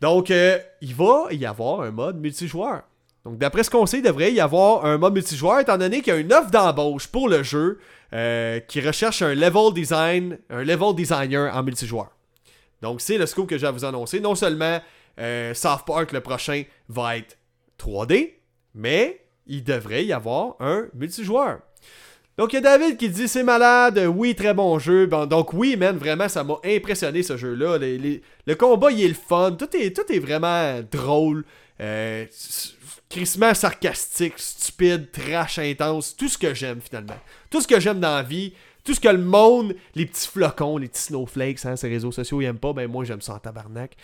Donc, 0.00 0.30
euh, 0.30 0.58
il 0.80 0.94
va 0.94 1.28
y 1.30 1.46
avoir 1.46 1.82
un 1.82 1.90
mode 1.90 2.16
multijoueur. 2.20 2.82
Donc, 3.24 3.36
d'après 3.36 3.64
ce 3.64 3.70
qu'on 3.70 3.86
sait, 3.86 3.98
il 3.98 4.02
devrait 4.02 4.32
y 4.32 4.40
avoir 4.40 4.84
un 4.86 4.96
mode 4.96 5.14
multijoueur, 5.14 5.60
étant 5.60 5.76
donné 5.76 6.00
qu'il 6.00 6.12
y 6.12 6.16
a 6.16 6.18
une 6.18 6.32
offre 6.32 6.50
d'embauche 6.50 7.06
pour 7.06 7.28
le 7.28 7.42
jeu 7.42 7.78
euh, 8.14 8.60
qui 8.60 8.80
recherche 8.80 9.20
un 9.22 9.34
level 9.34 9.74
design, 9.74 10.38
un 10.48 10.64
level 10.64 10.94
designer 10.94 11.54
en 11.54 11.62
multijoueur. 11.62 12.10
Donc, 12.80 13.02
c'est 13.02 13.18
le 13.18 13.26
scoop 13.26 13.48
que 13.48 13.58
j'ai 13.58 13.66
à 13.66 13.70
vous 13.70 13.84
annoncer. 13.84 14.20
Non 14.20 14.34
seulement 14.34 14.80
euh, 15.18 15.52
South 15.52 15.82
Park, 15.86 16.12
le 16.12 16.20
prochain, 16.20 16.62
va 16.88 17.18
être 17.18 17.36
3D, 17.78 18.32
mais 18.74 19.20
il 19.46 19.64
devrait 19.64 20.06
y 20.06 20.12
avoir 20.14 20.56
un 20.60 20.86
multijoueur. 20.94 21.58
Donc, 22.38 22.54
il 22.54 22.56
y 22.56 22.58
a 22.58 22.62
David 22.62 22.96
qui 22.96 23.10
dit 23.10 23.28
c'est 23.28 23.42
malade, 23.42 23.98
oui, 23.98 24.34
très 24.34 24.54
bon 24.54 24.78
jeu. 24.78 25.06
donc, 25.06 25.52
oui, 25.52 25.76
man, 25.76 25.98
vraiment, 25.98 26.26
ça 26.26 26.42
m'a 26.42 26.56
impressionné 26.64 27.22
ce 27.22 27.36
jeu-là. 27.36 27.76
le 27.78 28.54
combat, 28.54 28.90
il 28.90 29.04
est 29.04 29.08
le 29.08 29.14
fun. 29.14 29.52
Tout 29.52 29.68
est, 29.76 29.94
tout 29.94 30.10
est 30.10 30.18
vraiment 30.18 30.80
drôle. 30.90 31.44
Euh, 31.80 32.24
crissement 33.10 33.52
sarcastique, 33.52 34.34
stupide, 34.36 35.10
trash 35.10 35.58
intense, 35.58 36.16
tout 36.16 36.28
ce 36.28 36.38
que 36.38 36.54
j'aime 36.54 36.80
finalement. 36.80 37.18
Tout 37.50 37.60
ce 37.60 37.66
que 37.66 37.80
j'aime 37.80 37.98
dans 37.98 38.14
la 38.14 38.22
vie, 38.22 38.54
tout 38.84 38.94
ce 38.94 39.00
que 39.00 39.08
le 39.08 39.18
monde, 39.18 39.74
les 39.94 40.06
petits 40.06 40.28
flocons, 40.28 40.78
les 40.78 40.88
petits 40.88 41.02
snowflakes, 41.02 41.66
hein, 41.66 41.76
ces 41.76 41.88
réseaux 41.88 42.12
sociaux, 42.12 42.40
ils 42.40 42.46
aiment 42.46 42.58
pas, 42.58 42.72
ben 42.72 42.88
moi 42.88 43.04
j'aime 43.04 43.20
ça 43.20 43.34
en 43.34 43.38
tabarnak. 43.38 43.96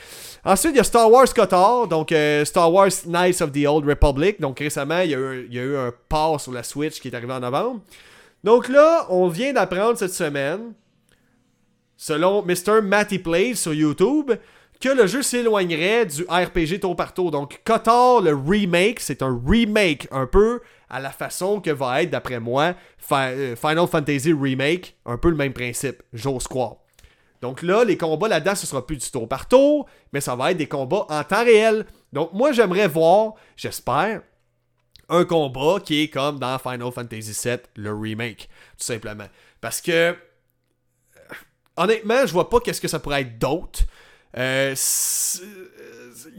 Ensuite, 0.45 0.73
il 0.73 0.77
y 0.77 0.81
a 0.81 0.85
Star 0.85 1.11
Wars 1.11 1.33
Kotor, 1.33 1.87
donc 1.89 2.13
euh, 2.13 2.45
Star 2.45 2.71
Wars 2.71 2.91
Knights 3.07 3.41
of 3.41 3.53
the 3.53 3.65
Old 3.67 3.87
Republic. 3.87 4.41
Donc 4.41 4.59
récemment, 4.59 5.01
il 5.01 5.11
y, 5.11 5.15
a 5.15 5.19
eu, 5.19 5.47
il 5.49 5.55
y 5.55 5.59
a 5.61 5.63
eu 5.63 5.77
un 5.77 5.93
port 6.09 6.41
sur 6.41 6.53
la 6.53 6.65
Switch 6.65 7.01
qui 7.01 7.09
est 7.09 7.15
arrivé 7.15 7.33
en 7.33 7.41
novembre. 7.41 7.81
Donc 8.45 8.69
là, 8.69 9.07
on 9.09 9.29
vient 9.29 9.53
d'apprendre 9.53 9.97
cette 9.97 10.13
semaine, 10.13 10.73
selon 11.97 12.45
Mr. 12.45 12.83
Matty 12.83 13.19
Plays 13.19 13.55
sur 13.55 13.73
YouTube, 13.73 14.33
que 14.81 14.89
le 14.89 15.07
jeu 15.07 15.23
s'éloignerait 15.23 16.07
du 16.07 16.23
RPG 16.29 16.81
tour 16.81 16.97
par 16.97 17.15
tour. 17.15 17.31
Donc, 17.31 17.61
Kotor, 17.65 18.21
le 18.21 18.35
remake, 18.35 19.01
c'est 19.01 19.23
un 19.23 19.41
remake 19.47 20.09
un 20.11 20.27
peu 20.27 20.61
à 20.89 21.01
la 21.01 21.11
façon 21.11 21.61
que 21.61 21.71
va 21.71 22.03
être, 22.03 22.11
d'après 22.11 22.41
moi, 22.41 22.75
euh, 23.13 23.57
Final 23.57 23.87
Fantasy 23.87 24.33
Remake. 24.33 24.97
Un 25.05 25.19
peu 25.19 25.31
le 25.31 25.37
même 25.37 25.53
principe, 25.53 26.03
j'ose 26.13 26.47
croire. 26.47 26.77
Donc 27.43 27.63
là, 27.63 27.85
les 27.85 27.97
combats 27.97 28.29
là-dedans, 28.29 28.55
ce 28.55 28.67
sera 28.67 28.87
plus 28.87 28.97
du 28.97 29.11
tour 29.11 29.29
par 29.29 29.49
tour, 29.49 29.87
mais 30.13 30.21
ça 30.21 30.35
va 30.37 30.53
être 30.53 30.57
des 30.57 30.69
combats 30.69 31.07
en 31.09 31.23
temps 31.25 31.45
réel. 31.45 31.87
Donc 32.13 32.33
moi, 32.33 32.53
j'aimerais 32.53 32.89
voir, 32.89 33.35
j'espère, 33.57 34.23
un 35.09 35.25
combat 35.25 35.79
qui 35.85 36.03
est 36.03 36.09
comme 36.09 36.39
dans 36.39 36.59
Final 36.59 36.91
Fantasy 36.93 37.37
VII, 37.45 37.59
le 37.77 37.93
remake, 37.93 38.49
tout 38.79 38.85
simplement. 38.85 39.27
Parce 39.61 39.81
que, 39.81 39.93
euh, 39.93 40.15
honnêtement, 41.77 42.27
je 42.27 42.33
vois 42.33 42.49
pas 42.49 42.61
qu'est-ce 42.61 42.81
que 42.81 42.89
ça 42.89 42.99
pourrait 42.99 43.23
être 43.23 43.39
d'autre. 43.39 43.81
Euh, 44.37 44.75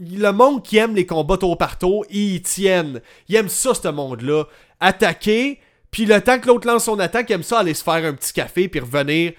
le 0.00 0.30
monde 0.30 0.62
qui 0.62 0.76
aime 0.76 0.94
les 0.94 1.06
combats 1.06 1.38
tour 1.38 1.58
par 1.58 1.78
tour, 1.78 2.04
ils 2.10 2.42
tiennent. 2.42 3.00
Ils 3.28 3.36
aiment 3.36 3.48
ça, 3.48 3.74
ce 3.74 3.88
monde-là. 3.88 4.44
Attaquer, 4.80 5.60
puis 5.90 6.04
le 6.04 6.20
temps 6.20 6.38
que 6.38 6.46
l'autre 6.46 6.66
lance 6.66 6.84
son 6.84 6.98
attaque, 6.98 7.30
il 7.30 7.32
aime 7.34 7.42
ça 7.42 7.60
aller 7.60 7.72
se 7.74 7.82
faire 7.82 8.04
un 8.04 8.12
petit 8.12 8.32
café, 8.32 8.68
puis 8.68 8.80
revenir 8.80 9.32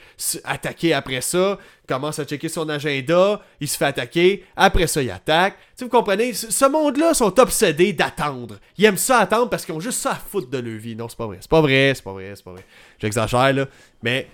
attaquer 0.44 0.94
après 0.94 1.22
ça. 1.22 1.60
Commence 1.88 2.20
à 2.20 2.26
checker 2.26 2.50
son 2.50 2.70
agenda, 2.70 3.42
il 3.60 3.68
se 3.68 3.78
fait 3.78 3.86
attaquer, 3.86 4.44
après 4.56 4.88
ça, 4.88 5.02
il 5.02 5.10
attaque. 5.10 5.58
Tu 5.78 5.84
vous 5.86 5.90
comprenez? 5.90 6.34
Ce 6.34 6.66
monde-là 6.66 7.14
sont 7.14 7.40
obsédés 7.40 7.94
d'attendre. 7.94 8.60
Ils 8.78 8.86
aiment 8.86 8.98
ça 8.98 9.20
attendre 9.20 9.50
parce 9.50 9.66
qu'ils 9.66 9.76
ont 9.76 9.80
juste 9.80 10.00
ça 10.00 10.12
à 10.12 10.16
foutre 10.16 10.50
de 10.50 10.58
leur 10.58 10.80
vie. 10.80 10.96
Non, 10.96 11.08
c'est 11.08 11.18
pas 11.18 11.28
vrai. 11.28 11.38
C'est 11.40 11.50
pas 11.50 11.62
vrai, 11.62 11.94
c'est 11.96 12.04
pas 12.04 12.14
vrai, 12.14 12.34
c'est 12.36 12.44
pas 12.44 12.52
vrai. 12.52 12.66
J'exagère, 13.00 13.54
là. 13.54 13.66
Mais, 14.04 14.28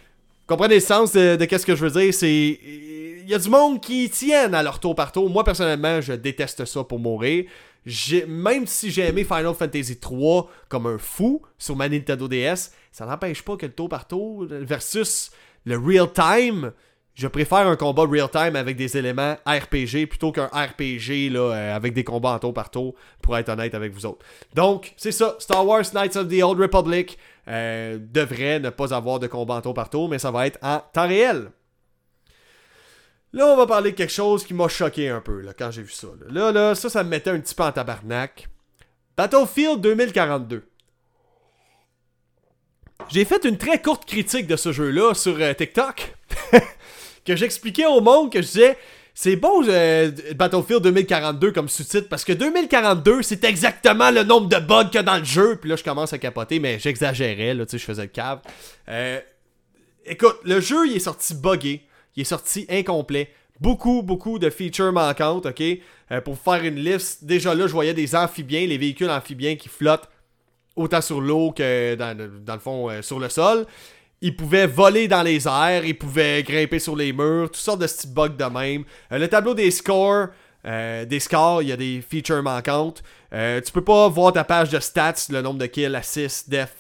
comprenez 0.48 0.76
le 0.76 0.82
sens 0.82 1.12
de, 1.14 1.36
de 1.36 1.46
qu'est-ce 1.46 1.66
que 1.66 1.76
je 1.76 1.86
veux 1.86 2.02
dire? 2.02 2.14
C'est 2.14 2.60
y 3.30 3.34
a 3.34 3.40
du 3.40 3.50
monde 3.50 3.82
qui 3.82 4.10
tiennent 4.10 4.56
à 4.56 4.64
leur 4.64 4.80
tour 4.80 4.96
par 4.96 5.12
tour. 5.12 5.30
Moi, 5.30 5.44
personnellement, 5.44 6.02
je 6.02 6.14
déteste 6.14 6.66
ça 6.66 6.84
pour 6.84 7.00
mourir. 7.00 7.46
Même 8.28 8.66
si 8.66 8.90
j'ai 8.90 9.04
aimé 9.04 9.24
Final 9.24 9.54
Fantasy 9.54 10.00
3 10.00 10.50
comme 10.70 10.88
un 10.88 10.98
fou 10.98 11.42
sur 11.58 11.76
ma 11.76 11.88
Nintendo 11.88 12.28
DS, 12.28 12.72
ça 12.92 13.06
n'empêche 13.06 13.44
pas 13.44 13.58
que 13.58 13.66
le 13.68 13.74
tour 13.74 13.90
par 13.90 14.08
tour 14.08 14.46
versus 14.50 15.32
le 15.66 15.78
real 15.78 16.12
time, 16.12 16.72
je 17.16 17.28
préfère 17.28 17.68
un 17.68 17.76
combat 17.76 18.04
real 18.04 18.30
time 18.30 18.56
avec 18.56 18.76
des 18.76 18.98
éléments 18.98 19.36
RPG 19.46 20.08
plutôt 20.10 20.32
qu'un 20.32 20.48
RPG 20.48 21.32
euh, 21.34 21.76
avec 21.76 21.94
des 21.94 22.04
combats 22.04 22.34
en 22.34 22.40
tour 22.40 22.54
par 22.54 22.70
tour, 22.70 22.96
pour 23.22 23.38
être 23.38 23.50
honnête 23.50 23.74
avec 23.74 23.94
vous 23.94 24.06
autres. 24.06 24.26
Donc, 24.54 24.94
c'est 24.98 25.12
ça. 25.12 25.36
Star 25.40 25.66
Wars 25.66 25.86
Knights 25.94 26.18
of 26.18 26.28
the 26.28 26.44
Old 26.44 26.60
Republic 26.60 27.18
euh, 27.48 27.98
devrait 28.00 28.60
ne 28.60 28.70
pas 28.70 28.94
avoir 28.94 29.20
de 29.20 29.28
combat 29.28 29.56
en 29.56 29.62
tour 29.62 29.74
par 29.74 29.90
tour, 29.90 30.10
mais 30.10 30.20
ça 30.20 30.32
va 30.32 30.46
être 30.46 30.60
en 30.62 30.82
temps 30.94 31.08
réel. 31.08 31.52
Là, 33.36 33.48
on 33.48 33.58
va 33.58 33.68
parler 33.68 33.92
de 33.92 33.98
quelque 33.98 34.14
chose 34.14 34.46
qui 34.46 34.54
m'a 34.54 34.70
choqué 34.70 35.10
un 35.10 35.20
peu 35.20 35.42
là, 35.42 35.52
quand 35.54 35.70
j'ai 35.70 35.82
vu 35.82 35.92
ça. 35.92 36.08
Là. 36.30 36.54
là, 36.54 36.74
ça, 36.74 36.90
ça 36.90 37.04
me 37.04 37.10
mettait 37.10 37.32
un 37.32 37.40
petit 37.42 37.54
peu 37.54 37.64
en 37.64 37.72
tabarnak. 37.74 38.48
Battlefield 39.18 39.82
2042. 39.82 40.64
J'ai 43.10 43.26
fait 43.26 43.44
une 43.44 43.58
très 43.58 43.82
courte 43.82 44.06
critique 44.06 44.48
de 44.48 44.56
ce 44.56 44.72
jeu-là 44.72 45.14
sur 45.14 45.36
euh, 45.38 45.54
TikTok. 45.54 46.16
que 47.26 47.36
j'expliquais 47.36 47.86
au 47.86 48.00
monde 48.00 48.32
que 48.32 48.42
je 48.42 48.48
disais 48.48 48.78
c'est 49.14 49.36
beau 49.36 49.68
euh, 49.68 50.12
Battlefield 50.36 50.84
2042 50.84 51.52
comme 51.52 51.68
sous-titre 51.68 52.08
parce 52.08 52.24
que 52.24 52.32
2042 52.32 53.22
c'est 53.22 53.44
exactement 53.44 54.12
le 54.12 54.24
nombre 54.24 54.48
de 54.48 54.58
bugs 54.58 54.86
qu'il 54.86 54.96
y 54.96 54.98
a 55.00 55.04
dans 55.04 55.18
le 55.18 55.26
jeu. 55.26 55.58
Puis 55.58 55.70
là 55.70 55.76
je 55.76 55.84
commence 55.84 56.14
à 56.14 56.20
capoter, 56.20 56.60
mais 56.60 56.80
j'exagérais, 56.80 57.54
là, 57.54 57.66
tu 57.66 57.72
sais, 57.72 57.78
je 57.80 57.84
faisais 57.84 58.04
le 58.04 58.08
cave. 58.08 58.40
Euh, 58.88 59.20
écoute, 60.06 60.38
le 60.46 60.62
jeu 60.62 60.88
il 60.88 60.96
est 60.96 61.00
sorti 61.00 61.34
buggé, 61.34 61.86
il 62.16 62.22
est 62.22 62.26
sorti 62.26 62.66
incomplet. 62.70 63.30
Beaucoup, 63.60 64.02
beaucoup 64.04 64.38
de 64.38 64.50
features 64.50 64.92
manquantes, 64.92 65.46
ok? 65.46 65.62
Euh, 66.12 66.22
pour 66.22 66.38
faire 66.38 66.64
une 66.64 66.76
liste, 66.76 67.24
déjà 67.24 67.56
là, 67.56 67.68
je 67.68 67.72
voyais 67.72 67.94
des 67.94 68.16
amphibiens, 68.16 68.66
les 68.68 68.78
véhicules 68.78 69.10
amphibiens 69.10 69.56
qui 69.56 69.70
flottent 69.70 70.10
autant 70.76 71.02
sur 71.02 71.22
l'eau 71.22 71.52
que 71.52 71.96
dans, 71.96 72.18
le 72.18 72.60
fond 72.60 73.02
sur 73.02 73.20
le 73.20 73.30
sol. 73.30 73.66
Il 74.22 74.36
pouvait 74.36 74.66
voler 74.66 75.08
dans 75.08 75.22
les 75.22 75.48
airs, 75.48 75.86
il 75.86 75.98
pouvait 75.98 76.42
grimper 76.42 76.80
sur 76.80 76.96
les 76.96 77.12
murs, 77.12 77.46
toutes 77.46 77.58
sortes 77.58 77.82
de 77.82 77.86
petits 77.86 78.08
bugs 78.08 78.30
de 78.30 78.46
même. 78.46 78.84
Euh, 79.12 79.18
le 79.18 79.28
tableau 79.28 79.54
des 79.54 79.70
scores, 79.72 80.30
euh, 80.66 81.06
des 81.06 81.20
scores, 81.20 81.62
il 81.62 81.68
y 81.68 81.72
a 81.72 81.78
des 81.78 82.02
features 82.02 82.42
manquantes. 82.42 83.04
Euh, 83.34 83.60
tu 83.62 83.72
peux 83.72 83.84
pas 83.84 84.08
voir 84.08 84.34
ta 84.34 84.44
page 84.44 84.70
de 84.70 84.80
stats, 84.80 85.28
le 85.30 85.42
nombre 85.42 85.60
de 85.60 85.66
kills, 85.66 85.96
assists, 85.96 86.50
death, 86.50 86.74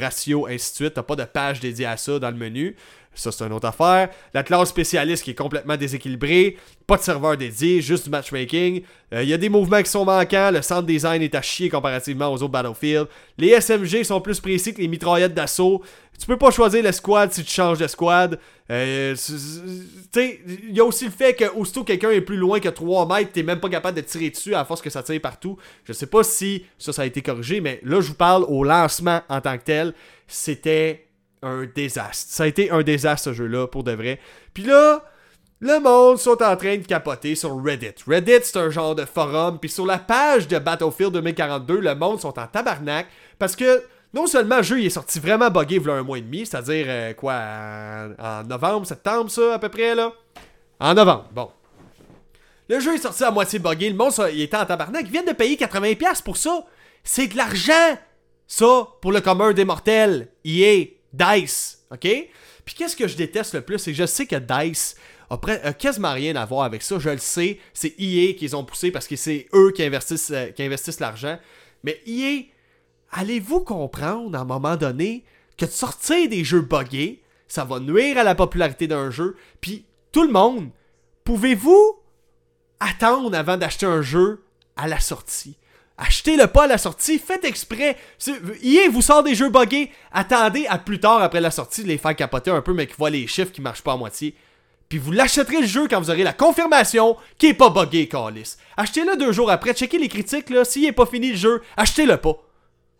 ratio, 0.00 0.46
ainsi 0.46 0.72
de 0.72 0.76
suite. 0.76 0.94
T'as 0.94 1.02
pas 1.02 1.16
de 1.16 1.24
page 1.24 1.60
dédiée 1.60 1.86
à 1.86 1.96
ça 1.96 2.18
dans 2.18 2.30
le 2.30 2.36
menu. 2.36 2.74
Ça, 3.14 3.30
c'est 3.30 3.44
une 3.44 3.52
autre 3.52 3.68
affaire. 3.68 4.08
La 4.32 4.42
classe 4.42 4.70
spécialiste 4.70 5.24
qui 5.24 5.32
est 5.32 5.34
complètement 5.34 5.76
déséquilibrée. 5.76 6.56
Pas 6.86 6.96
de 6.96 7.02
serveur 7.02 7.36
dédié, 7.36 7.80
juste 7.80 8.04
du 8.04 8.10
matchmaking. 8.10 8.82
Il 9.12 9.28
y 9.28 9.34
a 9.34 9.36
des 9.36 9.50
mouvements 9.50 9.82
qui 9.82 9.90
sont 9.90 10.04
manquants. 10.04 10.50
Le 10.50 10.62
centre 10.62 10.86
design 10.86 11.20
est 11.20 11.34
à 11.34 11.42
chier 11.42 11.68
comparativement 11.68 12.28
aux 12.32 12.36
autres 12.36 12.48
Battlefield. 12.48 13.08
Les 13.36 13.48
SMG 13.60 14.02
sont 14.04 14.20
plus 14.20 14.40
précis 14.40 14.72
que 14.72 14.80
les 14.80 14.88
mitraillettes 14.88 15.34
d'assaut. 15.34 15.82
Tu 16.18 16.26
peux 16.26 16.38
pas 16.38 16.50
choisir 16.50 16.82
l'escouade 16.82 17.32
si 17.32 17.42
tu 17.42 17.52
changes 17.52 17.78
d'escouade. 17.78 18.38
Euh, 18.70 19.16
il 20.16 20.72
y 20.72 20.80
a 20.80 20.84
aussi 20.84 21.06
le 21.06 21.10
fait 21.10 21.34
que 21.34 21.44
aussitôt 21.56 21.84
quelqu'un 21.84 22.10
est 22.10 22.20
plus 22.20 22.36
loin 22.36 22.60
que 22.60 22.68
3 22.68 23.06
mètres, 23.06 23.32
t'es 23.32 23.42
même 23.42 23.60
pas 23.60 23.68
capable 23.68 23.96
de 23.96 24.02
tirer 24.02 24.30
dessus 24.30 24.54
à 24.54 24.64
force 24.64 24.80
que 24.80 24.90
ça 24.90 25.02
tire 25.02 25.20
partout. 25.20 25.58
Je 25.84 25.92
sais 25.92 26.06
pas 26.06 26.22
si 26.22 26.64
ça, 26.78 26.92
ça 26.92 27.02
a 27.02 27.06
été 27.06 27.22
corrigé, 27.22 27.60
mais 27.60 27.80
là, 27.82 28.00
je 28.00 28.08
vous 28.08 28.14
parle 28.14 28.44
au 28.44 28.62
lancement 28.62 29.22
en 29.28 29.40
tant 29.40 29.58
que 29.58 29.64
tel. 29.64 29.94
C'était 30.28 31.06
un 31.42 31.66
désastre. 31.66 32.32
Ça 32.32 32.44
a 32.44 32.46
été 32.46 32.70
un 32.70 32.82
désastre 32.82 33.30
ce 33.30 33.32
jeu-là, 33.32 33.66
pour 33.66 33.84
de 33.84 33.92
vrai. 33.92 34.20
Puis 34.54 34.64
là, 34.64 35.04
le 35.60 35.78
monde 35.78 36.18
sont 36.18 36.42
en 36.42 36.56
train 36.56 36.76
de 36.76 36.84
capoter 36.84 37.34
sur 37.34 37.62
Reddit. 37.62 37.94
Reddit, 38.06 38.40
c'est 38.42 38.56
un 38.58 38.70
genre 38.70 38.94
de 38.94 39.04
forum. 39.04 39.58
Puis 39.60 39.70
sur 39.70 39.86
la 39.86 39.98
page 39.98 40.48
de 40.48 40.58
Battlefield 40.58 41.12
2042, 41.12 41.78
le 41.78 41.94
monde 41.94 42.20
sont 42.20 42.36
en 42.36 42.46
tabarnak 42.46 43.06
parce 43.38 43.54
que 43.54 43.84
non 44.12 44.26
seulement 44.26 44.56
le 44.56 44.62
jeu 44.62 44.82
est 44.82 44.90
sorti 44.90 45.20
vraiment 45.20 45.50
buggé 45.50 45.76
il 45.76 45.86
y 45.86 45.88
a 45.88 45.94
un 45.94 46.02
mois 46.02 46.18
et 46.18 46.22
demi, 46.22 46.44
c'est-à-dire 46.44 46.86
euh, 46.88 47.12
quoi, 47.14 47.34
en, 48.18 48.42
novembre, 48.44 48.86
septembre, 48.86 49.30
ça, 49.30 49.54
à 49.54 49.58
peu 49.58 49.68
près, 49.68 49.94
là? 49.94 50.12
En 50.80 50.94
novembre, 50.94 51.28
bon. 51.32 51.50
Le 52.68 52.80
jeu 52.80 52.94
est 52.94 52.98
sorti 52.98 53.24
à 53.24 53.30
moitié 53.30 53.58
buggé, 53.58 53.88
le 53.88 53.96
monstre 53.96 54.30
il 54.32 54.42
était 54.42 54.56
en 54.56 54.66
tabarnak, 54.66 55.04
ils 55.06 55.12
viennent 55.12 55.26
de 55.26 55.32
payer 55.32 55.56
80$ 55.56 56.22
pour 56.22 56.36
ça. 56.36 56.64
C'est 57.04 57.28
de 57.28 57.36
l'argent, 57.36 57.96
ça, 58.48 58.88
pour 59.00 59.12
le 59.12 59.20
commun 59.20 59.52
des 59.52 59.64
mortels. 59.64 60.28
EA, 60.44 60.86
DICE, 61.12 61.84
ok? 61.90 62.08
Puis 62.64 62.74
qu'est-ce 62.76 62.96
que 62.96 63.08
je 63.08 63.16
déteste 63.16 63.54
le 63.54 63.60
plus, 63.60 63.78
c'est 63.78 63.94
je 63.94 64.06
sais 64.06 64.26
que 64.26 64.36
DICE 64.36 64.96
a, 65.30 65.72
quasiment 65.72 66.12
rien 66.12 66.36
à 66.36 66.44
voir 66.44 66.64
avec 66.64 66.82
ça, 66.82 66.98
je 66.98 67.10
le 67.10 67.18
sais, 67.18 67.58
c'est 67.72 67.94
EA 67.98 68.34
qui 68.34 68.44
les 68.44 68.54
ont 68.54 68.64
poussés 68.64 68.90
parce 68.90 69.06
que 69.06 69.16
c'est 69.16 69.48
eux 69.54 69.72
qui 69.74 69.82
investissent, 69.82 70.30
euh, 70.30 70.96
l'argent. 71.00 71.38
Mais 71.84 72.00
EA, 72.06 72.44
allez-vous 73.10 73.60
comprendre 73.60 74.36
à 74.36 74.42
un 74.42 74.44
moment 74.44 74.76
donné 74.76 75.24
que 75.56 75.64
de 75.64 75.70
sortir 75.70 76.28
des 76.28 76.44
jeux 76.44 76.60
buggés, 76.60 77.22
ça 77.48 77.64
va 77.64 77.80
nuire 77.80 78.18
à 78.18 78.24
la 78.24 78.34
popularité 78.34 78.86
d'un 78.86 79.10
jeu, 79.10 79.36
puis 79.60 79.84
tout 80.12 80.22
le 80.22 80.32
monde, 80.32 80.70
pouvez-vous 81.24 81.98
attendre 82.80 83.36
avant 83.36 83.56
d'acheter 83.56 83.86
un 83.86 84.02
jeu 84.02 84.42
à 84.76 84.88
la 84.88 85.00
sortie? 85.00 85.56
Achetez-le 86.04 86.48
pas 86.48 86.64
à 86.64 86.66
la 86.66 86.78
sortie, 86.78 87.20
faites 87.20 87.44
exprès. 87.44 87.96
EA 88.62 88.88
vous 88.90 89.02
sort 89.02 89.22
des 89.22 89.36
jeux 89.36 89.50
buggés, 89.50 89.92
attendez 90.10 90.66
à 90.66 90.78
plus 90.78 90.98
tard 90.98 91.22
après 91.22 91.40
la 91.40 91.52
sortie 91.52 91.84
de 91.84 91.88
les 91.88 91.98
faire 91.98 92.16
capoter 92.16 92.50
un 92.50 92.60
peu, 92.60 92.72
mais 92.72 92.88
qu'ils 92.88 92.96
voient 92.96 93.08
les 93.08 93.28
chiffres 93.28 93.52
qui 93.52 93.60
marchent 93.60 93.82
pas 93.82 93.92
à 93.92 93.96
moitié. 93.96 94.34
Puis 94.88 94.98
vous 94.98 95.12
l'achèterez 95.12 95.60
le 95.60 95.66
jeu 95.66 95.86
quand 95.88 96.00
vous 96.00 96.10
aurez 96.10 96.24
la 96.24 96.32
confirmation 96.32 97.16
qu'il 97.38 97.50
est 97.50 97.54
pas 97.54 97.70
buggé, 97.70 98.08
Calis. 98.08 98.56
Achetez-le 98.76 99.16
deux 99.16 99.30
jours 99.30 99.48
après, 99.48 99.74
checkez 99.74 99.96
les 99.98 100.08
critiques, 100.08 100.50
là. 100.50 100.64
S'il 100.64 100.86
est 100.86 100.92
pas 100.92 101.06
fini 101.06 101.30
le 101.30 101.36
jeu, 101.36 101.62
achetez-le 101.76 102.16
pas. 102.16 102.36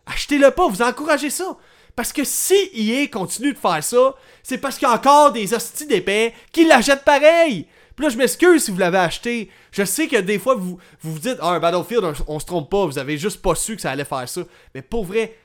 Achetez-le 0.05 0.51
pas, 0.51 0.69
vous 0.69 0.81
encouragez 0.81 1.29
ça. 1.29 1.57
Parce 1.97 2.13
que 2.13 2.23
si 2.23 2.55
EA 2.73 3.07
continue 3.07 3.51
de 3.51 3.59
faire 3.59 3.83
ça, 3.83 4.15
c'est 4.43 4.57
parce 4.59 4.77
qu'il 4.77 4.87
y 4.87 4.91
a 4.91 4.95
encore 4.95 5.33
des 5.33 5.53
hosties 5.53 5.87
d'épais 5.87 6.33
qui 6.53 6.65
l'achètent 6.65 7.03
pareil. 7.03 7.67
Puis 7.95 8.05
là, 8.05 8.09
je 8.09 8.17
m'excuse 8.17 8.63
si 8.63 8.71
vous 8.71 8.77
l'avez 8.77 8.97
acheté. 8.97 9.49
Je 9.71 9.83
sais 9.83 10.07
que 10.07 10.17
des 10.17 10.39
fois, 10.39 10.55
vous 10.55 10.79
vous, 11.01 11.19
dites, 11.19 11.37
ah, 11.41 11.59
Battlefield, 11.59 12.03
on, 12.27 12.39
se 12.39 12.45
trompe 12.45 12.69
pas, 12.69 12.85
vous 12.85 12.97
avez 12.97 13.17
juste 13.17 13.41
pas 13.41 13.55
su 13.55 13.75
que 13.75 13.81
ça 13.81 13.91
allait 13.91 14.05
faire 14.05 14.27
ça. 14.27 14.41
Mais 14.73 14.81
pour 14.81 15.05
vrai, 15.05 15.37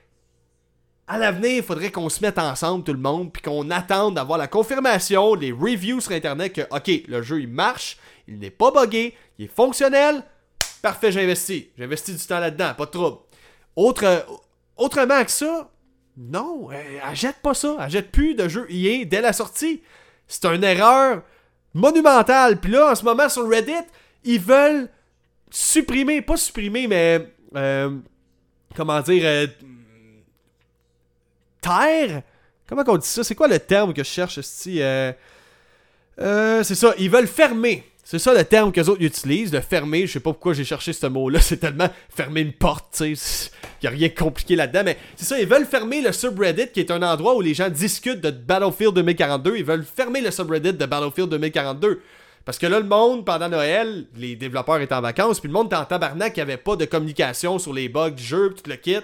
à 1.06 1.18
l'avenir, 1.18 1.56
il 1.56 1.62
faudrait 1.62 1.90
qu'on 1.90 2.08
se 2.08 2.20
mette 2.20 2.38
ensemble, 2.38 2.84
tout 2.84 2.92
le 2.92 2.98
monde, 2.98 3.32
puis 3.32 3.42
qu'on 3.42 3.70
attende 3.70 4.14
d'avoir 4.14 4.38
la 4.38 4.46
confirmation, 4.46 5.34
les 5.34 5.52
reviews 5.52 6.00
sur 6.00 6.12
Internet 6.12 6.52
que, 6.52 6.62
ok, 6.74 7.06
le 7.08 7.22
jeu, 7.22 7.40
il 7.40 7.48
marche, 7.48 7.98
il 8.26 8.38
n'est 8.38 8.50
pas 8.50 8.70
buggé, 8.70 9.14
il 9.38 9.46
est 9.46 9.54
fonctionnel. 9.54 10.22
Parfait, 10.82 11.12
j'investis. 11.12 11.64
J'investis 11.76 12.16
du 12.16 12.26
temps 12.26 12.40
là-dedans, 12.40 12.72
pas 12.74 12.86
de 12.86 12.90
trouble. 12.90 13.18
Autre, 13.76 14.24
Autrement 14.78 15.24
que 15.24 15.30
ça, 15.30 15.70
non, 16.16 16.68
jette 17.12 17.42
pas 17.42 17.52
ça. 17.52 17.76
Elle 17.80 18.10
plus 18.10 18.34
de 18.34 18.48
jeux 18.48 18.66
EA 18.70 19.04
dès 19.04 19.20
la 19.20 19.32
sortie. 19.32 19.82
C'est 20.28 20.44
une 20.46 20.62
erreur 20.62 21.22
monumentale. 21.74 22.58
Puis 22.60 22.72
là, 22.72 22.92
en 22.92 22.94
ce 22.94 23.04
moment, 23.04 23.28
sur 23.28 23.48
Reddit, 23.48 23.72
ils 24.24 24.40
veulent 24.40 24.88
supprimer, 25.50 26.22
pas 26.22 26.36
supprimer, 26.36 26.86
mais. 26.86 27.28
Euh, 27.56 27.96
comment 28.74 29.00
dire. 29.00 29.22
Euh, 29.24 29.46
taire? 31.60 32.22
Comment 32.68 32.84
on 32.86 32.96
dit 32.96 33.08
ça? 33.08 33.24
C'est 33.24 33.34
quoi 33.34 33.48
le 33.48 33.58
terme 33.58 33.94
que 33.94 34.04
je 34.04 34.08
cherche 34.08 34.36
ici 34.36 34.80
euh, 34.82 35.12
C'est 36.62 36.74
ça, 36.74 36.94
ils 36.98 37.10
veulent 37.10 37.26
fermer 37.26 37.84
c'est 38.10 38.18
ça 38.18 38.32
le 38.32 38.42
terme 38.42 38.72
que 38.72 38.80
les 38.80 38.88
autres 38.88 39.02
utilisent, 39.02 39.50
de 39.50 39.60
fermer. 39.60 40.06
Je 40.06 40.14
sais 40.14 40.20
pas 40.20 40.32
pourquoi 40.32 40.54
j'ai 40.54 40.64
cherché 40.64 40.94
ce 40.94 41.06
mot-là. 41.06 41.40
C'est 41.42 41.58
tellement 41.58 41.90
fermer 42.08 42.40
une 42.40 42.54
porte, 42.54 42.86
tu 42.96 43.14
sais. 43.14 43.50
Il 43.82 43.86
a 43.86 43.90
rien 43.90 44.08
de 44.08 44.14
compliqué 44.14 44.56
là-dedans. 44.56 44.80
Mais 44.82 44.96
c'est 45.14 45.26
ça, 45.26 45.38
ils 45.38 45.46
veulent 45.46 45.66
fermer 45.66 46.00
le 46.00 46.10
subreddit, 46.10 46.68
qui 46.72 46.80
est 46.80 46.90
un 46.90 47.02
endroit 47.02 47.36
où 47.36 47.42
les 47.42 47.52
gens 47.52 47.68
discutent 47.68 48.22
de 48.22 48.30
Battlefield 48.30 48.94
2042. 48.94 49.56
Ils 49.58 49.64
veulent 49.64 49.84
fermer 49.84 50.22
le 50.22 50.30
subreddit 50.30 50.72
de 50.72 50.86
Battlefield 50.86 51.28
2042. 51.28 52.00
Parce 52.46 52.56
que 52.58 52.66
là, 52.66 52.80
le 52.80 52.86
monde, 52.86 53.26
pendant 53.26 53.50
Noël, 53.50 54.06
les 54.16 54.36
développeurs 54.36 54.80
étaient 54.80 54.94
en 54.94 55.02
vacances, 55.02 55.38
puis 55.38 55.48
le 55.48 55.52
monde 55.52 55.66
était 55.66 55.76
en 55.76 55.84
tabarnak, 55.84 56.34
il 56.34 56.38
n'y 56.38 56.42
avait 56.42 56.56
pas 56.56 56.76
de 56.76 56.86
communication 56.86 57.58
sur 57.58 57.74
les 57.74 57.90
bugs 57.90 58.10
du 58.10 58.24
jeu, 58.24 58.54
tout 58.56 58.70
le 58.70 58.76
kit. 58.76 58.96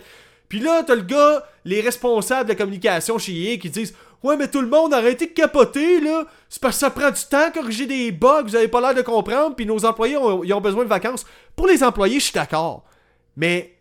Puis 0.48 0.60
là, 0.60 0.82
t'as 0.82 0.94
le 0.94 1.02
gars, 1.02 1.46
les 1.66 1.82
responsables 1.82 2.48
de 2.48 2.54
communication 2.54 3.18
chez 3.18 3.32
EA 3.32 3.58
qui 3.58 3.68
disent 3.68 3.94
Ouais, 4.24 4.36
mais 4.36 4.48
tout 4.48 4.62
le 4.62 4.68
monde, 4.68 4.92
arrêtez 4.94 5.26
de 5.26 5.32
capoter, 5.32 6.00
là. 6.00 6.24
C'est 6.48 6.60
parce 6.60 6.76
que 6.76 6.80
ça 6.80 6.90
prend 6.90 7.10
du 7.10 7.22
temps 7.30 7.50
corriger 7.52 7.86
des 7.86 8.10
bugs, 8.10 8.42
vous 8.44 8.56
avez 8.56 8.68
pas 8.68 8.80
l'air 8.80 8.94
de 8.94 9.02
comprendre, 9.02 9.54
puis 9.54 9.66
nos 9.66 9.84
employés 9.84 10.16
ont, 10.16 10.42
ils 10.42 10.52
ont 10.54 10.60
besoin 10.60 10.82
de 10.82 10.88
vacances. 10.88 11.26
Pour 11.54 11.66
les 11.66 11.84
employés, 11.84 12.18
je 12.18 12.24
suis 12.24 12.32
d'accord. 12.32 12.84
Mais 13.36 13.74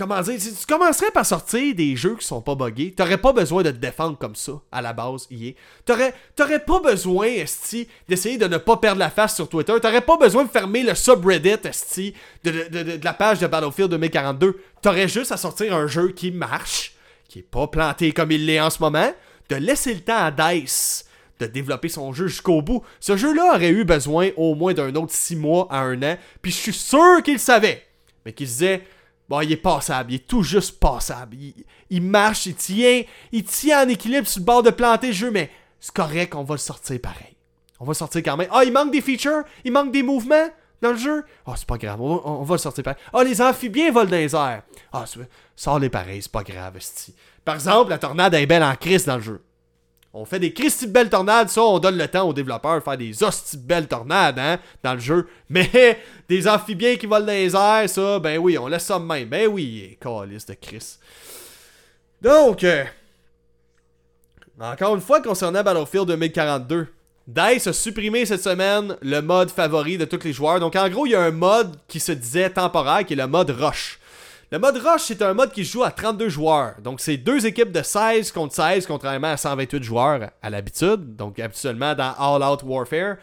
comment 0.00 0.20
dire, 0.22 0.38
tu 0.40 0.66
commencerais 0.66 1.10
par 1.10 1.26
sortir 1.26 1.74
des 1.74 1.94
jeux 1.94 2.16
qui 2.16 2.26
sont 2.26 2.40
pas 2.40 2.54
buggés, 2.54 2.94
t'aurais 2.94 3.18
pas 3.18 3.34
besoin 3.34 3.62
de 3.62 3.70
te 3.70 3.76
défendre 3.76 4.16
comme 4.16 4.34
ça, 4.34 4.52
à 4.72 4.80
la 4.80 4.94
base, 4.94 5.28
EA. 5.30 5.52
T'aurais, 5.84 6.14
t'aurais 6.34 6.64
pas 6.64 6.80
besoin, 6.80 7.26
Esti, 7.26 7.86
d'essayer 8.08 8.38
de 8.38 8.46
ne 8.46 8.56
pas 8.56 8.78
perdre 8.78 8.98
la 8.98 9.10
face 9.10 9.36
sur 9.36 9.48
Twitter. 9.48 9.74
T'aurais 9.80 10.00
pas 10.00 10.16
besoin 10.16 10.44
de 10.44 10.48
fermer 10.48 10.82
le 10.82 10.94
subreddit, 10.94 11.58
Esti, 11.64 12.14
de, 12.44 12.68
de, 12.70 13.04
la 13.04 13.12
page 13.12 13.40
de 13.40 13.46
Battlefield 13.46 13.90
2042. 13.90 14.58
T'aurais 14.80 15.06
juste 15.06 15.32
à 15.32 15.36
sortir 15.36 15.76
un 15.76 15.86
jeu 15.86 16.08
qui 16.12 16.32
marche, 16.32 16.94
qui 17.30 17.38
est 17.38 17.42
pas 17.42 17.68
planté 17.68 18.10
comme 18.10 18.32
il 18.32 18.44
l'est 18.44 18.60
en 18.60 18.70
ce 18.70 18.80
moment, 18.80 19.12
de 19.48 19.56
laisser 19.56 19.94
le 19.94 20.00
temps 20.00 20.18
à 20.18 20.30
DICE 20.30 21.06
de 21.38 21.46
développer 21.46 21.88
son 21.88 22.12
jeu 22.12 22.26
jusqu'au 22.26 22.60
bout. 22.60 22.82
Ce 22.98 23.16
jeu-là 23.16 23.54
aurait 23.54 23.70
eu 23.70 23.84
besoin 23.84 24.28
au 24.36 24.54
moins 24.54 24.74
d'un 24.74 24.94
autre 24.96 25.14
6 25.14 25.36
mois 25.36 25.68
à 25.70 25.80
un 25.80 26.02
an, 26.02 26.18
puis 26.42 26.52
je 26.52 26.56
suis 26.56 26.72
sûr 26.74 27.22
qu'il 27.24 27.38
savait. 27.38 27.86
Mais 28.26 28.34
qu'il 28.34 28.46
disait 28.46 28.82
Bon, 29.26 29.40
il 29.40 29.52
est 29.52 29.56
passable, 29.56 30.12
il 30.12 30.16
est 30.16 30.26
tout 30.26 30.42
juste 30.42 30.78
passable. 30.80 31.36
Il, 31.88 32.02
marche, 32.02 32.46
il 32.46 32.56
tient, 32.56 33.02
il 33.30 33.44
tient 33.44 33.86
en 33.86 33.88
équilibre 33.88 34.26
sur 34.26 34.40
le 34.40 34.44
bord 34.44 34.62
de 34.62 34.70
planter 34.70 35.06
le 35.06 35.12
jeu, 35.12 35.30
mais 35.30 35.50
c'est 35.78 35.94
correct, 35.94 36.34
on 36.34 36.42
va 36.42 36.56
le 36.56 36.58
sortir 36.58 37.00
pareil. 37.00 37.36
On 37.78 37.84
va 37.84 37.94
sortir 37.94 38.22
quand 38.24 38.36
même. 38.36 38.48
Ah, 38.50 38.64
il 38.64 38.72
manque 38.72 38.90
des 38.90 39.00
features, 39.00 39.44
il 39.64 39.72
manque 39.72 39.92
des 39.92 40.02
mouvements 40.02 40.50
dans 40.80 40.92
le 40.92 40.96
jeu? 40.96 41.24
Ah, 41.46 41.54
c'est 41.56 41.66
pas 41.66 41.78
grave, 41.78 42.00
on, 42.00 42.42
va 42.42 42.54
le 42.54 42.58
sortir 42.58 42.84
pareil. 42.84 43.00
Ah, 43.12 43.24
les 43.24 43.40
amphibiens 43.42 43.90
volent 43.92 44.10
dans 44.10 44.16
les 44.16 44.34
airs. 44.34 44.62
Ah, 44.92 45.04
sors-les 45.56 45.90
pareil, 45.90 46.22
c'est 46.22 46.32
pas 46.32 46.42
grave, 46.42 46.78
Par 47.44 47.56
exemple, 47.56 47.90
la 47.90 47.98
tornade 47.98 48.34
est 48.34 48.46
belle 48.46 48.62
en 48.62 48.74
crise 48.74 49.04
dans 49.04 49.16
le 49.16 49.22
jeu. 49.22 49.42
On 50.12 50.24
fait 50.24 50.40
des 50.40 50.52
Christy 50.52 50.88
belles 50.88 51.08
tornades, 51.08 51.50
ça, 51.50 51.62
on 51.62 51.78
donne 51.78 51.96
le 51.96 52.08
temps 52.08 52.28
aux 52.28 52.32
développeurs 52.32 52.78
de 52.78 52.80
faire 52.80 52.96
des 52.96 53.22
hosties 53.22 53.58
belles 53.58 53.86
tornades, 53.86 54.40
hein, 54.40 54.58
dans 54.82 54.94
le 54.94 55.00
jeu. 55.00 55.28
Mais 55.48 56.00
des 56.28 56.48
amphibiens 56.48 56.96
qui 56.96 57.06
volent 57.06 57.26
dans 57.26 57.32
les 57.32 57.54
airs, 57.54 57.88
ça, 57.88 58.18
ben 58.18 58.38
oui, 58.38 58.58
on 58.58 58.66
laisse 58.66 58.84
ça 58.84 58.98
de 58.98 59.04
même. 59.04 59.28
Ben 59.28 59.46
oui, 59.46 59.96
calice 60.00 60.46
de 60.46 60.54
Chris. 60.54 60.98
Donc, 62.20 62.64
euh, 62.64 62.84
encore 64.58 64.96
une 64.96 65.00
fois, 65.00 65.20
concernant 65.22 65.62
Battlefield 65.62 66.08
2042, 66.08 66.88
DICE 67.26 67.66
a 67.66 67.72
supprimé 67.72 68.26
cette 68.26 68.42
semaine 68.42 68.96
le 69.02 69.20
mode 69.20 69.50
favori 69.50 69.98
de 69.98 70.04
tous 70.04 70.24
les 70.24 70.32
joueurs. 70.32 70.58
Donc 70.58 70.74
en 70.76 70.88
gros, 70.88 71.06
il 71.06 71.10
y 71.10 71.14
a 71.14 71.22
un 71.22 71.30
mode 71.30 71.76
qui 71.86 72.00
se 72.00 72.12
disait 72.12 72.50
temporaire 72.50 73.04
qui 73.04 73.12
est 73.12 73.16
le 73.16 73.26
mode 73.26 73.50
Rush. 73.50 74.00
Le 74.52 74.58
mode 74.58 74.78
Rush, 74.78 75.02
c'est 75.02 75.22
un 75.22 75.32
mode 75.32 75.52
qui 75.52 75.62
joue 75.62 75.84
à 75.84 75.92
32 75.92 76.28
joueurs. 76.28 76.74
Donc 76.82 77.00
c'est 77.00 77.16
deux 77.16 77.46
équipes 77.46 77.70
de 77.70 77.82
16 77.82 78.32
contre 78.32 78.52
16, 78.54 78.84
contrairement 78.86 79.28
à 79.28 79.36
128 79.36 79.82
joueurs 79.84 80.30
à 80.42 80.50
l'habitude. 80.50 81.14
Donc 81.14 81.38
habituellement 81.38 81.94
dans 81.94 82.14
All 82.18 82.42
Out 82.42 82.62
Warfare, 82.64 83.16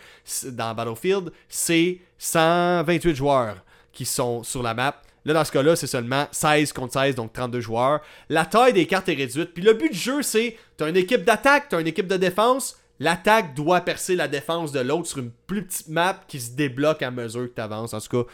dans 0.46 0.74
Battlefield, 0.74 1.34
c'est 1.50 2.00
128 2.18 3.16
joueurs 3.16 3.58
qui 3.92 4.06
sont 4.06 4.44
sur 4.44 4.64
la 4.64 4.74
map. 4.74 4.96
Là, 5.26 5.34
dans 5.34 5.44
ce 5.44 5.52
cas-là, 5.52 5.76
c'est 5.76 5.88
seulement 5.88 6.28
16 6.32 6.72
contre 6.72 6.94
16, 6.94 7.16
donc 7.16 7.34
32 7.34 7.60
joueurs. 7.60 8.00
La 8.30 8.46
taille 8.46 8.72
des 8.72 8.86
cartes 8.86 9.10
est 9.10 9.16
réduite. 9.16 9.54
Puis 9.54 9.62
le 9.62 9.74
but 9.74 9.92
du 9.92 9.98
jeu, 9.98 10.22
c'est 10.22 10.56
tu 10.78 10.86
as 10.86 10.88
une 10.88 10.96
équipe 10.96 11.26
d'attaque, 11.26 11.68
tu 11.68 11.76
as 11.76 11.82
une 11.82 11.88
équipe 11.88 12.08
de 12.08 12.16
défense. 12.16 12.78
L'attaque 13.00 13.54
doit 13.54 13.82
percer 13.82 14.16
la 14.16 14.28
défense 14.28 14.72
de 14.72 14.80
l'autre 14.80 15.08
sur 15.08 15.20
une 15.20 15.32
plus 15.32 15.64
petite 15.64 15.90
map 15.90 16.20
qui 16.28 16.40
se 16.40 16.52
débloque 16.52 17.04
à 17.04 17.12
mesure 17.12 17.48
que 17.48 17.56
tu 17.56 17.62
avances. 17.62 17.94
En 17.94 18.02
tout 18.02 18.24
cas, 18.24 18.30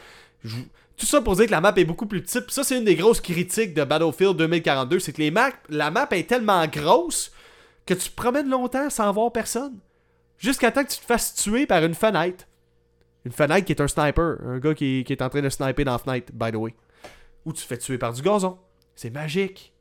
tout 0.98 1.06
ça 1.06 1.22
pour 1.22 1.36
dire 1.36 1.48
que 1.48 1.52
la 1.52 1.62
map 1.62 1.74
est 1.76 1.86
beaucoup 1.86 2.06
plus 2.06 2.22
petite. 2.22 2.50
Ça, 2.52 2.64
c'est 2.64 2.78
une 2.78 2.86
des 2.86 2.96
grosses 2.96 3.22
critiques 3.22 3.74
de 3.74 3.84
Battlefield 3.84 4.38
2042. 4.38 5.00
C'est 5.00 5.14
que 5.14 5.22
les 5.22 5.34
la 5.70 5.92
map 5.92 6.08
est 6.12 6.30
tellement 6.30 6.66
grosse 6.68 7.32
que 7.86 7.94
tu 7.94 8.10
promènes 8.10 8.50
longtemps 8.50 8.90
sans 8.90 9.12
voir 9.12 9.32
personne. 9.32 9.78
Jusqu'à 10.38 10.72
temps 10.72 10.84
que 10.84 10.92
tu 10.92 11.00
te 11.00 11.06
fasses 11.06 11.36
tuer 11.36 11.66
par 11.66 11.84
une 11.84 11.96
fenêtre. 11.96 12.46
Une 13.26 13.32
fenêtre 13.32 13.66
qui 13.66 13.74
est 13.74 13.82
un 13.82 13.88
sniper. 13.88 14.38
Un 14.46 14.60
gars 14.60 14.74
qui, 14.74 15.06
est 15.08 15.22
en 15.22 15.30
train 15.30 15.42
de 15.42 15.50
sniper 15.50 15.86
dans 15.86 15.94
la 15.94 15.98
fenêtre, 15.98 16.32
by 16.34 16.52
the 16.52 16.56
way. 16.56 16.76
Ou 17.46 17.54
tu 17.54 17.62
te 17.62 17.68
fais 17.68 17.78
tuer 17.78 17.98
par 17.98 18.14
du 18.14 18.22
gazon. 18.22 18.58
C'est 18.96 19.10
magique. 19.10 19.74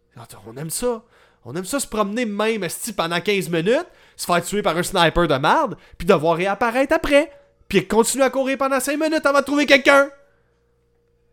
On 0.46 0.56
aime 0.56 0.70
ça. 0.70 1.04
On 1.44 1.54
aime 1.56 1.64
ça 1.64 1.80
se 1.80 1.86
promener 1.86 2.24
même 2.24 2.66
pendant 2.96 3.20
15 3.20 3.48
minutes, 3.48 3.86
se 4.16 4.26
faire 4.26 4.44
tuer 4.44 4.62
par 4.62 4.76
un 4.76 4.82
sniper 4.82 5.26
de 5.26 5.34
merde, 5.34 5.76
puis 5.98 6.06
devoir 6.06 6.36
réapparaître 6.36 6.94
après. 6.94 7.32
Puis 7.68 7.86
continuer 7.86 8.24
à 8.24 8.30
courir 8.30 8.58
pendant 8.58 8.78
5 8.78 8.98
minutes 8.98 9.26
avant 9.26 9.40
de 9.40 9.44
trouver 9.44 9.66
quelqu'un. 9.66 10.08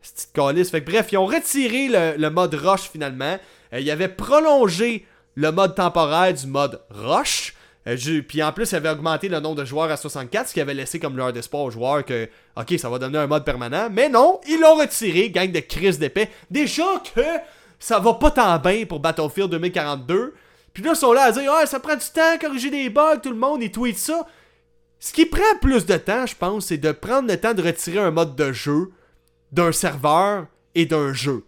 Petite 0.02 0.32
calice. 0.34 0.72
Fait 0.72 0.82
que 0.82 0.90
bref, 0.90 1.12
ils 1.12 1.18
ont 1.18 1.26
retiré 1.26 2.16
le, 2.18 2.30
mode 2.30 2.56
rush 2.56 2.90
finalement. 2.90 3.38
Euh, 3.74 3.80
ils 3.80 3.92
avaient 3.92 4.08
prolongé 4.08 5.06
le 5.36 5.52
mode 5.52 5.76
temporaire 5.76 6.34
du 6.34 6.48
mode 6.48 6.82
rush. 6.90 7.54
Euh, 7.88 8.22
puis 8.28 8.42
en 8.42 8.52
plus, 8.52 8.72
ils 8.72 8.76
avaient 8.76 8.90
augmenté 8.90 9.28
le 9.30 9.40
nombre 9.40 9.58
de 9.58 9.66
joueurs 9.66 9.92
à 9.92 9.98
64, 9.98 10.48
ce 10.48 10.54
qui 10.54 10.62
avait 10.62 10.74
laissé 10.74 11.00
comme 11.00 11.18
leur 11.18 11.34
d'espoir 11.34 11.64
aux 11.64 11.72
joueurs 11.72 12.06
que, 12.06 12.30
ok, 12.56 12.80
ça 12.80 12.90
va 12.90 13.00
donner 13.00 13.18
un 13.18 13.28
mode 13.28 13.46
permanent. 13.46 13.90
Mais 13.92 14.10
non, 14.10 14.40
ils 14.48 14.60
l'ont 14.60 14.76
retiré, 14.76 15.30
gang 15.30 15.52
de 15.52 15.60
crise 15.60 16.00
d'épée. 16.00 16.30
Déjà 16.50 17.04
que 17.14 17.22
ça 17.80 18.00
va 18.00 18.14
pas 18.14 18.32
tant 18.32 18.60
bien 18.60 18.86
pour 18.86 19.00
Battlefield 19.00 19.50
2042. 19.52 20.36
Puis 20.74 20.84
là, 20.84 20.92
ils 20.94 20.98
sont 20.98 21.14
là 21.14 21.24
à 21.24 21.32
dire, 21.32 21.52
ah, 21.52 21.66
ça 21.66 21.80
prend 21.80 21.96
du 21.96 22.06
temps 22.14 22.38
corriger 22.40 22.70
des 22.70 22.90
bugs, 22.90 23.18
tout 23.24 23.30
le 23.30 23.36
monde, 23.36 23.64
ils 23.64 23.72
tweetent 23.72 23.98
ça. 23.98 24.28
Ce 25.00 25.14
qui 25.14 25.26
prend 25.26 25.58
plus 25.62 25.86
de 25.86 25.96
temps, 25.96 26.26
je 26.26 26.36
pense, 26.36 26.68
c'est 26.68 26.78
de 26.78 26.92
prendre 26.92 27.30
le 27.30 27.40
temps 27.40 27.54
de 27.54 27.64
retirer 27.64 28.00
un 28.00 28.12
mode 28.12 28.36
de 28.36 28.52
jeu 28.52 28.92
d'un 29.52 29.72
serveur 29.72 30.48
et 30.76 30.86
d'un 30.86 31.14
jeu. 31.14 31.46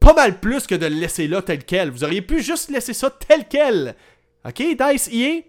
Pas 0.00 0.14
mal 0.14 0.40
plus 0.40 0.66
que 0.66 0.74
de 0.74 0.86
le 0.86 0.96
laisser 0.96 1.28
là 1.28 1.42
tel 1.42 1.64
quel. 1.64 1.90
Vous 1.90 2.02
auriez 2.02 2.22
pu 2.22 2.42
juste 2.42 2.70
laisser 2.70 2.92
ça 2.92 3.08
tel 3.10 3.46
quel. 3.48 3.94
Ok, 4.44 4.56
Dice 4.56 5.08
EA? 5.12 5.42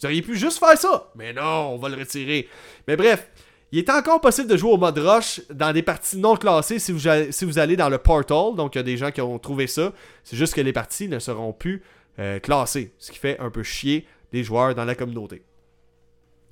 Vous 0.00 0.06
auriez 0.06 0.22
pu 0.22 0.36
juste 0.36 0.58
faire 0.58 0.78
ça. 0.78 1.12
Mais 1.14 1.34
non, 1.34 1.74
on 1.74 1.76
va 1.76 1.90
le 1.90 1.96
retirer. 1.98 2.48
Mais 2.88 2.96
bref, 2.96 3.28
il 3.72 3.78
est 3.78 3.90
encore 3.90 4.20
possible 4.20 4.48
de 4.48 4.56
jouer 4.56 4.72
au 4.72 4.76
mode 4.76 4.98
rush 4.98 5.40
dans 5.50 5.72
des 5.72 5.82
parties 5.82 6.18
non 6.18 6.36
classées 6.36 6.78
si 6.78 6.92
vous, 6.92 7.58
allez 7.58 7.76
dans 7.76 7.88
le 7.88 7.98
portal. 7.98 8.56
Donc 8.56 8.74
il 8.74 8.78
y 8.78 8.80
a 8.80 8.84
des 8.84 8.96
gens 8.96 9.10
qui 9.10 9.20
ont 9.20 9.38
trouvé 9.38 9.66
ça. 9.66 9.92
C'est 10.24 10.36
juste 10.36 10.54
que 10.54 10.60
les 10.60 10.72
parties 10.72 11.08
ne 11.08 11.18
seront 11.18 11.52
plus 11.52 11.82
euh, 12.18 12.40
classées. 12.40 12.92
Ce 12.98 13.12
qui 13.12 13.18
fait 13.18 13.38
un 13.38 13.50
peu 13.50 13.62
chier 13.62 14.06
les 14.32 14.42
joueurs 14.42 14.74
dans 14.74 14.84
la 14.84 14.94
communauté. 14.94 15.42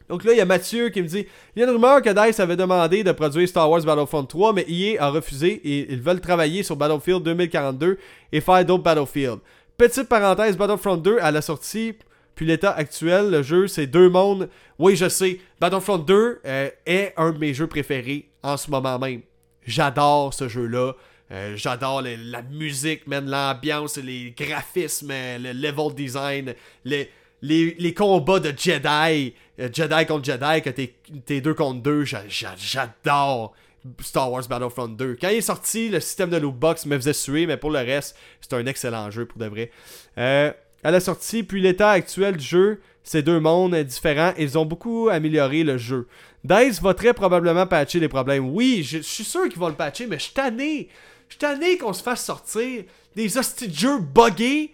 Donc 0.09 0.25
là, 0.25 0.33
il 0.33 0.39
y 0.39 0.41
a 0.41 0.47
Mathieu 0.47 0.89
qui 0.89 1.03
me 1.03 1.09
dit 1.09 1.27
Il 1.55 1.61
y 1.61 1.63
a 1.63 1.67
une 1.67 1.73
rumeur 1.73 2.01
que 2.03 2.11
DICE 2.11 2.41
avait 2.41 2.57
demandé 2.57 3.05
de 3.05 3.13
produire 3.13 3.49
Star 3.49 3.69
Wars 3.69 3.83
Battlefront 3.83 4.25
3, 4.25 4.53
mais 4.55 4.65
EA 4.69 5.03
a 5.03 5.11
refusé 5.11 5.61
et 5.65 5.93
ils 5.93 6.01
veulent 6.01 6.21
travailler 6.21 6.63
sur 6.63 6.77
Battlefield 6.77 7.23
2042 7.25 7.99
et 8.33 8.41
faire 8.41 8.65
d'autres 8.65 8.85
Battlefield. 8.85 9.41
Petite 9.77 10.09
parenthèse 10.09 10.57
Battlefront 10.57 10.97
2 10.97 11.19
à 11.21 11.31
la 11.31 11.43
sortie, 11.43 11.95
puis 12.39 12.47
l'état 12.47 12.71
actuel, 12.71 13.31
le 13.31 13.43
jeu, 13.43 13.67
c'est 13.67 13.89
deux 13.89 14.09
mondes. 14.09 14.49
Oui, 14.79 14.95
je 14.95 15.09
sais, 15.09 15.41
Battlefront 15.59 15.99
2 15.99 16.41
euh, 16.47 16.71
est 16.87 17.13
un 17.17 17.33
de 17.33 17.39
mes 17.39 17.53
jeux 17.53 17.67
préférés 17.67 18.29
en 18.45 18.57
ce 18.57 18.71
moment 18.71 18.97
même. 18.97 19.23
J'adore 19.67 20.33
ce 20.33 20.47
jeu-là. 20.47 20.93
Euh, 21.33 21.57
j'adore 21.57 22.01
la 22.01 22.43
musique, 22.43 23.03
l'ambiance, 23.09 23.97
les 23.97 24.33
graphismes, 24.39 25.09
le 25.11 25.51
level 25.51 25.93
design, 25.97 26.55
les, 26.85 27.95
combats 27.95 28.39
de 28.39 28.55
Jedi, 28.57 29.35
euh, 29.59 29.69
Jedi 29.73 30.07
contre 30.07 30.25
Jedi, 30.25 30.63
que 30.63 30.71
t'es 30.71 31.41
deux 31.41 31.55
contre 31.55 31.83
deux, 31.83 32.05
j'adore 32.05 33.53
Star 34.01 34.31
Wars 34.31 34.47
Battlefront 34.47 34.87
2. 34.87 35.17
Quand 35.21 35.31
il 35.31 35.39
est 35.39 35.41
sorti, 35.41 35.89
le 35.89 35.99
système 35.99 36.31
de 36.31 36.37
loot 36.37 36.55
box 36.55 36.87
me 36.87 36.97
faisait 36.97 37.13
suer, 37.13 37.47
mais 37.47 37.57
pour 37.57 37.73
le 37.73 37.81
reste, 37.81 38.17
c'est 38.41 38.53
un 38.53 38.65
excellent 38.67 39.11
jeu 39.11 39.27
pour 39.27 39.39
de 39.39 39.47
vrai. 39.47 39.73
Euh, 40.19 40.53
à 40.85 40.91
la 40.91 41.01
sortie, 41.01 41.43
puis 41.43 41.61
l'état 41.61 41.91
actuel 41.91 42.37
du 42.37 42.45
jeu, 42.45 42.81
c'est 43.03 43.23
deux 43.23 43.41
mondes 43.41 43.75
différents 43.75 44.35
ils 44.39 44.59
ont 44.59 44.67
beaucoup 44.67 45.09
amélioré 45.09 45.65
le 45.65 45.79
jeu. 45.79 46.07
DICE 46.45 46.81
va 46.83 46.95
très 46.95 47.15
probablement 47.15 47.67
patcher 47.67 48.01
les 48.01 48.09
problèmes. 48.09 48.49
Oui, 48.51 48.83
je, 48.85 48.99
suis 48.99 49.25
sûr 49.25 49.49
qu'ils 49.49 49.59
vont 49.59 49.69
le 49.69 49.75
patcher, 49.75 50.07
mais 50.07 50.19
je 50.19 50.25
suis. 50.25 50.89
Je 51.29 51.37
suis 51.37 51.79
qu'on 51.79 51.93
se 51.93 52.03
fasse 52.03 52.25
sortir 52.25 52.85
des 53.17 53.37
hosties 53.37 53.69
de 53.69 53.75
jeux 53.75 53.99
buggés 53.99 54.73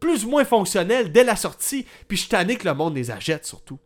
plus 0.00 0.24
ou 0.24 0.30
moins 0.30 0.44
fonctionnels 0.44 1.12
dès 1.12 1.24
la 1.24 1.36
sortie, 1.36 1.86
puis 2.08 2.16
je 2.16 2.28
tanné 2.28 2.56
que 2.56 2.68
le 2.68 2.74
monde 2.74 2.94
les 2.94 3.10
achète 3.10 3.46
surtout. 3.46 3.78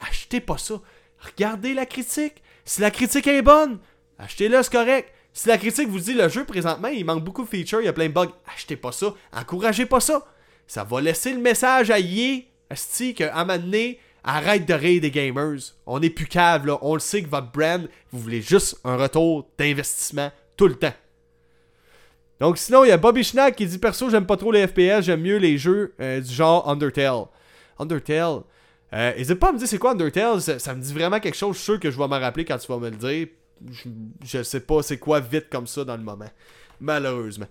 Achetez 0.00 0.40
pas 0.40 0.58
ça. 0.58 0.80
Regardez 1.18 1.74
la 1.74 1.86
critique. 1.86 2.42
Si 2.64 2.80
la 2.80 2.90
critique 2.90 3.26
est 3.26 3.42
bonne, 3.42 3.78
achetez-le, 4.18 4.62
c'est 4.62 4.72
correct. 4.72 5.12
Si 5.32 5.48
la 5.48 5.58
critique 5.58 5.88
vous 5.88 6.00
dit 6.00 6.14
le 6.14 6.28
jeu 6.28 6.44
présentement, 6.44 6.88
il 6.88 7.04
manque 7.04 7.24
beaucoup 7.24 7.44
de 7.44 7.48
features, 7.48 7.80
il 7.80 7.86
y 7.86 7.88
a 7.88 7.92
plein 7.92 8.08
de 8.08 8.12
bugs, 8.12 8.32
achetez 8.54 8.76
pas 8.76 8.92
ça. 8.92 9.14
Encouragez 9.32 9.86
pas 9.86 10.00
ça. 10.00 10.24
Ça 10.72 10.84
va 10.84 11.02
laisser 11.02 11.34
le 11.34 11.38
message 11.38 11.90
à 11.90 11.98
Yé, 11.98 12.48
Asti, 12.70 13.12
qu'à 13.12 13.36
un 13.36 13.44
moment 13.44 13.92
arrête 14.24 14.64
de 14.64 14.72
rire 14.72 15.02
des 15.02 15.10
gamers. 15.10 15.58
On 15.84 16.00
est 16.00 16.08
plus 16.08 16.24
cave, 16.24 16.64
là. 16.64 16.78
On 16.80 16.94
le 16.94 17.00
sait 17.00 17.22
que 17.22 17.28
votre 17.28 17.52
brand, 17.52 17.86
vous 18.10 18.18
voulez 18.18 18.40
juste 18.40 18.78
un 18.82 18.96
retour 18.96 19.50
d'investissement 19.58 20.32
tout 20.56 20.68
le 20.68 20.76
temps. 20.76 20.94
Donc 22.40 22.56
sinon, 22.56 22.84
il 22.84 22.88
y 22.88 22.90
a 22.90 22.96
Bobby 22.96 23.22
Schnack 23.22 23.56
qui 23.56 23.66
dit 23.66 23.76
Perso, 23.76 24.08
j'aime 24.08 24.24
pas 24.24 24.38
trop 24.38 24.50
les 24.50 24.66
FPS, 24.66 25.02
j'aime 25.02 25.20
mieux 25.20 25.36
les 25.36 25.58
jeux 25.58 25.92
euh, 26.00 26.22
du 26.22 26.32
genre 26.32 26.66
Undertale. 26.66 27.26
Undertale. 27.78 28.40
Euh, 28.94 29.14
n'hésite 29.14 29.38
pas 29.38 29.50
à 29.50 29.52
me 29.52 29.58
dire 29.58 29.68
c'est 29.68 29.76
quoi 29.76 29.90
Undertale, 29.90 30.40
ça, 30.40 30.74
me 30.74 30.80
dit 30.80 30.94
vraiment 30.94 31.20
quelque 31.20 31.36
chose, 31.36 31.54
je 31.56 31.60
suis 31.60 31.72
sûr 31.72 31.80
que 31.80 31.90
je 31.90 31.98
vais 31.98 32.08
m'en 32.08 32.18
rappeler 32.18 32.46
quand 32.46 32.56
tu 32.56 32.72
vas 32.72 32.78
me 32.78 32.88
le 32.88 32.96
dire. 32.96 33.26
Je, 33.70 34.38
ne 34.38 34.42
sais 34.42 34.60
pas 34.60 34.82
c'est 34.82 34.96
quoi 34.96 35.20
vite 35.20 35.50
comme 35.50 35.66
ça 35.66 35.84
dans 35.84 35.98
le 35.98 36.02
moment. 36.02 36.30
Malheureusement. 36.80 37.48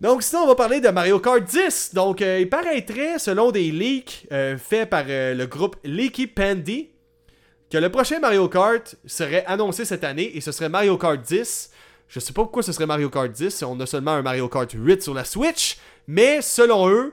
Donc 0.00 0.22
sinon, 0.22 0.42
on 0.42 0.46
va 0.46 0.54
parler 0.54 0.80
de 0.80 0.88
Mario 0.88 1.18
Kart 1.20 1.42
10. 1.42 1.94
Donc 1.94 2.20
euh, 2.20 2.40
il 2.40 2.48
paraîtrait, 2.48 3.18
selon 3.18 3.50
des 3.50 3.70
leaks 3.70 4.26
faits 4.58 4.90
par 4.90 5.04
le 5.06 5.44
groupe 5.46 5.76
Leaky 5.84 6.26
Pandy, 6.26 6.90
que 7.70 7.78
le 7.78 7.90
prochain 7.90 8.20
Mario 8.20 8.48
Kart 8.48 8.94
serait 9.06 9.44
annoncé 9.46 9.84
cette 9.84 10.04
année 10.04 10.36
et 10.36 10.40
ce 10.40 10.52
serait 10.52 10.68
Mario 10.68 10.96
Kart 10.98 11.20
10. 11.20 11.70
Je 12.08 12.20
sais 12.20 12.32
pas 12.32 12.42
pourquoi 12.42 12.62
ce 12.62 12.72
serait 12.72 12.86
Mario 12.86 13.10
Kart 13.10 13.30
10 13.30 13.50
si 13.50 13.64
on 13.64 13.78
a 13.80 13.86
seulement 13.86 14.12
un 14.12 14.22
Mario 14.22 14.48
Kart 14.48 14.70
8 14.72 15.02
sur 15.02 15.14
la 15.14 15.24
Switch, 15.24 15.78
mais 16.06 16.40
selon 16.42 16.88
eux, 16.88 17.12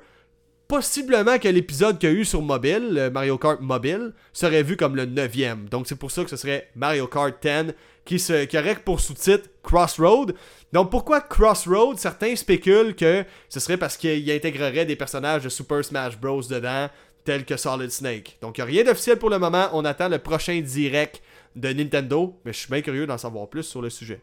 possiblement 0.67 1.37
que 1.39 1.47
l'épisode 1.47 1.99
qu'il 1.99 2.09
y 2.09 2.11
a 2.13 2.15
eu 2.15 2.25
sur 2.25 2.41
mobile, 2.41 3.09
Mario 3.13 3.37
Kart 3.37 3.61
mobile, 3.61 4.13
serait 4.31 4.63
vu 4.63 4.77
comme 4.77 4.95
le 4.95 5.05
9 5.05 5.69
Donc 5.69 5.87
c'est 5.87 5.95
pour 5.95 6.11
ça 6.11 6.23
que 6.23 6.29
ce 6.29 6.37
serait 6.37 6.69
Mario 6.75 7.07
Kart 7.07 7.33
10 7.41 7.73
qui, 8.05 8.19
se, 8.19 8.57
aurait 8.57 8.75
pour 8.75 8.99
sous-titre 8.99 9.49
Crossroad. 9.61 10.35
Donc 10.71 10.91
pourquoi 10.91 11.21
Crossroad? 11.21 11.97
Certains 11.97 12.35
spéculent 12.35 12.95
que 12.95 13.23
ce 13.49 13.59
serait 13.59 13.77
parce 13.77 13.97
qu'il 13.97 14.29
intégrerait 14.31 14.85
des 14.85 14.95
personnages 14.95 15.43
de 15.43 15.49
Super 15.49 15.83
Smash 15.83 16.17
Bros. 16.17 16.41
dedans, 16.41 16.89
tels 17.23 17.45
que 17.45 17.57
Solid 17.57 17.91
Snake. 17.91 18.37
Donc 18.41 18.57
il 18.57 18.65
n'y 18.65 18.71
rien 18.71 18.83
d'officiel 18.83 19.17
pour 19.17 19.29
le 19.29 19.39
moment, 19.39 19.69
on 19.73 19.85
attend 19.85 20.09
le 20.09 20.19
prochain 20.19 20.59
direct 20.61 21.21
de 21.55 21.69
Nintendo, 21.69 22.39
mais 22.45 22.53
je 22.53 22.59
suis 22.59 22.69
bien 22.69 22.81
curieux 22.81 23.07
d'en 23.07 23.17
savoir 23.17 23.47
plus 23.47 23.63
sur 23.63 23.81
le 23.81 23.89
sujet. 23.89 24.21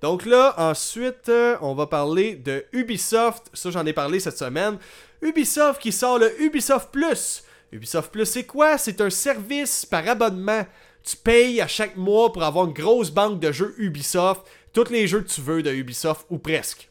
Donc 0.00 0.26
là, 0.26 0.54
ensuite, 0.56 1.28
euh, 1.28 1.56
on 1.60 1.74
va 1.74 1.86
parler 1.86 2.36
de 2.36 2.64
Ubisoft. 2.72 3.50
Ça, 3.52 3.70
j'en 3.70 3.84
ai 3.84 3.92
parlé 3.92 4.20
cette 4.20 4.38
semaine. 4.38 4.78
Ubisoft 5.22 5.80
qui 5.82 5.90
sort 5.90 6.18
le 6.18 6.40
Ubisoft 6.40 6.90
Plus. 6.92 7.42
Ubisoft 7.72 8.12
Plus, 8.12 8.26
c'est 8.26 8.44
quoi? 8.44 8.78
C'est 8.78 9.00
un 9.00 9.10
service 9.10 9.84
par 9.84 10.06
abonnement. 10.08 10.64
Tu 11.02 11.16
payes 11.16 11.60
à 11.60 11.66
chaque 11.66 11.96
mois 11.96 12.32
pour 12.32 12.44
avoir 12.44 12.66
une 12.66 12.72
grosse 12.72 13.10
banque 13.10 13.40
de 13.40 13.50
jeux 13.50 13.74
Ubisoft. 13.78 14.42
Tous 14.72 14.90
les 14.90 15.06
jeux 15.08 15.22
que 15.22 15.28
tu 15.28 15.40
veux 15.40 15.62
de 15.62 15.72
Ubisoft, 15.72 16.26
ou 16.30 16.38
presque. 16.38 16.88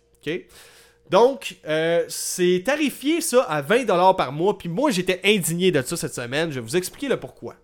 Donc, 1.10 1.58
euh, 1.66 2.04
c'est 2.10 2.64
tarifié 2.66 3.22
ça 3.22 3.44
à 3.44 3.62
20$ 3.62 4.16
par 4.16 4.32
mois. 4.32 4.58
Puis 4.58 4.68
moi, 4.68 4.92
j'étais 4.92 5.22
indigné 5.24 5.72
de 5.72 5.82
ça 5.82 5.96
cette 5.96 6.14
semaine. 6.14 6.50
Je 6.52 6.56
vais 6.56 6.66
vous 6.66 6.76
expliquer 6.76 7.08
le 7.08 7.18
pourquoi. 7.18 7.56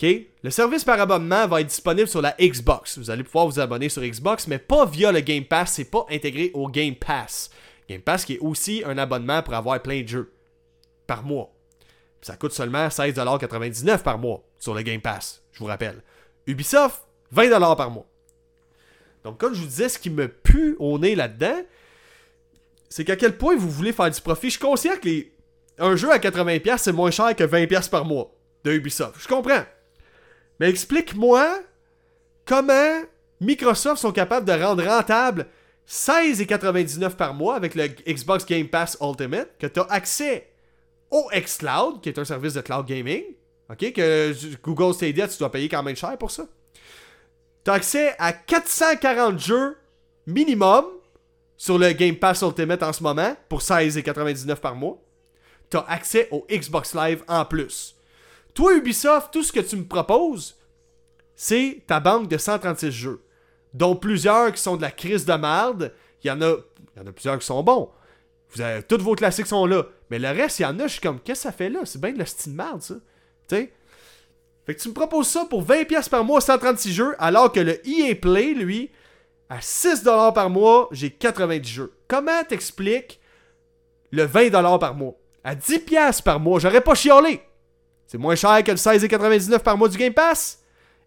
Le 0.00 0.50
service 0.50 0.84
par 0.84 1.00
abonnement 1.00 1.46
va 1.46 1.60
être 1.60 1.66
disponible 1.66 2.08
sur 2.08 2.22
la 2.22 2.34
Xbox. 2.40 2.98
Vous 2.98 3.10
allez 3.10 3.24
pouvoir 3.24 3.46
vous 3.46 3.58
abonner 3.58 3.88
sur 3.88 4.02
Xbox, 4.02 4.46
mais 4.46 4.58
pas 4.58 4.86
via 4.86 5.12
le 5.12 5.20
Game 5.20 5.44
Pass. 5.44 5.74
C'est 5.74 5.90
pas 5.90 6.06
intégré 6.10 6.50
au 6.54 6.68
Game 6.68 6.94
Pass. 6.94 7.50
Game 7.88 8.02
Pass 8.02 8.24
qui 8.24 8.34
est 8.34 8.38
aussi 8.38 8.82
un 8.84 8.98
abonnement 8.98 9.42
pour 9.42 9.54
avoir 9.54 9.80
plein 9.82 10.02
de 10.02 10.08
jeux 10.08 10.32
par 11.06 11.22
mois. 11.22 11.52
Ça 12.20 12.36
coûte 12.36 12.52
seulement 12.52 12.88
16,99$ 12.88 14.02
par 14.02 14.18
mois 14.18 14.44
sur 14.58 14.74
le 14.74 14.82
Game 14.82 15.00
Pass, 15.00 15.42
je 15.52 15.60
vous 15.60 15.66
rappelle. 15.66 16.02
Ubisoft, 16.46 17.02
20$ 17.34 17.76
par 17.76 17.90
mois. 17.90 18.06
Donc, 19.24 19.38
comme 19.38 19.54
je 19.54 19.60
vous 19.60 19.66
disais, 19.66 19.88
ce 19.88 19.98
qui 19.98 20.10
me 20.10 20.28
pue 20.28 20.76
au 20.78 20.98
nez 20.98 21.14
là-dedans, 21.14 21.62
c'est 22.88 23.04
qu'à 23.04 23.16
quel 23.16 23.36
point 23.36 23.56
vous 23.56 23.70
voulez 23.70 23.92
faire 23.92 24.10
du 24.10 24.20
profit. 24.20 24.48
Je 24.48 24.56
suis 24.56 24.60
conscient 24.60 24.96
que 25.00 25.26
un 25.78 25.94
jeu 25.94 26.10
à 26.10 26.18
80$ 26.18 26.78
c'est 26.78 26.92
moins 26.92 27.10
cher 27.10 27.34
que 27.36 27.44
20$ 27.44 27.88
par 27.88 28.04
mois 28.04 28.34
de 28.64 28.72
Ubisoft. 28.72 29.14
Je 29.18 29.28
comprends. 29.28 29.62
Mais 30.60 30.68
explique-moi 30.68 31.60
comment 32.44 33.02
Microsoft 33.40 34.00
sont 34.00 34.12
capables 34.12 34.46
de 34.46 34.52
rendre 34.52 34.84
rentable 34.84 35.46
16,99$ 35.88 37.16
par 37.16 37.34
mois 37.34 37.56
avec 37.56 37.74
le 37.74 37.88
Xbox 38.06 38.44
Game 38.44 38.68
Pass 38.68 38.98
Ultimate, 39.00 39.56
que 39.58 39.66
tu 39.66 39.80
as 39.80 39.86
accès 39.90 40.50
au 41.10 41.28
xCloud, 41.32 42.02
qui 42.02 42.10
est 42.10 42.18
un 42.18 42.24
service 42.24 42.54
de 42.54 42.60
cloud 42.60 42.86
gaming. 42.86 43.22
OK, 43.70 43.92
que 43.92 44.34
Google 44.62 44.94
Stadia, 44.94 45.28
tu 45.28 45.38
dois 45.38 45.50
payer 45.50 45.68
quand 45.68 45.82
même 45.82 45.96
cher 45.96 46.16
pour 46.18 46.30
ça. 46.30 46.46
Tu 47.64 47.70
as 47.70 47.74
accès 47.74 48.14
à 48.18 48.32
440 48.32 49.38
jeux 49.38 49.76
minimum 50.26 50.86
sur 51.56 51.78
le 51.78 51.92
Game 51.92 52.16
Pass 52.16 52.42
Ultimate 52.42 52.82
en 52.82 52.92
ce 52.92 53.02
moment 53.02 53.36
pour 53.48 53.60
16,99$ 53.60 54.56
par 54.56 54.74
mois. 54.74 54.98
Tu 55.70 55.76
as 55.76 55.84
accès 55.88 56.28
au 56.30 56.46
Xbox 56.50 56.94
Live 56.94 57.22
en 57.28 57.44
plus. 57.44 57.97
Toi, 58.58 58.74
Ubisoft, 58.74 59.32
tout 59.32 59.44
ce 59.44 59.52
que 59.52 59.60
tu 59.60 59.76
me 59.76 59.84
proposes, 59.84 60.56
c'est 61.36 61.84
ta 61.86 62.00
banque 62.00 62.26
de 62.26 62.36
136 62.36 62.90
jeux 62.90 63.22
dont 63.72 63.94
plusieurs 63.94 64.52
qui 64.52 64.60
sont 64.60 64.76
de 64.76 64.82
la 64.82 64.90
crise 64.90 65.24
de 65.24 65.32
merde. 65.34 65.94
Il 66.24 66.26
y 66.26 66.30
en 66.32 66.42
a, 66.42 66.56
il 66.96 67.08
y 67.08 67.12
plusieurs 67.12 67.38
qui 67.38 67.46
sont 67.46 67.62
bons. 67.62 67.88
Vous 68.50 68.60
avez, 68.60 68.82
tous 68.82 69.00
vos 69.00 69.14
classiques 69.14 69.46
sont 69.46 69.64
là. 69.64 69.84
Mais 70.10 70.18
le 70.18 70.30
reste, 70.30 70.58
il 70.58 70.62
y 70.62 70.66
en 70.66 70.76
a, 70.80 70.88
je 70.88 70.94
suis 70.94 71.00
comme, 71.00 71.20
qu'est-ce 71.20 71.44
que 71.44 71.50
ça 71.50 71.52
fait 71.52 71.68
là? 71.68 71.82
C'est 71.84 72.00
bien 72.00 72.12
de 72.12 72.18
la 72.18 72.26
style 72.26 72.52
merde, 72.52 72.82
ça. 72.82 72.94
Tu 73.48 73.54
sais? 73.54 73.72
Fait 74.66 74.74
que 74.74 74.80
tu 74.80 74.88
me 74.88 74.94
proposes 74.94 75.28
ça 75.28 75.44
pour 75.44 75.62
20$ 75.62 76.08
par 76.08 76.24
mois, 76.24 76.40
136 76.40 76.92
jeux, 76.92 77.14
alors 77.20 77.52
que 77.52 77.60
le 77.60 77.80
EA 77.88 78.16
Play, 78.16 78.54
lui, 78.54 78.90
à 79.48 79.60
6$ 79.60 80.34
par 80.34 80.50
mois, 80.50 80.88
j'ai 80.90 81.12
90 81.12 81.68
jeux. 81.68 81.92
Comment 82.08 82.42
t'expliques 82.42 83.20
le 84.10 84.26
20$ 84.26 84.80
par 84.80 84.96
mois? 84.96 85.14
À 85.44 85.54
10$ 85.54 86.24
par 86.24 86.40
mois, 86.40 86.58
j'aurais 86.58 86.80
pas 86.80 86.96
chiolé. 86.96 87.40
C'est 88.08 88.18
moins 88.18 88.34
cher 88.34 88.64
que 88.64 88.70
le 88.70 88.78
16,99$ 88.78 89.58
par 89.58 89.76
mois 89.76 89.88
du 89.88 89.98
Game 89.98 90.14
Pass. 90.14 90.60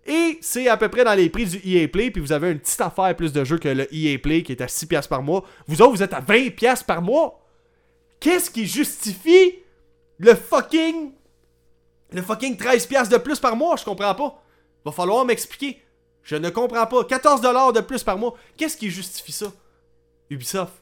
Et 0.06 0.38
c'est 0.42 0.68
à 0.68 0.78
peu 0.78 0.88
près 0.88 1.04
dans 1.04 1.16
les 1.16 1.30
prix 1.30 1.46
du 1.46 1.58
EA 1.66 1.88
Play, 1.88 2.12
puis 2.12 2.22
vous 2.22 2.32
avez 2.32 2.52
une 2.52 2.60
petite 2.60 2.80
affaire 2.80 3.16
plus 3.16 3.34
de 3.34 3.44
jeux 3.44 3.58
que 3.58 3.68
le 3.68 3.88
EA 3.94 4.20
Play 4.20 4.44
qui 4.44 4.52
est 4.52 4.62
à 4.62 4.68
6$ 4.68 5.08
par 5.08 5.24
mois. 5.24 5.44
Vous 5.68 5.82
autres, 5.82 5.94
vous 5.96 6.04
êtes 6.04 6.14
à 6.14 6.22
20$ 6.22 6.86
par 6.86 7.02
mois. 7.02 7.44
Qu'est-ce 8.20 8.52
qui 8.52 8.68
justifie 8.68 9.56
le 10.20 10.36
fucking. 10.36 11.12
Le 12.12 12.22
fucking 12.22 12.56
13$ 12.56 13.10
de 13.10 13.18
plus 13.18 13.40
par 13.40 13.56
mois? 13.56 13.76
Je 13.78 13.84
comprends 13.84 14.14
pas. 14.14 14.44
Va 14.86 14.92
falloir 14.92 15.26
m'expliquer. 15.26 15.82
Je 16.22 16.36
ne 16.36 16.52
comprends 16.52 16.86
pas. 16.86 17.02
14$ 17.02 17.74
de 17.74 17.82
plus 17.82 18.04
par 18.04 18.20
mois. 18.20 18.36
Qu'est-ce 18.58 18.78
qui 18.78 18.92
justifie 18.92 19.32
ça? 19.32 19.48
Ubisoft. 20.30 20.74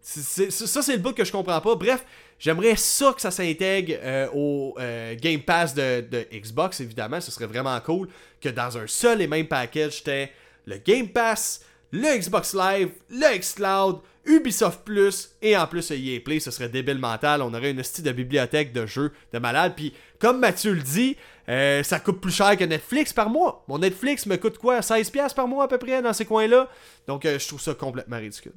ça, 0.00 0.82
c'est 0.82 0.92
le 0.92 1.02
bout 1.02 1.12
que 1.12 1.24
je 1.24 1.32
comprends 1.32 1.60
pas. 1.60 1.74
Bref, 1.74 2.04
J'aimerais 2.40 2.74
ça 2.76 3.12
que 3.12 3.20
ça 3.20 3.30
s'intègre 3.30 3.94
euh, 4.02 4.26
au 4.32 4.74
euh, 4.80 5.14
Game 5.20 5.42
Pass 5.42 5.74
de, 5.74 6.26
Xbox, 6.32 6.80
évidemment. 6.80 7.20
Ce 7.20 7.30
serait 7.30 7.46
vraiment 7.46 7.78
cool 7.80 8.08
que 8.40 8.48
dans 8.48 8.78
un 8.78 8.86
seul 8.86 9.20
et 9.20 9.26
même 9.26 9.46
package, 9.46 10.02
t'aies 10.02 10.32
le 10.64 10.78
Game 10.78 11.08
Pass, 11.08 11.62
le 11.92 12.18
Xbox 12.18 12.54
Live, 12.54 12.92
le 13.10 13.38
Xcloud, 13.38 14.00
Ubisoft 14.24 14.80
Plus 14.84 15.36
et 15.42 15.54
en 15.54 15.66
plus 15.66 15.90
EA 15.90 16.18
Play. 16.24 16.40
Ce 16.40 16.50
serait 16.50 16.70
débile 16.70 16.98
mental. 16.98 17.42
On 17.42 17.52
aurait 17.52 17.72
une 17.72 17.82
style 17.82 18.04
de 18.04 18.12
bibliothèque 18.12 18.72
de 18.72 18.86
jeux 18.86 19.12
de 19.34 19.38
malade. 19.38 19.74
Puis, 19.76 19.92
comme 20.18 20.38
Mathieu 20.40 20.72
le 20.72 20.80
dit, 20.80 21.18
euh, 21.50 21.82
ça 21.82 22.00
coûte 22.00 22.22
plus 22.22 22.32
cher 22.32 22.56
que 22.56 22.64
Netflix 22.64 23.12
par 23.12 23.28
mois. 23.28 23.66
Mon 23.68 23.78
Netflix 23.78 24.24
me 24.24 24.36
coûte 24.36 24.56
quoi? 24.56 24.80
16$ 24.80 25.34
par 25.34 25.46
mois 25.46 25.64
à 25.64 25.68
peu 25.68 25.76
près 25.76 26.00
dans 26.00 26.14
ces 26.14 26.24
coins-là. 26.24 26.70
Donc, 27.06 27.24
je 27.26 27.46
trouve 27.46 27.60
ça 27.60 27.74
complètement 27.74 28.16
ridicule. 28.16 28.54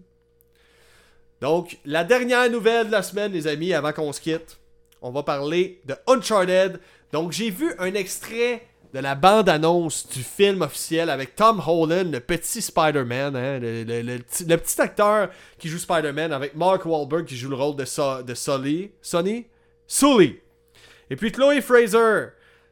Donc, 1.44 1.78
la 1.84 2.06
dernière 2.06 2.50
nouvelle 2.50 2.88
de 2.88 2.94
la 2.94 3.04
semaine, 3.04 3.34
les 3.34 3.48
amis, 3.48 3.74
avant 3.74 3.92
qu'on 3.92 4.14
se 4.14 4.22
quitte, 4.22 4.60
on 5.02 5.12
va 5.12 5.24
parler 5.24 5.82
de 5.84 5.94
Uncharted. 6.08 6.80
Donc, 7.12 7.34
j'ai 7.34 7.50
vu 7.50 7.74
un 7.80 7.94
extrait 7.96 8.66
de 8.94 9.00
la 9.00 9.14
bande-annonce 9.14 10.08
du 10.08 10.24
film 10.24 10.62
officiel 10.62 11.10
avec 11.10 11.36
Tom 11.36 11.62
Holland, 11.68 12.14
le 12.14 12.22
petit 12.22 12.62
Spider-Man, 12.62 13.36
hein, 13.36 13.60
le, 13.60 14.20
petit 14.20 14.82
acteur 14.82 15.32
qui 15.60 15.68
joue 15.68 15.80
Spider-Man, 15.80 16.32
avec 16.32 16.56
Mark 16.56 16.86
Wahlberg 16.86 17.26
qui 17.26 17.36
joue 17.36 17.50
le 17.50 17.58
rôle 17.58 17.76
de, 17.76 17.84
Sully. 17.84 18.92
Sonny? 19.02 19.46
Sully. 19.86 20.40
Et 21.10 21.18
puis 21.18 21.34
Chloe 21.34 21.60
Fraser, 21.62 22.28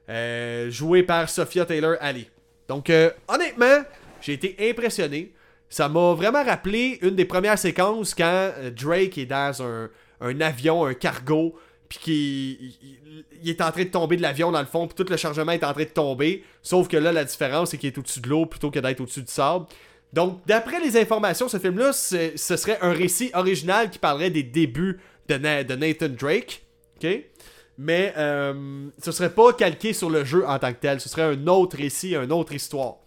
euh, 0.08 0.72
jouée 0.72 1.04
par 1.04 1.30
Sophia 1.30 1.66
Taylor-Ali. 1.66 2.30
Donc, 2.70 2.90
euh, 2.90 3.12
honnêtement, 3.28 3.84
j'ai 4.22 4.32
été 4.32 4.56
impressionné. 4.70 5.34
Ça 5.72 5.88
m'a 5.88 6.14
vraiment 6.14 6.44
rappelé 6.44 7.00
une 7.02 7.16
des 7.16 7.24
premières 7.24 7.58
séquences 7.58 8.14
quand 8.14 8.52
euh, 8.58 8.72
Drake 8.72 9.18
est 9.18 9.26
dans 9.26 9.64
un, 9.64 10.42
avion, 10.42 10.86
un 10.86 10.94
cargo, 10.94 11.56
puis 11.88 12.00
qu'il 12.00 12.72
il, 13.42 13.50
est 13.50 13.62
en 13.62 13.72
train 13.72 13.86
de 13.86 13.90
tomber 13.90 14.18
de 14.18 14.22
l'avion 14.22 14.52
dans 14.52 14.60
le 14.60 14.66
fond, 14.66 14.86
puis 14.86 15.02
tout 15.02 15.10
le 15.10 15.16
chargement 15.16 15.54
est 15.54 15.64
en 15.64 15.72
train 15.72 15.86
de 15.86 15.90
tomber. 15.90 16.44
Sauf 16.62 16.90
que 16.90 16.98
là, 16.98 17.14
la 17.14 17.24
différence, 17.24 17.72
c'est 17.72 17.78
qu'il 17.78 17.88
est 17.88 17.98
au-dessus 17.98 18.20
de 18.20 18.28
l'eau 18.28 18.46
plutôt 18.46 18.70
que 18.70 18.80
d'être 18.80 19.00
au-dessus 19.00 19.22
du 19.22 19.32
sable. 19.32 19.66
Donc, 20.12 20.42
d'après 20.46 20.82
les 20.82 20.98
informations, 20.98 21.48
ce 21.48 21.58
film-là, 21.58 21.94
ce 21.94 22.36
serait 22.36 22.78
un 22.82 22.92
récit 22.92 23.32
original 23.34 23.90
qui 23.90 23.98
parlerait 23.98 24.30
des 24.30 24.44
débuts 24.44 25.00
de, 25.30 25.38
Nathan 25.38 26.10
Drake. 26.10 26.64
OK? 27.02 27.10
Mais 27.78 28.14
euh, 28.18 28.90
ce 29.02 29.14
serait 29.14 29.34
pas 29.34 29.54
calqué 29.54 29.94
sur 29.94 30.10
le 30.10 30.26
jeu 30.26 30.46
en 30.46 30.60
tant 30.60 30.74
que 30.74 30.80
tel. 30.80 31.00
Ce 31.00 31.08
serait 31.08 31.24
un 31.24 31.48
autre 31.48 31.78
récit, 31.78 32.14
une 32.14 32.34
autre 32.34 32.54
histoire. 32.54 32.98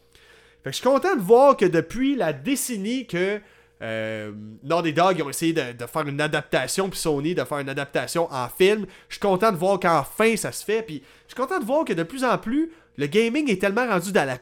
Fait 0.65 0.71
que 0.71 0.77
je 0.77 0.81
suis 0.81 0.89
content 0.89 1.15
de 1.15 1.21
voir 1.21 1.59
que 1.59 1.67
depuis 1.67 2.17
la 2.17 2.33
décennie 2.33 3.07
que 3.07 3.39
euh, 3.83 4.33
Naughty 4.63 4.95
Dog 4.95 5.21
ont 5.23 5.29
essayé 5.29 5.53
de, 5.53 5.87
faire 5.87 6.09
une 6.09 6.23
adaptation, 6.23 6.89
puis 6.89 6.99
Sony 6.99 7.35
de 7.35 7.45
faire 7.45 7.59
une 7.59 7.69
adaptation 7.69 8.33
en 8.33 8.49
film, 8.49 8.87
je 9.11 9.17
suis 9.17 9.21
content 9.21 9.53
de 9.53 9.59
voir 9.59 9.79
qu'enfin 9.79 10.37
ça 10.37 10.53
se 10.53 10.65
fait, 10.65 10.87
je 10.89 10.95
suis 10.95 11.37
content 11.37 11.61
de 11.61 11.67
voir 11.67 11.85
que 11.85 11.93
de 11.93 12.03
plus 12.03 12.25
en 12.25 12.39
plus, 12.39 12.73
le 12.97 13.07
gaming 13.07 13.51
est 13.51 13.61
tellement 13.61 13.87
rendu 13.87 14.11
dans 14.11 14.39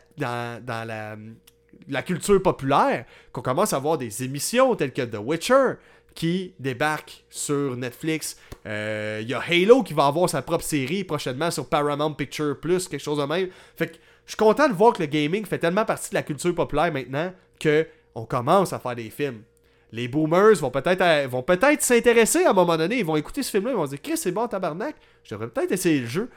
la, 1.88 2.02
culture 2.02 2.40
populaire 2.40 3.04
qu'on 3.32 3.42
commence 3.42 3.72
à 3.72 3.80
voir 3.80 3.98
des 3.98 4.22
émissions 4.22 4.76
telles 4.76 4.92
que 4.92 5.02
The 5.02 5.18
Witcher 5.18 5.72
qui 6.14 6.54
débarquent 6.60 7.24
sur 7.30 7.76
Netflix. 7.76 8.36
Il 8.64 8.70
euh, 8.70 9.24
y 9.26 9.34
a 9.34 9.40
Halo 9.40 9.82
qui 9.82 9.94
va 9.94 10.06
avoir 10.06 10.28
sa 10.28 10.42
propre 10.42 10.62
série 10.62 11.02
prochainement 11.02 11.50
sur 11.50 11.68
Paramount 11.68 12.12
Picture 12.12 12.60
Plus, 12.60 12.86
quelque 12.86 13.00
chose 13.00 13.18
de 13.18 13.24
même. 13.24 13.48
Fait 13.76 13.88
que 13.88 13.96
je 14.26 14.32
suis 14.32 14.36
content 14.36 14.68
de 14.68 14.74
voir 14.74 14.92
que 14.92 15.02
le 15.02 15.06
gaming 15.06 15.44
fait 15.44 15.58
tellement 15.58 15.84
partie 15.84 16.10
de 16.10 16.14
la 16.14 16.22
culture 16.22 16.54
populaire 16.54 16.92
maintenant 16.92 17.32
que 17.58 17.86
on 18.14 18.24
commence 18.24 18.72
à 18.72 18.78
faire 18.78 18.94
des 18.94 19.10
films. 19.10 19.42
Les 19.90 20.08
boomers 20.08 20.54
vont 20.56 20.70
peut-être 20.70 21.02
euh, 21.02 21.76
s'intéresser 21.80 22.44
à 22.44 22.50
un 22.50 22.54
moment 22.54 22.76
donné, 22.76 22.98
ils 22.98 23.04
vont 23.04 23.16
écouter 23.16 23.42
ce 23.42 23.50
film-là, 23.50 23.72
ils 23.72 23.76
vont 23.76 23.86
se 23.86 23.90
dire 23.90 24.02
Chris, 24.02 24.16
c'est 24.16 24.32
bon 24.32 24.46
tabarnak, 24.46 24.96
je 25.24 25.34
devrais 25.34 25.48
peut-être 25.48 25.72
essayer 25.72 26.00
le 26.00 26.06
jeu. 26.06 26.30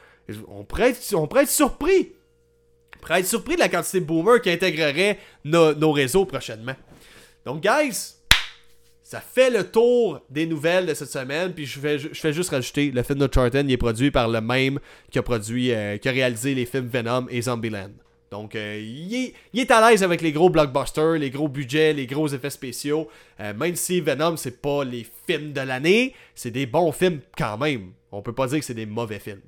On 0.48 0.64
pourrait 0.64 0.90
être, 0.90 1.14
on 1.16 1.28
pourrait 1.28 1.44
être 1.44 1.50
surpris. 1.50 2.14
On 2.96 3.00
pourrait 3.00 3.20
être 3.20 3.28
surpris 3.28 3.56
de 3.56 3.60
la 3.60 3.70
quantité 3.70 4.00
de 4.00 4.06
boomers 4.06 4.42
qui 4.42 4.50
intégreraient 4.50 5.20
nos 5.44 5.92
réseaux 5.92 6.26
prochainement. 6.26 6.76
Donc, 7.46 7.62
guys, 7.62 8.16
ça 9.06 9.22
fait 9.22 9.52
le 9.52 9.64
tour 9.64 10.20
des 10.32 10.48
nouvelles 10.48 10.88
de 10.88 10.94
cette 10.96 11.12
semaine. 11.12 11.54
Puis 11.54 11.68
je 11.68 11.80
fais, 11.80 12.34
juste 12.34 12.50
rajouter 12.50 12.90
le 12.90 13.04
film 13.04 13.20
de 13.20 13.30
Charlton, 13.32 13.64
il 13.68 13.72
est 13.72 13.78
produit 13.78 14.10
par 14.10 14.28
le 14.28 14.42
même 14.42 14.80
qui 15.12 15.20
a 15.20 15.22
produit, 15.22 15.72
euh, 15.72 15.98
qui 15.98 16.10
a 16.10 16.12
réalisé 16.12 16.56
les 16.56 16.66
films 16.66 16.88
Venom 16.88 17.28
et 17.30 17.44
Zombieland. 17.44 17.92
Donc, 18.32 18.56
euh, 18.56 18.82
il, 18.82 19.34
est, 19.54 19.72
à 19.72 19.88
l'aise 19.88 20.02
avec 20.02 20.24
les 20.24 20.32
gros 20.32 20.50
blockbusters, 20.50 21.20
les 21.20 21.30
gros 21.30 21.48
budgets, 21.48 21.94
les 21.94 22.08
gros 22.08 22.28
effets 22.28 22.50
spéciaux. 22.50 23.08
Euh, 23.40 23.54
même 23.54 23.76
si 23.76 24.02
Venom, 24.02 24.38
c'est 24.38 24.60
pas 24.60 24.84
les 24.84 25.06
films 25.28 25.54
de 25.54 25.62
l'année, 25.62 26.16
c'est 26.34 26.50
des 26.50 26.66
bons 26.66 26.92
films 26.92 27.20
quand 27.38 27.60
même. 27.60 27.92
On 28.12 28.24
peut 28.24 28.34
pas 28.34 28.48
dire 28.48 28.58
que 28.58 28.66
c'est 28.66 28.74
des 28.74 28.88
mauvais 28.88 29.20
films. 29.20 29.42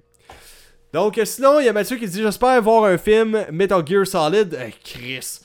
Donc, 0.94 1.20
sinon, 1.26 1.60
il 1.60 1.66
y 1.66 1.70
a 1.70 1.74
Mathieu 1.74 1.98
qui 1.98 2.08
dit 2.08 2.22
J'espère 2.22 2.62
voir 2.62 2.84
un 2.84 3.00
film 3.00 3.44
Metal 3.52 3.82
Gear 3.86 4.06
Solid. 4.06 4.56
Chris. 4.84 5.40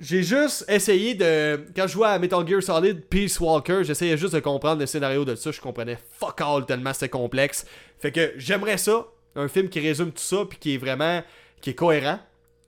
J'ai 0.00 0.22
juste 0.22 0.64
essayé 0.66 1.14
de. 1.14 1.60
Quand 1.76 1.86
je 1.86 1.92
jouais 1.92 2.08
à 2.08 2.18
Metal 2.18 2.46
Gear 2.48 2.62
Solid 2.62 3.04
Peace 3.04 3.38
Walker, 3.38 3.80
j'essayais 3.82 4.16
juste 4.16 4.34
de 4.34 4.40
comprendre 4.40 4.80
le 4.80 4.86
scénario 4.86 5.26
de 5.26 5.34
ça. 5.34 5.50
Je 5.50 5.60
comprenais 5.60 5.98
fuck 6.18 6.40
all 6.40 6.64
tellement 6.64 6.94
c'était 6.94 7.10
complexe. 7.10 7.66
Fait 7.98 8.10
que 8.10 8.32
j'aimerais 8.36 8.78
ça. 8.78 9.06
Un 9.36 9.46
film 9.46 9.68
qui 9.68 9.78
résume 9.78 10.10
tout 10.10 10.22
ça, 10.22 10.44
puis 10.48 10.58
qui 10.58 10.74
est 10.74 10.78
vraiment. 10.78 11.22
qui 11.60 11.70
est 11.70 11.74
cohérent. 11.74 12.18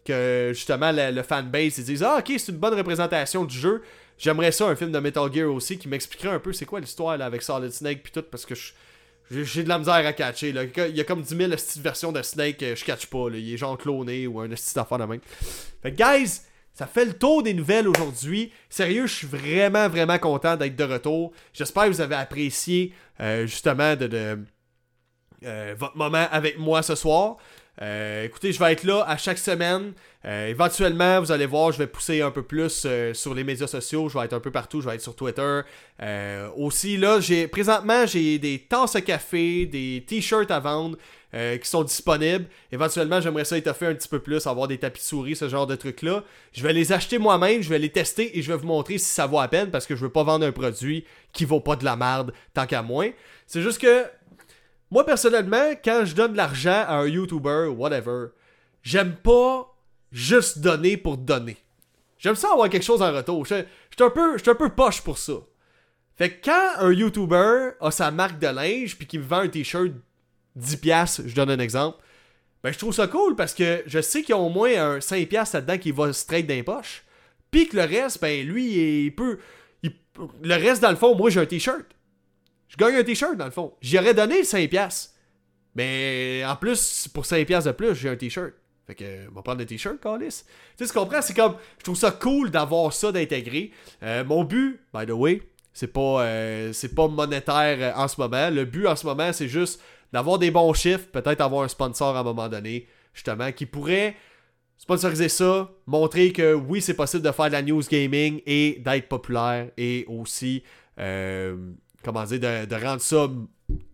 Que 0.04 0.50
justement 0.52 0.90
le, 0.92 1.22
fanbase 1.22 1.78
ils 1.78 1.84
disent 1.84 2.02
Ah, 2.02 2.18
ok, 2.18 2.34
c'est 2.36 2.52
une 2.52 2.59
bonne 2.59 2.74
représentation 2.74 3.44
du 3.44 3.56
jeu. 3.56 3.82
J'aimerais 4.18 4.52
ça, 4.52 4.66
un 4.66 4.76
film 4.76 4.92
de 4.92 4.98
Metal 4.98 5.32
Gear 5.32 5.50
aussi, 5.50 5.78
qui 5.78 5.88
m'expliquerait 5.88 6.34
un 6.34 6.38
peu 6.38 6.52
c'est 6.52 6.66
quoi 6.66 6.80
l'histoire 6.80 7.16
là, 7.16 7.24
avec 7.24 7.40
Solid 7.40 7.72
Snake, 7.72 8.02
puis 8.02 8.12
tout, 8.12 8.22
parce 8.30 8.44
que 8.44 8.54
j'ai 9.30 9.62
de 9.62 9.68
la 9.68 9.78
misère 9.78 9.94
à 9.94 10.12
catcher. 10.12 10.52
Là. 10.52 10.64
Il 10.64 10.96
y 10.96 11.00
a 11.00 11.04
comme 11.04 11.22
10 11.22 11.36
000 11.36 11.50
versions 11.78 12.12
de 12.12 12.20
Snake, 12.20 12.59
je 12.60 12.84
catch 12.84 13.06
pas. 13.06 13.28
Il 13.32 13.54
est 13.54 13.56
genre 13.56 13.78
cloné 13.78 14.26
ou 14.26 14.40
un 14.40 14.54
style 14.54 14.74
d'affaire 14.74 14.98
de 14.98 15.04
même. 15.04 15.20
Fait 15.82 15.92
que, 15.92 15.96
guys, 15.96 16.42
ça 16.82 16.88
fait 16.88 17.04
le 17.04 17.12
tour 17.12 17.44
des 17.44 17.54
nouvelles 17.54 17.86
aujourd'hui. 17.86 18.50
Sérieux, 18.68 19.06
je 19.06 19.14
suis 19.14 19.26
vraiment, 19.28 19.88
vraiment 19.88 20.18
content 20.18 20.56
d'être 20.56 20.74
de 20.74 20.82
retour. 20.82 21.30
J'espère 21.52 21.84
que 21.84 21.90
vous 21.90 22.00
avez 22.00 22.16
apprécié 22.16 22.92
euh, 23.20 23.46
justement 23.46 23.94
euh, 24.00 25.74
votre 25.78 25.96
moment 25.96 26.26
avec 26.32 26.59
moi 26.59 26.82
ce 26.82 26.96
soir. 26.96 27.36
Euh, 27.80 28.24
écoutez, 28.24 28.50
je 28.50 28.59
vais 28.59 28.72
être 28.72 28.82
là 28.82 29.04
à 29.06 29.16
chaque 29.16 29.38
semaine. 29.38 29.92
Éventuellement, 30.24 31.20
vous 31.20 31.30
allez 31.30 31.46
voir, 31.46 31.70
je 31.70 31.78
vais 31.78 31.86
pousser 31.86 32.20
un 32.20 32.32
peu 32.32 32.42
plus 32.42 32.84
sur 33.12 33.32
les 33.32 33.44
médias 33.44 33.68
sociaux. 33.68 34.09
Je 34.09 34.18
vais 34.18 34.24
être 34.24 34.32
un 34.32 34.40
peu 34.40 34.50
partout. 34.50 34.80
Je 34.80 34.88
vais 34.88 34.96
être 34.96 35.02
sur 35.02 35.14
Twitter. 35.14 35.60
aussi, 36.56 36.96
là, 36.96 37.20
j'ai 37.20 37.46
présentement, 37.46 38.06
j'ai 38.06 38.40
des 38.40 38.59
tasses 38.59 38.96
à 38.96 39.02
café, 39.02 39.66
des 39.66 40.04
t-shirts 40.04 40.50
à 40.50 40.59
vendre. 40.59 40.98
Qui 41.32 41.68
sont 41.68 41.82
disponibles. 41.82 42.46
Éventuellement, 42.70 43.20
j'aimerais 43.20 43.44
ça 43.44 43.56
étoffer 43.56 43.86
un 43.86 43.94
petit 43.94 44.09
peu 44.09 44.18
plus, 44.18 44.46
avoir 44.46 44.68
des 44.68 44.78
tapis 44.78 45.02
souris, 45.02 45.36
ce 45.36 45.48
genre 45.48 45.66
de 45.66 45.76
trucs-là. 45.76 46.24
Je 46.52 46.62
vais 46.62 46.72
les 46.72 46.92
acheter 46.92 47.18
moi-même, 47.18 47.62
je 47.62 47.68
vais 47.68 47.78
les 47.78 47.90
tester 47.90 48.38
et 48.38 48.42
je 48.42 48.52
vais 48.52 48.59
vous 48.59 48.66
montrer 48.66 48.98
si 48.98 49.10
ça 49.10 49.26
vaut 49.26 49.40
la 49.40 49.48
peine 49.48 49.70
parce 49.70 49.86
que 49.86 49.96
je 49.96 50.02
veux 50.02 50.12
pas 50.12 50.24
vendre 50.24 50.46
un 50.46 50.52
produit 50.52 51.04
qui 51.32 51.44
vaut 51.44 51.60
pas 51.60 51.76
de 51.76 51.84
la 51.84 51.96
merde 51.96 52.32
tant 52.52 52.66
qu'à 52.66 52.82
moins. 52.82 53.10
C'est 53.46 53.62
juste 53.62 53.80
que 53.80 54.04
moi, 54.90 55.06
personnellement, 55.06 55.72
quand 55.82 56.02
je 56.04 56.14
donne 56.14 56.32
de 56.32 56.36
l'argent 56.36 56.84
à 56.86 56.96
un 56.96 57.06
YouTuber, 57.06 57.68
whatever, 57.74 58.26
j'aime 58.82 59.16
pas 59.16 59.74
juste 60.10 60.59
donner 60.59 60.98
pour 60.98 61.16
donner. 61.16 61.56
J'aime 62.18 62.36
ça 62.36 62.52
avoir 62.52 62.68
quelque 62.68 62.84
chose 62.84 63.00
en 63.00 63.10
retour. 63.10 63.46
Je 63.46 63.54
suis 63.54 64.04
un, 64.04 64.10
peu, 64.10 64.36
un 64.36 64.54
peu 64.54 64.68
poche 64.68 65.00
pour 65.00 65.16
ça. 65.16 65.32
Fait 66.14 66.30
que 66.30 66.44
quand 66.44 66.84
un 66.84 66.92
YouTuber 66.92 67.70
a 67.80 67.90
sa 67.90 68.10
marque 68.10 68.38
de 68.38 68.48
linge 68.48 68.98
puis 68.98 69.06
qu'il 69.06 69.20
me 69.20 69.24
vend 69.24 69.38
un 69.38 69.48
t-shirt 69.48 69.92
10$, 70.59 71.23
je 71.27 71.35
donne 71.35 71.51
un 71.51 71.59
exemple, 71.59 71.99
ben 72.62 72.73
je 72.73 72.79
trouve 72.79 72.95
ça 72.95 73.09
cool 73.09 73.35
parce 73.35 73.55
que 73.55 73.83
je 73.87 74.01
sais 74.01 74.20
qu'il 74.23 74.31
y 74.31 74.39
a 74.39 74.39
au 74.39 74.49
moins 74.49 74.70
un 74.70 74.99
5$ 74.99 75.55
là-dedans 75.55 75.79
qui 75.79 75.91
va 75.91 76.12
straight 76.12 76.47
dans 76.47 76.55
les 76.55 76.62
poches. 76.62 77.05
Puis 77.51 77.69
que 77.69 77.77
le 77.77 77.83
reste, 77.83 78.20
ben 78.20 78.47
lui, 78.47 79.05
il 79.05 79.15
peut. 79.15 79.39
le 79.83 80.55
reste, 80.55 80.83
dans 80.83 80.91
le 80.91 80.97
fond, 80.97 81.15
moi 81.15 81.31
j'ai 81.31 81.41
un 81.41 81.47
t-shirt. 81.47 81.85
Je 82.69 82.77
gagne 82.77 82.97
un 82.97 83.05
t-shirt 83.05 83.37
dans 83.37 83.45
le 83.45 83.51
fond. 83.51 83.74
J'y 83.81 83.99
aurais 83.99 84.15
donné 84.15 84.43
5$. 84.43 85.09
Mais 85.74 86.43
en 86.47 86.57
plus, 86.57 87.09
pour 87.12 87.24
5$ 87.24 87.65
de 87.65 87.73
plus, 87.73 87.95
j'ai 87.95 88.09
un 88.09 88.16
t-shirt. 88.16 88.53
Fait 88.87 88.95
que, 88.95 89.29
on 89.31 89.35
va 89.35 89.43
prendre 89.43 89.61
le 89.61 89.66
t-shirt, 89.66 90.01
Carlis. 90.01 90.29
Tu 90.29 90.35
sais, 90.77 90.87
ce 90.87 90.93
qu'on 90.93 91.01
comprends? 91.01 91.23
C'est 91.23 91.35
comme, 91.35 91.57
je 91.79 91.85
trouve 91.85 91.97
ça 91.97 92.11
cool 92.11 92.51
d'avoir 92.51 92.93
ça, 92.93 93.12
d'intégrer. 93.12 93.70
Euh, 94.03 94.24
mon 94.24 94.45
but, 94.45 94.81
by 94.93 95.07
the 95.07 95.11
way, 95.11 95.43
c'est 95.73 95.93
pas, 95.93 96.23
euh, 96.23 96.73
c'est 96.73 96.95
pas 96.95 97.09
monétaire 97.09 97.79
euh, 97.81 97.93
en 97.95 98.09
ce 98.09 98.20
moment. 98.20 98.51
Le 98.51 98.65
but 98.65 98.87
en 98.87 98.97
ce 98.97 99.07
moment, 99.07 99.33
c'est 99.33 99.49
juste 99.49 99.81
d'avoir 100.12 100.39
des 100.39 100.51
bons 100.51 100.72
chiffres, 100.74 101.06
peut-être 101.12 101.40
avoir 101.40 101.64
un 101.64 101.68
sponsor 101.68 102.16
à 102.16 102.20
un 102.20 102.24
moment 102.24 102.48
donné, 102.48 102.86
justement, 103.14 103.51
qui 103.52 103.66
pourrait 103.66 104.16
sponsoriser 104.76 105.28
ça, 105.28 105.70
montrer 105.86 106.32
que 106.32 106.55
oui, 106.55 106.80
c'est 106.80 106.94
possible 106.94 107.22
de 107.22 107.30
faire 107.30 107.47
de 107.47 107.52
la 107.52 107.62
news 107.62 107.82
gaming 107.82 108.40
et 108.47 108.80
d'être 108.84 109.09
populaire 109.09 109.70
et 109.76 110.05
aussi 110.09 110.62
comment 112.02 112.24
dire, 112.24 112.66
de, 112.66 112.74
rendre 112.74 113.01
ça 113.01 113.28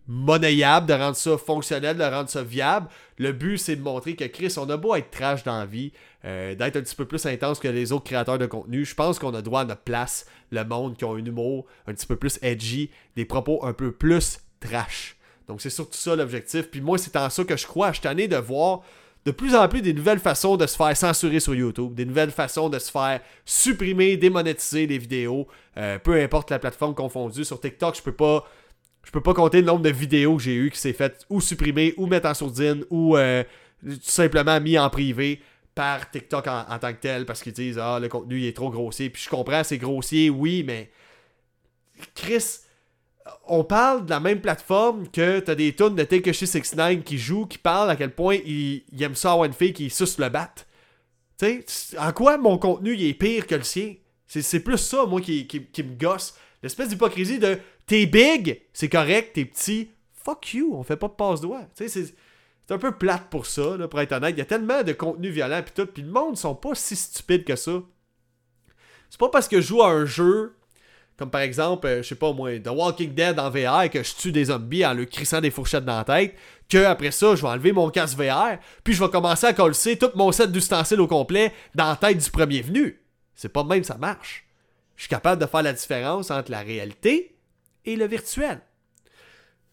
monnayable, 0.07 0.87
de 0.87 0.95
rendre 0.95 1.17
ça 1.17 1.37
fonctionnel, 1.37 1.97
de 1.97 2.05
rendre 2.05 2.29
ça 2.29 2.43
viable. 2.43 2.89
Le 3.19 3.33
but, 3.33 3.59
c'est 3.59 3.77
de 3.77 3.83
montrer 3.83 4.17
que 4.17 4.25
Chris, 4.25 4.55
on 4.57 4.69
a 4.71 4.77
beau 4.77 4.95
être 4.95 5.11
trash 5.11 5.45
dans 5.45 5.59
la 5.59 5.67
vie, 5.67 5.93
euh, 6.25 6.55
d'être 6.55 6.77
un 6.77 6.81
petit 6.81 6.97
peu 6.97 7.05
plus 7.05 7.25
intense 7.27 7.59
que 7.59 7.69
les 7.69 7.93
autres 7.93 8.05
créateurs 8.05 8.39
de 8.39 8.47
contenu. 8.47 8.85
Je 8.85 8.95
pense 8.95 9.19
qu'on 9.19 9.35
a 9.35 9.43
droit 9.43 9.63
à 9.63 9.65
notre 9.65 9.83
place, 9.83 10.27
le 10.51 10.65
monde 10.65 10.97
qui 10.97 11.05
ont 11.05 11.15
un 11.15 11.25
humour 11.25 11.67
un 11.87 11.95
petit 11.95 12.07
peu 12.07 12.17
plus 12.17 12.39
edgy, 12.43 12.91
des 13.17 13.25
propos 13.25 13.65
un 13.65 13.73
peu 13.73 13.93
plus 13.93 14.39
trash. 14.61 15.17
Donc 15.49 15.61
c'est 15.61 15.71
surtout 15.71 15.97
ça 15.97 16.15
l'objectif. 16.15 16.71
Puis 16.71 16.81
moi, 16.81 16.99
c'est 16.99 17.17
en 17.17 17.31
ça 17.31 17.43
que 17.43 17.57
je 17.57 17.67
crois. 17.67 17.93
Je 17.93 18.01
suis 18.01 18.29
de 18.29 18.37
voir 18.37 18.83
de 19.25 19.31
plus 19.31 19.55
en 19.55 19.69
plus 19.69 19.83
des 19.83 19.93
nouvelles 19.93 20.21
façons 20.21 20.57
de 20.57 20.67
se 20.67 20.77
faire 20.77 20.97
censurer 20.97 21.41
sur 21.41 21.55
YouTube, 21.55 21.95
des 21.95 22.05
nouvelles 22.05 22.31
façons 22.31 22.69
de 22.69 22.79
se 22.79 22.91
faire 22.91 23.21
supprimer, 23.45 24.17
démonétiser 24.17 24.87
les 24.87 24.99
vidéos, 24.99 25.49
euh, 25.77 25.99
peu 25.99 26.21
importe 26.21 26.51
la 26.51 26.59
plateforme 26.59 26.95
confondue. 26.95 27.45
Sur 27.45 27.61
TikTok, 27.61 27.97
je 27.97 28.03
peux 28.03 28.13
pas 28.13 28.47
je 29.05 29.11
peux 29.11 29.23
pas 29.23 29.33
compter 29.33 29.61
le 29.61 29.67
nombre 29.67 29.83
de 29.83 29.91
vidéos 29.91 30.37
que 30.37 30.43
j'ai 30.43 30.55
eu 30.55 30.71
qui 30.71 30.79
s'est 30.79 30.93
fait 30.93 31.25
ou 31.31 31.41
supprimer 31.41 31.95
ou 31.97 32.07
mettre 32.07 32.29
en 32.29 32.35
sourdine 32.35 32.85
ou 32.91 33.17
euh, 33.17 33.43
tout 33.83 33.97
simplement 34.03 34.61
mis 34.61 34.79
en 34.79 34.91
privé 34.91 35.41
par 35.75 36.11
TikTok 36.11 36.47
en, 36.47 36.67
en 36.69 36.79
tant 36.79 36.93
que 36.93 37.01
tel 37.01 37.25
parce 37.25 37.43
qu'ils 37.43 37.55
disent 37.55 37.79
ah 37.79 37.99
le 38.01 38.09
contenu 38.09 38.45
est 38.47 38.55
trop 38.55 38.71
grossier 38.71 39.09
puis 39.09 39.23
je 39.23 39.31
comprends 39.31 39.65
c'est 39.65 39.79
grossier 39.79 40.29
oui 40.29 40.63
mais 40.67 40.91
Chris 42.15 42.61
on 43.47 43.65
parle 43.65 44.05
de 44.05 44.11
la 44.11 44.21
même 44.21 44.41
plateforme 44.41 45.09
que 45.09 45.41
t'as 45.41 45.55
des 45.55 45.75
tunes 45.75 45.95
de 45.95 46.05
Takeshi 46.05 46.47
69 46.47 47.03
qui 47.03 47.19
jouent, 47.19 47.47
qui 47.47 47.59
parlent 47.59 47.91
à 47.91 47.97
quel 47.97 48.15
point 48.15 48.37
il, 48.45 48.83
aime 49.01 49.15
ça 49.15 49.33
avoir 49.33 49.47
une 49.47 49.53
fille 49.53 49.73
qui 49.73 49.91
suce 49.91 50.19
le 50.19 50.29
bat. 50.29 50.53
Tu 51.39 51.65
sais, 51.67 51.99
en 51.99 52.13
quoi 52.13 52.37
mon 52.37 52.59
contenu 52.59 52.95
il 52.95 53.07
est 53.07 53.15
pire 53.15 53.47
que 53.47 53.55
le 53.55 53.63
sien? 53.63 53.95
C'est 54.27 54.61
plus 54.61 54.79
ça, 54.79 55.07
moi, 55.07 55.21
qui, 55.21 55.47
qui, 55.47 55.83
me 55.83 55.95
gosse. 55.95 56.35
L'espèce 56.63 56.89
d'hypocrisie 56.89 57.39
de 57.39 57.59
t'es 57.87 58.05
big, 58.07 58.61
c'est 58.73 58.89
correct, 58.89 59.33
t'es 59.35 59.45
petit, 59.45 59.91
fuck 60.13 60.53
you, 60.53 60.75
on 60.75 60.83
fait 60.83 60.97
pas 60.97 61.09
de 61.09 61.15
passe-doigt. 61.15 61.63
Tu 61.75 61.89
sais, 61.89 62.05
c'est 62.67 62.75
un 62.75 62.79
peu 62.79 62.93
plate 62.93 63.31
pour 63.31 63.47
ça, 63.47 63.79
pour 63.89 64.01
être 64.01 64.13
honnête. 64.13 64.35
Il 64.37 64.39
y 64.39 64.43
a 64.43 64.47
tellement 64.47 64.83
de 64.83 64.93
contenu 64.93 65.31
violent 65.31 65.63
pis 65.63 65.73
tout, 65.73 65.87
pis 65.87 66.03
le 66.03 66.11
monde 66.11 66.37
sont 66.37 66.55
pas 66.55 66.75
si 66.75 66.97
stupides 66.97 67.45
que 67.45 67.57
ça. 67.57 67.81
C'est 69.09 69.19
pas 69.19 69.31
parce 69.31 69.49
que 69.49 69.61
je 69.63 69.69
joue 69.69 69.83
à 69.83 69.89
un 69.89 70.05
jeu 70.05 70.55
comme 71.19 71.31
par 71.31 71.41
exemple, 71.41 71.87
euh, 71.87 72.03
je 72.03 72.09
sais 72.09 72.15
pas 72.15 72.33
moi, 72.33 72.59
The 72.61 72.69
Walking 72.69 73.13
Dead 73.13 73.39
en 73.41 73.51
VR, 73.51 73.91
que 73.91 74.03
je 74.03 74.15
tue 74.15 74.31
des 74.31 74.47
zombies 74.47 74.87
en 74.87 74.95
leur 74.95 75.07
crissant 75.07 75.41
des 75.41 75.51
fourchettes 75.51 75.85
dans 75.85 75.97
la 75.99 76.05
tête, 76.05 76.35
que 76.69 76.85
après 76.85 77.11
ça, 77.11 77.35
je 77.35 77.43
vais 77.43 77.49
enlever 77.49 77.73
mon 77.73 77.91
casque 77.91 78.17
VR, 78.17 78.59
puis 78.85 78.95
je 78.95 79.03
vais 79.03 79.11
commencer 79.11 79.47
à 79.47 79.53
coller 79.53 79.99
tout 79.99 80.11
mon 80.15 80.31
set 80.31 80.53
d'ustensiles 80.53 81.01
au 81.01 81.09
complet 81.09 81.53
dans 81.75 81.89
la 81.89 81.97
tête 81.97 82.19
du 82.19 82.31
premier 82.31 82.63
venu. 82.63 83.03
C'est 83.35 83.49
pas 83.49 83.65
même 83.65 83.83
ça 83.85 83.97
marche. 83.99 84.47
Je 84.97 85.03
suis 85.03 85.09
capable 85.09 85.41
de 85.41 85.47
faire 85.47 85.63
la 85.63 85.73
différence 85.73 86.31
entre 86.31 86.51
la 86.51 86.61
réalité 86.61 87.37
et 87.85 87.97
le 87.97 88.07
virtuel. 88.07 88.61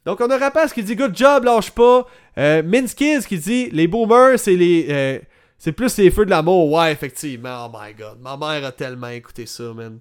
Donc 0.05 0.21
on 0.21 0.29
a 0.29 0.37
Rapace 0.37 0.71
qui 0.71 0.83
dit 0.83 0.95
Good 0.95 1.17
job, 1.17 1.43
lâche 1.43 1.71
pas. 1.71 2.05
Euh, 2.37 2.61
qui 2.95 3.37
dit 3.39 3.69
Les 3.71 3.87
boomers, 3.87 4.37
c'est 4.39 4.55
les. 4.55 4.87
Euh, 4.89 5.19
c'est 5.57 5.71
plus 5.71 5.97
les 5.97 6.11
feux 6.11 6.25
de 6.25 6.29
l'amour. 6.29 6.71
Ouais, 6.71 6.91
effectivement. 6.91 7.65
Oh 7.65 7.75
my 7.75 7.93
god. 7.93 8.19
Ma 8.21 8.37
mère 8.37 8.65
a 8.65 8.71
tellement 8.71 9.07
écouté 9.07 9.47
ça, 9.47 9.73
man. 9.73 9.99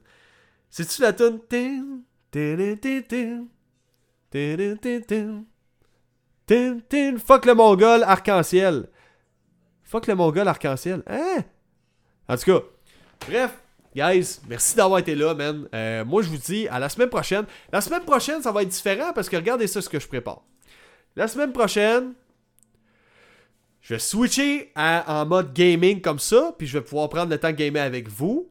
C'est-tu 0.76 1.02
la 1.02 1.12
tune 1.12 1.38
Fuck 7.20 7.46
le 7.46 7.54
mongol 7.54 8.02
arc-en-ciel. 8.02 8.88
Fuck 9.84 10.08
le 10.08 10.16
mongol 10.16 10.48
arc-en-ciel. 10.48 11.04
Hein? 11.06 11.44
En 12.28 12.36
tout 12.36 12.46
cas, 12.46 12.58
bref, 13.28 13.56
guys, 13.94 14.40
merci 14.48 14.74
d'avoir 14.74 14.98
été 14.98 15.14
là, 15.14 15.32
man. 15.36 15.68
Euh, 15.72 16.04
moi, 16.04 16.22
je 16.22 16.28
vous 16.28 16.38
dis 16.38 16.66
à 16.66 16.80
la 16.80 16.88
semaine 16.88 17.08
prochaine. 17.08 17.44
La 17.70 17.80
semaine 17.80 18.02
prochaine, 18.02 18.42
ça 18.42 18.50
va 18.50 18.62
être 18.62 18.68
différent 18.68 19.12
parce 19.14 19.28
que 19.28 19.36
regardez 19.36 19.68
ça, 19.68 19.80
ce 19.80 19.88
que 19.88 20.00
je 20.00 20.08
prépare. 20.08 20.42
La 21.14 21.28
semaine 21.28 21.52
prochaine, 21.52 22.14
je 23.80 23.94
vais 23.94 24.00
switcher 24.00 24.72
en 24.74 25.24
mode 25.24 25.54
gaming 25.54 26.00
comme 26.00 26.18
ça, 26.18 26.52
puis 26.58 26.66
je 26.66 26.78
vais 26.78 26.84
pouvoir 26.84 27.08
prendre 27.10 27.30
le 27.30 27.38
temps 27.38 27.52
de 27.52 27.56
gamer 27.56 27.84
avec 27.84 28.08
vous. 28.08 28.50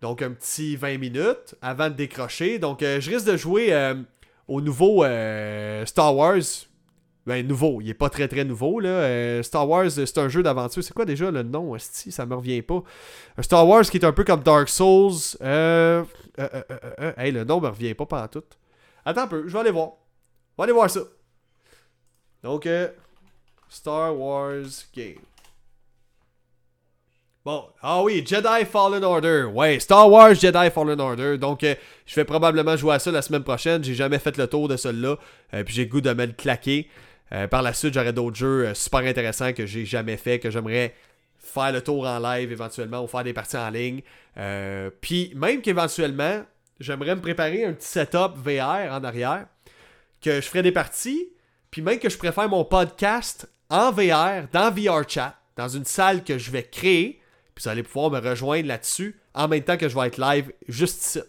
Donc, 0.00 0.22
un 0.22 0.30
petit 0.30 0.76
20 0.76 0.98
minutes 0.98 1.54
avant 1.60 1.90
de 1.90 1.94
décrocher. 1.94 2.58
Donc, 2.58 2.82
euh, 2.82 3.00
je 3.00 3.10
risque 3.10 3.26
de 3.26 3.36
jouer 3.36 3.72
euh, 3.72 3.94
au 4.48 4.60
nouveau 4.60 5.04
euh, 5.04 5.84
Star 5.84 6.16
Wars. 6.16 6.40
Ben, 7.26 7.46
nouveau. 7.46 7.82
Il 7.82 7.90
est 7.90 7.94
pas 7.94 8.08
très 8.08 8.26
très 8.26 8.44
nouveau, 8.44 8.80
là. 8.80 9.42
Star 9.42 9.68
Wars, 9.68 9.90
c'est 9.90 10.18
un 10.18 10.28
jeu 10.28 10.42
d'aventure. 10.42 10.82
C'est 10.82 10.94
quoi 10.94 11.04
déjà 11.04 11.30
le 11.30 11.42
nom, 11.42 11.76
si 11.78 12.10
Ça 12.10 12.24
me 12.24 12.34
revient 12.34 12.62
pas. 12.62 12.82
Star 13.40 13.68
Wars 13.68 13.82
qui 13.82 13.98
est 13.98 14.04
un 14.04 14.12
peu 14.12 14.24
comme 14.24 14.42
Dark 14.42 14.70
Souls. 14.70 15.36
Hey, 15.40 17.30
le 17.30 17.44
nom 17.44 17.60
me 17.60 17.68
revient 17.68 17.92
pas 17.92 18.06
pendant 18.06 18.28
tout. 18.28 18.42
Attends 19.04 19.22
un 19.22 19.26
peu, 19.28 19.46
je 19.46 19.52
vais 19.52 19.58
aller 19.60 19.70
voir. 19.70 19.88
On 20.56 20.62
va 20.62 20.64
aller 20.64 20.72
voir 20.72 20.88
ça. 20.88 21.00
Donc, 22.42 22.66
Star 23.68 24.18
Wars 24.18 24.64
Game. 24.94 25.18
Bon, 27.42 27.64
ah 27.80 28.02
oui, 28.02 28.22
Jedi 28.26 28.66
Fallen 28.66 29.02
Order. 29.02 29.44
Ouais, 29.44 29.80
Star 29.80 30.10
Wars 30.10 30.34
Jedi 30.34 30.70
Fallen 30.70 31.00
Order. 31.00 31.38
Donc, 31.38 31.64
euh, 31.64 31.74
je 32.04 32.14
vais 32.14 32.26
probablement 32.26 32.76
jouer 32.76 32.96
à 32.96 32.98
ça 32.98 33.10
la 33.10 33.22
semaine 33.22 33.42
prochaine. 33.42 33.82
J'ai 33.82 33.94
jamais 33.94 34.18
fait 34.18 34.36
le 34.36 34.46
tour 34.46 34.68
de 34.68 34.76
celui-là. 34.76 35.16
Euh, 35.54 35.64
puis 35.64 35.72
j'ai 35.72 35.86
goût 35.86 36.02
de 36.02 36.12
me 36.12 36.26
le 36.26 36.32
claquer. 36.32 36.90
Euh, 37.32 37.46
par 37.46 37.62
la 37.62 37.72
suite, 37.72 37.94
j'aurai 37.94 38.12
d'autres 38.12 38.36
jeux 38.36 38.74
super 38.74 39.00
intéressants 39.00 39.54
que 39.54 39.64
j'ai 39.64 39.86
jamais 39.86 40.18
fait, 40.18 40.38
que 40.38 40.50
j'aimerais 40.50 40.94
faire 41.38 41.72
le 41.72 41.80
tour 41.80 42.06
en 42.06 42.18
live 42.18 42.52
éventuellement 42.52 43.02
ou 43.02 43.06
faire 43.06 43.24
des 43.24 43.32
parties 43.32 43.56
en 43.56 43.70
ligne. 43.70 44.02
puis 45.00 45.32
même 45.34 45.62
qu'éventuellement, 45.62 46.42
j'aimerais 46.78 47.16
me 47.16 47.22
préparer 47.22 47.64
un 47.64 47.72
petit 47.72 47.88
setup 47.88 48.32
VR 48.36 48.92
en 48.92 49.02
arrière. 49.02 49.46
Que 50.20 50.42
je 50.42 50.46
ferai 50.46 50.62
des 50.62 50.72
parties. 50.72 51.30
Puis 51.70 51.80
même 51.80 51.98
que 51.98 52.10
je 52.10 52.18
préfère 52.18 52.50
mon 52.50 52.66
podcast 52.66 53.50
en 53.70 53.92
VR, 53.92 54.46
dans 54.52 54.70
VR 54.70 55.08
Chat, 55.08 55.36
dans 55.56 55.68
une 55.68 55.86
salle 55.86 56.22
que 56.22 56.36
je 56.36 56.50
vais 56.50 56.64
créer 56.64 57.19
vous 57.60 57.68
allez 57.68 57.82
pouvoir 57.82 58.10
me 58.10 58.18
rejoindre 58.18 58.66
là-dessus 58.66 59.18
en 59.34 59.48
même 59.48 59.62
temps 59.62 59.76
que 59.76 59.88
je 59.88 59.94
vais 59.98 60.06
être 60.06 60.18
live 60.18 60.52
juste 60.68 61.04
ici. 61.04 61.20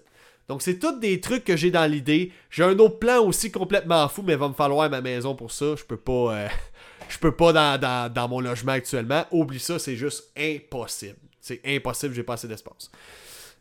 Donc, 0.47 0.61
c'est 0.61 0.79
tous 0.79 0.99
des 0.99 1.21
trucs 1.21 1.45
que 1.45 1.55
j'ai 1.55 1.71
dans 1.71 1.89
l'idée. 1.89 2.31
J'ai 2.49 2.63
un 2.63 2.77
autre 2.79 2.99
plan 2.99 3.19
aussi 3.23 3.51
complètement 3.51 4.07
fou, 4.09 4.21
mais 4.21 4.33
il 4.33 4.39
va 4.39 4.49
me 4.49 4.53
falloir 4.53 4.89
ma 4.89 4.99
maison 4.99 5.35
pour 5.35 5.51
ça. 5.51 5.75
Je 5.77 5.83
peux 5.83 5.97
pas. 5.97 6.35
Euh, 6.35 6.47
je 7.09 7.17
peux 7.17 7.33
pas 7.33 7.77
dans, 7.77 8.27
mon 8.29 8.41
logement 8.41 8.73
actuellement. 8.73 9.25
Oublie 9.31 9.59
ça, 9.59 9.79
c'est 9.79 9.95
juste 9.95 10.31
impossible. 10.37 11.17
C'est 11.39 11.61
impossible, 11.65 12.13
j'ai 12.13 12.23
pas 12.23 12.33
assez 12.33 12.47
d'espace. 12.47 12.91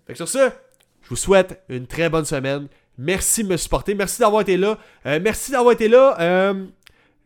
Fait 0.07 0.13
que 0.15 0.17
sur 0.17 0.29
ce, 0.29 0.51
je 1.03 1.09
vous 1.09 1.17
souhaite 1.17 1.63
une 1.69 1.87
très 1.87 2.09
bonne 2.09 2.25
semaine. 2.25 2.69
Merci 2.99 3.45
de 3.45 3.49
me 3.49 3.57
supporter. 3.57 3.95
Merci 3.95 4.21
d'avoir 4.21 4.43
été 4.43 4.57
là. 4.57 4.79
Euh, 5.07 5.19
merci 5.23 5.53
d'avoir 5.53 5.73
été 5.73 5.89
là. 5.89 6.17
Euh, 6.21 6.67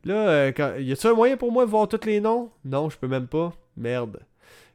Là, 0.05 0.49
quand... 0.49 0.75
y 0.79 0.93
a-tu 0.93 1.07
un 1.07 1.15
moyen 1.15 1.37
pour 1.37 1.51
moi 1.51 1.65
de 1.65 1.71
voir 1.71 1.89
tous 1.89 2.05
les 2.05 2.21
noms? 2.21 2.51
Non, 2.65 2.91
je 2.91 2.99
peux 2.99 3.09
même 3.09 3.27
pas. 3.27 3.53
Merde. 3.77 4.21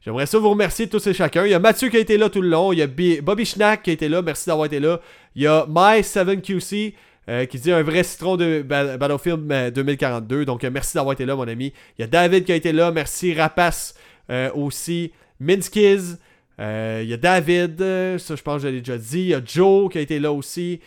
J'aimerais 0.02 0.26
ça 0.26 0.40
vous 0.40 0.50
remercier 0.50 0.88
tous 0.88 1.06
et 1.08 1.14
chacun. 1.14 1.46
Il 1.46 1.52
y 1.52 1.54
a 1.54 1.60
Mathieu 1.60 1.90
qui 1.90 1.98
a 1.98 2.00
été 2.00 2.18
là 2.18 2.30
tout 2.30 2.42
le 2.42 2.48
long. 2.48 2.72
Il 2.72 2.80
y 2.80 2.82
a 2.82 2.88
Bobby 3.22 3.46
Schnack 3.46 3.84
qui 3.84 3.90
a 3.90 3.94
été 3.94 4.08
là. 4.08 4.22
Merci 4.22 4.48
d'avoir 4.48 4.66
été 4.66 4.80
là. 4.80 5.02
Il 5.36 5.42
y 5.42 5.48
a 5.48 5.66
My7QC 5.66 6.94
euh, 7.28 7.46
qui 7.46 7.60
dit 7.60 7.72
un 7.72 7.84
vrai 7.84 8.04
citron 8.04 8.38
de 8.38 8.62
Battlefield 8.62 9.74
2042. 9.74 10.46
Donc, 10.46 10.64
euh, 10.64 10.72
merci 10.72 10.96
d'avoir 10.96 11.14
été 11.14 11.26
là, 11.26 11.36
mon 11.36 11.48
ami. 11.48 11.74
Il 11.98 12.02
y 12.02 12.04
a 12.06 12.08
David 12.08 12.46
qui 12.46 12.54
a 12.54 12.56
été 12.56 12.72
là. 12.72 12.92
Merci. 12.92 13.34
Rapace 13.34 13.94
euh, 14.32 14.50
aussi. 14.54 15.12
Minskiz. 15.42 16.18
il 16.58 17.06
y 17.06 17.14
a 17.14 17.18
David. 17.18 17.78
ça, 18.18 18.36
je 18.36 18.42
pense 18.42 18.62
que 18.62 18.70
je 18.70 18.74
l'ai 18.74 18.80
déjà 18.80 18.98
dit. 18.98 19.20
Il 19.20 19.28
y 19.28 19.34
a 19.34 19.42
Joe 19.46 19.92
qui 19.92 19.98
a 19.98 20.02
été 20.02 20.18
là 20.18 20.32
aussi. 20.32 20.80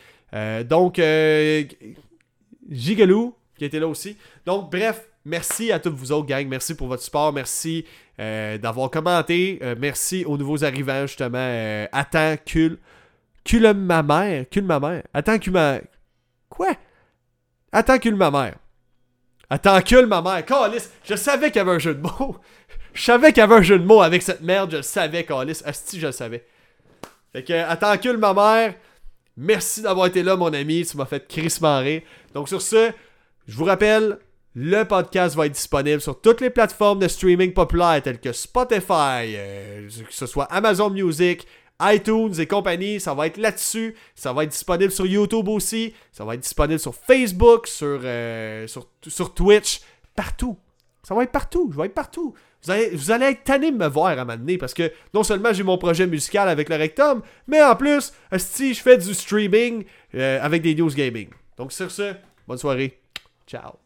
donc, 0.64 1.00
Gigaloo 2.70 3.36
qui 3.56 3.64
a 3.64 3.66
été 3.66 3.78
là 3.78 3.88
aussi. 3.88 4.16
Donc, 4.46 4.70
bref, 4.72 5.06
merci 5.24 5.72
à 5.72 5.78
tous 5.78 5.90
vous 5.90 6.12
autres, 6.12 6.26
gang. 6.26 6.46
Merci 6.46 6.74
pour 6.74 6.88
votre 6.88 7.02
support. 7.02 7.32
Merci 7.32 7.84
euh, 8.20 8.58
d'avoir 8.58 8.90
commenté. 8.90 9.58
Euh, 9.62 9.74
merci 9.78 10.24
aux 10.24 10.36
nouveaux 10.36 10.64
arrivants, 10.64 11.06
justement. 11.06 11.38
Euh, 11.38 11.86
attends, 11.92 12.36
cul. 12.44 12.78
Cul 13.44 13.60
ma 13.74 14.02
mère. 14.02 14.46
Cul 14.50 14.62
ma 14.62 14.78
mère. 14.78 15.02
Attends, 15.12 15.38
cul 15.38 15.50
ma. 15.50 15.78
Quoi? 16.48 16.74
Attends, 17.72 17.98
cul 17.98 18.14
ma 18.14 18.30
mère. 18.30 18.54
Attends, 19.50 19.80
cul 19.82 20.06
ma 20.06 20.22
mère. 20.22 20.44
Calice, 20.44 20.90
je 21.04 21.14
savais 21.14 21.50
qu'il 21.50 21.56
y 21.56 21.60
avait 21.60 21.72
un 21.72 21.78
jeu 21.78 21.94
de 21.94 22.00
mots. 22.00 22.36
je 22.94 23.02
savais 23.02 23.32
qu'il 23.32 23.38
y 23.38 23.44
avait 23.44 23.56
un 23.56 23.62
jeu 23.62 23.78
de 23.78 23.84
mots 23.84 24.02
avec 24.02 24.22
cette 24.22 24.42
merde. 24.42 24.70
Je 24.70 24.76
le 24.76 24.82
savais, 24.82 25.24
Calice. 25.24 25.62
Asti, 25.66 25.98
je 25.98 26.06
le 26.06 26.12
savais. 26.12 26.44
Fait 27.32 27.42
que, 27.42 27.52
attends, 27.52 27.96
cul 27.98 28.16
ma 28.16 28.34
mère. 28.34 28.74
Merci 29.36 29.82
d'avoir 29.82 30.06
été 30.06 30.22
là, 30.22 30.36
mon 30.36 30.52
ami. 30.52 30.84
Tu 30.84 30.96
m'as 30.96 31.06
fait 31.06 31.26
crissement 31.26 31.78
rire. 31.80 32.02
Donc, 32.34 32.48
sur 32.48 32.60
ce, 32.60 32.92
je 33.48 33.56
vous 33.56 33.64
rappelle, 33.64 34.18
le 34.54 34.84
podcast 34.84 35.34
va 35.34 35.46
être 35.46 35.52
disponible 35.52 36.00
sur 36.00 36.20
toutes 36.20 36.40
les 36.40 36.50
plateformes 36.50 36.98
de 36.98 37.08
streaming 37.08 37.52
populaires 37.52 38.02
telles 38.02 38.20
que 38.20 38.32
Spotify, 38.32 39.34
euh, 39.34 39.88
que 39.88 40.14
ce 40.14 40.26
soit 40.26 40.44
Amazon 40.44 40.90
Music, 40.90 41.46
iTunes 41.80 42.34
et 42.38 42.46
compagnie, 42.46 43.00
ça 43.00 43.14
va 43.14 43.26
être 43.26 43.38
là-dessus. 43.38 43.94
Ça 44.14 44.32
va 44.32 44.44
être 44.44 44.50
disponible 44.50 44.92
sur 44.92 45.06
YouTube 45.06 45.48
aussi. 45.48 45.94
Ça 46.12 46.24
va 46.24 46.34
être 46.34 46.40
disponible 46.40 46.78
sur 46.78 46.94
Facebook, 46.94 47.66
sur, 47.66 48.00
euh, 48.04 48.66
Twitch, 49.34 49.80
partout. 50.14 50.56
Ça 51.02 51.14
va 51.14 51.24
être 51.24 51.32
partout. 51.32 51.70
Je 51.72 51.78
vais 51.78 51.86
être 51.86 51.94
partout. 51.94 52.34
Vous 52.64 53.10
allez, 53.10 53.26
être 53.26 53.42
tanné 53.42 53.72
de 53.72 53.76
me 53.76 53.88
voir 53.88 54.16
à 54.16 54.22
un 54.22 54.56
parce 54.56 54.72
que 54.72 54.92
non 55.12 55.24
seulement 55.24 55.52
j'ai 55.52 55.64
mon 55.64 55.78
projet 55.78 56.06
musical 56.06 56.48
avec 56.48 56.68
le 56.68 56.76
Rectum, 56.76 57.22
mais 57.48 57.60
en 57.60 57.74
plus, 57.74 58.12
si 58.36 58.72
je 58.72 58.80
fais 58.80 58.98
du 58.98 59.12
streaming 59.14 59.84
euh, 60.14 60.38
avec 60.40 60.62
des 60.62 60.76
news 60.76 60.90
gaming. 60.90 61.28
Donc 61.56 61.72
sur 61.72 61.90
ce, 61.90 62.14
bonne 62.46 62.58
soirée. 62.58 63.00
Ciao. 63.48 63.81